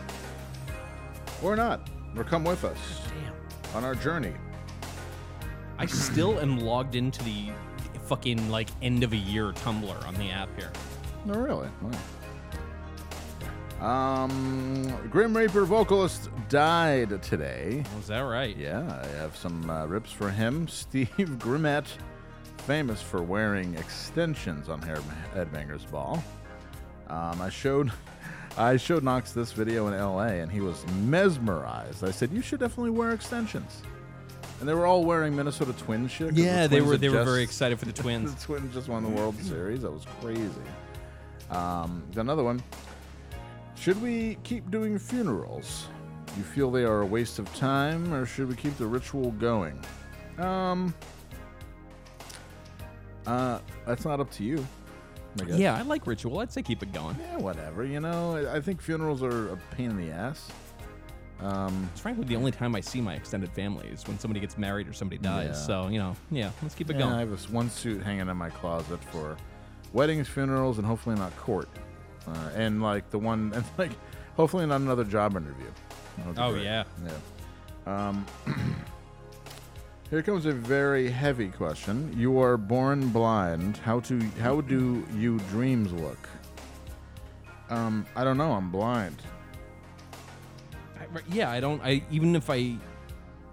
or 1.42 1.56
not, 1.56 1.88
or 2.16 2.24
come 2.24 2.44
with 2.44 2.64
us 2.64 2.78
on 3.74 3.84
our 3.84 3.94
journey. 3.94 4.32
I 5.78 5.86
still 5.86 6.40
am 6.40 6.58
logged 6.58 6.94
into 6.96 7.22
the 7.22 7.50
fucking 8.06 8.50
like 8.50 8.68
end 8.82 9.04
of 9.04 9.12
a 9.12 9.16
year 9.16 9.52
Tumblr 9.52 10.06
on 10.06 10.14
the 10.14 10.30
app 10.30 10.48
here. 10.56 10.72
No, 11.24 11.34
really. 11.34 11.68
Wow. 11.82 11.92
Um, 13.80 14.92
Grim 15.08 15.36
Reaper 15.36 15.64
vocalist 15.64 16.30
died 16.48 17.22
today. 17.22 17.84
Was 17.96 18.08
that 18.08 18.20
right? 18.20 18.56
Yeah, 18.56 19.00
I 19.02 19.06
have 19.18 19.36
some 19.36 19.70
uh, 19.70 19.86
rips 19.86 20.10
for 20.10 20.30
him. 20.30 20.66
Steve 20.68 21.12
Grimmett, 21.38 21.86
famous 22.58 23.00
for 23.00 23.22
wearing 23.22 23.74
extensions 23.74 24.68
on 24.68 24.82
Hair 24.82 25.00
Headbanger's 25.34 25.84
Ball. 25.84 26.22
Um, 27.08 27.40
I 27.40 27.50
showed, 27.50 27.92
I 28.58 28.76
showed 28.76 29.04
Knox 29.04 29.32
this 29.32 29.52
video 29.52 29.86
in 29.86 29.94
L.A. 29.94 30.40
and 30.40 30.50
he 30.50 30.60
was 30.60 30.84
mesmerized. 31.04 32.02
I 32.04 32.10
said, 32.10 32.32
"You 32.32 32.42
should 32.42 32.60
definitely 32.60 32.90
wear 32.90 33.10
extensions." 33.12 33.82
And 34.60 34.68
they 34.68 34.74
were 34.74 34.86
all 34.86 35.04
wearing 35.04 35.36
Minnesota 35.36 35.72
Twins 35.74 36.10
shit. 36.10 36.28
'cause 36.30 36.36
the 36.36 36.42
Yeah, 36.42 36.66
they 36.66 36.80
were- 36.80 36.96
they 36.96 37.08
were 37.08 37.16
just- 37.18 37.28
very 37.28 37.42
excited 37.44 37.78
for 37.78 37.84
the 37.84 37.92
Twins. 38.02 38.34
the 38.34 38.40
Twins 38.44 38.74
just 38.74 38.88
won 38.88 39.04
the 39.04 39.08
World 39.08 39.36
Series. 39.40 39.82
That 39.82 39.92
was 39.92 40.04
crazy. 40.20 40.50
Um, 41.50 42.02
another 42.16 42.42
one. 42.42 42.60
Should 43.76 44.02
we 44.02 44.36
keep 44.42 44.68
doing 44.72 44.98
funerals? 44.98 45.86
You 46.36 46.42
feel 46.42 46.70
they 46.72 46.84
are 46.84 47.02
a 47.02 47.06
waste 47.06 47.38
of 47.38 47.52
time, 47.54 48.12
or 48.12 48.26
should 48.26 48.48
we 48.48 48.56
keep 48.56 48.76
the 48.76 48.86
ritual 48.86 49.30
going? 49.32 49.78
Um, 50.38 50.92
uh, 53.26 53.60
that's 53.86 54.04
not 54.04 54.18
up 54.18 54.30
to 54.32 54.42
you. 54.44 54.66
I 55.40 55.44
guess. 55.44 55.58
Yeah, 55.58 55.76
I 55.76 55.82
like 55.82 56.06
ritual. 56.06 56.38
I'd 56.40 56.52
say 56.52 56.62
keep 56.62 56.82
it 56.82 56.92
going. 56.92 57.16
Yeah, 57.20 57.36
whatever. 57.38 57.84
You 57.84 58.00
know, 58.00 58.36
I- 58.52 58.60
think 58.60 58.80
funerals 58.82 59.22
are 59.22 59.48
a 59.52 59.56
pain 59.76 59.90
in 59.90 59.96
the 59.96 60.10
ass. 60.10 60.50
Um, 61.40 61.88
It's 61.92 62.00
frankly 62.00 62.24
the 62.24 62.34
only 62.36 62.50
time 62.50 62.74
I 62.74 62.80
see 62.80 63.00
my 63.00 63.14
extended 63.14 63.50
family 63.52 63.86
is 63.88 64.04
when 64.08 64.18
somebody 64.18 64.40
gets 64.40 64.58
married 64.58 64.88
or 64.88 64.92
somebody 64.92 65.18
dies. 65.22 65.50
Yeah. 65.50 65.52
So 65.66 65.88
you 65.88 65.98
know, 65.98 66.16
yeah, 66.30 66.50
let's 66.62 66.74
keep 66.74 66.90
it 66.90 66.94
yeah, 66.94 67.02
going. 67.02 67.14
I 67.14 67.20
have 67.20 67.30
this 67.30 67.48
one 67.48 67.70
suit 67.70 68.02
hanging 68.02 68.28
in 68.28 68.36
my 68.36 68.50
closet 68.50 69.02
for 69.12 69.36
weddings, 69.92 70.26
funerals, 70.28 70.78
and 70.78 70.86
hopefully 70.86 71.14
not 71.16 71.34
court. 71.36 71.68
Uh, 72.26 72.50
and 72.56 72.82
like 72.82 73.08
the 73.10 73.18
one, 73.18 73.52
and 73.54 73.64
like 73.78 73.92
hopefully 74.36 74.66
not 74.66 74.80
another 74.80 75.04
job 75.04 75.36
interview. 75.36 75.66
That 76.16 76.26
would 76.26 76.34
be 76.36 76.42
Oh, 76.42 76.52
great. 76.52 76.64
yeah. 76.64 76.84
yeah. 77.06 78.08
Um, 78.08 78.26
here 80.10 80.22
comes 80.22 80.46
a 80.46 80.52
very 80.52 81.10
heavy 81.10 81.48
question. 81.48 82.14
You 82.16 82.40
are 82.40 82.56
born 82.56 83.08
blind. 83.08 83.76
How 83.78 84.00
to? 84.00 84.20
How 84.40 84.60
do 84.60 85.06
you 85.14 85.38
dreams 85.50 85.92
look? 85.92 86.28
Um, 87.70 88.06
I 88.16 88.24
don't 88.24 88.38
know. 88.38 88.52
I'm 88.52 88.70
blind. 88.70 89.20
I- 90.98 91.06
yeah, 91.30 91.50
I 91.50 91.60
don't. 91.60 91.82
I 91.82 92.02
even 92.10 92.34
if 92.36 92.48
I, 92.50 92.76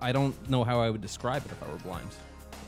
I 0.01 0.11
don't 0.11 0.49
know 0.49 0.63
how 0.63 0.79
I 0.79 0.89
would 0.89 1.01
describe 1.01 1.45
it 1.45 1.51
if 1.51 1.63
I 1.63 1.71
were 1.71 1.77
blind. 1.79 2.09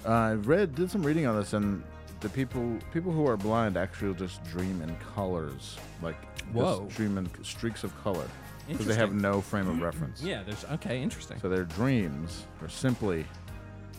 Uh, 0.06 0.10
I 0.10 0.34
read, 0.34 0.76
did 0.76 0.90
some 0.92 1.04
reading 1.04 1.26
on 1.26 1.36
this, 1.38 1.54
and 1.54 1.84
the 2.20 2.30
people 2.30 2.78
people 2.94 3.12
who 3.12 3.28
are 3.28 3.38
blind 3.38 3.78
actually 3.78 4.14
just 4.16 4.44
dream 4.46 4.82
in 4.82 4.96
colors, 5.16 5.78
like 6.02 6.16
just 6.38 6.54
Whoa. 6.54 6.88
dream 6.90 7.18
in 7.18 7.30
streaks 7.44 7.84
of 7.84 7.96
color, 8.04 8.26
because 8.68 8.86
they 8.86 8.96
have 8.96 9.14
no 9.14 9.42
frame 9.42 9.68
of 9.68 9.82
reference. 9.82 10.22
Yeah, 10.22 10.44
there's 10.44 10.66
okay, 10.74 11.02
interesting. 11.02 11.40
So 11.42 11.50
their 11.50 11.66
dreams 11.66 12.46
are 12.62 12.70
simply, 12.70 13.26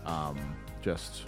um, 0.08 0.36
just 0.82 1.22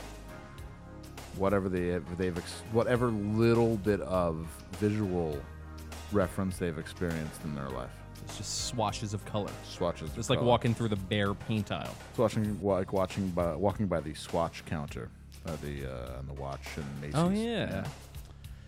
whatever 1.37 1.69
they 1.69 1.99
they've 2.19 2.37
ex- 2.37 2.63
whatever 2.73 3.09
little 3.11 3.77
bit 3.79 4.01
of 4.01 4.47
visual 4.73 5.39
reference 6.13 6.59
they've 6.59 6.79
experienced 6.79 7.45
in 7.45 7.55
their 7.55 7.69
life. 7.69 7.91
It's 8.25 8.37
just 8.39 8.67
swatches 8.67 9.15
of 9.15 9.25
color. 9.25 9.51
Swatches. 9.65 10.11
of 10.11 10.19
It's 10.19 10.29
like 10.31 10.39
color. 10.39 10.49
walking 10.49 10.75
through 10.75 10.89
the 10.89 10.97
bare 10.97 11.35
paint 11.35 11.71
aisle. 11.73 11.95
It's 12.11 12.19
watching 12.19 12.59
like 12.63 12.93
watching 12.93 13.29
by 13.29 13.55
walking 13.55 13.87
by 13.87 14.01
the 14.01 14.15
swatch 14.15 14.65
counter, 14.67 15.09
uh, 15.47 15.57
the 15.63 15.87
uh, 15.87 16.19
on 16.19 16.27
the 16.27 16.35
watch 16.35 16.61
and 16.77 17.01
Macy's. 17.01 17.15
Oh 17.17 17.31
yeah. 17.31 17.85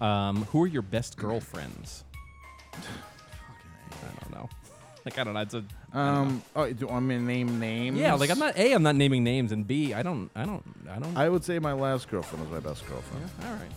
Um, 0.00 0.44
who 0.46 0.62
are 0.62 0.66
your 0.66 0.82
best 0.82 1.16
girlfriends? 1.16 2.04
I 2.74 4.20
don't 4.20 4.30
know. 4.32 4.48
Like 5.04 5.18
I 5.18 5.24
don't 5.24 5.34
know. 5.34 5.40
It's 5.40 5.54
a 5.54 5.64
I. 5.92 6.00
Um. 6.20 6.42
Oh, 6.54 6.66
do 6.70 6.76
you 6.78 6.86
want 6.86 7.04
me 7.06 7.16
to 7.16 7.20
name 7.22 7.58
names? 7.58 7.98
yeah. 7.98 8.14
Like 8.14 8.30
I'm 8.30 8.38
not 8.38 8.56
a. 8.56 8.72
I'm 8.72 8.82
not 8.84 8.94
naming 8.94 9.24
names, 9.24 9.50
and 9.52 9.66
b. 9.66 9.92
I 9.94 10.02
don't. 10.02 10.30
I 10.36 10.44
don't. 10.44 10.62
I 10.88 10.98
don't. 11.00 11.16
I 11.16 11.28
would 11.28 11.42
say 11.44 11.58
my 11.58 11.72
last 11.72 12.08
girlfriend 12.08 12.44
was 12.48 12.52
my 12.62 12.68
best 12.70 12.86
girlfriend. 12.86 13.28
all 13.44 13.52
right. 13.54 13.70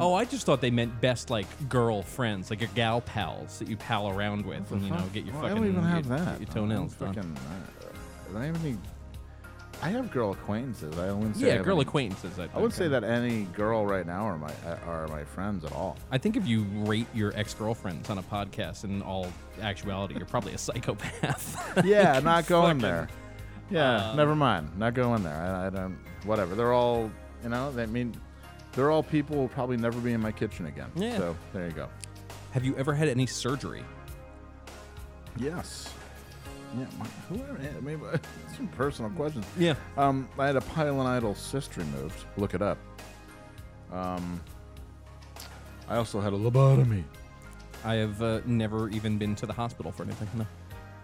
Oh, 0.00 0.14
I 0.14 0.24
just 0.24 0.46
thought 0.46 0.60
they 0.62 0.70
meant 0.70 1.00
best 1.02 1.28
like 1.30 1.46
girl 1.68 2.02
friends, 2.02 2.48
like 2.50 2.60
your 2.60 2.70
gal 2.74 3.00
pals 3.02 3.58
that 3.58 3.68
you 3.68 3.76
pal 3.76 4.08
around 4.08 4.44
with, 4.46 4.70
and 4.72 4.82
you 4.82 4.90
know 4.90 5.04
get 5.12 5.24
your 5.24 5.34
Well, 5.34 5.42
fucking 5.42 5.56
I 5.56 5.60
don't 5.60 5.68
even 5.70 5.82
have 5.84 6.08
that. 6.08 6.40
your 6.40 6.48
I 6.50 6.52
toenails 6.54 6.94
done. 6.94 7.14
fucking, 7.14 7.36
uh, 7.36 8.30
I 8.30 8.32
don't 8.32 8.42
have 8.54 8.64
any. 8.64 8.76
I 9.82 9.90
have 9.90 10.10
girl 10.10 10.32
acquaintances. 10.32 10.98
I 10.98 11.12
wouldn't 11.12 11.36
say 11.36 11.44
I 11.44 11.48
Yeah, 11.48 11.54
have 11.56 11.64
girl 11.64 11.76
any- 11.76 11.82
acquaintances, 11.86 12.38
I 12.38 12.44
I 12.44 12.46
wouldn't 12.56 12.72
think, 12.72 12.74
say 12.74 12.88
that 12.88 13.04
any 13.04 13.44
girl 13.54 13.86
right 13.86 14.06
now 14.06 14.24
are 14.26 14.38
my 14.38 14.50
are 14.86 15.06
my 15.08 15.22
friends 15.24 15.64
at 15.64 15.72
all. 15.72 15.96
I 16.10 16.18
think 16.18 16.36
if 16.36 16.46
you 16.46 16.64
rate 16.84 17.06
your 17.14 17.32
ex 17.36 17.52
girlfriends 17.54 18.08
on 18.10 18.18
a 18.18 18.22
podcast, 18.22 18.84
in 18.84 19.02
all 19.02 19.26
actuality, 19.60 20.14
you're 20.16 20.24
probably 20.26 20.54
a 20.54 20.58
psychopath. 20.58 21.82
yeah, 21.84 22.20
not 22.20 22.46
going 22.46 22.78
fucking- 22.78 22.82
there. 22.82 23.08
Yeah, 23.70 24.10
um, 24.10 24.16
never 24.16 24.34
mind. 24.36 24.70
Not 24.78 24.94
going 24.94 25.22
there. 25.24 25.34
I, 25.34 25.66
I 25.66 25.70
don't. 25.70 25.98
Whatever. 26.24 26.54
They're 26.54 26.72
all. 26.72 27.10
You 27.42 27.48
know. 27.50 27.70
They 27.72 27.86
mean. 27.86 28.14
They're 28.72 28.90
all 28.90 29.02
people 29.02 29.36
who 29.36 29.42
will 29.42 29.48
probably 29.48 29.76
never 29.76 29.98
be 30.00 30.12
in 30.12 30.20
my 30.20 30.32
kitchen 30.32 30.66
again. 30.66 30.90
Yeah. 30.94 31.16
So 31.18 31.36
there 31.52 31.66
you 31.66 31.72
go. 31.72 31.88
Have 32.52 32.64
you 32.64 32.76
ever 32.76 32.94
had 32.94 33.08
any 33.08 33.26
surgery? 33.26 33.82
Yes. 35.38 35.92
Yeah, 36.78 36.84
whoever, 37.28 37.58
I 37.76 37.80
mean, 37.80 38.00
some 38.56 38.68
personal 38.68 39.10
questions. 39.12 39.44
Yeah. 39.58 39.74
Um, 39.96 40.28
I 40.38 40.46
had 40.46 40.56
a 40.56 40.60
pilonidal 40.60 41.34
cyst 41.34 41.76
removed. 41.76 42.24
Look 42.36 42.54
it 42.54 42.62
up. 42.62 42.78
Um, 43.92 44.40
I 45.88 45.96
also 45.96 46.20
had 46.20 46.32
a 46.32 46.36
lobotomy. 46.36 47.04
I 47.84 47.94
have 47.94 48.20
uh, 48.20 48.40
never 48.46 48.88
even 48.90 49.16
been 49.18 49.34
to 49.36 49.46
the 49.46 49.52
hospital 49.52 49.92
for 49.92 50.02
anything. 50.02 50.28
No. 50.34 50.46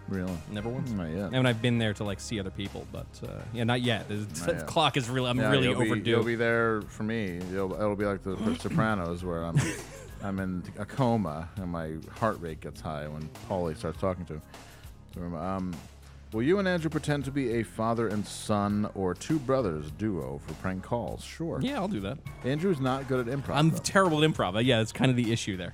Really? 0.09 0.37
Never 0.51 0.67
once. 0.67 0.91
Not 0.91 1.09
yet. 1.11 1.25
I 1.27 1.29
mean, 1.29 1.45
I've 1.45 1.61
been 1.61 1.77
there 1.77 1.93
to 1.93 2.03
like 2.03 2.19
see 2.19 2.37
other 2.39 2.49
people, 2.51 2.85
but 2.91 3.07
uh, 3.23 3.39
yeah, 3.53 3.63
not 3.63 3.81
yet. 3.81 4.09
The 4.09 4.15
Not 4.45 4.47
yet. 4.55 4.67
clock 4.67 4.97
is 4.97 5.09
really. 5.09 5.29
I'm 5.29 5.39
Yeah, 5.39 5.49
really 5.49 5.69
you'll 5.69 5.79
be- 5.79 5.85
overdue. 5.91 6.09
you'll 6.11 6.23
be 6.25 6.35
there 6.35 6.81
for 6.89 7.03
me. 7.03 7.39
You'll, 7.51 7.73
it'll 7.73 7.95
be 7.95 8.03
like 8.05 8.21
the, 8.21 8.35
the 8.35 8.55
Sopranos, 8.59 9.23
where 9.23 9.45
I'm, 9.45 9.57
I'm 10.23 10.39
in 10.39 10.61
a 10.77 10.83
coma 10.83 11.47
and 11.55 11.69
my 11.71 11.93
heart 12.19 12.41
rate 12.41 12.59
gets 12.59 12.81
high 12.81 13.07
when 13.07 13.29
Paulie 13.49 13.77
starts 13.77 14.01
talking 14.01 14.25
to. 14.25 14.33
him. 14.33 14.41
Um, 15.17 15.73
will 16.31 16.43
you 16.43 16.59
and 16.59 16.67
Andrew 16.67 16.89
pretend 16.89 17.25
to 17.25 17.31
be 17.31 17.53
a 17.59 17.63
father 17.63 18.07
and 18.07 18.25
son 18.25 18.89
or 18.95 19.13
two 19.13 19.39
brothers 19.39 19.91
duo 19.91 20.39
for 20.45 20.53
prank 20.55 20.83
calls? 20.83 21.23
Sure. 21.23 21.59
Yeah, 21.61 21.75
I'll 21.75 21.87
do 21.87 21.99
that. 22.01 22.17
Andrew's 22.43 22.79
not 22.79 23.07
good 23.07 23.27
at 23.27 23.33
improv. 23.39 23.55
I'm 23.55 23.69
though. 23.69 23.77
terrible 23.77 24.23
at 24.23 24.29
improv. 24.29 24.63
Yeah, 24.63 24.77
that's 24.79 24.91
kind 24.91 25.11
of 25.11 25.17
the 25.17 25.31
issue 25.31 25.57
there. 25.57 25.73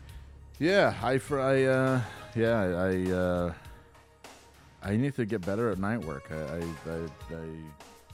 Yeah, 0.59 0.93
I 1.01 1.17
for 1.19 1.39
I 1.39 1.63
uh, 1.63 2.01
yeah 2.35 2.59
I 2.61 3.11
uh, 3.11 3.53
I 4.83 4.97
need 4.97 5.15
to 5.15 5.25
get 5.25 5.45
better 5.45 5.69
at 5.71 5.77
night 5.79 6.03
work. 6.03 6.29
I 6.31 6.35
I, 6.57 6.59
I, 6.91 7.35
I 7.35 7.45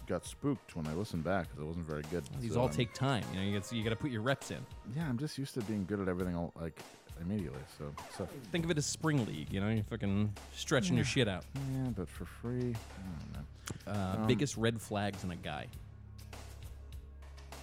got 0.07 0.25
spooked 0.25 0.75
when 0.75 0.85
I 0.85 0.93
listened 0.93 1.23
back 1.23 1.47
because 1.49 1.63
it 1.63 1.65
wasn't 1.65 1.87
very 1.87 2.03
good. 2.11 2.23
These 2.39 2.53
So 2.53 2.59
all 2.59 2.67
I'm- 2.67 2.75
take 2.75 2.93
time. 2.93 3.23
You 3.33 3.39
know, 3.39 3.45
you 3.47 3.59
got 3.59 3.71
you 3.71 3.89
to 3.89 3.95
put 3.95 4.11
your 4.11 4.21
reps 4.21 4.51
in. 4.51 4.59
Yeah, 4.95 5.09
I'm 5.09 5.17
just 5.17 5.39
used 5.39 5.55
to 5.55 5.61
being 5.61 5.85
good 5.85 5.99
at 5.99 6.07
everything 6.07 6.35
all, 6.35 6.53
like 6.61 6.79
immediately. 7.21 7.59
So, 7.77 7.93
so 8.17 8.27
Think 8.51 8.65
of 8.65 8.71
it 8.71 8.77
as 8.77 8.85
spring 8.85 9.25
league. 9.25 9.51
You 9.51 9.61
know, 9.61 9.69
you're 9.69 9.83
fucking 9.85 10.33
stretching 10.55 10.95
your 10.95 11.05
shit 11.05 11.27
out. 11.27 11.43
Yeah, 11.55 11.89
but 11.95 12.07
for 12.09 12.25
free. 12.25 12.73
I 12.73 13.09
don't 13.19 13.33
know. 13.33 13.91
Uh, 13.91 14.15
Um, 14.17 14.27
biggest 14.27 14.57
red 14.57 14.81
flags 14.81 15.23
in 15.23 15.31
a 15.31 15.35
guy. 15.35 15.67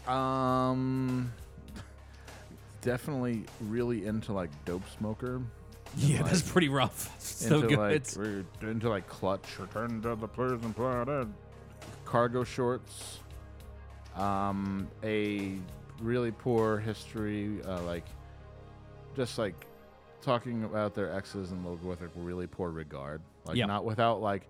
Um, 0.07 1.33
definitely 2.81 3.45
really 3.61 4.07
into 4.07 4.33
like 4.33 4.51
dope 4.65 4.83
smoker. 4.99 5.37
and, 5.37 5.47
Yeah, 5.97 6.23
that's 6.23 6.43
like, 6.43 6.53
pretty 6.53 6.69
rough. 6.69 7.15
So 7.21 7.57
into 7.57 7.69
good. 7.69 7.79
like 7.79 8.69
into 8.69 8.89
like 8.89 9.09
clutch 9.09 9.59
return 9.59 10.01
to 10.03 10.15
the 10.15 10.29
players 10.29 10.53
prison 10.53 10.75
planet, 10.75 11.29
cargo 12.05 12.45
shorts. 12.45 13.19
Um, 14.17 14.89
a 15.03 15.55
really 16.01 16.31
poor 16.33 16.79
history, 16.79 17.61
uh, 17.67 17.83
like 17.83 18.05
just 19.17 19.39
like 19.39 19.67
talking 20.21 20.65
about 20.65 20.95
their 20.95 21.13
exes 21.13 21.51
and 21.51 21.65
look 21.65 21.83
with 21.85 22.01
like 22.01 22.11
really 22.17 22.47
poor 22.47 22.71
regard, 22.71 23.21
like 23.45 23.57
Yeah. 23.57 23.67
not 23.67 23.85
without 23.85 24.21
like 24.21 24.49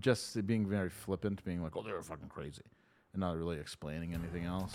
just 0.00 0.44
being 0.46 0.66
very 0.66 0.90
flippant, 0.90 1.44
being 1.44 1.62
like, 1.62 1.76
oh, 1.76 1.82
they're 1.82 2.02
fucking 2.02 2.28
crazy, 2.28 2.62
and 3.12 3.20
not 3.20 3.36
really 3.36 3.58
explaining 3.58 4.14
anything 4.14 4.44
else. 4.44 4.74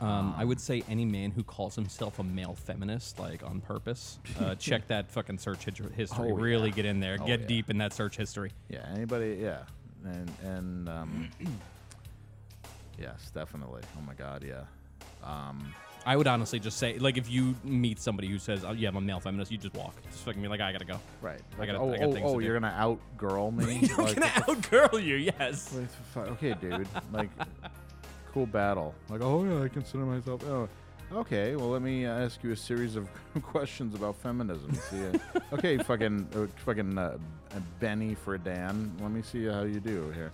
Um, 0.00 0.34
I 0.36 0.44
would 0.44 0.60
say 0.60 0.82
any 0.88 1.04
man 1.04 1.30
who 1.30 1.42
calls 1.44 1.74
himself 1.76 2.18
a 2.18 2.24
male 2.24 2.54
feminist, 2.54 3.18
like 3.18 3.42
on 3.44 3.60
purpose, 3.60 4.18
uh, 4.40 4.54
check 4.58 4.86
that 4.88 5.10
fucking 5.10 5.38
search 5.38 5.64
history. 5.64 6.30
Oh, 6.30 6.34
really 6.34 6.68
yeah. 6.70 6.74
get 6.74 6.84
in 6.84 7.00
there. 7.00 7.16
Oh, 7.20 7.26
get 7.26 7.42
yeah. 7.42 7.46
deep 7.46 7.70
in 7.70 7.78
that 7.78 7.92
search 7.92 8.16
history. 8.16 8.50
Yeah, 8.68 8.84
anybody, 8.92 9.38
yeah, 9.40 9.62
and 10.04 10.30
and 10.42 10.88
um, 10.88 11.30
yes, 12.98 13.30
definitely. 13.32 13.82
Oh 13.96 14.02
my 14.02 14.14
God, 14.14 14.44
yeah. 14.46 14.64
Um, 15.22 15.72
I 16.06 16.16
would 16.16 16.26
honestly 16.26 16.58
just 16.58 16.76
say, 16.78 16.98
like, 16.98 17.16
if 17.16 17.30
you 17.30 17.54
meet 17.64 17.98
somebody 17.98 18.28
who 18.28 18.38
says, 18.38 18.64
oh, 18.64 18.72
"Yeah, 18.72 18.88
I'm 18.90 18.96
a 18.96 19.00
male 19.00 19.20
feminist," 19.20 19.50
you 19.50 19.56
just 19.58 19.74
walk. 19.74 19.94
Just 20.10 20.24
fucking 20.24 20.42
be 20.42 20.48
like, 20.48 20.60
"I 20.60 20.70
gotta 20.72 20.84
go." 20.84 20.98
Right. 21.22 21.40
I 21.56 21.58
Like, 21.58 21.68
gotta. 21.68 21.78
oh, 21.78 21.92
I 21.92 21.96
got 21.98 22.08
oh, 22.08 22.12
things 22.12 22.26
oh, 22.28 22.34
to 22.34 22.40
do. 22.40 22.44
you're 22.44 22.60
gonna 22.60 22.74
out 22.76 22.98
girl 23.16 23.50
me? 23.50 23.78
You're 23.82 23.96
Like, 23.96 24.14
gonna 24.20 24.26
outgirl 24.26 25.02
you. 25.02 25.16
Yes. 25.16 25.74
Fu- 26.12 26.20
okay, 26.20 26.54
dude. 26.60 26.86
Like, 27.12 27.30
cool 28.32 28.46
battle. 28.46 28.94
Like, 29.08 29.22
oh 29.22 29.44
yeah, 29.44 29.62
I 29.64 29.68
consider 29.68 30.04
myself. 30.04 30.42
Oh, 30.46 30.68
okay. 31.12 31.56
Well, 31.56 31.70
let 31.70 31.80
me 31.82 32.04
uh, 32.04 32.18
ask 32.24 32.42
you 32.44 32.52
a 32.52 32.56
series 32.56 32.96
of 32.96 33.08
questions 33.42 33.94
about 33.94 34.16
feminism. 34.16 34.74
See, 34.74 35.02
uh, 35.06 35.40
okay, 35.54 35.78
fucking, 35.78 36.28
uh, 36.36 36.46
fucking 36.66 36.98
uh, 36.98 37.16
Betty 37.80 38.14
Friedan. 38.26 39.00
Let 39.00 39.10
me 39.10 39.22
see 39.22 39.46
how 39.46 39.62
you 39.62 39.80
do 39.80 40.10
here. 40.10 40.32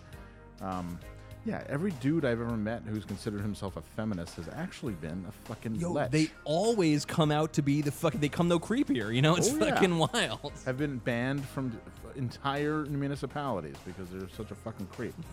Um, 0.63 0.99
yeah, 1.45 1.63
every 1.69 1.91
dude 1.93 2.25
I've 2.25 2.41
ever 2.41 2.57
met 2.57 2.83
who's 2.87 3.05
considered 3.05 3.41
himself 3.41 3.77
a 3.77 3.83
feminist 3.83 4.37
has 4.37 4.49
actually 4.55 4.93
been 4.95 5.25
a 5.29 5.33
fucking 5.49 5.77
Yo, 5.77 5.93
lech. 5.93 6.11
they 6.11 6.29
always 6.45 7.05
come 7.05 7.31
out 7.33 7.53
to 7.55 7.63
be 7.63 7.81
the 7.83 7.91
fucking. 7.93 8.21
They 8.21 8.29
come 8.29 8.49
no 8.49 8.59
creepier. 8.59 9.15
You 9.15 9.23
know, 9.23 9.35
it's 9.37 9.51
Oh, 9.51 9.57
yeah. 9.65 9.75
fucking 9.75 9.97
wild. 9.99 10.53
Have 10.67 10.77
been 10.79 10.99
banned 10.99 11.45
from 11.49 11.79
entire 12.17 12.85
municipalities 12.87 13.77
because 13.87 14.09
they're 14.11 14.29
such 14.37 14.51
a 14.51 14.55
fucking 14.55 14.87
creep. 14.89 15.15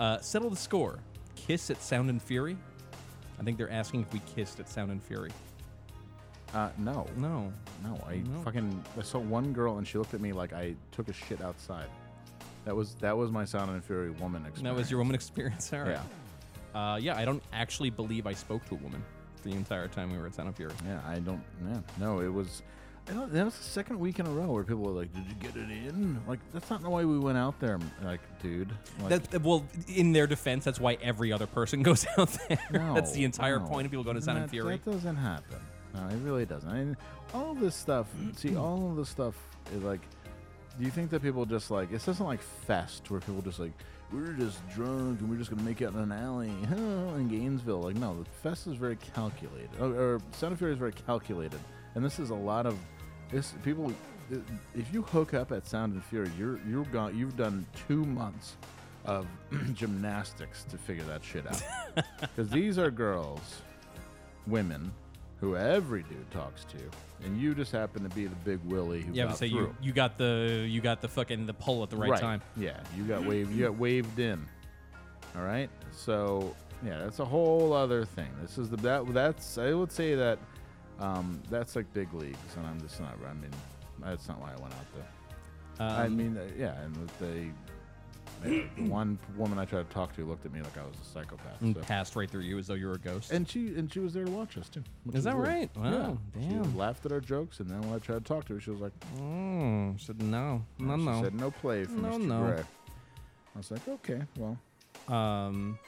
Uh, 0.00 0.18
settle 0.18 0.50
the 0.50 0.56
score. 0.56 0.98
Kiss 1.36 1.70
at 1.70 1.80
Sound 1.80 2.10
and 2.10 2.20
Fury. 2.20 2.56
I 3.38 3.44
think 3.44 3.56
they're 3.56 3.70
asking 3.70 4.00
if 4.02 4.12
we 4.12 4.20
kissed 4.34 4.58
at 4.58 4.68
Sound 4.68 4.90
and 4.90 5.00
Fury. 5.00 5.30
Uh, 6.52 6.70
no. 6.76 7.06
No. 7.16 7.52
No, 7.84 7.94
I 8.08 8.20
fucking 8.42 8.84
I 8.98 9.02
saw 9.02 9.18
one 9.20 9.52
girl 9.52 9.78
and 9.78 9.86
she 9.86 9.96
looked 9.98 10.12
at 10.12 10.20
me 10.20 10.32
like 10.32 10.52
I 10.52 10.74
took 10.90 11.06
a 11.08 11.12
shit 11.12 11.40
outside. 11.40 11.86
That 12.66 12.74
was 12.74 12.96
that 12.96 13.16
was 13.16 13.30
my 13.30 13.44
Sound 13.44 13.70
and 13.70 13.82
Fury 13.82 14.10
woman 14.10 14.42
experience. 14.44 14.62
That 14.64 14.74
was 14.74 14.90
your 14.90 14.98
woman 14.98 15.14
experience. 15.14 15.72
All 15.72 15.80
right. 15.80 15.98
Yeah. 16.74 16.92
Uh, 16.92 16.96
yeah, 16.96 17.16
I 17.16 17.24
don't 17.24 17.42
actually 17.52 17.90
believe 17.90 18.26
I 18.26 18.34
spoke 18.34 18.66
to 18.68 18.74
a 18.74 18.78
woman 18.78 19.02
the 19.44 19.52
entire 19.52 19.86
time 19.86 20.10
we 20.10 20.18
were 20.18 20.26
at 20.26 20.34
Sound 20.34 20.48
and 20.48 20.56
Fury. 20.56 20.72
Yeah, 20.84 21.00
I 21.06 21.20
don't. 21.20 21.42
Yeah, 21.64 21.78
no, 21.98 22.20
it 22.20 22.28
was. 22.28 22.62
I 23.08 23.12
don't, 23.12 23.32
that 23.32 23.44
was 23.44 23.56
the 23.56 23.62
second 23.62 24.00
week 24.00 24.18
in 24.18 24.26
a 24.26 24.30
row 24.30 24.48
where 24.48 24.64
people 24.64 24.82
were 24.82 24.90
like, 24.90 25.12
"Did 25.14 25.26
you 25.28 25.34
get 25.34 25.54
it 25.54 25.70
in?" 25.70 26.20
Like 26.26 26.40
that's 26.52 26.68
not 26.68 26.82
why 26.82 27.04
we 27.04 27.20
went 27.20 27.38
out 27.38 27.58
there. 27.60 27.78
Like, 28.02 28.20
dude. 28.42 28.68
Like, 29.00 29.30
That, 29.30 29.42
well, 29.42 29.64
in 29.86 30.12
their 30.12 30.26
defense, 30.26 30.64
that's 30.64 30.80
why 30.80 30.98
every 31.00 31.32
other 31.32 31.46
person 31.46 31.82
goes 31.84 32.04
out 32.18 32.36
there. 32.48 32.58
that's 32.72 33.12
the 33.12 33.22
entire 33.22 33.60
no. 33.60 33.66
point 33.66 33.84
of 33.84 33.92
people 33.92 34.02
going 34.02 34.16
to 34.16 34.22
Sound 34.22 34.38
and 34.38 34.50
Fury. 34.50 34.80
That 34.84 34.90
doesn't 34.90 35.16
happen. 35.16 35.60
No, 35.94 36.08
it 36.08 36.18
really 36.24 36.46
doesn't. 36.46 36.68
I 36.68 36.78
mean, 36.78 36.96
all 37.32 37.54
this 37.54 37.76
stuff. 37.76 38.08
see, 38.34 38.56
all 38.56 38.90
of 38.90 38.96
this 38.96 39.08
stuff 39.08 39.36
is 39.72 39.84
like. 39.84 40.00
Do 40.78 40.84
you 40.84 40.90
think 40.90 41.10
that 41.10 41.22
people 41.22 41.46
just 41.46 41.70
like 41.70 41.90
it's 41.92 42.06
isn't 42.06 42.24
like 42.24 42.42
Fest 42.42 43.10
where 43.10 43.20
people 43.20 43.42
just 43.42 43.58
like 43.58 43.72
we're 44.12 44.32
just 44.32 44.66
drunk 44.70 45.20
and 45.20 45.30
we're 45.30 45.36
just 45.36 45.50
gonna 45.50 45.62
make 45.62 45.80
out 45.82 45.94
in 45.94 46.00
an 46.00 46.12
alley 46.12 46.48
in 46.70 47.28
Gainesville? 47.28 47.82
Like 47.82 47.96
no, 47.96 48.22
the 48.22 48.30
Fest 48.42 48.66
is 48.66 48.74
very 48.74 48.96
calculated. 49.14 49.70
Or, 49.80 49.86
or 49.86 50.20
Sound 50.32 50.52
of 50.52 50.58
Fury 50.58 50.72
is 50.72 50.78
very 50.78 50.92
calculated, 50.92 51.60
and 51.94 52.04
this 52.04 52.18
is 52.18 52.30
a 52.30 52.34
lot 52.34 52.66
of 52.66 52.76
this 53.30 53.54
people. 53.64 53.92
If 54.74 54.92
you 54.92 55.02
hook 55.02 55.34
up 55.34 55.52
at 55.52 55.66
Sound 55.66 55.94
and 55.94 56.04
Fury, 56.04 56.30
you're 56.38 56.58
you're 56.68 56.84
gone. 56.86 57.16
You've 57.16 57.36
done 57.36 57.66
two 57.88 58.04
months 58.04 58.56
of 59.06 59.26
gymnastics 59.72 60.64
to 60.64 60.76
figure 60.76 61.04
that 61.04 61.24
shit 61.24 61.46
out. 61.46 61.62
Because 62.20 62.50
these 62.50 62.76
are 62.76 62.90
girls, 62.90 63.40
women, 64.46 64.92
who 65.40 65.56
every 65.56 66.02
dude 66.04 66.30
talks 66.30 66.64
to, 66.64 66.78
and 67.24 67.38
you 67.40 67.54
just 67.54 67.72
happen 67.72 68.02
to 68.02 68.08
be 68.14 68.26
the 68.26 68.36
big 68.36 68.58
Willie 68.64 69.02
who 69.02 69.12
yeah, 69.12 69.24
got 69.24 69.30
but 69.30 69.38
say 69.38 69.50
through. 69.50 69.58
you 69.60 69.74
you 69.82 69.92
got 69.92 70.16
the 70.18 70.66
you 70.68 70.80
got 70.80 71.00
the 71.02 71.08
fucking 71.08 71.46
the 71.46 71.54
pull 71.54 71.82
at 71.82 71.90
the 71.90 71.96
right, 71.96 72.20
time. 72.20 72.40
Yeah, 72.56 72.80
you 72.96 73.04
got 73.04 73.24
waved. 73.24 73.52
You 73.52 73.64
got 73.64 73.76
waved 73.78 74.18
in. 74.18 74.44
All 75.36 75.42
right. 75.42 75.68
So 75.92 76.54
yeah, 76.84 76.98
that's 76.98 77.18
a 77.18 77.24
whole 77.24 77.72
other 77.72 78.04
thing. 78.04 78.30
This 78.40 78.58
is 78.58 78.70
the 78.70 78.76
that 78.78 79.12
that's 79.12 79.58
I 79.58 79.72
would 79.72 79.92
say 79.92 80.14
that 80.14 80.38
um, 81.00 81.42
that's 81.50 81.76
like 81.76 81.92
big 81.92 82.12
leagues, 82.14 82.38
and 82.56 82.66
I'm 82.66 82.80
just 82.80 83.00
not. 83.00 83.14
I 83.28 83.34
mean, 83.34 83.50
that's 84.00 84.28
not 84.28 84.40
why 84.40 84.52
I 84.52 84.60
went 84.60 84.72
out 84.74 84.94
there. 84.94 85.06
I 85.78 86.06
Um, 86.06 86.16
mean, 86.16 86.38
uh, 86.38 86.42
yeah, 86.58 86.80
and 86.82 86.96
with 86.96 87.18
the 87.18 87.26
uh, 87.26 87.52
one 88.76 89.18
woman 89.36 89.58
I 89.58 89.64
tried 89.64 89.88
to 89.88 89.94
talk 89.94 90.14
to 90.16 90.24
looked 90.24 90.44
at 90.46 90.52
me 90.52 90.60
like 90.62 90.76
I 90.78 90.82
was 90.82 90.94
a 91.00 91.04
psychopath. 91.04 91.60
And 91.60 91.74
so. 91.74 91.80
passed 91.82 92.14
right 92.16 92.30
through 92.30 92.42
you 92.42 92.58
as 92.58 92.66
though 92.66 92.74
you 92.74 92.86
were 92.86 92.94
a 92.94 92.98
ghost. 92.98 93.30
And 93.32 93.48
she 93.48 93.74
and 93.74 93.92
she 93.92 93.98
was 94.00 94.12
there 94.12 94.24
to 94.24 94.30
watch 94.30 94.56
us 94.58 94.68
too. 94.68 94.82
Is 95.12 95.24
that 95.24 95.34
weird. 95.36 95.48
right? 95.48 95.70
Wow, 95.76 96.18
yeah. 96.38 96.42
She 96.48 96.54
damn. 96.54 96.76
laughed 96.76 97.06
at 97.06 97.12
our 97.12 97.20
jokes, 97.20 97.60
and 97.60 97.68
then 97.70 97.80
when 97.82 97.94
I 97.94 97.98
tried 97.98 98.18
to 98.18 98.24
talk 98.24 98.44
to 98.46 98.54
her, 98.54 98.60
she 98.60 98.70
was 98.70 98.80
like, 98.80 98.92
Mm, 99.18 100.00
said 100.00 100.20
no, 100.22 100.62
no, 100.78 100.96
she 100.98 101.02
no. 101.04 101.22
said 101.22 101.34
no 101.34 101.50
play 101.50 101.84
for 101.84 101.92
No, 101.92 102.10
Mr. 102.10 102.26
no. 102.26 102.40
Gray. 102.46 102.60
I 103.54 103.58
was 103.58 103.70
like, 103.70 103.88
okay, 103.88 104.20
well, 104.38 104.58
Um, 105.08 105.78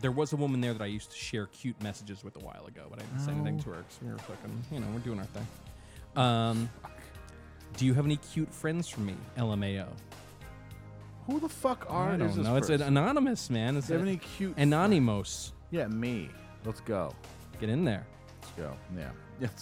there 0.00 0.12
was 0.12 0.32
a 0.32 0.36
woman 0.36 0.60
there 0.60 0.72
that 0.72 0.82
I 0.82 0.86
used 0.86 1.10
to 1.10 1.16
share 1.16 1.46
cute 1.46 1.80
messages 1.82 2.22
with 2.22 2.36
a 2.36 2.44
while 2.44 2.66
ago, 2.66 2.86
but 2.90 3.00
I 3.00 3.02
didn't 3.06 3.20
say 3.20 3.32
anything 3.32 3.56
Oh. 3.60 3.62
to 3.64 3.70
her 3.70 3.76
because 3.82 3.98
we 4.02 4.12
were 4.12 4.18
fucking, 4.18 4.64
you 4.70 4.80
know, 4.80 4.86
we're 4.92 5.00
doing 5.00 5.18
our 5.18 5.24
thing. 5.26 5.46
Um, 6.16 6.70
do 7.76 7.84
you 7.86 7.94
have 7.94 8.04
any 8.06 8.16
cute 8.18 8.52
friends 8.52 8.88
from 8.88 9.06
me? 9.06 9.14
LMAO. 9.36 9.88
Who 11.26 11.40
the 11.40 11.48
fuck 11.48 11.86
are? 11.88 12.10
I 12.10 12.14
is 12.14 12.18
don't 12.18 12.28
this 12.36 12.36
know. 12.46 12.56
It's 12.56 12.68
an 12.68 12.78
person? 12.78 12.96
anonymous 12.96 13.50
man. 13.50 13.76
It's 13.76 13.86
Do 13.88 13.94
you 13.94 13.98
have 13.98 14.08
any 14.08 14.16
cute 14.18 14.56
anonymous? 14.56 15.52
Yeah, 15.70 15.86
me. 15.88 16.30
Let's 16.64 16.80
go. 16.80 17.12
Get 17.60 17.68
in 17.68 17.84
there. 17.84 18.06
Let's 18.42 18.52
go. 18.56 18.76
Yeah. 18.96 19.10
Yes. 19.40 19.52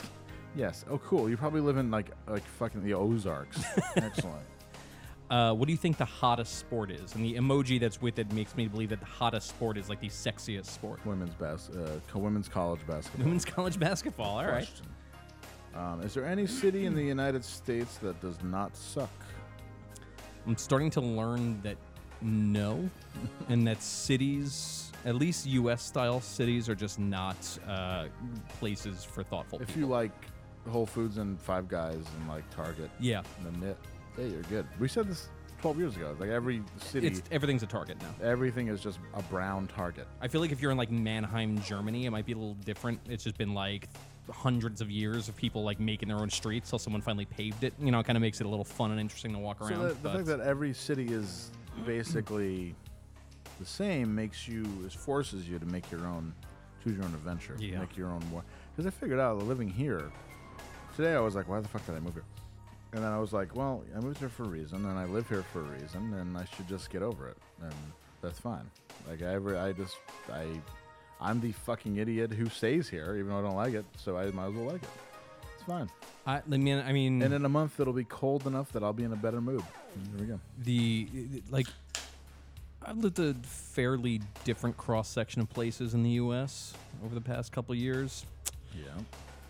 Yes. 0.54 0.84
Oh, 0.88 0.98
cool. 0.98 1.28
You 1.28 1.36
probably 1.36 1.60
live 1.60 1.78
in 1.78 1.90
like 1.90 2.10
like 2.28 2.44
fucking 2.44 2.84
the 2.84 2.94
Ozarks. 2.94 3.60
Excellent. 3.96 4.46
Uh, 5.28 5.52
what 5.52 5.66
do 5.66 5.72
you 5.72 5.76
think 5.78 5.96
the 5.96 6.04
hottest 6.04 6.58
sport 6.58 6.92
is? 6.92 7.12
And 7.16 7.24
the 7.24 7.34
emoji 7.34 7.80
that's 7.80 8.00
with 8.00 8.20
it 8.20 8.30
makes 8.32 8.54
me 8.54 8.68
believe 8.68 8.90
that 8.90 9.00
the 9.00 9.06
hottest 9.06 9.48
sport 9.48 9.76
is 9.76 9.88
like 9.88 10.00
the 10.00 10.08
sexiest 10.10 10.66
sport. 10.66 11.04
Women's 11.04 11.34
bas- 11.34 11.70
uh, 11.70 11.98
co- 12.06 12.20
women's 12.20 12.46
college 12.46 12.86
basketball. 12.86 13.24
Women's 13.24 13.44
college 13.44 13.80
basketball. 13.80 14.38
All 14.38 14.44
right. 14.46 14.52
Question. 14.66 14.86
Um, 15.74 16.02
is 16.02 16.14
there 16.14 16.24
any 16.24 16.46
city 16.46 16.86
in 16.86 16.94
the 16.94 17.02
United 17.02 17.44
States 17.44 17.96
that 17.96 18.20
does 18.20 18.40
not 18.44 18.76
suck? 18.76 19.10
I'm 20.46 20.56
starting 20.56 20.90
to 20.90 21.00
learn 21.00 21.60
that 21.62 21.76
no, 22.22 22.88
and 23.48 23.66
that 23.66 23.82
cities, 23.82 24.90
at 25.04 25.14
least 25.16 25.46
U.S. 25.46 25.82
style 25.82 26.20
cities, 26.20 26.68
are 26.68 26.74
just 26.74 26.98
not 26.98 27.36
uh, 27.68 28.06
places 28.58 29.04
for 29.04 29.22
thoughtful 29.22 29.60
If 29.60 29.68
people. 29.68 29.80
you 29.82 29.86
like 29.88 30.12
Whole 30.70 30.86
Foods 30.86 31.18
and 31.18 31.40
Five 31.40 31.68
Guys 31.68 31.96
and 32.18 32.28
like 32.28 32.48
Target, 32.54 32.90
Yeah. 33.00 33.22
then 33.42 33.62
it, 33.70 33.76
yeah, 34.18 34.24
you're 34.26 34.42
good. 34.42 34.66
We 34.78 34.88
said 34.88 35.08
this 35.08 35.28
12 35.60 35.78
years 35.78 35.96
ago. 35.96 36.14
Like 36.18 36.30
every 36.30 36.62
city, 36.78 37.06
It's 37.08 37.22
everything's 37.30 37.62
a 37.62 37.66
Target 37.66 37.98
now. 38.00 38.14
everything 38.26 38.68
is 38.68 38.80
just 38.80 38.98
a 39.14 39.22
brown 39.22 39.66
Target. 39.66 40.06
I 40.20 40.28
feel 40.28 40.40
like 40.40 40.52
if 40.52 40.60
you're 40.62 40.70
in 40.70 40.78
like 40.78 40.90
Mannheim, 40.90 41.58
Germany, 41.62 42.06
it 42.06 42.10
might 42.10 42.26
be 42.26 42.32
a 42.32 42.36
little 42.36 42.54
different. 42.54 43.00
It's 43.08 43.24
just 43.24 43.36
been 43.38 43.54
like 43.54 43.88
hundreds 44.30 44.80
of 44.80 44.90
years 44.90 45.28
of 45.28 45.36
people 45.36 45.62
like 45.62 45.78
making 45.78 46.08
their 46.08 46.18
own 46.18 46.30
streets 46.30 46.70
till 46.70 46.78
someone 46.78 47.02
finally 47.02 47.26
paved 47.26 47.62
it. 47.64 47.74
You 47.78 47.90
know, 47.90 48.00
it 48.00 48.06
kind 48.06 48.16
of 48.16 48.22
makes 48.22 48.40
it 48.40 48.46
a 48.46 48.48
little 48.48 48.64
fun 48.64 48.90
and 48.90 49.00
interesting 49.00 49.32
to 49.32 49.38
walk 49.38 49.58
So 49.60 49.66
around. 49.66 49.80
the, 49.88 49.94
the 49.94 50.10
fact 50.10 50.26
that 50.26 50.40
every 50.40 50.72
city 50.72 51.06
is 51.12 51.50
basically 51.86 52.74
the 53.60 53.66
same 53.66 54.14
makes 54.14 54.48
you, 54.48 54.64
it 54.84 54.92
forces 54.92 55.48
you 55.48 55.58
to 55.58 55.66
make 55.66 55.90
your 55.90 56.06
own, 56.06 56.32
choose 56.82 56.96
your 56.96 57.04
own 57.04 57.14
adventure, 57.14 57.56
Yeah. 57.58 57.80
make 57.80 57.96
your 57.96 58.08
own. 58.08 58.22
war. 58.30 58.42
Because 58.74 58.86
I 58.86 58.90
figured 58.90 59.20
out 59.20 59.38
living 59.38 59.68
here. 59.68 60.10
Today 60.96 61.14
I 61.14 61.20
was 61.20 61.34
like, 61.34 61.48
why 61.48 61.60
the 61.60 61.68
fuck 61.68 61.84
did 61.86 61.94
I 61.94 62.00
move 62.00 62.14
here? 62.14 62.24
And 62.92 63.02
then 63.02 63.10
I 63.12 63.18
was 63.18 63.32
like, 63.32 63.54
well, 63.56 63.82
I 63.96 64.00
moved 64.00 64.18
here 64.18 64.28
for 64.28 64.44
a 64.44 64.48
reason, 64.48 64.84
and 64.86 64.98
I 64.98 65.04
live 65.04 65.28
here 65.28 65.42
for 65.52 65.60
a 65.60 65.64
reason, 65.64 66.14
and 66.14 66.38
I 66.38 66.44
should 66.56 66.68
just 66.68 66.90
get 66.90 67.02
over 67.02 67.28
it, 67.28 67.36
and 67.60 67.74
that's 68.22 68.38
fine. 68.38 68.70
Like 69.08 69.20
I, 69.22 69.34
I 69.68 69.72
just, 69.72 69.96
I, 70.32 70.46
I'm 71.20 71.40
the 71.40 71.52
fucking 71.52 71.96
idiot 71.96 72.32
who 72.32 72.48
stays 72.48 72.88
here, 72.88 73.14
even 73.16 73.28
though 73.30 73.38
I 73.38 73.42
don't 73.42 73.56
like 73.56 73.74
it, 73.74 73.84
so 73.96 74.16
I 74.16 74.30
might 74.30 74.48
as 74.48 74.54
well 74.54 74.64
like 74.66 74.82
it. 74.82 74.88
It's 75.54 75.62
fine. 75.64 75.88
I, 76.26 76.36
I 76.50 76.56
mean, 76.56 76.78
I 76.78 76.92
mean, 76.92 77.22
And 77.22 77.32
in 77.34 77.44
a 77.44 77.48
month 77.48 77.78
it'll 77.80 77.92
be 77.92 78.04
cold 78.04 78.46
enough 78.46 78.72
that 78.72 78.82
I'll 78.82 78.92
be 78.92 79.04
in 79.04 79.12
a 79.12 79.16
better 79.16 79.40
mood. 79.40 79.62
There 80.12 80.20
we 80.20 80.26
go. 80.26 80.40
the 80.64 81.08
like 81.50 81.66
I've 82.86 82.98
lived 82.98 83.18
a 83.18 83.34
fairly 83.44 84.20
different 84.44 84.76
cross 84.76 85.08
section 85.08 85.40
of 85.40 85.48
places 85.48 85.94
in 85.94 86.02
the 86.02 86.10
U.S. 86.10 86.74
over 87.04 87.14
the 87.14 87.20
past 87.20 87.50
couple 87.52 87.74
years. 87.74 88.26
Yeah. 88.74 88.90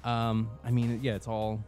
Um, 0.05 0.51
I 0.65 0.71
mean, 0.71 1.01
yeah, 1.03 1.15
it's 1.15 1.27
all 1.27 1.61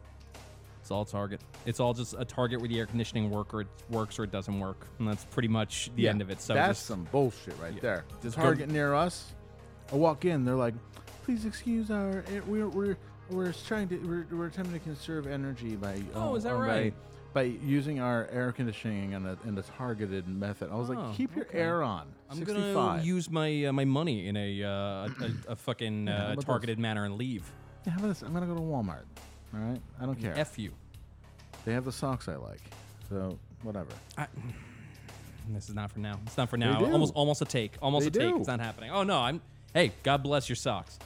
it's 0.81 0.91
all 0.91 1.03
Target. 1.03 1.41
It's 1.65 1.81
all 1.81 1.93
just 1.93 2.15
a 2.17 2.23
Target 2.23 2.59
where 2.61 2.69
the 2.69 2.79
air 2.79 2.85
conditioning 2.85 3.29
work 3.29 3.53
or 3.53 3.61
it 3.61 3.67
works 3.89 4.19
or 4.19 4.23
it 4.23 4.31
doesn't 4.31 4.57
work, 4.59 4.87
and 4.99 5.07
that's 5.07 5.25
pretty 5.25 5.49
much 5.49 5.89
the 5.97 6.07
end 6.07 6.21
of 6.21 6.29
it. 6.29 6.39
So 6.41 6.53
that's 6.53 6.77
just- 6.79 6.85
some 6.87 7.05
bullshit 7.11 7.55
right 7.61 7.81
there. 7.81 8.05
Just 8.21 8.37
go- 8.37 8.43
Target 8.43 8.69
near 8.69 8.93
us. 8.93 9.33
I 9.91 9.95
walk 9.95 10.25
in, 10.25 10.43
they're 10.45 10.55
like, 10.55 10.73
"Please 11.23 11.45
excuse 11.45 11.89
our, 11.91 12.23
eh, 12.27 12.39
we're 12.47 12.67
we're 12.67 12.97
we're 13.29 13.51
trying 13.53 13.87
to 13.89 13.97
we're, 13.99 14.25
we're 14.35 14.47
attempting 14.47 14.73
to 14.73 14.79
conserve 14.83 15.27
energy 15.27 15.75
by 15.75 16.01
Oh, 16.15 16.35
is 16.35 16.43
that 16.43 16.55
right? 16.55 16.93
By, 17.33 17.43
using 17.43 17.99
our 17.99 18.27
air 18.31 18.51
conditioning 18.51 19.11
in 19.11 19.25
a, 19.25 19.37
in 19.45 19.57
a 19.57 19.61
targeted 19.61 20.27
method." 20.27 20.71
I 20.71 20.75
was 20.75 20.89
Oh, 20.89 20.93
like, 20.93 21.15
"Keep 21.15 21.35
your 21.35 21.45
okay. 21.45 21.59
air 21.59 21.83
on." 21.83 22.07
I'm 22.29 22.37
65. 22.37 22.73
gonna 22.73 23.03
use 23.03 23.29
my 23.29 23.65
uh, 23.65 23.73
my 23.73 23.85
money 23.85 24.27
in 24.27 24.35
a 24.35 24.63
uh, 24.63 24.67
a, 24.69 25.09
a, 25.49 25.55
fucking 25.55 26.07
Yeah, 26.07 26.13
uh, 26.13 26.25
about 26.25 26.35
this? 26.37 26.45
targeted 26.45 26.79
manner 26.79 27.05
and 27.05 27.15
leave. 27.15 27.49
Yeah, 27.85 27.93
how 27.93 27.99
about 27.99 28.07
this? 28.09 28.21
I'm 28.23 28.33
gonna 28.33 28.45
go 28.47 28.55
to 28.55 28.61
Walmart. 28.61 29.05
All 29.53 29.59
right, 29.61 29.81
I 30.01 30.05
don't 30.05 30.19
care. 30.19 30.37
F 30.37 30.59
you. 30.59 30.71
They 31.63 31.73
have 31.73 31.85
the 31.85 31.91
socks 31.91 32.27
I 32.27 32.35
like, 32.35 32.61
so 33.09 33.37
whatever. 33.63 33.91
This 35.49 35.69
is 35.69 35.75
not 35.75 35.91
for 35.91 35.99
now. 35.99 36.19
It's 36.25 36.35
not 36.37 36.49
for 36.49 36.57
now. 36.57 36.83
Almost 36.83 37.13
almost 37.15 37.41
a 37.41 37.45
take. 37.45 37.73
Almost 37.81 38.11
They 38.11 38.19
a 38.19 38.23
take. 38.25 38.33
do. 38.33 38.39
It's 38.39 38.47
not 38.47 38.59
happening. 38.59 38.91
Oh 38.91 39.03
no, 39.03 39.17
I'm. 39.19 39.41
Hey, 39.77 39.91
God 40.01 40.23
bless 40.23 40.49
your 40.49 40.55
socks. 40.55 40.97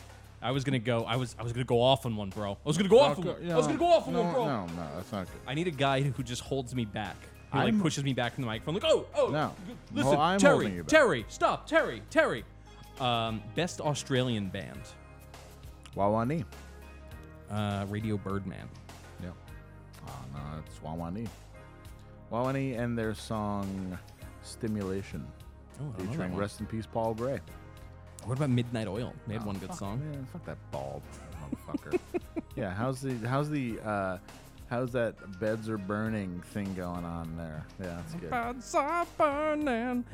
I 0.42 0.52
was 0.52 0.64
gonna 0.64 0.80
go. 0.80 1.04
I 1.04 1.18
was 1.18 1.36
I 1.38 1.44
was 1.44 1.52
gonna 1.52 1.66
go 1.66 1.82
off 1.82 2.06
on 2.06 2.16
one, 2.16 2.30
bro. 2.30 2.54
I 2.54 2.56
was 2.64 2.78
gonna 2.78 2.88
go 2.88 3.02
off 3.02 3.20
on 3.20 3.26
one. 3.26 3.52
I 3.52 3.56
was 3.58 3.68
gonna 3.68 3.78
go 3.78 3.88
off 3.88 4.08
on 4.08 4.14
no, 4.14 4.22
one, 4.24 4.34
bro. 4.34 4.46
No, 4.46 4.66
no, 4.66 4.88
that's 4.96 5.12
not 5.12 5.26
good. 5.26 5.42
I 5.46 5.54
need 5.56 5.68
a 5.68 5.72
guy 5.72 6.02
who 6.02 6.24
just 6.24 6.42
holds 6.42 6.74
me 6.74 6.86
back. 6.86 7.18
Who 7.52 7.58
like 7.58 7.66
I'm- 7.66 7.82
pushes 7.82 8.06
me 8.06 8.14
back 8.14 8.36
from 8.36 8.44
the 8.44 8.48
microphone. 8.48 8.76
Like, 8.76 8.86
oh, 8.86 9.06
oh, 9.14 9.28
No. 9.28 9.54
listen, 9.94 10.12
Well, 10.12 10.22
I'm 10.22 10.40
Terry, 10.40 10.72
you 10.74 10.84
back. 10.84 10.88
Terry, 10.90 11.26
stop, 11.28 11.68
Terry, 11.68 12.02
Terry. 12.10 12.46
Um, 13.02 13.44
best 13.56 13.82
Australian 13.82 14.48
band. 14.48 14.80
Wa 15.94 16.08
Wa 16.10 16.24
Nee. 16.24 16.46
Uh, 17.50 17.86
Radio 17.90 18.16
Birdman. 18.18 18.70
Yep. 19.22 19.34
Oh, 20.08 20.12
no, 20.34 20.40
it's 20.66 20.82
Wa 20.82 20.94
Wa 20.94 21.10
Nee. 21.10 21.28
Wawani 22.32 22.80
and 22.80 22.98
their 22.98 23.14
song 23.14 24.00
Stimulation. 24.44 25.28
Oh, 25.28 25.84
I 25.84 25.84
don't 25.84 25.88
know 25.88 25.92
that 25.98 26.08
featuring 26.12 26.32
one. 26.32 26.40
Rest 26.40 26.62
in 26.62 26.66
Peace 26.68 26.86
Paul 26.86 27.14
Gray. 27.14 27.42
What 28.26 28.38
about 28.38 28.50
Midnight 28.50 28.88
Oil? 28.88 29.14
They 29.28 29.34
had 29.34 29.44
Oh, 29.44 29.48
one 29.48 29.58
good 29.58 29.70
fuck, 29.70 29.78
song. 29.80 30.00
Man, 30.12 30.28
fuck 30.32 30.46
that 30.46 30.58
bald 30.72 31.02
motherfucker. 31.68 32.00
yeah, 32.56 32.74
how's 32.74 33.02
the 33.02 33.16
how's 33.28 33.50
the 33.50 33.80
uh 33.84 34.18
how's 34.70 34.92
that 34.94 35.16
beds 35.40 35.68
are 35.70 35.78
burning 35.78 36.42
thing 36.54 36.74
going 36.76 37.04
on 37.04 37.36
there? 37.38 37.66
Yeah, 37.80 37.98
that's 37.98 38.14
good. 38.16 38.30
Beds 38.30 38.76
are 38.76 39.06
burning. 39.18 40.06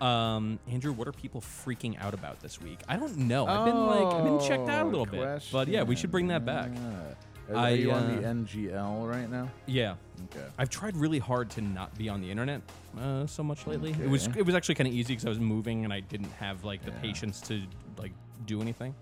Yeah. 0.00 0.34
Um, 0.36 0.58
Andrew, 0.70 0.92
what 0.92 1.06
are 1.08 1.12
people 1.12 1.40
freaking 1.40 2.00
out 2.00 2.14
about 2.14 2.40
this 2.40 2.60
week? 2.60 2.78
I 2.88 2.96
don't 2.96 3.16
know. 3.16 3.46
I've 3.46 3.64
been 3.66 3.86
like, 3.86 4.14
I've 4.14 4.24
been 4.24 4.40
checked 4.40 4.68
out 4.68 4.86
a 4.86 4.88
little 4.88 5.06
bit, 5.06 5.42
but 5.52 5.68
yeah, 5.68 5.82
we 5.82 5.96
should 5.96 6.10
bring 6.10 6.28
that 6.28 6.44
back. 6.46 6.68
Are, 6.70 7.16
are 7.50 7.56
I, 7.56 7.70
you 7.70 7.92
on 7.92 8.04
uh, 8.04 8.20
the 8.20 8.26
NGL 8.26 9.08
right 9.08 9.30
now? 9.30 9.50
Yeah. 9.66 9.94
Okay. 10.24 10.46
I've 10.58 10.70
tried 10.70 10.96
really 10.96 11.18
hard 11.18 11.50
to 11.50 11.60
not 11.60 11.96
be 11.96 12.08
on 12.08 12.20
the 12.20 12.30
internet 12.30 12.62
uh, 12.98 13.26
so 13.26 13.42
much 13.42 13.66
lately. 13.66 13.94
It 14.02 14.08
was 14.08 14.26
it 14.36 14.44
was 14.44 14.54
actually 14.54 14.74
kind 14.76 14.88
of 14.88 14.94
easy 14.94 15.12
because 15.12 15.26
I 15.26 15.28
was 15.28 15.40
moving 15.40 15.84
and 15.84 15.92
I 15.92 16.00
didn't 16.00 16.32
have 16.32 16.64
like 16.64 16.84
the 16.84 16.92
patience 16.92 17.40
to 17.42 17.62
like 17.98 18.12
do 18.46 18.60
anything. 18.60 18.94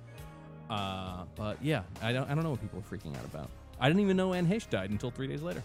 Uh, 0.69 1.25
but 1.37 1.63
yeah, 1.63 1.83
I 2.03 2.13
don't 2.13 2.29
I 2.31 2.35
don't 2.35 2.45
know 2.45 2.51
what 2.51 2.61
people 2.61 2.81
are 2.81 2.97
freaking 2.97 3.17
out 3.17 3.25
about. 3.25 3.51
I 3.81 3.89
didn't 3.89 4.03
even 4.03 4.17
know 4.17 4.33
Anne 4.33 4.47
Heche 4.47 4.69
died 4.69 4.91
until 4.91 5.11
three 5.11 5.27
days 5.27 5.43
later. 5.43 5.63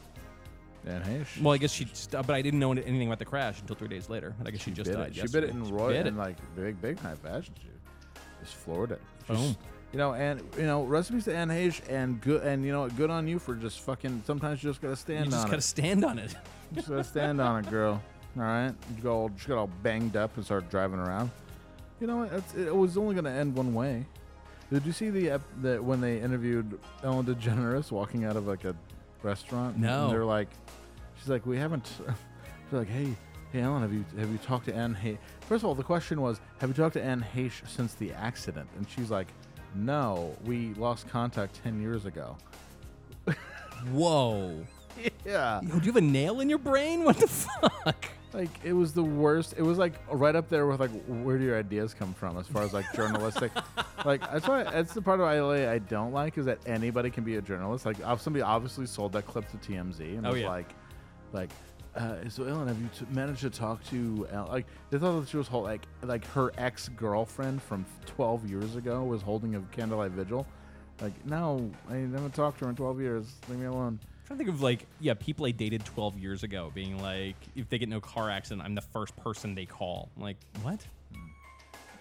Anne 0.85 1.01
Heche. 1.01 1.41
Well, 1.41 1.53
I 1.53 1.57
guess 1.57 1.71
she, 1.71 1.87
st- 1.91 2.25
but 2.25 2.33
I 2.33 2.41
didn't 2.41 2.59
know 2.59 2.71
anything 2.71 3.07
about 3.07 3.19
the 3.19 3.25
crash 3.25 3.59
until 3.59 3.75
three 3.75 3.87
days 3.87 4.09
later. 4.09 4.33
And 4.39 4.47
I 4.47 4.51
guess 4.51 4.61
she, 4.61 4.71
just 4.71 4.91
died. 4.91 5.09
it. 5.09 5.15
She 5.15 5.27
bit 5.27 5.43
it 5.43 5.49
in 5.49 5.65
She 5.65 5.71
Roy 5.71 5.95
in 5.95 6.17
like 6.17 6.37
big 6.55 6.81
big 6.81 6.99
high 6.99 7.15
fashion. 7.15 7.53
She 7.61 7.67
just 8.41 8.55
Florida. 8.55 8.97
Boom. 9.27 9.55
You 9.91 9.97
know, 9.97 10.13
and 10.13 10.41
you 10.57 10.63
know, 10.67 10.83
recipes 10.83 11.25
to 11.25 11.35
Anne 11.35 11.49
Heche, 11.49 11.81
and 11.89 12.21
good, 12.21 12.43
and 12.43 12.63
you 12.63 12.71
know, 12.71 12.87
good 12.89 13.09
on 13.09 13.27
you 13.27 13.39
for 13.39 13.55
just 13.55 13.79
fucking. 13.81 14.23
Sometimes 14.25 14.63
you 14.63 14.69
just 14.69 14.81
gotta 14.81 14.95
stand 14.95 15.25
You 15.25 15.31
just 15.31 15.43
on 15.43 15.47
gotta 15.47 15.57
it. 15.57 15.61
stand 15.61 16.05
on 16.05 16.19
it. 16.19 16.35
You 16.71 16.75
just 16.75 16.89
gotta 16.89 17.03
stand 17.03 17.41
on 17.41 17.63
it, 17.65 17.69
girl. 17.71 18.01
All 18.37 18.43
right, 18.43 18.73
you 18.95 19.01
go, 19.01 19.13
all, 19.13 19.29
just 19.29 19.47
got 19.47 19.57
all 19.57 19.69
banged 19.81 20.15
up 20.15 20.35
and 20.37 20.45
start 20.45 20.69
driving 20.69 20.99
around. 20.99 21.31
You 21.99 22.05
know, 22.07 22.17
what? 22.17 22.31
it's, 22.33 22.53
it 22.53 22.75
was 22.75 22.97
only 22.97 23.15
gonna 23.15 23.31
end 23.31 23.55
one 23.55 23.73
way. 23.73 24.05
Did 24.71 24.85
you 24.85 24.91
see 24.91 25.09
the 25.09 25.31
ep- 25.31 25.41
that 25.63 25.83
when 25.83 25.99
they 25.99 26.21
interviewed 26.21 26.79
Ellen 27.03 27.25
DeGeneres 27.25 27.91
walking 27.91 28.23
out 28.25 28.35
of 28.35 28.45
like 28.45 28.65
a 28.65 28.75
restaurant? 29.23 29.77
No. 29.79 30.03
And 30.03 30.13
they're 30.13 30.25
like, 30.25 30.49
she's 31.17 31.27
like, 31.29 31.45
we 31.47 31.57
haven't. 31.57 31.87
She's 32.69 32.77
like, 32.77 32.87
hey, 32.87 33.15
hey, 33.51 33.61
Ellen, 33.61 33.81
have 33.81 33.91
you 33.91 34.05
have 34.19 34.29
you 34.31 34.37
talked 34.37 34.65
to 34.65 34.75
Anne 34.75 34.95
Heche? 34.95 35.17
First 35.47 35.63
of 35.63 35.69
all, 35.69 35.73
the 35.73 35.81
question 35.83 36.21
was, 36.21 36.39
have 36.59 36.69
you 36.69 36.75
talked 36.75 36.93
to 36.93 37.03
Anne 37.03 37.25
Heche 37.35 37.67
since 37.67 37.95
the 37.95 38.11
accident? 38.13 38.69
And 38.77 38.87
she's 38.87 39.09
like, 39.09 39.25
no, 39.75 40.35
we 40.45 40.73
lost 40.75 41.07
contact 41.09 41.59
ten 41.63 41.81
years 41.81 42.05
ago. 42.05 42.35
Whoa. 43.91 44.55
Yeah. 45.25 45.61
Yo, 45.61 45.69
do 45.79 45.85
you 45.85 45.93
have 45.93 45.95
a 45.95 46.01
nail 46.01 46.41
in 46.41 46.49
your 46.49 46.57
brain? 46.57 47.05
What 47.05 47.15
the 47.17 47.27
fuck? 47.27 48.05
Like 48.33 48.49
it 48.65 48.73
was 48.73 48.91
the 48.93 49.03
worst. 49.03 49.53
It 49.57 49.61
was 49.61 49.77
like 49.77 49.93
right 50.11 50.35
up 50.35 50.49
there 50.49 50.67
with 50.67 50.81
like 50.81 50.89
where 51.07 51.37
do 51.37 51.45
your 51.45 51.57
ideas 51.57 51.93
come 51.93 52.13
from 52.13 52.37
as 52.37 52.47
far 52.47 52.63
as 52.63 52.73
like 52.73 52.83
journalistic. 52.93 53.49
like 54.05 54.19
that's 54.29 54.45
why 54.45 54.63
that's 54.63 54.93
the 54.93 55.01
part 55.01 55.21
of 55.21 55.25
LA 55.27 55.71
I 55.71 55.77
don't 55.79 56.11
like 56.11 56.37
is 56.37 56.45
that 56.47 56.59
anybody 56.65 57.09
can 57.09 57.23
be 57.23 57.37
a 57.37 57.41
journalist. 57.41 57.85
Like 57.85 57.95
somebody 58.19 58.41
obviously 58.41 58.85
sold 58.87 59.13
that 59.13 59.25
clip 59.25 59.49
to 59.51 59.57
TMZ 59.57 60.01
and 60.17 60.27
Oh, 60.27 60.31
was 60.33 60.41
yeah. 60.41 60.49
like, 60.49 60.69
like. 61.31 61.49
Uh, 61.95 62.29
so 62.29 62.43
Ellen, 62.43 62.67
have 62.67 62.79
you 62.79 62.89
t- 62.97 63.05
managed 63.11 63.41
to 63.41 63.49
talk 63.49 63.83
to 63.85 64.27
like 64.49 64.67
they 64.89 64.99
thought 64.99 65.19
that 65.19 65.29
she 65.29 65.37
was 65.37 65.47
whole 65.47 65.63
like 65.63 65.81
like 66.03 66.25
her 66.27 66.51
ex 66.57 66.89
girlfriend 66.89 67.61
from 67.61 67.85
12 68.05 68.49
years 68.49 68.75
ago 68.75 69.03
was 69.03 69.21
holding 69.21 69.55
a 69.55 69.61
candlelight 69.71 70.11
vigil. 70.11 70.45
Like 71.01 71.25
no, 71.25 71.71
I 71.89 71.95
haven't 71.95 72.35
talked 72.35 72.59
to 72.59 72.65
her 72.65 72.69
in 72.69 72.75
12 72.75 73.01
years. 73.01 73.25
Leave 73.49 73.59
me 73.59 73.65
alone. 73.65 73.99
I'm 74.01 74.27
trying 74.27 74.37
to 74.39 74.45
think 74.45 74.55
of 74.55 74.61
like 74.61 74.85
yeah 74.99 75.15
people 75.15 75.45
I 75.47 75.51
dated 75.51 75.83
12 75.83 76.19
years 76.19 76.43
ago 76.43 76.71
being 76.73 77.01
like 77.01 77.35
if 77.55 77.67
they 77.69 77.79
get 77.79 77.89
no 77.89 77.99
car 77.99 78.29
accident 78.29 78.61
I'm 78.61 78.75
the 78.75 78.81
first 78.81 79.15
person 79.17 79.55
they 79.55 79.65
call. 79.65 80.09
I'm 80.15 80.23
like 80.23 80.37
what? 80.61 80.85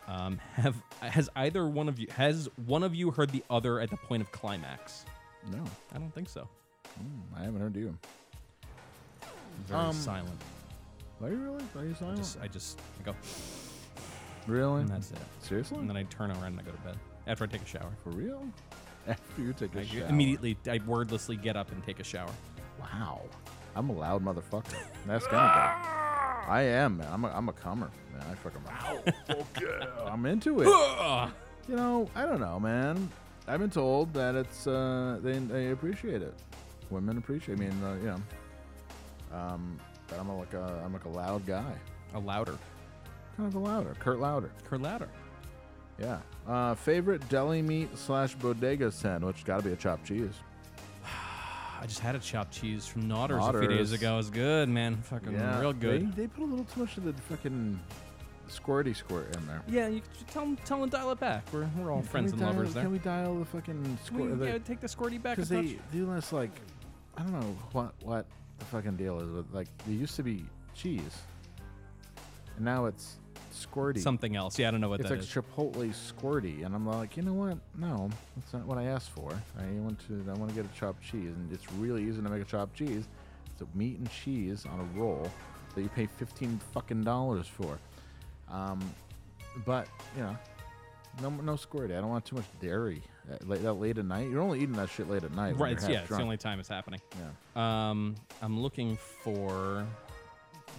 Um, 0.06 0.38
have 0.54 0.74
has 1.00 1.30
either 1.36 1.66
one 1.66 1.88
of 1.88 1.98
you 1.98 2.08
has 2.14 2.48
one 2.66 2.82
of 2.82 2.94
you 2.94 3.10
heard 3.10 3.30
the 3.30 3.44
other 3.48 3.80
at 3.80 3.90
the 3.90 3.96
point 3.96 4.22
of 4.22 4.30
climax? 4.32 5.04
No, 5.50 5.64
I 5.94 5.98
don't 5.98 6.12
think 6.14 6.28
so. 6.28 6.46
Mm, 7.00 7.38
I 7.40 7.44
haven't 7.44 7.60
heard 7.60 7.76
you. 7.76 7.96
Very 9.66 9.80
Um, 9.80 9.92
silent. 9.92 10.40
Are 11.22 11.28
you 11.30 11.36
really? 11.36 11.64
Are 11.76 11.84
you 11.84 11.90
I 11.96 11.98
silent? 11.98 12.18
just 12.18 12.38
I 12.40 12.48
just 12.48 12.80
I 13.00 13.02
go 13.04 13.14
Really? 14.46 14.80
and 14.82 14.88
that's 14.88 15.10
it. 15.10 15.18
Seriously? 15.40 15.78
And 15.78 15.88
then 15.88 15.96
I 15.96 16.04
turn 16.04 16.30
around 16.30 16.44
and 16.44 16.60
I 16.60 16.62
go 16.62 16.70
to 16.70 16.78
bed 16.78 16.96
after 17.26 17.44
I 17.44 17.46
take 17.48 17.62
a 17.62 17.66
shower. 17.66 17.90
For 18.04 18.10
real? 18.10 18.42
After 19.06 19.40
you 19.40 19.54
take 19.54 19.74
a 19.74 19.80
I 19.80 19.84
shower. 19.84 20.06
immediately 20.08 20.58
I 20.70 20.78
wordlessly 20.80 21.36
get 21.36 21.56
up 21.56 21.72
and 21.72 21.82
take 21.82 21.98
a 21.98 22.04
shower. 22.04 22.30
Wow. 22.78 23.22
I'm 23.74 23.88
a 23.88 23.92
loud 23.94 24.22
motherfucker. 24.22 24.74
That's 25.06 25.26
kind 25.26 25.36
of 25.46 25.54
guy. 25.54 26.44
I 26.46 26.60
am, 26.62 26.98
man. 26.98 27.08
I'm 27.10 27.24
a, 27.24 27.28
I'm 27.28 27.48
a 27.48 27.52
comer, 27.54 27.90
man. 28.12 28.22
I 28.30 28.34
fucking. 28.34 28.62
Wow. 28.64 29.02
Fuck 29.26 29.60
yeah. 29.62 29.86
I'm 30.12 30.26
into 30.26 30.60
it. 30.60 30.66
you 31.68 31.76
know, 31.76 32.10
I 32.14 32.26
don't 32.26 32.40
know, 32.40 32.60
man. 32.60 33.10
I've 33.46 33.60
been 33.60 33.70
told 33.70 34.12
that 34.12 34.34
it's 34.34 34.66
uh, 34.66 35.18
they 35.22 35.38
they 35.38 35.70
appreciate 35.70 36.20
it. 36.20 36.34
Women 36.90 37.16
appreciate. 37.16 37.56
I 37.56 37.60
mean, 37.60 37.82
uh, 37.82 37.94
you 38.00 38.06
know, 38.08 38.22
um, 39.32 39.78
but 40.08 40.18
I'm 40.18 40.28
a, 40.28 40.38
like 40.38 40.54
a 40.54 40.82
I'm 40.84 40.92
like 40.92 41.04
a 41.04 41.08
loud 41.10 41.46
guy. 41.46 41.72
A 42.14 42.18
louder. 42.18 42.56
Kind 43.36 43.48
of 43.48 43.54
a 43.54 43.58
louder. 43.58 43.94
Kurt 44.00 44.18
Louder. 44.18 44.50
Kurt 44.64 44.80
Louder. 44.80 45.08
Yeah. 46.00 46.18
Uh, 46.46 46.74
favorite 46.74 47.28
deli 47.28 47.60
meat 47.62 47.96
slash 47.96 48.34
bodega 48.34 48.90
scent, 48.90 49.22
which 49.24 49.44
got 49.44 49.58
to 49.58 49.62
be 49.64 49.72
a 49.72 49.76
chopped 49.76 50.06
cheese. 50.06 50.32
I 51.80 51.86
just 51.86 52.00
had 52.00 52.14
a 52.14 52.18
chopped 52.18 52.52
cheese 52.52 52.86
from 52.86 53.06
Naughters 53.06 53.44
a 53.44 53.52
few 53.58 53.68
days 53.68 53.92
ago. 53.92 54.14
It 54.14 54.16
was 54.16 54.30
good, 54.30 54.68
man. 54.68 54.96
Fucking 54.96 55.32
real 55.60 55.72
good. 55.72 56.12
They, 56.16 56.22
they 56.22 56.26
put 56.28 56.42
a 56.42 56.46
little 56.46 56.64
too 56.64 56.80
much 56.80 56.96
of 56.96 57.04
the 57.04 57.12
fucking 57.12 57.78
squirty 58.48 58.96
squirt 58.96 59.36
in 59.36 59.46
there. 59.46 59.62
Yeah, 59.68 59.88
you 59.88 60.00
tell 60.30 60.44
them, 60.44 60.56
tell 60.64 60.80
them 60.80 60.88
dial 60.88 61.12
it 61.12 61.20
back. 61.20 61.44
We're, 61.52 61.68
we're 61.76 61.92
all 61.92 62.00
Can 62.00 62.08
friends 62.08 62.32
we 62.32 62.38
and 62.38 62.40
dial- 62.40 62.52
lovers 62.54 62.74
there. 62.74 62.82
Can 62.84 62.92
we 62.92 62.98
dial 62.98 63.38
the 63.38 63.44
fucking 63.44 63.98
squirt? 64.04 64.38
We- 64.38 64.46
yeah, 64.46 64.58
take 64.58 64.80
the 64.80 64.86
squirty 64.88 65.20
back 65.22 65.34
a 65.34 65.42
Because 65.42 65.48
they 65.50 65.62
touch. 65.74 65.76
do 65.92 66.06
this 66.06 66.32
like, 66.32 66.50
I 67.16 67.22
don't 67.22 67.32
know 67.38 67.56
what 67.72 67.92
what 68.02 68.26
the 68.58 68.64
fucking 68.66 68.96
deal 68.96 69.20
is 69.20 69.30
with 69.30 69.46
like. 69.52 69.68
They 69.86 69.94
used 69.94 70.16
to 70.16 70.22
be 70.22 70.44
cheese, 70.74 71.16
and 72.56 72.64
now 72.64 72.86
it's 72.86 73.16
squirty. 73.54 74.00
Something 74.00 74.36
else. 74.36 74.58
Yeah, 74.58 74.68
I 74.68 74.70
don't 74.70 74.80
know 74.80 74.88
what 74.88 75.02
that 75.02 75.12
is. 75.12 75.24
it's 75.24 75.34
that 75.34 75.44
like 75.56 75.74
is. 75.74 75.92
Chipotle 75.92 76.12
squirty, 76.12 76.64
and 76.64 76.74
I'm 76.74 76.86
like, 76.86 77.16
you 77.16 77.22
know 77.22 77.32
what? 77.32 77.58
No, 77.76 78.10
that's 78.36 78.52
not 78.52 78.66
what 78.66 78.78
I 78.78 78.84
asked 78.84 79.10
for. 79.10 79.32
I 79.58 79.64
want 79.80 79.98
to. 80.08 80.24
I 80.28 80.34
want 80.34 80.50
to 80.50 80.54
get 80.54 80.64
a 80.64 80.78
chopped 80.78 81.02
cheese, 81.02 81.32
and 81.34 81.52
it's 81.52 81.70
really 81.74 82.04
easy 82.04 82.20
to 82.20 82.28
make 82.28 82.42
a 82.42 82.44
chopped 82.44 82.76
cheese. 82.76 83.04
It's 83.52 83.62
a 83.62 83.76
meat 83.76 83.98
and 83.98 84.10
cheese 84.10 84.66
on 84.66 84.80
a 84.80 84.98
roll 84.98 85.30
that 85.74 85.82
you 85.82 85.88
pay 85.88 86.06
fifteen 86.06 86.60
fucking 86.72 87.04
dollars 87.04 87.46
for. 87.46 87.78
Um, 88.50 88.80
but 89.64 89.88
you 90.16 90.22
know, 90.22 90.36
no 91.22 91.30
no 91.30 91.54
squirty. 91.54 91.96
I 91.96 92.00
don't 92.00 92.08
want 92.08 92.24
too 92.24 92.36
much 92.36 92.46
dairy 92.60 93.02
uh, 93.30 93.36
late, 93.46 93.62
that 93.62 93.74
late 93.74 93.98
at 93.98 94.04
night. 94.04 94.30
You're 94.30 94.42
only 94.42 94.60
eating 94.60 94.76
that 94.76 94.88
shit 94.90 95.08
late 95.08 95.24
at 95.24 95.34
night. 95.34 95.56
Right. 95.58 95.72
It's, 95.72 95.88
yeah, 95.88 96.00
it's 96.00 96.08
the 96.08 96.22
only 96.22 96.36
time 96.36 96.60
it's 96.60 96.68
happening. 96.68 97.00
Yeah. 97.56 97.90
Um, 97.90 98.14
I'm 98.42 98.60
looking 98.60 98.98
for. 99.22 99.86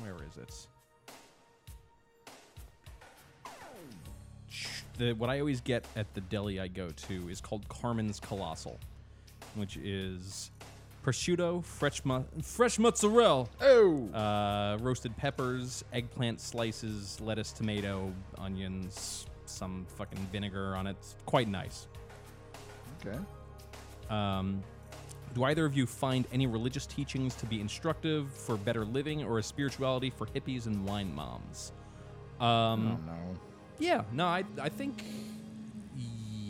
Where 0.01 0.15
is 0.15 0.37
it? 0.37 0.67
The, 4.97 5.13
what 5.13 5.29
I 5.29 5.39
always 5.39 5.61
get 5.61 5.85
at 5.95 6.13
the 6.13 6.21
deli 6.21 6.59
I 6.59 6.67
go 6.67 6.89
to 6.89 7.29
is 7.29 7.39
called 7.39 7.67
Carmen's 7.69 8.19
Colossal, 8.19 8.77
which 9.55 9.77
is 9.77 10.51
prosciutto, 11.05 11.63
fresh, 11.63 12.03
mo- 12.03 12.25
fresh 12.43 12.77
mozzarella, 12.77 13.47
oh, 13.61 14.09
uh, 14.13 14.77
roasted 14.81 15.15
peppers, 15.15 15.85
eggplant 15.93 16.41
slices, 16.41 17.17
lettuce, 17.21 17.53
tomato, 17.53 18.13
onions, 18.37 19.25
some 19.45 19.85
fucking 19.95 20.19
vinegar 20.33 20.75
on 20.75 20.85
it. 20.85 20.97
It's 20.99 21.15
quite 21.25 21.47
nice. 21.47 21.87
Okay. 23.05 23.17
Um, 24.09 24.63
do 25.35 25.43
either 25.43 25.65
of 25.65 25.75
you 25.77 25.85
find 25.85 26.25
any 26.33 26.47
religious 26.47 26.85
teachings 26.85 27.35
to 27.35 27.45
be 27.45 27.61
instructive 27.61 28.31
for 28.33 28.57
better 28.57 28.83
living 28.83 29.23
or 29.23 29.37
a 29.39 29.43
spirituality 29.43 30.09
for 30.09 30.25
hippies 30.27 30.65
and 30.65 30.85
wine 30.85 31.13
moms? 31.13 31.71
Um, 32.39 32.99
no. 33.05 33.13
Yeah, 33.77 34.01
no, 34.11 34.25
I, 34.25 34.43
I 34.59 34.69
think 34.69 35.03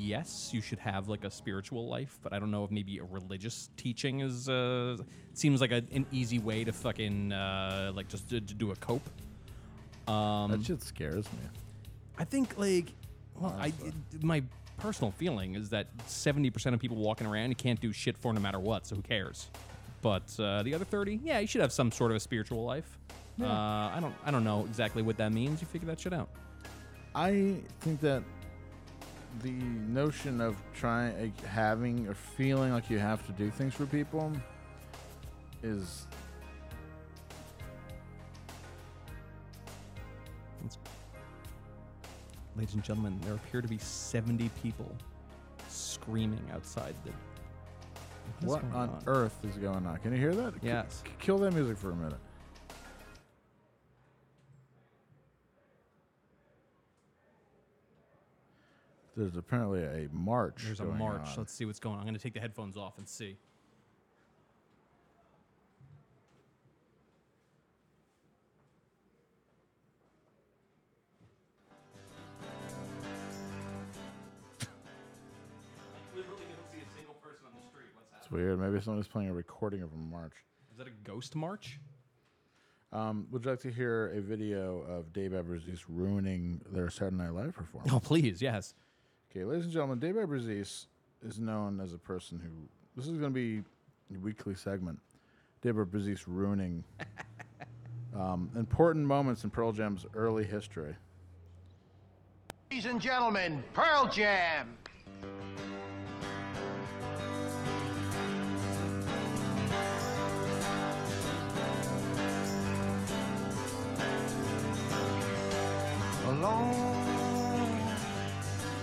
yes, 0.10 0.50
you 0.54 0.62
should 0.62 0.80
have 0.80 1.08
like 1.10 1.24
a 1.24 1.32
spiritual 1.32 1.88
life, 1.88 2.18
but 2.24 2.34
I 2.34 2.40
don't 2.40 2.52
know 2.52 2.64
if 2.64 2.72
maybe 2.72 2.98
a 3.00 3.04
religious 3.04 3.70
teaching 3.78 4.22
is 4.22 4.50
uh, 4.50 4.98
seems 5.34 5.62
like 5.62 5.72
a, 5.72 5.84
an 5.94 6.06
easy 6.12 6.40
way 6.40 6.64
to 6.64 6.72
fucking 6.72 7.32
uh, 7.32 7.92
like 7.94 8.08
just 8.08 8.30
to, 8.30 8.42
to 8.42 8.54
do 8.54 8.72
a 8.72 8.76
cope. 8.78 9.08
Um, 10.08 10.52
that 10.52 10.66
shit 10.66 10.82
scares 10.82 11.26
me. 11.34 11.40
I 12.18 12.24
think 12.24 12.58
like 12.58 12.94
well, 13.36 13.56
I 13.60 13.68
it- 13.68 14.24
my 14.24 14.42
personal 14.80 15.12
feeling 15.12 15.56
is 15.56 15.70
that 15.70 15.88
seventy 16.08 16.50
percent 16.50 16.74
of 16.74 16.80
people 16.80 16.98
walking 16.98 17.28
around 17.28 17.50
you 17.50 17.56
can't 17.56 17.80
do 17.80 17.92
shit 17.92 18.18
for 18.18 18.34
no 18.34 18.40
matter 18.40 18.60
what, 18.60 18.86
so 18.88 18.96
who 18.96 19.02
cares? 19.02 19.48
But 20.02 20.34
uh, 20.40 20.64
the 20.64 20.74
other 20.74 20.86
thirty, 20.86 21.20
yeah, 21.24 21.40
you 21.40 21.48
should 21.48 21.62
have 21.62 21.72
some 21.72 21.92
sort 21.92 22.12
of 22.12 22.18
a 22.18 22.20
spiritual 22.20 22.64
life. 22.64 22.98
Yeah. 23.38 23.48
Uh, 23.48 23.92
I 23.96 24.00
don't 24.02 24.16
I 24.26 24.32
don't 24.32 24.44
know 24.44 24.66
exactly 24.66 25.02
what 25.02 25.18
that 25.18 25.32
means. 25.32 25.62
You 25.62 25.68
figure 25.68 25.88
that 25.88 26.00
shit 26.00 26.14
out. 26.14 26.30
I 27.14 27.56
think 27.82 28.00
that 28.02 28.24
the 29.44 29.52
notion 29.52 30.42
of 30.42 30.56
trying, 30.74 31.20
like, 31.22 31.46
having 31.46 32.08
or 32.08 32.16
feeling 32.16 32.72
like 32.72 32.90
you 32.90 32.98
have 32.98 33.26
to 33.28 33.32
do 33.34 33.52
things 33.52 33.74
for 33.74 33.86
people 33.86 34.32
is 35.62 36.08
Ladies 42.60 42.74
and 42.76 42.84
gentlemen, 42.84 43.18
there 43.24 43.36
appear 43.36 43.62
to 43.62 43.70
be 43.70 43.78
seventy 43.78 44.50
people 44.62 44.94
screaming 45.70 46.44
outside 46.54 46.94
the. 47.06 48.46
what 48.46 48.62
on 48.74 48.90
on? 48.90 49.04
earth 49.08 49.38
is 49.46 49.56
going 49.56 49.86
on? 49.86 49.98
Can 50.00 50.12
you 50.12 50.20
hear 50.20 50.36
that? 50.36 50.56
Yes. 50.62 51.02
kill 51.20 51.38
that 51.38 51.54
music 51.54 51.78
for 51.78 51.92
a 51.92 51.96
minute. 51.96 52.20
There's 59.16 59.38
apparently 59.38 59.84
a 59.84 60.10
march. 60.12 60.64
There's 60.66 60.82
a 60.82 60.84
march. 60.84 61.30
on. 61.30 61.36
Let's 61.38 61.54
see 61.54 61.64
what's 61.64 61.80
going 61.80 61.94
on. 61.96 62.02
I'm 62.02 62.08
going 62.08 62.18
to 62.18 62.22
take 62.22 62.34
the 62.34 62.42
headphones 62.42 62.76
off 62.76 62.98
and 62.98 63.08
see. 63.08 63.38
It's 78.30 78.36
weird. 78.36 78.60
Maybe 78.60 78.80
somebody's 78.80 79.08
playing 79.08 79.30
a 79.30 79.34
recording 79.34 79.82
of 79.82 79.92
a 79.92 79.96
march. 79.96 80.34
Is 80.72 80.78
that 80.78 80.86
a 80.86 80.92
ghost 81.04 81.36
march? 81.36 81.80
Um, 82.94 83.26
would 83.32 83.44
you 83.44 83.50
like 83.50 83.60
to 83.62 83.72
hear 83.72 84.14
a 84.16 84.22
video 84.22 84.82
of 84.82 85.12
Dave 85.14 85.32
Abbruzzese 85.32 85.86
ruining 85.90 86.62
their 86.72 86.92
Saturday 86.92 87.16
Night 87.16 87.34
Live 87.34 87.56
performance? 87.56 87.92
Oh, 87.92 88.00
please, 88.00 88.40
yes. 88.40 88.76
Okay, 89.32 89.46
ladies 89.46 89.64
and 89.64 89.74
gentlemen, 89.74 89.98
Dave 89.98 90.14
Abbruzzese 90.14 90.86
is 91.26 91.40
known 91.40 91.80
as 91.80 91.94
a 91.94 91.98
person 91.98 92.40
who. 92.40 92.52
This 92.96 93.08
is 93.08 93.18
going 93.18 93.34
to 93.34 93.36
be 93.36 93.64
a 94.16 94.20
weekly 94.20 94.54
segment. 94.54 95.00
Dave 95.64 95.76
Abbruzzese 95.76 96.26
ruining 96.28 96.84
um, 98.16 98.52
important 98.56 99.08
moments 99.08 99.44
in 99.44 99.50
Pearl 99.50 99.72
Jam's 99.72 100.06
early 100.14 100.44
history. 100.44 100.96
Ladies 102.70 102.86
and 102.86 103.02
gentlemen, 103.02 103.64
Pearl 103.74 104.08
Jam. 104.08 104.78
Alone, 116.50 117.80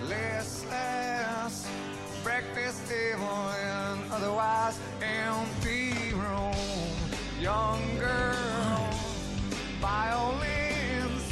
listless, 0.07 1.67
breakfast 2.23 2.87
table 2.87 3.49
and 3.61 3.99
otherwise 4.11 4.79
empty 5.01 6.13
room. 6.13 6.55
Young 7.41 7.81
girl, 7.99 8.89
violins, 9.81 11.23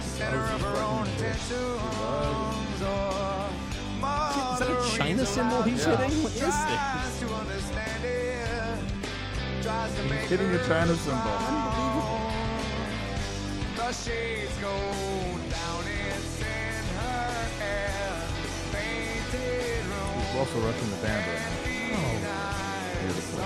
center 0.00 0.38
of 0.54 0.60
her 0.60 0.76
own 0.82 1.06
intentions, 1.08 2.82
or 2.82 3.50
Is 4.54 4.60
that 4.60 4.70
a 4.70 4.96
China 4.98 5.26
cymbal 5.26 5.62
he's 5.62 5.84
Yeah. 5.84 5.96
hitting? 5.96 6.22
What 6.22 6.32
is 6.32 6.40
this? 6.40 7.20
to 7.20 7.34
understand 7.34 8.04
it, 8.04 8.78
tries 9.62 9.94
to 9.94 10.02
make 10.04 10.20
He's 10.20 10.30
hitting 10.30 10.54
a 10.54 10.66
China 10.68 10.94
cymbal. 10.94 11.93
Smile. 13.84 13.92
The 13.92 13.92
shades 13.92 14.56
go 14.60 14.76
down, 15.50 15.84
it's 15.86 16.40
in 16.40 16.84
her 16.96 17.32
hair. 17.58 18.22
Painted 18.72 19.84
room. 19.86 20.20
He's 20.20 20.36
also 20.38 20.60
wrecking 20.60 20.90
the 20.90 20.96
band 20.96 21.26
right 21.28 21.40
now. 21.40 21.96
Oh. 21.96 22.20
Beautiful. 23.02 23.44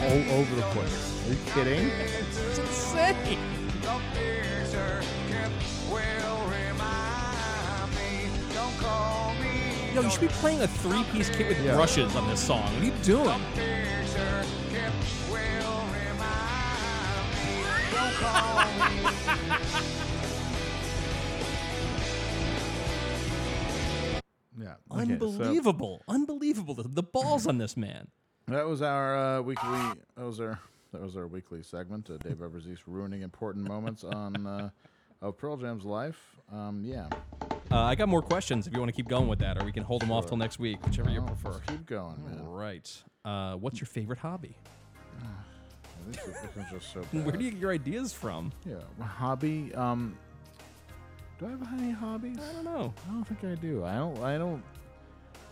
All 0.00 0.40
over 0.40 0.54
the 0.54 0.62
place. 0.62 1.26
Are 1.26 1.30
you 1.32 1.38
kidding? 1.52 1.90
It's 1.90 2.58
insane. 2.58 3.38
The 3.82 4.00
picture 4.14 5.02
kept 5.28 5.52
will 5.90 6.40
remind 6.46 7.90
me. 7.94 8.30
Don't 8.54 8.76
call 8.78 9.34
me. 9.34 9.92
Yo, 9.94 10.02
you 10.02 10.10
should 10.10 10.20
be 10.20 10.28
playing 10.28 10.60
a 10.62 10.68
three-piece 10.68 11.30
kit 11.30 11.48
with 11.48 11.60
Yeah. 11.64 11.74
brushes 11.74 12.14
on 12.14 12.28
this 12.28 12.40
song. 12.40 12.62
What 12.62 12.82
are 12.82 12.84
you 12.84 12.92
doing? 13.02 13.42
Yeah. 24.60 24.74
okay, 24.90 25.04
so- 25.18 25.24
Unbelievable. 25.24 26.02
Unbelievable. 26.08 26.74
The, 26.74 26.82
the 26.88 27.02
balls 27.02 27.46
on 27.46 27.58
this 27.58 27.76
man. 27.76 28.08
That 28.48 28.66
was 28.66 28.82
our 28.82 29.38
uh, 29.38 29.42
weekly. 29.42 29.78
That 30.16 30.24
was 30.24 30.40
our. 30.40 30.58
That 30.92 31.02
was 31.02 31.18
our 31.18 31.26
weekly 31.26 31.62
segment. 31.62 32.08
Uh, 32.08 32.16
Dave 32.16 32.36
Abbruzzese 32.38 32.78
ruining 32.86 33.20
important 33.20 33.68
moments 33.68 34.04
on 34.04 34.46
uh, 34.46 34.70
of 35.20 35.36
Pearl 35.36 35.58
Jam's 35.58 35.84
life. 35.84 36.18
Um, 36.50 36.82
yeah. 36.82 37.08
Uh, 37.70 37.82
I 37.82 37.94
got 37.94 38.08
more 38.08 38.22
questions 38.22 38.66
if 38.66 38.72
you 38.72 38.78
want 38.78 38.88
to 38.88 38.96
keep 38.96 39.06
going 39.06 39.28
with 39.28 39.38
that, 39.40 39.60
or 39.60 39.66
we 39.66 39.72
can 39.72 39.82
hold 39.82 40.00
them 40.00 40.10
off 40.10 40.24
till 40.26 40.38
next 40.38 40.58
week, 40.58 40.82
whichever 40.86 41.10
you 41.10 41.20
No, 41.20 41.26
prefer. 41.26 41.50
let's 41.50 41.66
keep 41.66 41.84
going, 41.84 42.16
man. 42.24 42.40
All 42.40 42.54
right. 42.54 42.90
Uh, 43.22 43.56
what's 43.56 43.78
your 43.82 43.86
favorite 43.86 44.18
hobby? 44.18 44.56
This 46.12 46.26
is, 46.26 46.34
just 46.70 46.92
so 46.92 47.00
Where 47.12 47.36
do 47.36 47.44
you 47.44 47.50
get 47.50 47.60
your 47.60 47.72
ideas 47.72 48.12
from? 48.12 48.52
Yeah, 48.64 48.76
my 48.98 49.06
hobby. 49.06 49.74
Um, 49.74 50.16
do 51.38 51.46
I 51.46 51.50
have 51.50 51.80
any 51.80 51.92
hobbies? 51.92 52.38
I 52.38 52.52
don't 52.54 52.64
know. 52.64 52.94
I 53.08 53.12
don't 53.12 53.24
think 53.24 53.44
I 53.44 53.54
do. 53.60 53.84
I 53.84 53.96
don't. 53.96 54.18
I 54.22 54.38
don't. 54.38 54.62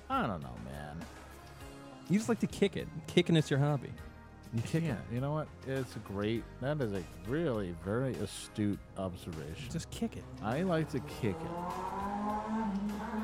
I 0.08 0.26
don't 0.26 0.42
know, 0.42 0.54
man. 0.64 0.96
You 2.08 2.18
just 2.18 2.28
like 2.28 2.40
to 2.40 2.46
kick 2.46 2.76
it. 2.76 2.88
Kicking 3.06 3.36
is 3.36 3.50
your 3.50 3.58
hobby. 3.58 3.90
You 4.54 4.62
can't. 4.62 4.98
You 5.12 5.20
know 5.20 5.32
what? 5.32 5.48
It's 5.66 5.96
a 5.96 5.98
great. 6.00 6.44
That 6.60 6.80
is 6.80 6.92
a 6.92 7.02
really 7.28 7.74
very 7.84 8.14
astute 8.14 8.78
observation. 8.96 9.70
Just 9.70 9.90
kick 9.90 10.16
it. 10.16 10.24
I 10.42 10.62
like 10.62 10.90
to 10.92 11.00
kick 11.00 11.36
it. 11.40 11.50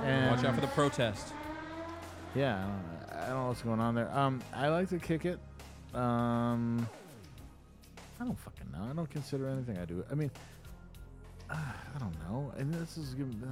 And 0.02 0.30
Watch 0.30 0.44
out 0.44 0.54
for 0.54 0.60
the 0.60 0.66
protest. 0.68 1.32
Yeah, 2.34 2.56
I 2.56 2.60
don't, 2.66 3.22
I 3.22 3.26
don't 3.28 3.36
know 3.36 3.48
what's 3.48 3.62
going 3.62 3.80
on 3.80 3.94
there. 3.94 4.10
Um, 4.16 4.42
I 4.54 4.68
like 4.68 4.88
to 4.88 4.98
kick 4.98 5.24
it. 5.24 5.38
Um, 5.94 6.88
I 8.20 8.24
don't 8.24 8.38
fucking 8.38 8.70
know. 8.72 8.88
I 8.90 8.92
don't 8.94 9.10
consider 9.10 9.48
anything 9.48 9.78
I 9.78 9.84
do. 9.84 10.04
I 10.10 10.14
mean, 10.14 10.30
uh, 11.50 11.54
I 11.94 11.98
don't 11.98 12.18
know. 12.20 12.52
And 12.56 12.72
this 12.72 12.96
is. 12.96 13.14
Uh, 13.14 13.46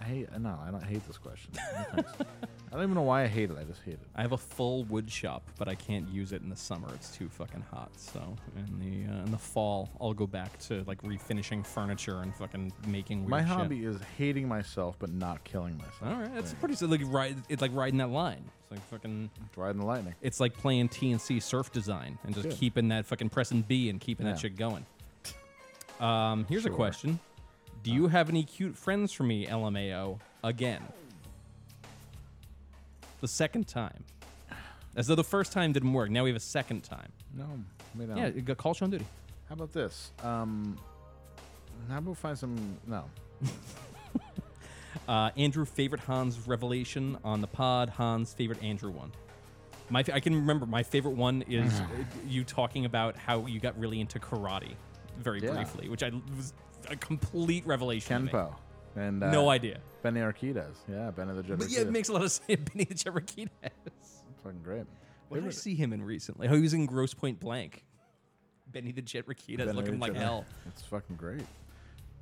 I 0.00 0.04
hate. 0.04 0.38
No, 0.38 0.58
I 0.66 0.70
don't 0.70 0.82
hate 0.84 1.06
this 1.06 1.16
question. 1.18 1.50
No 1.54 1.62
thanks. 2.02 2.12
I 2.20 2.74
don't 2.74 2.82
even 2.82 2.94
know 2.94 3.02
why 3.02 3.22
I 3.22 3.26
hate 3.26 3.50
it. 3.50 3.56
I 3.58 3.64
just 3.64 3.80
hate 3.82 3.94
it. 3.94 4.00
I 4.14 4.22
have 4.22 4.32
a 4.32 4.36
full 4.36 4.84
wood 4.84 5.10
shop, 5.10 5.42
but 5.58 5.68
I 5.68 5.74
can't 5.74 6.08
use 6.10 6.32
it 6.32 6.42
in 6.42 6.50
the 6.50 6.56
summer. 6.56 6.88
It's 6.94 7.16
too 7.16 7.28
fucking 7.28 7.64
hot. 7.70 7.90
So 7.96 8.20
in 8.56 8.78
the 8.78 9.10
uh, 9.12 9.24
in 9.24 9.30
the 9.30 9.38
fall, 9.38 9.88
I'll 10.00 10.12
go 10.12 10.26
back 10.26 10.58
to 10.66 10.84
like 10.86 11.00
refinishing 11.02 11.64
furniture 11.66 12.20
and 12.20 12.34
fucking 12.34 12.72
making 12.86 13.20
weird 13.20 13.30
My 13.30 13.38
shit. 13.40 13.48
hobby 13.48 13.84
is 13.84 13.96
hating 14.18 14.46
myself 14.48 14.96
but 14.98 15.10
not 15.12 15.42
killing 15.44 15.76
myself. 15.78 16.02
All 16.04 16.14
right, 16.20 16.34
that's 16.34 16.52
pretty. 16.54 16.74
So 16.74 16.86
like 16.86 17.00
ride, 17.04 17.36
it's 17.48 17.62
like 17.62 17.72
riding 17.74 17.98
that 17.98 18.10
line. 18.10 18.44
It's 18.62 18.70
like 18.72 18.82
fucking 18.90 19.30
riding 19.56 19.80
the 19.80 19.86
lightning. 19.86 20.14
It's 20.20 20.40
like 20.40 20.52
playing 20.54 20.88
T&C 20.88 21.40
surf 21.40 21.72
design 21.72 22.18
and 22.24 22.34
just 22.34 22.48
Good. 22.48 22.58
keeping 22.58 22.88
that 22.88 23.06
fucking 23.06 23.28
pressing 23.30 23.62
B 23.62 23.88
and 23.88 24.00
keeping 24.00 24.26
Yeah. 24.26 24.32
that 24.32 24.40
shit 24.40 24.56
going. 24.56 24.84
Um, 26.00 26.44
here's 26.48 26.64
Sure. 26.64 26.72
a 26.72 26.74
question: 26.74 27.18
Do 27.86 27.92
you 27.94 28.08
have 28.08 28.28
any 28.28 28.42
cute 28.42 28.76
friends 28.76 29.12
for 29.12 29.22
me, 29.22 29.46
LMAO? 29.46 30.18
Again, 30.42 30.82
the 33.20 33.28
second 33.28 33.68
time, 33.68 34.02
as 34.96 35.06
though 35.06 35.14
the 35.14 35.22
first 35.22 35.52
time 35.52 35.70
didn't 35.72 35.92
work. 35.92 36.10
Now 36.10 36.24
we 36.24 36.30
have 36.30 36.36
a 36.36 36.40
second 36.40 36.82
time. 36.82 37.12
No, 37.32 37.46
we 37.96 38.06
don't. 38.06 38.16
Yeah, 38.16 38.26
you 38.26 38.42
got 38.42 38.56
call 38.56 38.74
Sean 38.74 38.90
Duty. 38.90 39.06
How 39.48 39.52
about 39.52 39.72
this? 39.72 40.10
Um, 40.24 40.76
how 41.88 41.98
about 41.98 42.16
find 42.16 42.36
some? 42.36 42.76
No. 42.88 43.04
Uh, 45.08 45.30
Andrew 45.36 45.64
favorite 45.64 46.00
Hans 46.00 46.48
revelation 46.48 47.16
on 47.22 47.40
the 47.40 47.46
pod. 47.46 47.90
Hans 47.90 48.32
favorite 48.34 48.60
Andrew 48.64 48.90
one. 48.90 49.12
My 49.88 50.02
fa- 50.02 50.12
I 50.16 50.18
can 50.20 50.34
remember 50.34 50.66
my 50.66 50.82
favorite 50.82 51.14
one 51.14 51.42
is 51.42 51.72
uh, 51.80 51.84
you 52.26 52.42
talking 52.42 52.86
about 52.86 53.16
how 53.16 53.46
you 53.46 53.60
got 53.60 53.78
really 53.78 54.00
into 54.00 54.18
karate, 54.18 54.72
very 55.20 55.40
Yeah. 55.40 55.52
briefly, 55.52 55.88
which 55.88 56.02
I 56.02 56.10
was 56.36 56.54
a 56.90 56.96
complete 56.96 57.66
revelation. 57.66 58.18
to 58.18 58.24
me. 58.26 58.30
Kenpo. 58.32 58.54
And 58.96 59.22
uh, 59.22 59.30
No 59.30 59.48
idea. 59.50 59.78
Benny 60.02 60.20
Urquidez. 60.20 60.74
Yeah, 60.88 61.10
Benny 61.10 61.34
the 61.34 61.42
Jet 61.42 61.58
But 61.58 61.68
yeah, 61.70 61.80
it 61.80 61.88
Urquidez. 61.88 61.92
makes 61.92 62.08
a 62.08 62.12
lot 62.12 62.22
of 62.22 62.30
sense. 62.32 62.60
Benny 62.72 62.84
the 62.84 62.94
Jet 62.94 63.12
Urquidez. 63.12 63.48
fucking 64.42 64.60
great. 64.62 64.84
What 65.28 65.40
did 65.40 65.48
I 65.48 65.50
see 65.50 65.74
him 65.74 65.92
in 65.92 66.02
recently? 66.04 66.46
Oh, 66.48 66.54
he 66.54 66.62
was 66.62 66.72
in 66.72 66.86
Grosse 66.86 67.12
Pointe 67.14 67.40
Blank. 67.40 67.84
Benny 68.72 68.92
the 68.92 69.02
Jet 69.02 69.26
Urquidez 69.26 69.58
Benny 69.58 69.72
looking 69.72 69.94
the 69.94 70.00
like 70.00 70.12
Jet- 70.14 70.22
hell. 70.22 70.44
It's 70.66 70.82
fucking 70.82 71.16
great. 71.16 71.44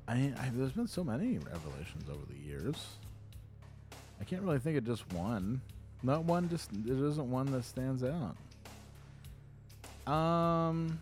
I, 0.07 0.33
I 0.37 0.51
there's 0.53 0.71
been 0.71 0.87
so 0.87 1.03
many 1.03 1.37
revelations 1.39 2.09
over 2.09 2.21
the 2.29 2.37
years. 2.37 2.75
I 4.19 4.23
can't 4.23 4.41
really 4.43 4.59
think 4.59 4.77
of 4.77 4.85
just 4.85 5.11
one. 5.13 5.61
Not 6.03 6.23
one. 6.25 6.49
Just 6.49 6.69
there 6.85 7.05
isn't 7.07 7.29
one 7.31 7.51
that 7.51 7.63
stands 7.65 8.03
out. 8.03 8.35
Um. 10.11 10.99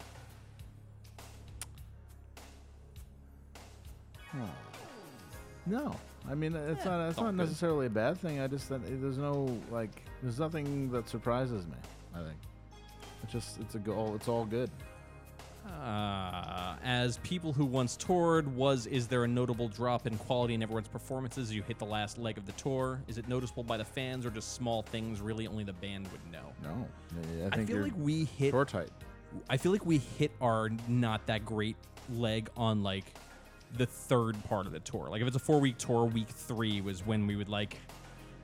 No, 5.65 5.95
I 6.29 6.35
mean 6.35 6.55
it's 6.55 6.85
not. 6.85 7.09
It's 7.09 7.19
not 7.19 7.35
necessarily 7.35 7.85
a 7.85 7.89
bad 7.89 8.17
thing. 8.17 8.39
I 8.39 8.47
just 8.47 8.69
that 8.69 8.81
there's 9.01 9.17
no 9.17 9.57
like 9.71 10.03
there's 10.21 10.39
nothing 10.39 10.91
that 10.91 11.07
surprises 11.07 11.65
me. 11.67 11.75
I 12.13 12.19
think 12.19 12.37
it's 13.23 13.31
just 13.31 13.59
it's 13.59 13.75
a 13.75 13.79
goal. 13.79 14.13
It's 14.15 14.27
all 14.27 14.45
good. 14.45 14.69
Uh, 15.65 16.75
as 16.83 17.17
people 17.19 17.53
who 17.53 17.65
once 17.65 17.95
toured, 17.95 18.53
was 18.53 18.85
is 18.85 19.07
there 19.07 19.23
a 19.23 19.27
notable 19.27 19.69
drop 19.69 20.05
in 20.05 20.17
quality 20.17 20.53
in 20.53 20.61
everyone's 20.61 20.89
performances 20.89 21.49
as 21.49 21.55
you 21.55 21.63
hit 21.63 21.79
the 21.79 21.85
last 21.85 22.17
leg 22.17 22.37
of 22.37 22.45
the 22.45 22.51
tour? 22.53 23.01
Is 23.07 23.17
it 23.17 23.29
noticeable 23.29 23.63
by 23.63 23.77
the 23.77 23.85
fans 23.85 24.25
or 24.25 24.29
just 24.29 24.53
small 24.53 24.81
things 24.81 25.21
really 25.21 25.47
only 25.47 25.63
the 25.63 25.73
band 25.73 26.09
would 26.11 26.31
know? 26.31 26.51
No, 26.61 26.87
I, 27.45 27.55
I, 27.55 27.65
feel 27.65 27.75
you're 27.75 27.83
like 27.85 27.93
we 27.97 28.25
hit 28.25 28.51
tour 28.51 28.65
tight. 28.65 28.89
I 29.49 29.55
feel 29.55 29.71
like 29.71 29.85
we 29.85 29.99
hit 29.99 30.31
our 30.41 30.69
not 30.89 31.25
that 31.27 31.45
great 31.45 31.77
leg 32.13 32.49
on 32.57 32.83
like 32.83 33.05
the 33.77 33.85
third 33.85 34.41
part 34.45 34.65
of 34.65 34.71
the 34.71 34.79
tour. 34.79 35.07
Like 35.09 35.21
if 35.21 35.27
it's 35.27 35.35
a 35.35 35.39
four 35.39 35.59
week 35.59 35.77
tour, 35.77 36.05
week 36.05 36.29
three 36.29 36.81
was 36.81 37.05
when 37.05 37.27
we 37.27 37.35
would 37.35 37.49
like 37.49 37.77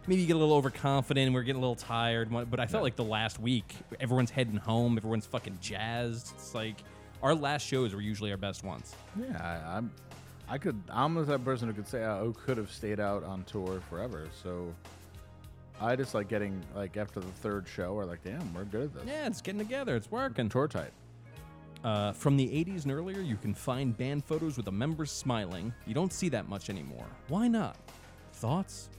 maybe 0.08 0.26
get 0.26 0.36
a 0.36 0.40
little 0.40 0.56
overconfident. 0.56 1.28
And 1.28 1.36
we 1.36 1.40
are 1.40 1.44
getting 1.44 1.62
a 1.62 1.66
little 1.66 1.76
tired, 1.76 2.30
but 2.50 2.60
I 2.60 2.66
felt 2.66 2.84
like 2.84 2.96
the 2.96 3.04
last 3.04 3.40
week 3.40 3.76
everyone's 4.00 4.32
heading 4.32 4.58
home, 4.58 4.98
everyone's 4.98 5.26
fucking 5.26 5.60
jazzed. 5.62 6.34
It's 6.36 6.56
like 6.56 6.78
our 7.22 7.36
last 7.36 7.66
shows 7.66 7.94
were 7.94 8.02
usually 8.02 8.32
our 8.32 8.38
best 8.38 8.64
ones. 8.64 8.96
Yeah, 9.20 9.38
I, 9.42 9.78
I'm. 9.78 9.92
I 10.48 10.58
could. 10.58 10.82
I'm 10.90 11.14
the 11.14 11.26
type 11.26 11.36
of 11.36 11.46
person 11.46 11.68
who 11.68 11.76
could 11.76 11.88
say, 11.88 12.04
"Oh, 12.04 12.34
could 12.46 12.58
have 12.58 12.72
stayed 12.72 13.00
out 13.00 13.24
on 13.24 13.44
tour 13.44 13.82
forever." 13.88 14.28
So, 14.42 14.74
I 15.80 15.96
just 15.96 16.16
like 16.16 16.28
getting 16.28 16.60
like 16.76 16.98
after 16.98 17.20
the 17.20 17.28
third 17.28 17.68
show, 17.68 17.94
we're 17.94 18.06
like, 18.06 18.24
"Damn, 18.24 18.52
we're 18.54 18.64
good 18.64 18.86
at 18.86 18.94
this." 18.96 19.04
Yeah, 19.06 19.28
it's 19.28 19.42
getting 19.42 19.60
together. 19.60 19.96
It's 19.96 20.10
working. 20.10 20.50
Tour 20.50 20.68
tight. 20.68 20.92
Uh, 21.84 22.12
from 22.12 22.36
the 22.36 22.46
80s 22.48 22.84
and 22.84 22.92
earlier, 22.92 23.22
you 23.22 23.38
can 23.38 23.54
find 23.54 23.96
band 23.98 24.26
photos 24.26 24.58
with 24.58 24.66
the 24.66 24.72
members 24.72 25.12
smiling. 25.12 25.74
You 25.86 25.94
don't 25.94 26.12
see 26.12 26.28
that 26.30 26.50
much 26.50 26.70
anymore. 26.70 27.06
Why 27.30 27.48
not? 27.48 27.78
Thoughts? 28.34 28.90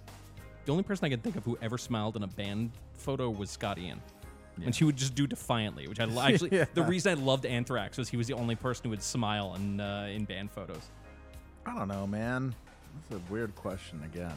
The 0.64 0.72
only 0.72 0.84
person 0.84 1.04
I 1.04 1.08
can 1.10 1.20
think 1.20 1.36
of 1.36 1.44
who 1.44 1.58
ever 1.60 1.76
smiled 1.76 2.16
in 2.16 2.22
a 2.22 2.26
band 2.26 2.70
photo 2.96 3.28
was 3.30 3.50
Scotty 3.50 3.82
Ian. 3.86 4.00
And 4.64 4.74
she 4.74 4.84
would 4.84 4.96
just 4.96 5.14
do 5.14 5.26
defiantly, 5.26 5.88
which 5.88 6.00
I 6.00 6.04
lo- 6.04 6.20
actually 6.22 6.50
Yeah. 6.56 6.66
the 6.74 6.82
reason 6.82 7.18
I 7.18 7.22
loved 7.22 7.46
Anthrax 7.46 7.96
was 7.96 8.10
he 8.10 8.18
was 8.18 8.26
the 8.26 8.34
only 8.34 8.56
person 8.56 8.84
who 8.84 8.90
would 8.90 9.02
smile 9.02 9.54
in 9.54 9.80
uh, 9.80 10.08
in 10.12 10.24
band 10.26 10.50
photos. 10.50 10.82
I 11.64 11.74
don't 11.78 11.88
know, 11.88 12.06
man. 12.06 12.54
That's 13.08 13.22
a 13.22 13.32
weird 13.32 13.54
question 13.54 14.02
again. 14.04 14.34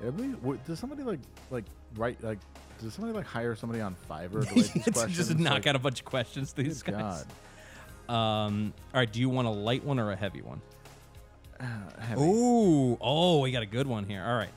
Everybody, 0.00 0.32
w- 0.40 0.58
does 0.66 0.80
somebody 0.80 1.04
like 1.04 1.20
like 1.52 1.64
write 1.96 2.22
like 2.22 2.38
does 2.80 2.94
somebody 2.94 3.14
like 3.14 3.26
hire 3.26 3.54
somebody 3.54 3.80
on 3.80 3.94
Fiverr 4.08 4.30
to 4.30 4.36
write 4.38 4.54
these 4.54 4.84
questions? 4.84 5.16
just 5.16 5.38
knock 5.38 5.52
Like, 5.54 5.66
out 5.66 5.76
a 5.76 5.80
bunch 5.80 6.00
of 6.00 6.06
questions 6.06 6.52
to 6.54 6.62
these 6.62 6.82
guys. 6.82 7.24
Um, 8.08 8.72
all 8.94 9.00
right, 9.00 9.12
do 9.12 9.20
you 9.20 9.28
want 9.28 9.46
a 9.46 9.50
light 9.50 9.84
one 9.84 9.98
or 9.98 10.10
a 10.12 10.16
heavy 10.16 10.42
one? 10.42 10.60
heavy. 12.00 12.20
Ooh, 12.22 12.96
oh, 13.00 13.40
we 13.40 13.52
got 13.52 13.62
a 13.62 13.66
good 13.66 13.86
one 13.86 14.04
here. 14.04 14.24
All 14.24 14.34
right. 14.36 14.48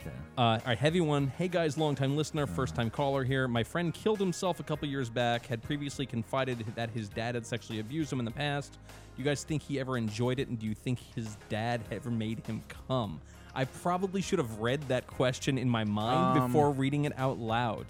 Okay. 0.00 0.10
Uh, 0.38 0.40
all 0.42 0.58
right, 0.66 0.78
heavy 0.78 1.00
one. 1.00 1.26
Hey 1.36 1.48
guys, 1.48 1.76
longtime 1.76 2.16
listener, 2.16 2.46
first 2.46 2.74
time 2.74 2.88
caller 2.90 3.24
here. 3.24 3.48
My 3.48 3.62
friend 3.62 3.92
killed 3.92 4.18
himself 4.18 4.60
a 4.60 4.62
couple 4.62 4.88
years 4.88 5.10
back. 5.10 5.46
Had 5.46 5.62
previously 5.62 6.06
confided 6.06 6.64
that 6.74 6.90
his 6.90 7.08
dad 7.08 7.34
had 7.34 7.44
sexually 7.46 7.80
abused 7.80 8.12
him 8.12 8.18
in 8.18 8.24
the 8.24 8.30
past. 8.30 8.78
You 9.16 9.24
guys 9.24 9.42
think 9.44 9.62
he 9.62 9.78
ever 9.80 9.98
enjoyed 9.98 10.38
it, 10.38 10.48
and 10.48 10.58
do 10.58 10.66
you 10.66 10.74
think 10.74 10.98
his 11.14 11.36
dad 11.48 11.82
ever 11.90 12.10
made 12.10 12.46
him 12.46 12.62
come? 12.88 13.20
I 13.54 13.64
probably 13.64 14.22
should 14.22 14.38
have 14.38 14.58
read 14.60 14.80
that 14.88 15.06
question 15.06 15.58
in 15.58 15.68
my 15.68 15.84
mind 15.84 16.38
Um, 16.38 16.46
before 16.46 16.70
reading 16.70 17.04
it 17.04 17.12
out 17.18 17.38
loud. 17.38 17.86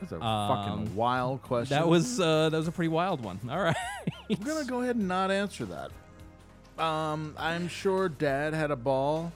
That's 0.00 0.12
a 0.12 0.22
Um, 0.22 0.48
fucking 0.56 0.96
wild 0.96 1.42
question. 1.42 1.76
That 1.76 1.86
was 1.88 2.18
uh, 2.18 2.48
that 2.48 2.56
was 2.56 2.68
a 2.68 2.72
pretty 2.72 2.88
wild 2.88 3.20
one. 3.22 3.38
All 3.50 3.58
right. 3.60 3.76
I'm 4.30 4.36
gonna 4.36 4.64
go 4.64 4.80
ahead 4.80 4.96
and 4.96 5.06
not 5.08 5.30
answer 5.30 5.66
that. 5.66 5.90
Um, 6.82 7.34
I'm 7.38 7.68
sure 7.68 8.08
Dad 8.08 8.54
had 8.54 8.70
a 8.70 8.76
ball. 8.76 9.30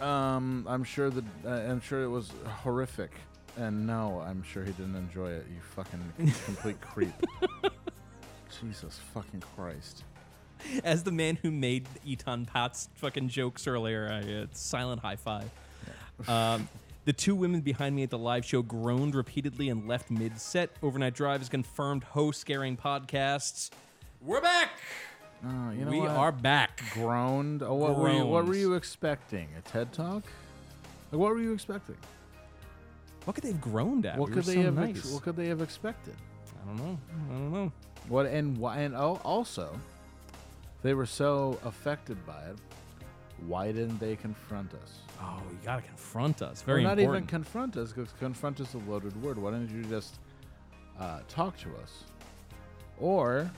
Um, 0.00 0.64
I'm 0.68 0.84
sure 0.84 1.10
that 1.10 1.24
uh, 1.44 1.48
I'm 1.50 1.80
sure 1.80 2.04
it 2.04 2.08
was 2.08 2.30
horrific, 2.62 3.10
and 3.56 3.84
no, 3.84 4.22
I'm 4.24 4.44
sure 4.44 4.62
he 4.62 4.70
didn't 4.72 4.94
enjoy 4.94 5.30
it. 5.30 5.46
You 5.52 5.60
fucking 5.60 6.12
complete 6.44 6.80
creep. 6.80 7.12
Jesus 8.60 9.00
fucking 9.14 9.42
Christ. 9.56 10.04
As 10.84 11.02
the 11.04 11.12
man 11.12 11.38
who 11.42 11.50
made 11.50 11.86
Etan 12.06 12.46
Patz 12.46 12.88
fucking 12.96 13.28
jokes 13.28 13.66
earlier, 13.66 14.08
I, 14.10 14.32
uh, 14.42 14.46
silent 14.52 15.00
high 15.02 15.16
five. 15.16 15.50
Um, 16.26 16.68
the 17.04 17.12
two 17.12 17.36
women 17.36 17.60
behind 17.60 17.94
me 17.94 18.02
at 18.02 18.10
the 18.10 18.18
live 18.18 18.44
show 18.44 18.60
groaned 18.60 19.14
repeatedly 19.14 19.68
and 19.68 19.86
left 19.86 20.10
mid 20.10 20.38
set. 20.40 20.70
Overnight 20.82 21.14
Drive 21.14 21.40
is 21.40 21.48
confirmed 21.48 22.02
host 22.02 22.40
scaring 22.40 22.76
podcasts. 22.76 23.70
We're 24.20 24.40
back. 24.40 24.70
Oh, 25.46 25.70
you 25.70 25.84
know 25.84 25.90
we 25.92 26.00
what? 26.00 26.10
are 26.10 26.32
back. 26.32 26.82
Groaned. 26.92 27.62
Oh, 27.62 27.74
what 27.74 27.96
were 27.96 28.10
you? 28.12 28.26
What 28.26 28.46
were 28.46 28.56
you 28.56 28.74
expecting? 28.74 29.48
A 29.56 29.60
TED 29.70 29.92
talk? 29.92 30.24
Like, 31.12 31.20
what 31.20 31.30
were 31.30 31.40
you 31.40 31.52
expecting? 31.52 31.96
What 33.24 33.34
could 33.34 33.44
they 33.44 33.52
have 33.52 33.60
groaned 33.60 34.04
at? 34.04 34.18
What 34.18 34.30
We 34.30 34.34
could 34.34 34.46
were 34.46 34.52
they 34.52 34.58
so 34.58 34.62
have? 34.62 34.74
nice. 34.74 34.96
Ex- 34.96 35.12
what 35.12 35.22
could 35.22 35.36
they 35.36 35.46
have 35.46 35.62
expected? 35.62 36.14
I 36.62 36.66
don't 36.66 36.76
know. 36.78 36.98
I 37.08 37.32
don't 37.32 37.52
know. 37.52 37.72
What 38.08 38.26
and 38.26 38.58
why? 38.58 38.78
And 38.80 38.94
al- 38.96 39.20
also, 39.24 39.78
they 40.82 40.94
were 40.94 41.06
so 41.06 41.58
affected 41.64 42.24
by 42.26 42.42
it. 42.44 42.56
Why 43.46 43.70
didn't 43.72 43.98
they 43.98 44.16
confront 44.16 44.74
us? 44.74 44.98
Oh, 45.20 45.40
you 45.50 45.58
gotta 45.64 45.82
confront 45.82 46.42
us. 46.42 46.62
Very 46.62 46.80
or 46.80 46.84
not 46.84 46.98
important. 46.98 47.24
even 47.24 47.28
confront 47.28 47.76
us, 47.76 47.92
because 47.92 48.12
confront 48.18 48.58
is 48.60 48.74
a 48.74 48.78
loaded 48.78 49.20
word. 49.22 49.38
Why 49.38 49.52
didn't 49.52 49.70
you 49.70 49.84
just 49.84 50.18
uh, 50.98 51.20
talk 51.28 51.56
to 51.58 51.68
us? 51.76 52.04
or 53.00 53.50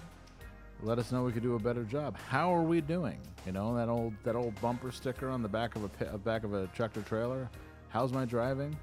let 0.83 0.99
us 0.99 1.13
know 1.13 1.23
we 1.25 1.33
could 1.33 1.43
do 1.43 1.55
a 1.55 1.59
better 1.59 1.85
job. 1.85 2.17
How 2.29 2.55
are 2.55 2.63
we 2.63 2.81
doing? 2.81 3.19
You 3.47 3.53
know 3.53 3.75
that 3.77 3.89
old 3.89 4.15
that 4.25 4.37
old 4.37 4.59
bumper 4.61 4.93
sticker 4.93 5.29
on 5.29 5.43
the 5.43 5.49
back 5.49 5.77
of 5.77 5.85
a 5.85 6.19
back 6.19 6.45
of 6.45 6.55
a 6.55 6.67
tractor 6.69 7.03
trailer. 7.03 7.49
How's 7.89 8.13
my 8.13 8.25
driving? 8.25 8.77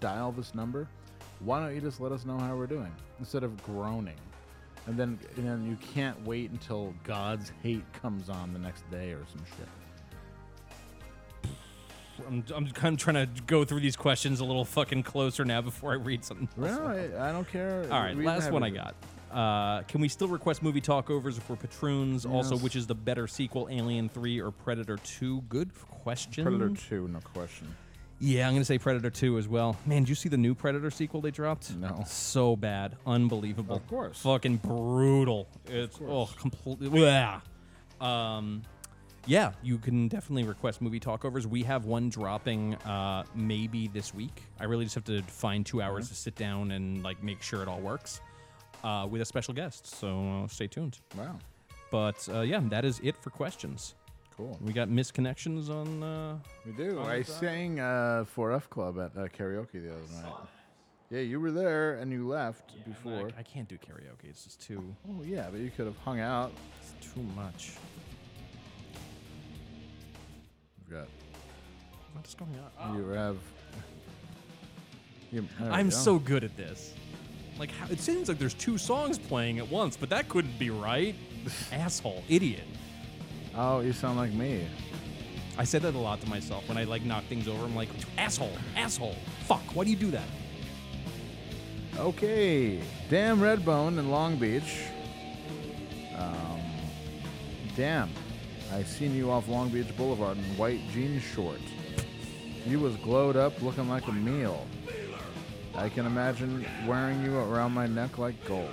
Dial 0.00 0.32
this 0.32 0.54
number. 0.54 0.88
Why 1.40 1.60
don't 1.60 1.74
you 1.74 1.80
just 1.80 2.00
let 2.00 2.12
us 2.12 2.26
know 2.26 2.38
how 2.38 2.54
we're 2.54 2.66
doing 2.66 2.92
instead 3.18 3.42
of 3.42 3.60
groaning? 3.62 4.16
And 4.86 4.96
then 4.96 5.18
and 5.36 5.46
then 5.46 5.66
you 5.68 5.76
can't 5.94 6.24
wait 6.24 6.50
until 6.50 6.94
God's 7.04 7.52
hate 7.62 7.84
comes 7.92 8.28
on 8.28 8.52
the 8.52 8.58
next 8.58 8.90
day 8.90 9.12
or 9.12 9.24
some 9.30 9.44
shit. 9.56 9.68
I'm, 12.26 12.44
I'm 12.54 12.66
kind 12.68 12.94
of 12.94 13.00
trying 13.00 13.14
to 13.26 13.42
go 13.42 13.64
through 13.64 13.80
these 13.80 13.96
questions 13.96 14.40
a 14.40 14.44
little 14.44 14.64
fucking 14.64 15.02
closer 15.04 15.44
now 15.44 15.62
before 15.62 15.92
I 15.92 15.96
read 15.96 16.24
something. 16.24 16.48
Well, 16.56 16.86
I, 16.86 17.28
I 17.28 17.32
don't 17.32 17.48
care. 17.48 17.84
All 17.90 18.00
right, 18.00 18.16
Read 18.16 18.26
last 18.26 18.50
one 18.50 18.62
I 18.62 18.70
got. 18.70 18.94
Uh, 19.30 19.82
can 19.82 20.00
we 20.00 20.08
still 20.08 20.28
request 20.28 20.62
movie 20.62 20.80
talkovers 20.80 21.40
for 21.40 21.56
patroons? 21.56 22.26
Also, 22.26 22.56
which 22.56 22.74
is 22.74 22.86
the 22.86 22.94
better 22.94 23.28
sequel, 23.28 23.68
Alien 23.70 24.08
3 24.08 24.40
or 24.40 24.50
Predator 24.50 24.96
2? 24.98 25.42
Good 25.42 25.70
question. 25.88 26.44
Predator 26.44 26.70
2, 26.88 27.08
no 27.08 27.20
question. 27.32 27.74
Yeah, 28.22 28.46
I'm 28.46 28.52
going 28.52 28.60
to 28.60 28.66
say 28.66 28.76
Predator 28.76 29.08
2 29.08 29.38
as 29.38 29.48
well. 29.48 29.78
Man, 29.86 30.02
did 30.02 30.10
you 30.10 30.14
see 30.14 30.28
the 30.28 30.36
new 30.36 30.54
Predator 30.54 30.90
sequel 30.90 31.22
they 31.22 31.30
dropped? 31.30 31.74
No. 31.74 32.04
So 32.06 32.54
bad. 32.54 32.96
Unbelievable. 33.06 33.76
Of 33.76 33.86
course. 33.88 34.20
Fucking 34.20 34.58
brutal. 34.58 35.48
It's, 35.66 35.98
oh, 36.06 36.28
completely. 36.38 37.02
Yeah. 37.02 37.40
Um, 37.98 38.62
yeah, 39.26 39.52
you 39.62 39.78
can 39.78 40.08
definitely 40.08 40.44
request 40.44 40.82
movie 40.82 41.00
talkovers. 41.00 41.46
We 41.46 41.62
have 41.62 41.86
one 41.86 42.10
dropping 42.10 42.74
uh, 42.76 43.24
maybe 43.34 43.88
this 43.88 44.14
week. 44.14 44.42
I 44.58 44.64
really 44.64 44.84
just 44.84 44.94
have 44.96 45.04
to 45.04 45.22
find 45.22 45.64
two 45.64 45.80
hours 45.80 46.08
to 46.08 46.14
sit 46.14 46.34
down 46.36 46.72
and 46.72 47.02
like 47.02 47.22
make 47.22 47.42
sure 47.42 47.62
it 47.62 47.68
all 47.68 47.80
works 47.80 48.20
uh, 48.84 49.06
with 49.10 49.22
a 49.22 49.24
special 49.24 49.54
guest. 49.54 49.86
So 49.86 50.42
uh, 50.44 50.48
stay 50.48 50.66
tuned. 50.66 50.98
Wow. 51.16 51.38
But 51.90 52.28
uh, 52.32 52.40
yeah, 52.40 52.60
that 52.64 52.84
is 52.84 53.00
it 53.02 53.16
for 53.16 53.30
questions. 53.30 53.94
Cool. 54.40 54.58
We 54.64 54.72
got 54.72 54.88
misconnections 54.88 55.68
on. 55.68 56.02
Uh, 56.02 56.38
We 56.64 56.72
do. 56.72 56.98
I 57.02 57.20
sang 57.22 57.78
uh, 57.78 58.24
4F 58.34 58.70
Club 58.70 58.98
at 58.98 59.14
uh, 59.14 59.28
karaoke 59.28 59.72
the 59.72 59.92
other 59.92 60.22
night. 60.22 60.32
Yeah, 61.10 61.20
you 61.20 61.38
were 61.40 61.50
there 61.50 61.96
and 61.96 62.10
you 62.10 62.26
left 62.26 62.72
before. 62.86 63.28
I 63.36 63.42
can't 63.42 63.68
do 63.68 63.76
karaoke. 63.76 64.30
It's 64.30 64.44
just 64.44 64.62
too. 64.62 64.82
Oh 65.10 65.22
yeah, 65.24 65.48
but 65.50 65.60
you 65.60 65.70
could 65.70 65.84
have 65.84 65.98
hung 65.98 66.20
out. 66.20 66.52
It's 66.80 67.12
too 67.12 67.20
much. 67.36 67.72
We've 70.78 70.96
got. 70.96 71.08
What's 72.14 72.34
going 72.34 72.56
on? 72.80 72.96
You 72.96 73.08
have. 73.08 73.36
You, 75.32 75.46
there 75.58 75.68
we 75.68 75.74
I'm 75.74 75.90
go. 75.90 75.94
so 75.96 76.18
good 76.18 76.44
at 76.44 76.56
this. 76.56 76.94
Like, 77.58 77.72
how, 77.72 77.88
it 77.90 78.00
seems 78.00 78.28
like 78.28 78.38
there's 78.38 78.54
two 78.54 78.78
songs 78.78 79.18
playing 79.18 79.58
at 79.58 79.68
once, 79.68 79.98
but 79.98 80.08
that 80.08 80.30
couldn't 80.30 80.58
be 80.58 80.70
right. 80.70 81.14
Asshole, 81.72 82.24
idiot. 82.30 82.64
Oh, 83.56 83.80
you 83.80 83.92
sound 83.92 84.16
like 84.18 84.32
me. 84.32 84.66
I 85.58 85.64
said 85.64 85.82
that 85.82 85.94
a 85.94 85.98
lot 85.98 86.20
to 86.22 86.28
myself 86.28 86.68
when 86.68 86.78
I 86.78 86.84
like 86.84 87.04
knock 87.04 87.24
things 87.24 87.48
over. 87.48 87.64
I'm 87.64 87.74
like, 87.74 87.88
asshole, 88.16 88.52
asshole, 88.76 89.16
fuck. 89.40 89.62
Why 89.74 89.84
do 89.84 89.90
you 89.90 89.96
do 89.96 90.10
that? 90.10 90.28
Okay, 91.98 92.80
damn 93.10 93.40
Redbone 93.40 93.98
in 93.98 94.10
Long 94.10 94.36
Beach. 94.36 94.84
Um, 96.16 96.60
damn, 97.76 98.10
I 98.72 98.84
seen 98.84 99.14
you 99.14 99.30
off 99.30 99.48
Long 99.48 99.68
Beach 99.68 99.94
Boulevard 99.96 100.38
in 100.38 100.44
white 100.56 100.80
jean 100.92 101.20
shorts. 101.20 101.62
You 102.66 102.78
was 102.78 102.96
glowed 102.96 103.36
up, 103.36 103.60
looking 103.60 103.88
like 103.88 104.06
a 104.06 104.12
meal. 104.12 104.66
I 105.74 105.88
can 105.88 106.06
imagine 106.06 106.64
wearing 106.86 107.24
you 107.24 107.36
around 107.36 107.72
my 107.72 107.86
neck 107.86 108.18
like 108.18 108.42
gold. 108.46 108.70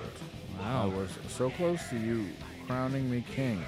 Wow. 0.60 0.84
I 0.84 0.86
was 0.86 1.10
so 1.28 1.50
close 1.50 1.80
to 1.90 1.98
you, 1.98 2.28
crowning 2.66 3.10
me 3.10 3.24
king. 3.34 3.64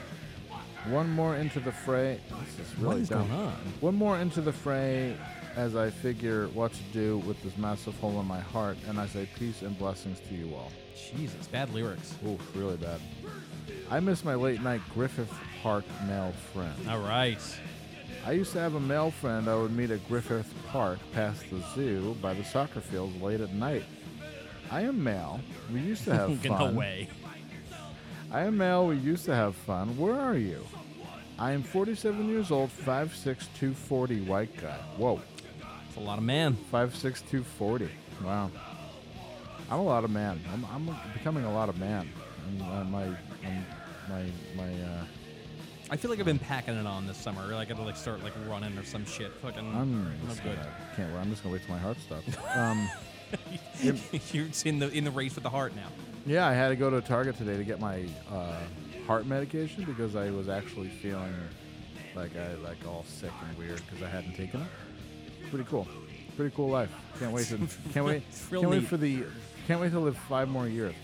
One 0.87 1.09
more 1.11 1.35
into 1.35 1.59
the 1.59 1.71
fray. 1.71 2.19
This 2.57 2.67
is 2.67 2.75
really 2.77 2.87
What 2.87 2.97
is 2.97 3.09
dumb. 3.09 3.27
going 3.27 3.39
on? 3.41 3.53
One 3.81 3.95
more 3.95 4.17
into 4.17 4.41
the 4.41 4.53
fray 4.53 5.15
as 5.55 5.75
I 5.75 5.89
figure 5.89 6.47
what 6.49 6.71
to 6.73 6.83
do 6.93 7.17
with 7.19 7.41
this 7.43 7.57
massive 7.57 7.97
hole 7.99 8.19
in 8.19 8.25
my 8.25 8.39
heart, 8.39 8.77
and 8.87 8.99
I 8.99 9.07
say 9.07 9.27
peace 9.37 9.61
and 9.61 9.77
blessings 9.77 10.19
to 10.29 10.35
you 10.35 10.53
all. 10.55 10.71
Jesus, 11.15 11.47
bad 11.47 11.73
lyrics. 11.73 12.15
Oof, 12.25 12.39
really 12.55 12.77
bad. 12.77 12.99
I 13.89 13.99
miss 13.99 14.23
my 14.23 14.35
late 14.35 14.61
night 14.61 14.81
Griffith 14.93 15.31
Park 15.61 15.83
male 16.07 16.33
friend. 16.53 16.73
All 16.89 16.99
right. 16.99 17.39
I 18.25 18.31
used 18.33 18.51
to 18.53 18.59
have 18.59 18.75
a 18.75 18.79
male 18.79 19.11
friend 19.11 19.49
I 19.49 19.55
would 19.55 19.71
meet 19.75 19.91
at 19.91 20.07
Griffith 20.07 20.53
Park 20.67 20.99
past 21.13 21.43
the 21.49 21.61
zoo 21.73 22.15
by 22.21 22.33
the 22.33 22.43
soccer 22.43 22.79
fields 22.81 23.19
late 23.21 23.41
at 23.41 23.53
night. 23.53 23.83
I 24.71 24.81
am 24.81 25.03
male. 25.03 25.39
We 25.73 25.79
used 25.81 26.03
to 26.05 26.13
have 26.15 26.39
fun. 26.41 26.73
no 26.73 26.79
way. 26.79 27.09
I 28.31 28.41
am 28.41 28.57
male. 28.57 28.87
We 28.87 28.95
used 28.97 29.25
to 29.25 29.35
have 29.35 29.55
fun. 29.55 29.97
Where 29.97 30.19
are 30.19 30.37
you? 30.37 30.65
I 31.37 31.51
am 31.53 31.63
47 31.63 32.27
years 32.29 32.51
old, 32.51 32.69
5'6", 32.69 33.23
240 33.23 34.21
white 34.21 34.55
guy. 34.61 34.77
Whoa. 34.97 35.21
It's 35.87 35.97
a 35.97 36.01
lot 36.01 36.17
of 36.17 36.23
man. 36.23 36.57
5'6", 36.71 37.01
240. 37.01 37.89
Wow. 38.23 38.51
I'm 39.71 39.79
a 39.79 39.83
lot 39.83 40.03
of 40.03 40.11
man. 40.11 40.39
I'm, 40.53 40.65
I'm 40.65 40.95
becoming 41.13 41.45
a 41.45 41.53
lot 41.53 41.69
of 41.69 41.77
man. 41.79 42.09
I'm, 42.47 42.61
uh, 42.61 42.83
my, 42.85 43.03
I'm, 43.03 43.65
my, 44.09 44.25
my, 44.55 44.63
uh, 44.83 45.03
I 45.91 45.97
feel 45.97 46.11
like 46.11 46.19
I've 46.19 46.25
been 46.25 46.37
packing 46.39 46.75
it 46.75 46.85
on 46.85 47.07
this 47.07 47.17
summer. 47.17 47.41
Like 47.47 47.69
I 47.69 47.73
gotta 47.73 47.83
like 47.83 47.95
start 47.97 48.23
like 48.23 48.33
running 48.47 48.77
or 48.77 48.83
some 48.83 49.05
shit. 49.05 49.31
Fucking. 49.41 49.59
I'm 49.75 50.03
no 50.03 50.11
just 50.27 50.43
good. 50.43 50.55
gonna- 50.55 50.75
can't. 50.95 51.13
I'm 51.15 51.29
just 51.31 51.41
gonna 51.41 51.53
wait 51.53 51.63
till 51.65 51.73
my 51.73 51.81
heart 51.81 51.97
stops. 51.99 52.27
Um, 52.55 52.87
You're 54.31 54.47
in 54.65 54.79
the 54.79 54.89
in 54.91 55.03
the 55.03 55.11
race 55.11 55.33
with 55.35 55.43
the 55.43 55.49
heart 55.49 55.75
now. 55.75 55.87
Yeah, 56.25 56.47
I 56.47 56.53
had 56.53 56.69
to 56.69 56.75
go 56.75 56.89
to 56.89 57.01
Target 57.01 57.37
today 57.37 57.57
to 57.57 57.63
get 57.63 57.79
my 57.79 58.05
uh, 58.31 58.57
heart 59.07 59.25
medication 59.25 59.83
because 59.85 60.15
I 60.15 60.29
was 60.31 60.49
actually 60.49 60.89
feeling 60.89 61.33
like 62.15 62.35
I 62.35 62.53
like 62.55 62.77
all 62.87 63.03
sick 63.07 63.31
and 63.47 63.57
weird 63.57 63.81
because 63.85 64.03
I 64.03 64.09
hadn't 64.09 64.35
taken 64.35 64.61
it. 64.61 64.67
Pretty 65.49 65.65
cool. 65.65 65.87
Pretty 66.35 66.55
cool 66.55 66.69
life. 66.69 66.91
Can't 67.19 67.31
wait 67.31 67.47
to 67.47 67.57
can't 67.93 68.05
wait 68.05 68.23
can't 68.49 68.69
wait 68.69 68.87
for 68.87 68.97
the 68.97 69.23
can't 69.67 69.81
wait 69.81 69.91
to 69.91 69.99
live 69.99 70.17
five 70.17 70.47
more 70.49 70.67
years. 70.67 70.95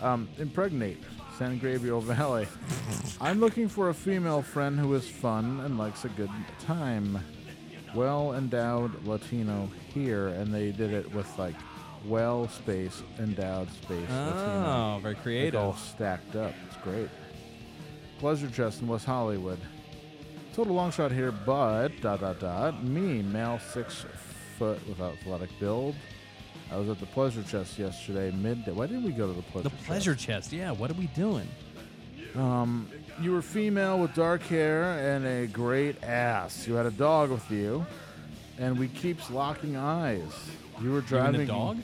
Um, 0.00 0.28
impregnate 0.38 1.02
San 1.38 1.58
Gabriel 1.58 2.00
Valley. 2.16 2.46
I'm 3.20 3.40
looking 3.40 3.68
for 3.68 3.88
a 3.88 3.94
female 3.94 4.42
friend 4.42 4.78
who 4.78 4.94
is 4.94 5.08
fun 5.08 5.60
and 5.60 5.78
likes 5.78 6.04
a 6.04 6.08
good 6.10 6.30
time. 6.60 7.18
Well 7.94 8.34
endowed 8.34 9.04
Latino 9.06 9.68
here, 9.94 10.28
and 10.28 10.52
they 10.52 10.72
did 10.72 10.92
it 10.92 11.12
with 11.14 11.26
like 11.38 11.54
well 12.06 12.48
space 12.48 13.02
endowed 13.18 13.70
space 13.70 14.08
Latino. 14.08 14.64
Oh, 14.66 14.98
very 15.02 15.14
Like, 15.14 15.22
creative. 15.22 15.60
all 15.60 15.74
stacked 15.74 16.36
up. 16.36 16.52
It's 16.66 16.76
great. 16.82 17.08
Pleasure 18.18 18.48
Chest 18.50 18.80
in 18.82 18.88
West 18.88 19.04
Hollywood. 19.06 19.58
Total 20.54 20.74
long 20.74 20.90
shot 20.90 21.12
here, 21.12 21.30
but 21.32 21.88
dot 22.00 22.20
dot 22.20 22.40
dot. 22.40 22.82
Me, 22.84 23.22
male 23.22 23.60
six 23.72 24.04
foot 24.58 24.80
with 24.88 25.00
athletic 25.00 25.50
build. 25.60 25.94
I 26.72 26.76
was 26.76 26.88
at 26.88 26.98
the 27.00 27.06
Pleasure 27.06 27.42
Chest 27.44 27.78
yesterday 27.78 28.30
midday. 28.32 28.72
Why 28.72 28.86
didn't 28.86 29.04
we 29.04 29.12
go 29.12 29.26
to 29.28 29.32
the 29.32 29.42
Pleasure 29.42 29.68
chest? 29.70 29.80
The 29.80 29.86
pleasure 29.86 30.14
chest. 30.14 30.52
Yeah. 30.52 30.72
What 30.72 30.90
are 30.90 30.94
we 30.94 31.06
doing? 31.08 31.48
um, 32.36 32.88
you 33.20 33.32
were 33.32 33.40
female 33.42 33.98
with 33.98 34.14
dark 34.14 34.42
hair 34.42 35.14
and 35.14 35.24
a 35.26 35.46
great 35.46 36.02
ass. 36.04 36.66
You 36.68 36.74
had 36.74 36.86
a 36.86 36.90
dog 36.90 37.30
with 37.30 37.50
you, 37.50 37.86
and 38.58 38.78
we 38.78 38.88
keeps 38.88 39.30
locking 39.30 39.76
eyes. 39.76 40.32
You 40.80 40.92
were 40.92 41.00
driving. 41.00 41.40
and 41.40 41.48
the 41.48 41.52
dog? 41.52 41.78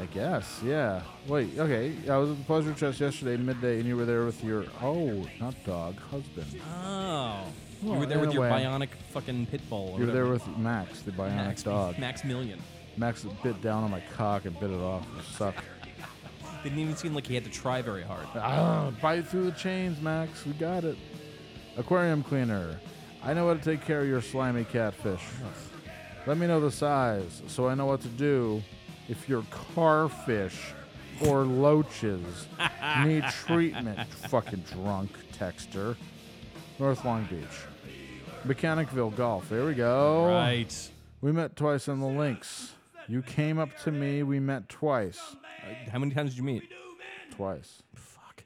I 0.00 0.06
guess, 0.06 0.60
yeah. 0.64 1.02
Wait, 1.26 1.58
okay. 1.58 1.92
I 2.08 2.16
was 2.18 2.30
at 2.30 2.38
the 2.38 2.44
Pleasure 2.44 2.72
Chest 2.72 3.00
yesterday 3.00 3.36
midday, 3.36 3.78
and 3.78 3.86
you 3.86 3.96
were 3.96 4.04
there 4.04 4.24
with 4.24 4.44
your 4.44 4.64
oh, 4.80 5.26
not 5.40 5.54
dog, 5.64 5.98
husband. 5.98 6.46
Oh. 6.84 7.42
you 7.82 7.92
were 7.92 8.06
there 8.06 8.20
with 8.20 8.32
your 8.32 8.42
way. 8.42 8.50
bionic 8.50 8.90
fucking 9.10 9.46
pit 9.46 9.60
bull. 9.68 9.96
You 9.98 10.06
were 10.06 10.12
there 10.12 10.26
with 10.26 10.46
Max, 10.56 11.02
the 11.02 11.10
bionic 11.10 11.34
Max, 11.34 11.62
dog. 11.64 11.98
Max 11.98 12.22
Million. 12.22 12.60
Max 12.96 13.24
bit 13.42 13.60
down 13.60 13.82
on 13.82 13.90
my 13.90 14.02
cock 14.16 14.44
and 14.44 14.58
bit 14.60 14.70
it 14.70 14.80
off. 14.80 15.04
It 15.18 15.24
sucked. 15.24 15.64
Didn't 16.62 16.78
even 16.78 16.96
seem 16.96 17.14
like 17.14 17.26
he 17.26 17.34
had 17.34 17.44
to 17.44 17.50
try 17.50 17.82
very 17.82 18.02
hard. 18.02 18.26
Ah, 18.34 18.92
bite 19.00 19.26
through 19.26 19.44
the 19.44 19.56
chains, 19.56 20.00
Max. 20.00 20.44
We 20.44 20.52
got 20.52 20.84
it. 20.84 20.96
Aquarium 21.76 22.22
cleaner. 22.22 22.78
I 23.22 23.34
know 23.34 23.48
how 23.48 23.54
to 23.54 23.60
take 23.60 23.84
care 23.84 24.00
of 24.00 24.08
your 24.08 24.22
slimy 24.22 24.64
catfish. 24.64 25.22
Let 26.28 26.36
me 26.36 26.46
know 26.46 26.60
the 26.60 26.70
size 26.70 27.40
so 27.46 27.68
I 27.68 27.74
know 27.74 27.86
what 27.86 28.02
to 28.02 28.08
do 28.08 28.62
if 29.08 29.30
your 29.30 29.44
carfish 29.50 30.74
or 31.26 31.44
loaches 31.44 32.46
need 33.02 33.24
treatment. 33.46 34.06
Fucking 34.28 34.62
drunk 34.70 35.10
texter. 35.32 35.96
North 36.78 37.02
Long 37.06 37.24
Beach. 37.30 37.46
Mechanicville 38.46 39.16
Golf. 39.16 39.48
There 39.48 39.64
we 39.64 39.72
go. 39.72 40.26
Right. 40.26 40.90
We 41.22 41.32
met 41.32 41.56
twice 41.56 41.88
on 41.88 41.98
the 41.98 42.06
links. 42.06 42.74
You 43.08 43.22
came 43.22 43.58
up 43.58 43.70
to 43.84 43.90
me. 43.90 44.22
We 44.22 44.38
met 44.38 44.68
twice. 44.68 45.34
Uh, 45.66 45.90
how 45.90 45.98
many 45.98 46.12
times 46.12 46.32
did 46.32 46.36
you 46.36 46.44
meet? 46.44 46.62
Twice. 47.30 47.82
Fuck. 47.94 48.44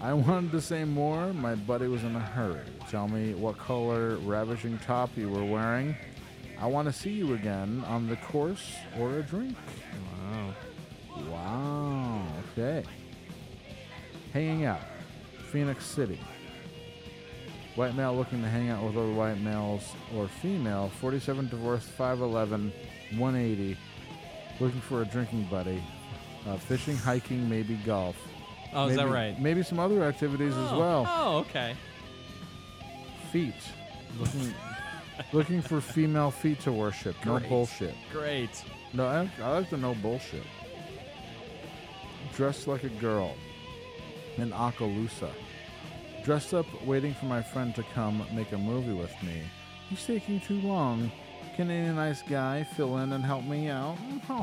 I 0.00 0.12
wanted 0.12 0.50
to 0.50 0.60
say 0.60 0.82
more. 0.82 1.32
My 1.32 1.54
buddy 1.54 1.86
was 1.86 2.02
in 2.02 2.16
a 2.16 2.20
hurry. 2.20 2.58
Tell 2.90 3.06
me 3.06 3.34
what 3.34 3.56
color 3.56 4.16
ravishing 4.16 4.78
top 4.78 5.10
you 5.16 5.28
were 5.28 5.44
wearing. 5.44 5.94
I 6.60 6.66
want 6.66 6.88
to 6.88 6.92
see 6.92 7.10
you 7.10 7.34
again 7.34 7.84
on 7.86 8.08
the 8.08 8.16
course 8.16 8.74
or 8.98 9.18
a 9.18 9.22
drink. 9.22 9.56
Wow. 10.32 10.54
Wow. 11.30 12.22
Okay. 12.52 12.82
hanging 14.32 14.64
out. 14.64 14.80
Phoenix 15.50 15.84
City. 15.84 16.18
White 17.74 17.94
male 17.94 18.14
looking 18.16 18.42
to 18.42 18.48
hang 18.48 18.70
out 18.70 18.82
with 18.82 18.96
other 18.96 19.12
white 19.12 19.38
males 19.40 19.92
or 20.14 20.28
female. 20.28 20.90
47 21.00 21.48
divorced, 21.48 21.88
5'11, 21.98 22.72
180. 23.18 23.76
Looking 24.60 24.80
for 24.80 25.02
a 25.02 25.04
drinking 25.04 25.44
buddy. 25.50 25.82
Uh, 26.46 26.56
fishing, 26.56 26.96
hiking, 26.96 27.48
maybe 27.48 27.74
golf. 27.86 28.16
Oh, 28.72 28.88
is 28.88 28.96
that 28.96 29.02
Maybe- 29.04 29.14
right? 29.14 29.40
Maybe 29.40 29.62
some 29.62 29.78
other 29.78 30.02
activities 30.04 30.54
as 30.54 30.72
Oh, 30.72 30.78
well. 30.78 31.06
Oh, 31.08 31.36
okay. 31.38 31.74
Feet. 33.32 33.54
Looking, 34.18 34.54
looking 35.32 35.62
for 35.62 35.80
female 35.80 36.30
feet 36.30 36.60
to 36.60 36.72
worship. 36.72 37.16
No 37.24 37.38
Great. 37.38 37.48
bullshit. 37.48 37.94
Great. 38.12 38.64
No, 38.92 39.06
I, 39.06 39.30
I 39.42 39.50
like 39.52 39.70
the 39.70 39.76
no 39.76 39.94
bullshit. 39.94 40.42
Dressed 42.34 42.66
like 42.66 42.84
a 42.84 42.88
girl. 42.88 43.34
In 44.36 44.50
Akalusa. 44.50 45.30
Dressed 46.24 46.52
up, 46.54 46.66
waiting 46.84 47.14
for 47.14 47.26
my 47.26 47.40
friend 47.40 47.74
to 47.74 47.82
come 47.94 48.26
make 48.34 48.52
a 48.52 48.58
movie 48.58 48.92
with 48.92 49.14
me. 49.22 49.42
He's 49.88 50.04
taking 50.04 50.40
too 50.40 50.60
long. 50.60 51.10
Can 51.56 51.70
any 51.70 51.94
nice 51.94 52.22
guy 52.22 52.64
fill 52.64 52.98
in 52.98 53.12
and 53.12 53.24
help 53.24 53.44
me 53.44 53.68
out? 53.68 53.96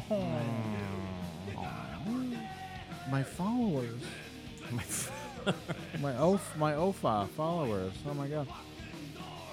my 3.11 3.21
followers. 3.21 4.01
my 5.99 6.13
my 6.57 6.73
OFA 6.73 7.29
followers. 7.29 7.93
Oh 8.09 8.13
my 8.13 8.27
god. 8.27 8.47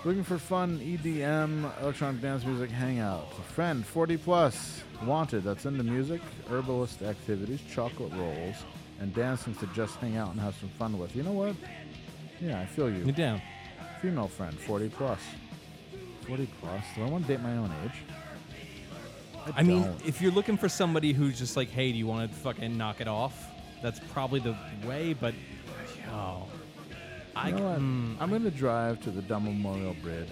Looking 0.02 0.24
for 0.24 0.38
fun 0.38 0.78
EDM 0.78 1.70
electronic 1.82 2.22
dance 2.22 2.42
music 2.46 2.70
hangout. 2.70 3.34
Friend 3.52 3.84
40 3.84 4.16
plus 4.16 4.82
wanted 5.04 5.44
that's 5.44 5.66
into 5.66 5.84
music, 5.84 6.22
herbalist 6.48 7.02
activities, 7.02 7.60
chocolate 7.70 8.10
rolls, 8.14 8.56
and 8.98 9.14
dancing 9.14 9.54
to 9.56 9.66
just 9.68 9.96
hang 9.96 10.16
out 10.16 10.30
and 10.30 10.40
have 10.40 10.54
some 10.54 10.70
fun 10.70 10.98
with. 10.98 11.14
You 11.14 11.22
know 11.22 11.32
what? 11.32 11.54
Yeah, 12.40 12.60
I 12.60 12.64
feel 12.64 12.88
you. 12.88 13.04
You're 13.04 13.12
down. 13.12 13.42
Female 14.00 14.28
friend 14.28 14.58
40 14.58 14.88
plus. 14.88 15.20
40 16.26 16.48
plus. 16.62 16.82
Do 16.96 17.02
I 17.02 17.08
want 17.10 17.26
to 17.26 17.36
date 17.36 17.42
my 17.42 17.58
own 17.58 17.70
age? 17.84 18.02
I 19.54 19.62
mean, 19.62 19.82
don't. 19.82 20.06
if 20.06 20.22
you're 20.22 20.32
looking 20.32 20.56
for 20.56 20.70
somebody 20.70 21.12
who's 21.12 21.38
just 21.38 21.58
like, 21.58 21.68
hey, 21.68 21.92
do 21.92 21.98
you 21.98 22.06
want 22.06 22.30
to 22.30 22.38
fucking 22.38 22.74
knock 22.74 23.02
it 23.02 23.08
off? 23.08 23.48
That's 23.82 24.00
probably 24.14 24.40
the 24.40 24.56
way, 24.86 25.12
but 25.12 25.34
oh, 26.10 26.46
I 27.42 27.48
You 27.48 27.54
know 27.56 27.70
what? 27.70 27.78
mm, 27.80 28.16
I'm 28.20 28.28
going 28.28 28.42
to 28.44 28.50
drive 28.50 29.00
to 29.02 29.10
the 29.10 29.22
Dumb 29.22 29.44
Memorial 29.44 29.94
Bridge, 30.02 30.28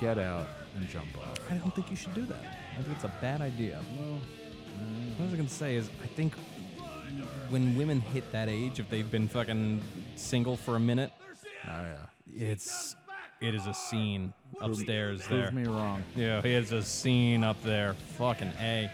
get 0.00 0.18
out, 0.18 0.46
and 0.76 0.88
jump 0.88 1.08
off. 1.18 1.38
I 1.50 1.54
don't 1.54 1.74
think 1.74 1.90
you 1.90 1.96
should 1.96 2.14
do 2.14 2.24
that. 2.26 2.44
I 2.78 2.82
think 2.82 2.94
it's 2.94 3.04
a 3.04 3.12
bad 3.20 3.40
idea. 3.40 3.80
Well, 3.98 4.18
what 5.16 5.24
I 5.26 5.30
was 5.30 5.34
gonna 5.34 5.48
say 5.48 5.76
is, 5.76 5.90
I 6.02 6.06
think 6.06 6.32
when 7.50 7.76
women 7.76 8.00
hit 8.00 8.30
that 8.32 8.48
age, 8.48 8.80
if 8.80 8.88
they've 8.88 9.10
been 9.10 9.28
fucking 9.28 9.82
single 10.16 10.56
for 10.56 10.76
a 10.76 10.80
minute, 10.80 11.12
oh 11.68 11.68
yeah, 11.68 11.96
it's 12.50 12.96
it 13.40 13.54
is 13.54 13.66
a 13.66 13.74
scene 13.74 14.32
upstairs 14.60 15.22
prove 15.22 15.42
there. 15.42 15.50
me 15.52 15.64
wrong. 15.64 16.02
Yeah, 16.16 16.40
it's 16.42 16.72
a 16.72 16.82
scene 16.82 17.44
up 17.44 17.62
there. 17.62 17.94
Fucking 18.16 18.52
a. 18.60 18.90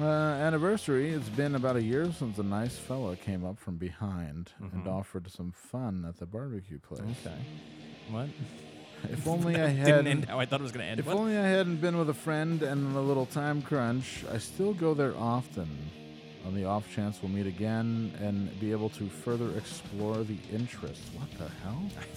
Uh, 0.00 0.04
anniversary. 0.04 1.10
It's 1.10 1.28
been 1.28 1.54
about 1.56 1.76
a 1.76 1.82
year 1.82 2.12
since 2.12 2.38
a 2.38 2.42
nice 2.42 2.76
fella 2.76 3.16
came 3.16 3.44
up 3.44 3.58
from 3.58 3.76
behind 3.76 4.52
and 4.60 4.84
Mhm. 4.84 4.86
offered 4.86 5.30
some 5.30 5.50
fun 5.52 6.04
at 6.08 6.18
the 6.18 6.26
barbecue 6.26 6.78
place. 6.78 7.00
Okay. 7.26 7.36
What? 8.10 8.28
If 9.10 9.28
only 9.28 9.54
I 9.54 9.68
had 9.68 9.86
didn't 9.86 10.06
end 10.08 10.24
how 10.24 10.40
I 10.40 10.46
thought 10.46 10.58
it 10.58 10.64
was 10.64 10.72
gonna 10.72 10.84
end. 10.84 10.98
If 11.00 11.06
What? 11.06 11.16
only 11.16 11.36
I 11.36 11.46
hadn't 11.46 11.80
been 11.80 11.96
with 11.98 12.10
a 12.10 12.14
friend 12.14 12.62
and 12.64 12.96
a 12.96 13.00
little 13.00 13.26
time 13.26 13.62
crunch. 13.62 14.24
I 14.32 14.38
still 14.38 14.72
go 14.74 14.92
there 14.94 15.16
often. 15.16 15.68
On 16.46 16.54
the 16.54 16.64
off 16.64 16.84
chance 16.94 17.20
we'll 17.22 17.30
meet 17.30 17.46
again 17.46 18.12
and 18.20 18.58
be 18.58 18.72
able 18.72 18.88
to 18.90 19.08
further 19.08 19.50
explore 19.56 20.24
the 20.24 20.38
interest. 20.52 21.00
What 21.14 21.30
the 21.38 21.48
hell? 21.62 21.82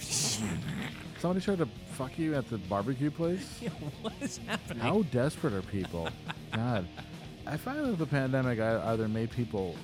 Somebody 1.20 1.40
tried 1.44 1.58
to 1.58 1.66
fuck 1.92 2.18
you 2.18 2.34
at 2.34 2.48
the 2.48 2.58
barbecue 2.58 3.10
place? 3.10 3.60
Yeah, 3.60 3.70
what 4.00 4.14
is 4.20 4.38
happening? 4.38 4.78
How 4.82 5.02
desperate 5.02 5.52
are 5.52 5.62
people? 5.62 6.08
God. 6.52 6.86
I 7.46 7.56
find 7.56 7.84
that 7.84 7.98
the 7.98 8.06
pandemic 8.06 8.60
either 8.60 9.08
made 9.08 9.30
people 9.30 9.74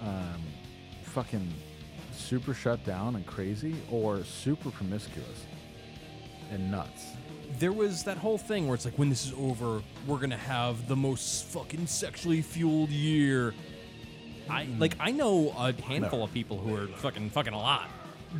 um, 0.00 0.42
fucking 1.02 1.52
super 2.12 2.54
shut 2.54 2.84
down 2.84 3.16
and 3.16 3.26
crazy 3.26 3.76
or 3.90 4.24
super 4.24 4.70
promiscuous 4.70 5.44
and 6.50 6.70
nuts. 6.70 7.12
There 7.58 7.72
was 7.72 8.02
that 8.04 8.16
whole 8.16 8.38
thing 8.38 8.66
where 8.66 8.74
it's 8.74 8.84
like, 8.84 8.98
when 8.98 9.08
this 9.08 9.26
is 9.26 9.32
over, 9.38 9.82
we're 10.06 10.18
gonna 10.18 10.36
have 10.36 10.88
the 10.88 10.96
most 10.96 11.46
fucking 11.46 11.86
sexually 11.86 12.42
fueled 12.42 12.90
year. 12.90 13.54
I 14.48 14.68
like 14.78 14.96
I 15.00 15.10
know 15.10 15.52
a 15.58 15.72
handful 15.82 16.22
of 16.22 16.32
people 16.32 16.58
who 16.58 16.74
are 16.76 16.86
fucking 16.86 17.30
fucking 17.30 17.52
a 17.52 17.58
lot, 17.58 17.88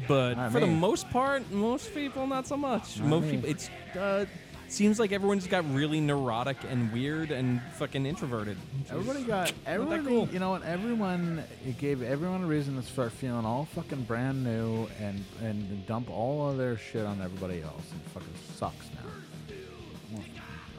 but 0.06 0.50
for 0.50 0.60
the 0.60 0.66
most 0.66 1.10
part, 1.10 1.50
most 1.50 1.92
people 1.94 2.26
not 2.26 2.46
so 2.46 2.56
much. 2.56 3.00
Most 3.00 3.28
people, 3.28 3.48
it's 3.50 3.68
uh, 3.98 4.24
seems 4.68 4.98
like 4.98 5.12
everyone's 5.12 5.46
got 5.46 5.64
really 5.72 6.00
neurotic 6.00 6.56
and 6.68 6.92
weird 6.92 7.30
and 7.30 7.60
fucking 7.74 8.06
introverted. 8.06 8.56
Everybody 8.90 9.24
got 9.24 9.52
everybody. 9.66 10.04
cool. 10.04 10.28
You 10.32 10.38
know 10.38 10.50
what? 10.50 10.62
Everyone 10.64 11.42
it 11.64 11.78
gave 11.78 12.02
everyone 12.02 12.44
a 12.44 12.46
reason 12.46 12.76
to 12.76 12.82
start 12.82 13.12
feeling 13.12 13.44
all 13.44 13.66
fucking 13.66 14.02
brand 14.02 14.44
new 14.44 14.88
and 15.00 15.24
and 15.42 15.86
dump 15.86 16.10
all 16.10 16.50
of 16.50 16.58
their 16.58 16.76
shit 16.76 17.06
on 17.06 17.20
everybody 17.20 17.62
else. 17.62 17.82
It 17.92 18.10
fucking 18.10 18.34
sucks 18.54 18.86
now. 18.94 20.20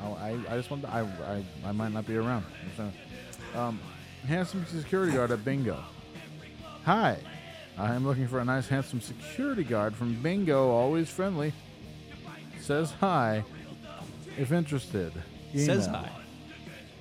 Oh, 0.03 0.13
I, 0.13 0.37
I 0.47 0.57
just 0.57 0.69
want 0.69 0.83
to, 0.83 0.89
I, 0.89 1.01
I 1.01 1.43
I 1.65 1.71
might 1.71 1.91
not 1.91 2.05
be 2.05 2.15
around. 2.17 2.45
Um, 3.55 3.79
handsome 4.27 4.65
security 4.67 5.13
guard 5.13 5.31
at 5.31 5.43
Bingo. 5.43 5.83
Hi, 6.85 7.17
I 7.77 7.95
am 7.95 8.05
looking 8.05 8.27
for 8.27 8.39
a 8.39 8.45
nice 8.45 8.67
handsome 8.67 9.01
security 9.01 9.63
guard 9.63 9.95
from 9.95 10.13
Bingo. 10.21 10.69
Always 10.69 11.09
friendly. 11.09 11.53
Says 12.59 12.91
hi. 12.99 13.43
If 14.37 14.51
interested. 14.51 15.11
Says 15.55 15.87
hi. 15.87 16.09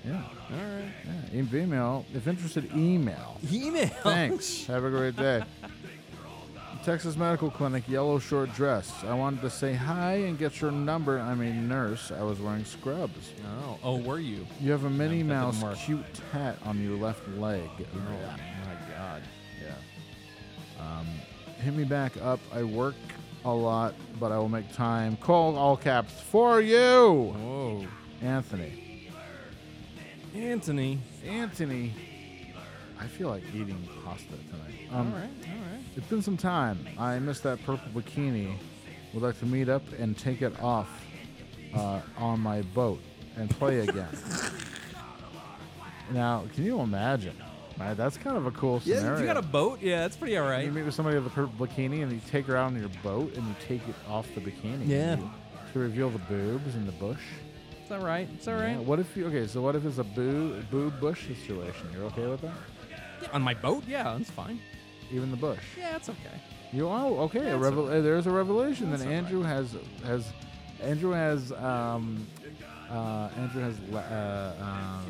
Yeah. 0.05 0.23
All 0.51 0.57
right. 0.57 0.85
Yeah, 1.33 1.43
e- 1.43 1.63
email. 1.63 2.07
If 2.15 2.27
interested, 2.29 2.71
email. 2.75 3.39
Email. 3.53 3.89
Thanks. 4.03 4.65
Have 4.67 4.85
a 4.85 4.91
great 4.91 5.17
day. 5.17 5.43
Texas 6.85 7.17
Medical 7.17 7.51
Clinic, 7.51 7.89
yellow 7.89 8.21
short 8.21 8.55
dress. 8.55 8.93
I 9.03 9.13
wanted 9.15 9.41
to 9.41 9.51
say 9.51 9.75
hi 9.75 10.15
and 10.19 10.39
get 10.39 10.61
your 10.61 10.71
number. 10.71 11.19
I'm 11.19 11.41
a 11.41 11.53
nurse. 11.53 12.13
I 12.13 12.23
was 12.23 12.39
wearing 12.41 12.65
scrubs. 12.65 13.33
Oh, 13.65 13.79
oh, 13.83 13.97
were 13.99 14.21
you? 14.21 14.47
You 14.61 14.71
have 14.71 14.85
a 14.85 14.91
Minnie 14.91 15.25
Mouse 15.25 15.63
cute 15.85 16.05
tat 16.31 16.57
on 16.65 16.81
your 16.81 16.97
left 16.97 17.27
leg. 17.31 17.69
Oh 17.81 17.99
my 17.99 18.95
god. 18.97 19.23
Yeah. 19.61 19.75
Um, 20.81 21.07
hit 21.61 21.75
me 21.75 21.83
back 21.83 22.13
up. 22.23 22.39
I 22.55 22.63
work 22.63 22.95
a 23.47 23.55
lot, 23.55 23.95
but 24.19 24.33
I 24.33 24.39
will 24.39 24.49
make 24.49 24.73
time. 24.73 25.17
Call 25.17 25.57
all 25.57 25.77
caps 25.77 26.21
for 26.31 26.61
you. 26.61 27.33
Whoa. 27.37 27.87
Anthony. 28.21 29.13
Anthony. 30.35 30.99
Anthony. 31.25 31.95
I 32.99 33.07
feel 33.07 33.29
like 33.29 33.45
eating 33.55 33.89
pasta 34.05 34.27
tonight. 34.51 34.89
Um, 34.91 35.13
all 35.13 35.21
right. 35.21 35.23
All 35.23 35.73
right. 35.73 35.85
It's 35.97 36.07
been 36.09 36.23
some 36.23 36.37
time. 36.37 36.87
I 36.99 37.19
missed 37.19 37.45
that 37.45 37.63
purple 37.65 37.89
bikini. 37.95 38.57
Would 39.15 39.23
like 39.23 39.39
to 39.39 39.47
meet 39.47 39.69
up 39.69 39.83
and 39.99 40.19
take 40.19 40.43
it 40.43 40.61
off 40.61 40.89
uh, 41.75 42.01
on 42.19 42.41
my 42.41 42.63
boat 42.63 43.01
and 43.37 43.49
play 43.51 43.81
again. 43.81 44.09
now, 46.11 46.45
can 46.55 46.65
you 46.65 46.81
imagine? 46.81 47.37
Right, 47.79 47.95
that's 47.95 48.17
kind 48.17 48.37
of 48.37 48.47
a 48.47 48.51
cool 48.53 48.81
Yeah, 48.85 48.97
scenario. 48.97 49.15
if 49.17 49.21
you 49.21 49.27
got 49.27 49.37
a 49.37 49.43
boat, 49.43 49.81
yeah, 49.83 50.01
that's 50.01 50.17
pretty 50.17 50.37
all 50.39 50.49
right. 50.49 50.65
You 50.65 50.73
meet 50.73 50.85
with 50.85 50.95
somebody 50.95 51.17
with 51.19 51.27
a 51.27 51.31
purple 51.31 51.67
bikini 51.67 52.03
and 52.03 52.11
you 52.11 52.21
take 52.31 52.47
her 52.47 52.57
out 52.57 52.67
on 52.67 52.79
your 52.81 52.89
boat 53.03 53.35
and 53.37 53.47
you 53.47 53.55
take 53.69 53.87
it 53.87 53.95
off 54.09 54.27
the 54.35 54.41
bikini. 54.41 54.87
Yeah. 54.89 55.17
You- 55.17 55.31
To 55.75 55.79
reveal 55.81 56.09
the 56.09 56.19
boobs 56.21 56.75
in 56.75 56.87
the 56.87 56.93
bush. 56.93 57.21
It's 57.83 57.91
all 57.91 58.01
right. 58.01 58.27
It's 58.35 58.49
all 58.49 58.55
right. 58.55 58.71
Yeah, 58.71 58.79
What 58.79 58.99
if 58.99 59.15
you 59.17 59.27
okay? 59.27 59.47
So 59.47 59.61
what 59.61 59.77
if 59.77 59.85
it's 59.85 59.99
a 59.99 60.05
boo 60.05 60.63
boob 60.71 60.99
bush 61.01 61.27
situation? 61.27 61.87
You're 61.93 62.05
okay 62.05 62.27
with 62.27 62.41
that? 62.41 62.55
Yeah, 63.23 63.29
on 63.35 63.43
my 63.43 63.53
boat, 63.55 63.85
yeah, 63.87 64.17
that's 64.17 64.31
fine. 64.31 64.59
Even 65.13 65.31
the 65.31 65.37
bush. 65.37 65.61
Yeah, 65.79 65.93
that's 65.93 66.09
okay. 66.09 66.37
You 66.73 66.89
oh 66.89 67.19
okay. 67.27 67.41
Yeah, 67.45 67.53
a 67.53 67.57
it's 67.57 67.63
revel- 67.65 67.89
uh, 67.89 68.01
there's 68.01 68.27
a 68.27 68.31
revelation 68.31 68.91
That's 68.91 69.03
that 69.03 69.09
all 69.09 69.15
right. 69.15 69.23
Andrew 69.25 69.43
has 69.43 69.77
has 70.05 70.33
Andrew 70.83 71.11
has 71.11 71.53
um 71.53 72.27
uh 72.91 73.29
Andrew 73.37 73.61
has 73.63 73.79
la- 73.91 74.01
uh, 74.01 74.55
uh, 74.61 75.01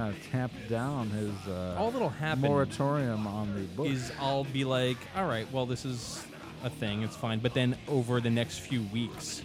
kind 0.00 0.14
of 0.14 0.30
tamped 0.30 0.68
down 0.68 1.10
his 1.10 1.32
uh, 1.46 1.76
All 1.78 1.90
that'll 1.90 2.08
happen 2.08 2.40
moratorium 2.42 3.26
on 3.26 3.52
the 3.54 3.60
book. 3.60 3.86
Is 3.86 4.10
I'll 4.18 4.44
be 4.44 4.64
like, 4.64 4.96
all 5.14 5.26
right, 5.26 5.50
well, 5.52 5.66
this 5.66 5.84
is 5.84 6.24
a 6.64 6.70
thing. 6.70 7.02
It's 7.02 7.16
fine. 7.16 7.38
But 7.40 7.52
then 7.52 7.76
over 7.86 8.18
the 8.20 8.30
next 8.30 8.60
few 8.60 8.82
weeks, 8.84 9.42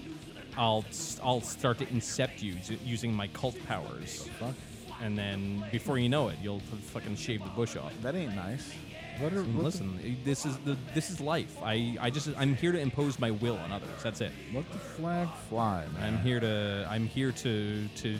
I'll 0.58 0.86
I'll 1.22 1.42
start 1.42 1.80
to 1.80 1.86
incept 1.88 2.42
you 2.42 2.56
s- 2.56 2.72
using 2.86 3.14
my 3.14 3.28
cult 3.28 3.58
powers. 3.68 4.30
Fuck. 4.40 4.56
And 5.02 5.18
then 5.18 5.66
before 5.74 5.98
you 5.98 6.08
know 6.08 6.30
it, 6.30 6.38
you'll 6.42 6.62
fucking 6.94 7.18
shave 7.18 7.44
the 7.44 7.50
bush 7.50 7.76
off. 7.76 7.92
That 8.02 8.16
ain't 8.16 8.34
nice. 8.36 8.72
What 9.20 9.34
are, 9.34 9.44
what 9.44 9.66
Listen, 9.66 10.00
i- 10.06 10.16
this 10.24 10.46
is 10.46 10.58
the 10.60 10.78
this 10.94 11.10
is 11.10 11.20
life. 11.20 11.58
I, 11.62 11.98
I 12.00 12.10
just 12.10 12.30
I'm 12.38 12.56
here 12.56 12.72
to 12.72 12.80
impose 12.80 13.20
my 13.20 13.32
will 13.32 13.58
on 13.58 13.74
others. 13.74 13.90
That's 14.02 14.22
it. 14.22 14.32
Let 14.54 14.72
the 14.72 14.78
flag 14.80 15.28
fly, 15.50 15.86
man. 15.96 16.14
I'm 16.14 16.18
here 16.20 16.40
to 16.40 16.88
I'm 16.90 17.08
here 17.08 17.34
to 17.34 17.88
to 17.90 18.18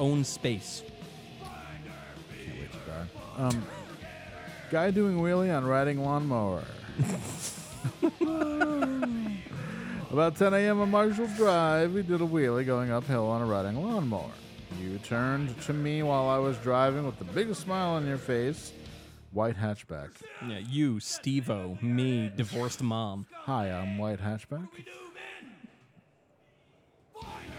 own 0.00 0.24
space. 0.24 0.82
Can't 3.00 3.10
wait 3.36 3.36
to 3.36 3.42
die. 3.42 3.46
Um, 3.46 3.66
Guy 4.70 4.90
doing 4.92 5.16
wheelie 5.18 5.56
on 5.56 5.64
riding 5.64 6.04
lawnmower. 6.04 6.62
About 10.10 10.36
10 10.36 10.54
a.m. 10.54 10.80
on 10.80 10.90
Marshall 10.90 11.28
Drive, 11.36 11.92
we 11.92 12.02
did 12.02 12.20
a 12.20 12.26
wheelie 12.26 12.66
going 12.66 12.90
uphill 12.92 13.26
on 13.28 13.42
a 13.42 13.46
riding 13.46 13.80
lawnmower. 13.82 14.30
You 14.80 14.98
turned 14.98 15.60
to 15.62 15.72
me 15.72 16.02
while 16.02 16.28
I 16.28 16.38
was 16.38 16.56
driving 16.58 17.04
with 17.04 17.18
the 17.18 17.24
biggest 17.24 17.62
smile 17.62 17.90
on 17.90 18.06
your 18.06 18.18
face. 18.18 18.72
White 19.32 19.56
hatchback. 19.56 20.10
Yeah, 20.46 20.58
you, 20.58 21.00
Steve-O, 21.00 21.78
me, 21.80 22.30
divorced 22.36 22.82
mom. 22.82 23.26
Hi, 23.32 23.70
I'm 23.70 23.98
White 23.98 24.20
Hatchback. 24.20 24.66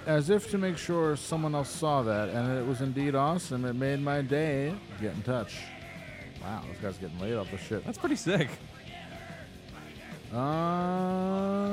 As 0.06 0.30
if 0.30 0.50
to 0.52 0.58
make 0.58 0.78
sure 0.78 1.16
someone 1.16 1.54
else 1.54 1.70
saw 1.70 2.02
that 2.04 2.30
and 2.30 2.58
it 2.58 2.66
was 2.66 2.82
indeed 2.82 3.14
awesome, 3.16 3.66
it 3.66 3.74
made 3.74 4.02
my 4.02 4.22
day. 4.22 4.74
Get 5.00 5.14
in 5.14 5.22
touch. 5.22 5.58
Wow, 6.42 6.64
this 6.70 6.80
guy's 6.80 6.98
getting 6.98 7.20
laid 7.20 7.36
off 7.36 7.52
the 7.52 7.58
shit. 7.58 7.86
That's 7.86 8.00
pretty 8.00 8.16
sick. 8.16 8.50
Uh, 10.34 11.68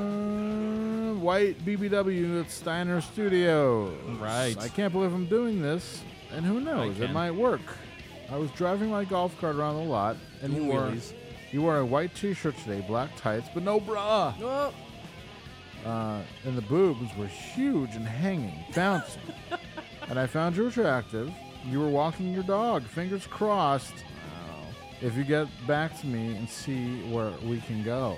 White 1.13 1.57
BBW 1.65 2.41
at 2.41 2.51
Steiner 2.51 3.01
Studio. 3.01 3.89
Right. 4.19 4.55
I 4.59 4.67
can't 4.67 4.91
believe 4.91 5.13
I'm 5.13 5.27
doing 5.27 5.61
this, 5.61 6.03
and 6.31 6.45
who 6.45 6.59
knows, 6.59 6.99
it 6.99 7.11
might 7.11 7.31
work. 7.31 7.61
I 8.29 8.37
was 8.37 8.51
driving 8.51 8.91
my 8.91 9.05
golf 9.05 9.39
cart 9.39 9.55
around 9.55 9.77
the 9.77 9.83
lot, 9.83 10.17
and 10.41 10.53
you 10.53 10.65
wore 10.65 10.93
you 11.51 11.63
wore 11.63 11.77
a 11.77 11.85
white 11.85 12.13
T-shirt 12.15 12.55
today, 12.57 12.83
black 12.85 13.15
tights, 13.15 13.49
but 13.53 13.63
no 13.63 13.79
bra. 13.79 14.35
Oh. 14.41 14.73
Uh, 15.85 16.21
and 16.45 16.57
the 16.57 16.61
boobs 16.63 17.15
were 17.15 17.27
huge 17.27 17.95
and 17.95 18.07
hanging, 18.07 18.63
bouncing. 18.75 19.21
and 20.09 20.19
I 20.19 20.27
found 20.27 20.55
you 20.55 20.67
attractive. 20.67 21.31
You 21.65 21.79
were 21.79 21.89
walking 21.89 22.33
your 22.33 22.43
dog, 22.43 22.83
fingers 22.83 23.25
crossed. 23.27 23.93
If 25.01 25.15
you 25.15 25.23
get 25.23 25.47
back 25.65 25.97
to 26.01 26.07
me 26.07 26.35
and 26.35 26.49
see 26.49 27.01
where 27.03 27.31
we 27.43 27.61
can 27.61 27.83
go. 27.83 28.17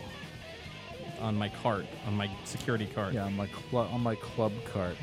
On 1.19 1.35
my 1.35 1.49
cart, 1.49 1.85
on 2.07 2.15
my 2.15 2.27
security 2.45 2.87
cart. 2.87 3.13
Yeah, 3.13 3.25
on 3.25 3.35
my 3.35 3.47
cl- 3.69 3.87
on 3.93 4.01
my 4.01 4.15
club 4.15 4.51
cart. 4.73 4.97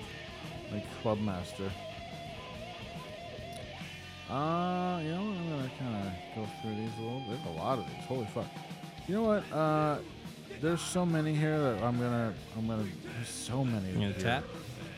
my 0.72 0.82
club 1.02 1.20
master. 1.20 1.70
Uh, 4.30 5.00
you 5.02 5.10
know, 5.10 5.24
what? 5.24 5.36
I'm 5.36 5.50
gonna 5.50 5.70
kind 5.78 6.06
of 6.06 6.12
go 6.34 6.48
through 6.62 6.76
these 6.76 6.90
a 6.98 7.02
little. 7.02 7.22
There's 7.28 7.44
a 7.44 7.58
lot 7.58 7.78
of 7.78 7.86
these. 7.86 8.04
Holy 8.06 8.24
fuck! 8.24 8.46
You 9.06 9.16
know 9.16 9.22
what? 9.24 9.52
Uh, 9.52 9.98
there's 10.62 10.80
so 10.80 11.04
many 11.04 11.34
here 11.34 11.58
that 11.60 11.82
I'm 11.82 11.98
gonna. 11.98 12.32
I'm 12.56 12.66
gonna. 12.66 12.86
There's 13.16 13.28
so 13.28 13.64
many. 13.64 13.88
You 13.88 13.94
gonna 13.94 14.12
here. 14.12 14.22
tap? 14.22 14.44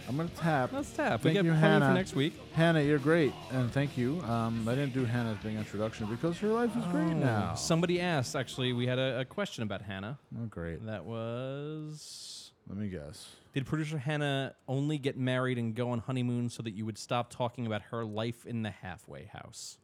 I'm 0.07 0.17
gonna 0.19 0.29
tap. 0.37 0.71
Let's 0.73 0.93
tap. 0.93 1.25
We 1.25 1.33
Thank 1.33 1.37
got 1.37 1.45
you, 1.47 1.59
plenty 1.59 1.87
for 1.87 1.95
next 1.95 2.15
week. 2.15 2.35
Hannah, 2.53 2.83
you're 2.83 2.99
great, 2.99 3.33
and 3.51 3.73
thank 3.73 3.97
you. 3.97 4.21
Um, 4.23 4.69
I 4.69 4.75
didn't 4.75 4.93
do 4.93 5.07
Hannah's 5.07 5.39
big 5.43 5.57
introduction 5.57 6.07
because 6.07 6.39
her 6.39 6.49
life 6.49 6.77
is 6.77 6.85
great 6.87 7.05
Oh, 7.05 7.15
now. 7.15 7.55
Somebody 7.55 8.01
asked, 8.01 8.37
actually, 8.37 8.75
we 8.75 8.87
had 8.87 8.99
a, 8.99 9.21
a 9.21 9.25
question 9.25 9.63
about 9.63 9.81
Hannah. 9.81 10.19
Oh, 10.39 10.47
great. 10.47 10.85
That 10.85 11.07
was. 11.07 12.53
Let 12.69 12.79
me 12.79 12.89
guess. 12.89 13.29
Did 13.55 13.67
producer 13.67 13.97
Hannah 13.99 14.55
only 14.69 14.99
get 14.99 15.17
married 15.17 15.59
and 15.59 15.75
go 15.75 15.91
on 15.91 16.01
honeymoon 16.01 16.51
so 16.51 16.63
that 16.63 16.75
you 16.75 16.85
would 16.85 16.99
stop 16.99 17.31
talking 17.31 17.67
about 17.67 17.83
her 17.91 18.05
life 18.05 18.45
in 18.47 18.63
the 18.63 18.71
halfway 18.71 19.25
house? 19.25 19.79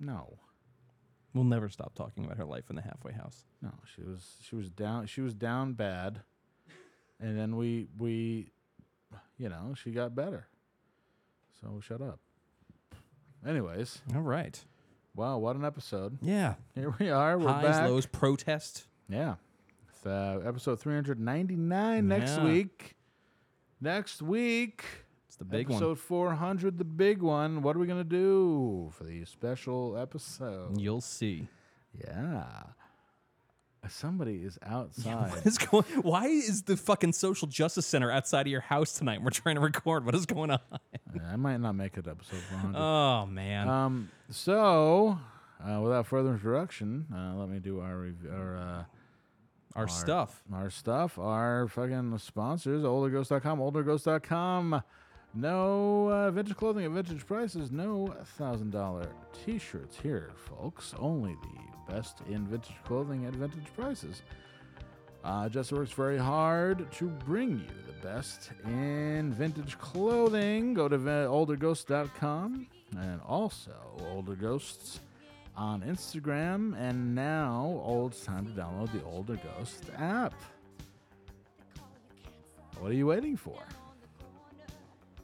No. 0.00 0.38
We'll 1.34 1.44
never 1.44 1.68
stop 1.68 1.94
talking 1.94 2.24
about 2.24 2.36
her 2.36 2.44
life 2.44 2.68
in 2.68 2.76
the 2.76 2.82
halfway 2.82 3.12
house. 3.12 3.44
No, 3.62 3.70
she 3.94 4.02
was 4.02 4.36
she 4.42 4.54
was 4.54 4.68
down 4.70 5.06
she 5.06 5.20
was 5.22 5.34
down 5.34 5.72
bad, 5.72 6.20
and 7.20 7.38
then 7.38 7.56
we 7.56 7.88
we, 7.98 8.50
you 9.38 9.48
know, 9.48 9.74
she 9.74 9.90
got 9.92 10.14
better. 10.14 10.46
So 11.60 11.80
shut 11.80 12.02
up. 12.02 12.18
Anyways, 13.46 14.02
All 14.14 14.20
right. 14.20 14.62
wow, 15.14 15.38
what 15.38 15.56
an 15.56 15.64
episode! 15.64 16.18
Yeah. 16.22 16.54
Here 16.74 16.94
we 16.98 17.08
are. 17.10 17.38
We're 17.38 17.48
Highs, 17.48 17.64
back. 17.64 17.88
lows, 17.88 18.06
protest. 18.06 18.86
Yeah, 19.08 19.34
it's, 19.88 20.06
uh, 20.06 20.40
episode 20.46 20.80
three 20.80 20.94
hundred 20.94 21.18
ninety 21.18 21.56
nine 21.56 22.08
next 22.08 22.40
week. 22.42 22.94
Next 23.80 24.22
week. 24.22 24.84
The 25.42 25.56
big 25.56 25.68
one. 25.68 25.76
episode 25.76 25.98
four 25.98 26.34
hundred, 26.34 26.78
the 26.78 26.84
big 26.84 27.20
one. 27.20 27.62
What 27.62 27.74
are 27.74 27.80
we 27.80 27.86
gonna 27.88 28.04
do 28.04 28.90
for 28.96 29.02
the 29.02 29.24
special 29.24 29.96
episode? 29.98 30.80
You'll 30.80 31.00
see. 31.00 31.48
Yeah. 32.06 32.44
Somebody 33.88 34.36
is 34.44 34.58
outside. 34.64 35.30
What 35.34 35.44
is 35.46 35.58
going? 35.58 35.84
Why 36.02 36.26
is 36.28 36.62
the 36.62 36.76
fucking 36.76 37.12
social 37.14 37.48
justice 37.48 37.84
center 37.86 38.12
outside 38.12 38.42
of 38.42 38.50
your 38.50 38.60
house 38.60 38.92
tonight? 38.92 39.20
We're 39.22 39.30
trying 39.30 39.56
to 39.56 39.60
record. 39.60 40.04
What 40.06 40.14
is 40.14 40.24
going 40.26 40.52
on? 40.52 40.60
I 41.28 41.34
might 41.34 41.56
not 41.58 41.72
make 41.72 41.96
it 41.98 42.06
episode 42.06 42.38
400. 42.50 42.78
Oh 42.78 43.26
man. 43.26 43.68
Um. 43.68 44.10
So, 44.30 45.18
uh, 45.60 45.80
without 45.80 46.06
further 46.06 46.30
introduction, 46.32 47.06
uh, 47.12 47.34
let 47.34 47.48
me 47.48 47.58
do 47.58 47.80
our 47.80 47.96
review. 47.98 48.30
Our, 48.30 48.56
uh, 48.56 48.84
Our 49.74 49.88
stuff. 49.88 50.44
Our 50.54 50.70
stuff. 50.70 51.18
Our 51.18 51.66
fucking 51.66 52.16
sponsors. 52.18 52.84
Olderghost.com. 52.84 53.58
Olderghost.com. 53.58 54.82
No 55.34 56.10
uh, 56.10 56.30
vintage 56.30 56.56
clothing 56.56 56.84
at 56.84 56.90
vintage 56.90 57.26
prices. 57.26 57.70
No 57.70 58.14
thousand 58.36 58.70
dollar 58.70 59.08
T-shirts 59.44 59.96
here, 60.02 60.30
folks. 60.36 60.94
Only 60.98 61.36
the 61.42 61.92
best 61.92 62.20
in 62.28 62.46
vintage 62.46 62.76
clothing 62.84 63.24
at 63.24 63.34
vintage 63.34 63.66
prices. 63.74 64.22
Uh, 65.24 65.48
works 65.70 65.92
very 65.92 66.18
hard 66.18 66.90
to 66.90 67.06
bring 67.08 67.50
you 67.50 67.66
the 67.86 68.06
best 68.06 68.50
in 68.64 69.32
vintage 69.32 69.78
clothing. 69.78 70.74
Go 70.74 70.88
to 70.88 70.98
olderghosts.com 70.98 72.66
and 72.98 73.20
also 73.26 73.72
Older 74.10 74.34
Ghosts 74.34 75.00
on 75.56 75.82
Instagram. 75.82 76.76
And 76.76 77.14
now, 77.14 77.80
oh, 77.84 78.08
it's 78.08 78.24
time 78.24 78.46
to 78.46 78.52
download 78.52 78.92
the 78.92 79.04
Older 79.04 79.38
Ghost 79.56 79.84
app. 79.96 80.34
What 82.80 82.90
are 82.90 82.94
you 82.94 83.06
waiting 83.06 83.36
for? 83.36 83.62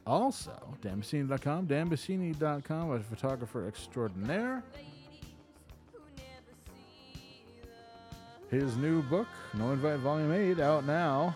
Also, 0.09 0.51
danbassini.com, 0.81 1.67
danbassini.com, 1.67 2.91
a 2.91 2.99
photographer 2.99 3.67
extraordinaire. 3.67 4.63
His 8.49 8.75
new 8.77 9.03
book, 9.03 9.27
No 9.53 9.71
Invite 9.71 9.99
Volume 9.99 10.31
8, 10.31 10.59
out 10.59 10.87
now. 10.87 11.35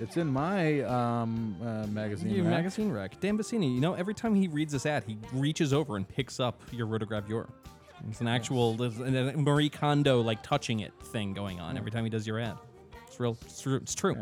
It's 0.00 0.16
in 0.16 0.26
my 0.26 0.80
um, 0.80 1.54
uh, 1.62 1.86
magazine. 1.86 2.30
Your 2.30 2.42
rack. 2.46 2.54
magazine 2.54 2.90
rack. 2.90 3.20
Dan 3.20 3.38
Bassini, 3.38 3.72
you 3.72 3.80
know, 3.80 3.94
every 3.94 4.12
time 4.12 4.34
he 4.34 4.48
reads 4.48 4.72
this 4.72 4.86
ad, 4.86 5.04
he 5.04 5.16
reaches 5.32 5.72
over 5.72 5.96
and 5.96 6.08
picks 6.08 6.40
up 6.40 6.60
your 6.72 6.88
rotogravure. 6.88 7.48
It's 8.10 8.20
an 8.20 8.26
actual 8.26 8.74
there's 8.74 8.98
a 8.98 9.36
Marie 9.36 9.68
Kondo 9.68 10.20
like 10.20 10.42
touching 10.42 10.80
it 10.80 10.92
thing 11.00 11.32
going 11.32 11.60
on 11.60 11.78
every 11.78 11.92
time 11.92 12.02
he 12.02 12.10
does 12.10 12.26
your 12.26 12.40
ad. 12.40 12.56
It's 13.06 13.20
real. 13.20 13.38
It's 13.42 13.60
true. 13.60 13.76
It's 13.76 13.94
true. 13.94 14.16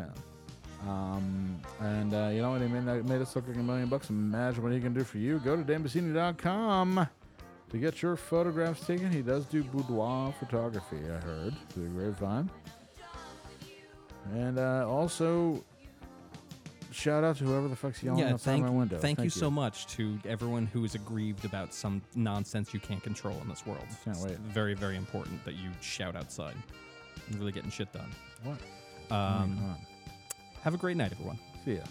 Um, 0.87 1.61
and 1.81 2.13
uh, 2.13 2.31
you 2.33 2.43
know 2.43 2.51
what? 2.51 2.61
He 2.61 2.69
made, 2.69 2.85
that- 2.87 3.05
made 3.05 3.21
us 3.21 3.37
look 3.37 3.47
like 3.47 3.57
a 3.57 3.61
million 3.61 3.89
bucks. 3.89 4.11
Imagine 4.11 4.63
what 4.63 4.73
he 4.73 4.81
can 4.81 4.93
do 4.93 5.05
for 5.05 5.19
you. 5.19 5.39
Go 5.39 5.57
to 5.57 5.63
danbassini.com 5.63 7.07
to 7.71 7.79
get 7.79 8.03
your 8.03 8.17
photographs 8.17 8.87
taken. 8.87 9.11
He 9.11 9.23
does 9.23 9.47
do 9.47 9.63
boudoir 9.63 10.33
photography, 10.39 10.99
I 11.05 11.25
heard, 11.25 11.55
through 11.71 11.85
the 11.85 11.91
grapevine. 11.91 12.51
And 14.35 14.59
uh, 14.59 14.87
also, 14.89 15.65
shout 16.91 17.25
out 17.25 17.37
to 17.39 17.45
whoever 17.45 17.69
the 17.69 17.77
fuck's 17.77 18.03
yelling 18.03 18.21
yeah, 18.21 18.35
outside 18.35 18.53
thank, 18.53 18.65
my 18.65 18.71
window. 18.71 18.99
thank, 18.99 19.21
you 19.21 19.31
so 19.31 19.51
much 19.51 19.87
to 19.89 20.19
everyone 20.29 20.67
who 20.67 20.85
is 20.85 20.95
aggrieved 20.95 21.45
about 21.45 21.75
some 21.75 22.03
nonsense 22.15 22.73
you 22.75 22.81
can't 22.81 23.03
control 23.03 23.37
in 23.43 23.49
this 23.49 23.67
world. 23.67 23.87
Can't 24.05 24.17
It's 24.17 24.27
wait. 24.27 24.39
Very, 24.39 24.75
very 24.75 24.97
important 24.97 25.45
that 25.45 25.55
you 25.55 25.71
shout 25.81 26.15
outside. 26.15 26.55
You're 27.31 27.41
really 27.41 27.53
getting 27.53 27.71
shit 27.71 27.93
done. 27.93 28.11
What? 28.45 28.59
Um. 29.11 29.77
Have 30.63 30.75
a 30.75 30.79
great 30.79 30.97
night, 30.97 31.13
everyone. 31.13 31.39
See 31.65 31.75
ya. 31.75 31.83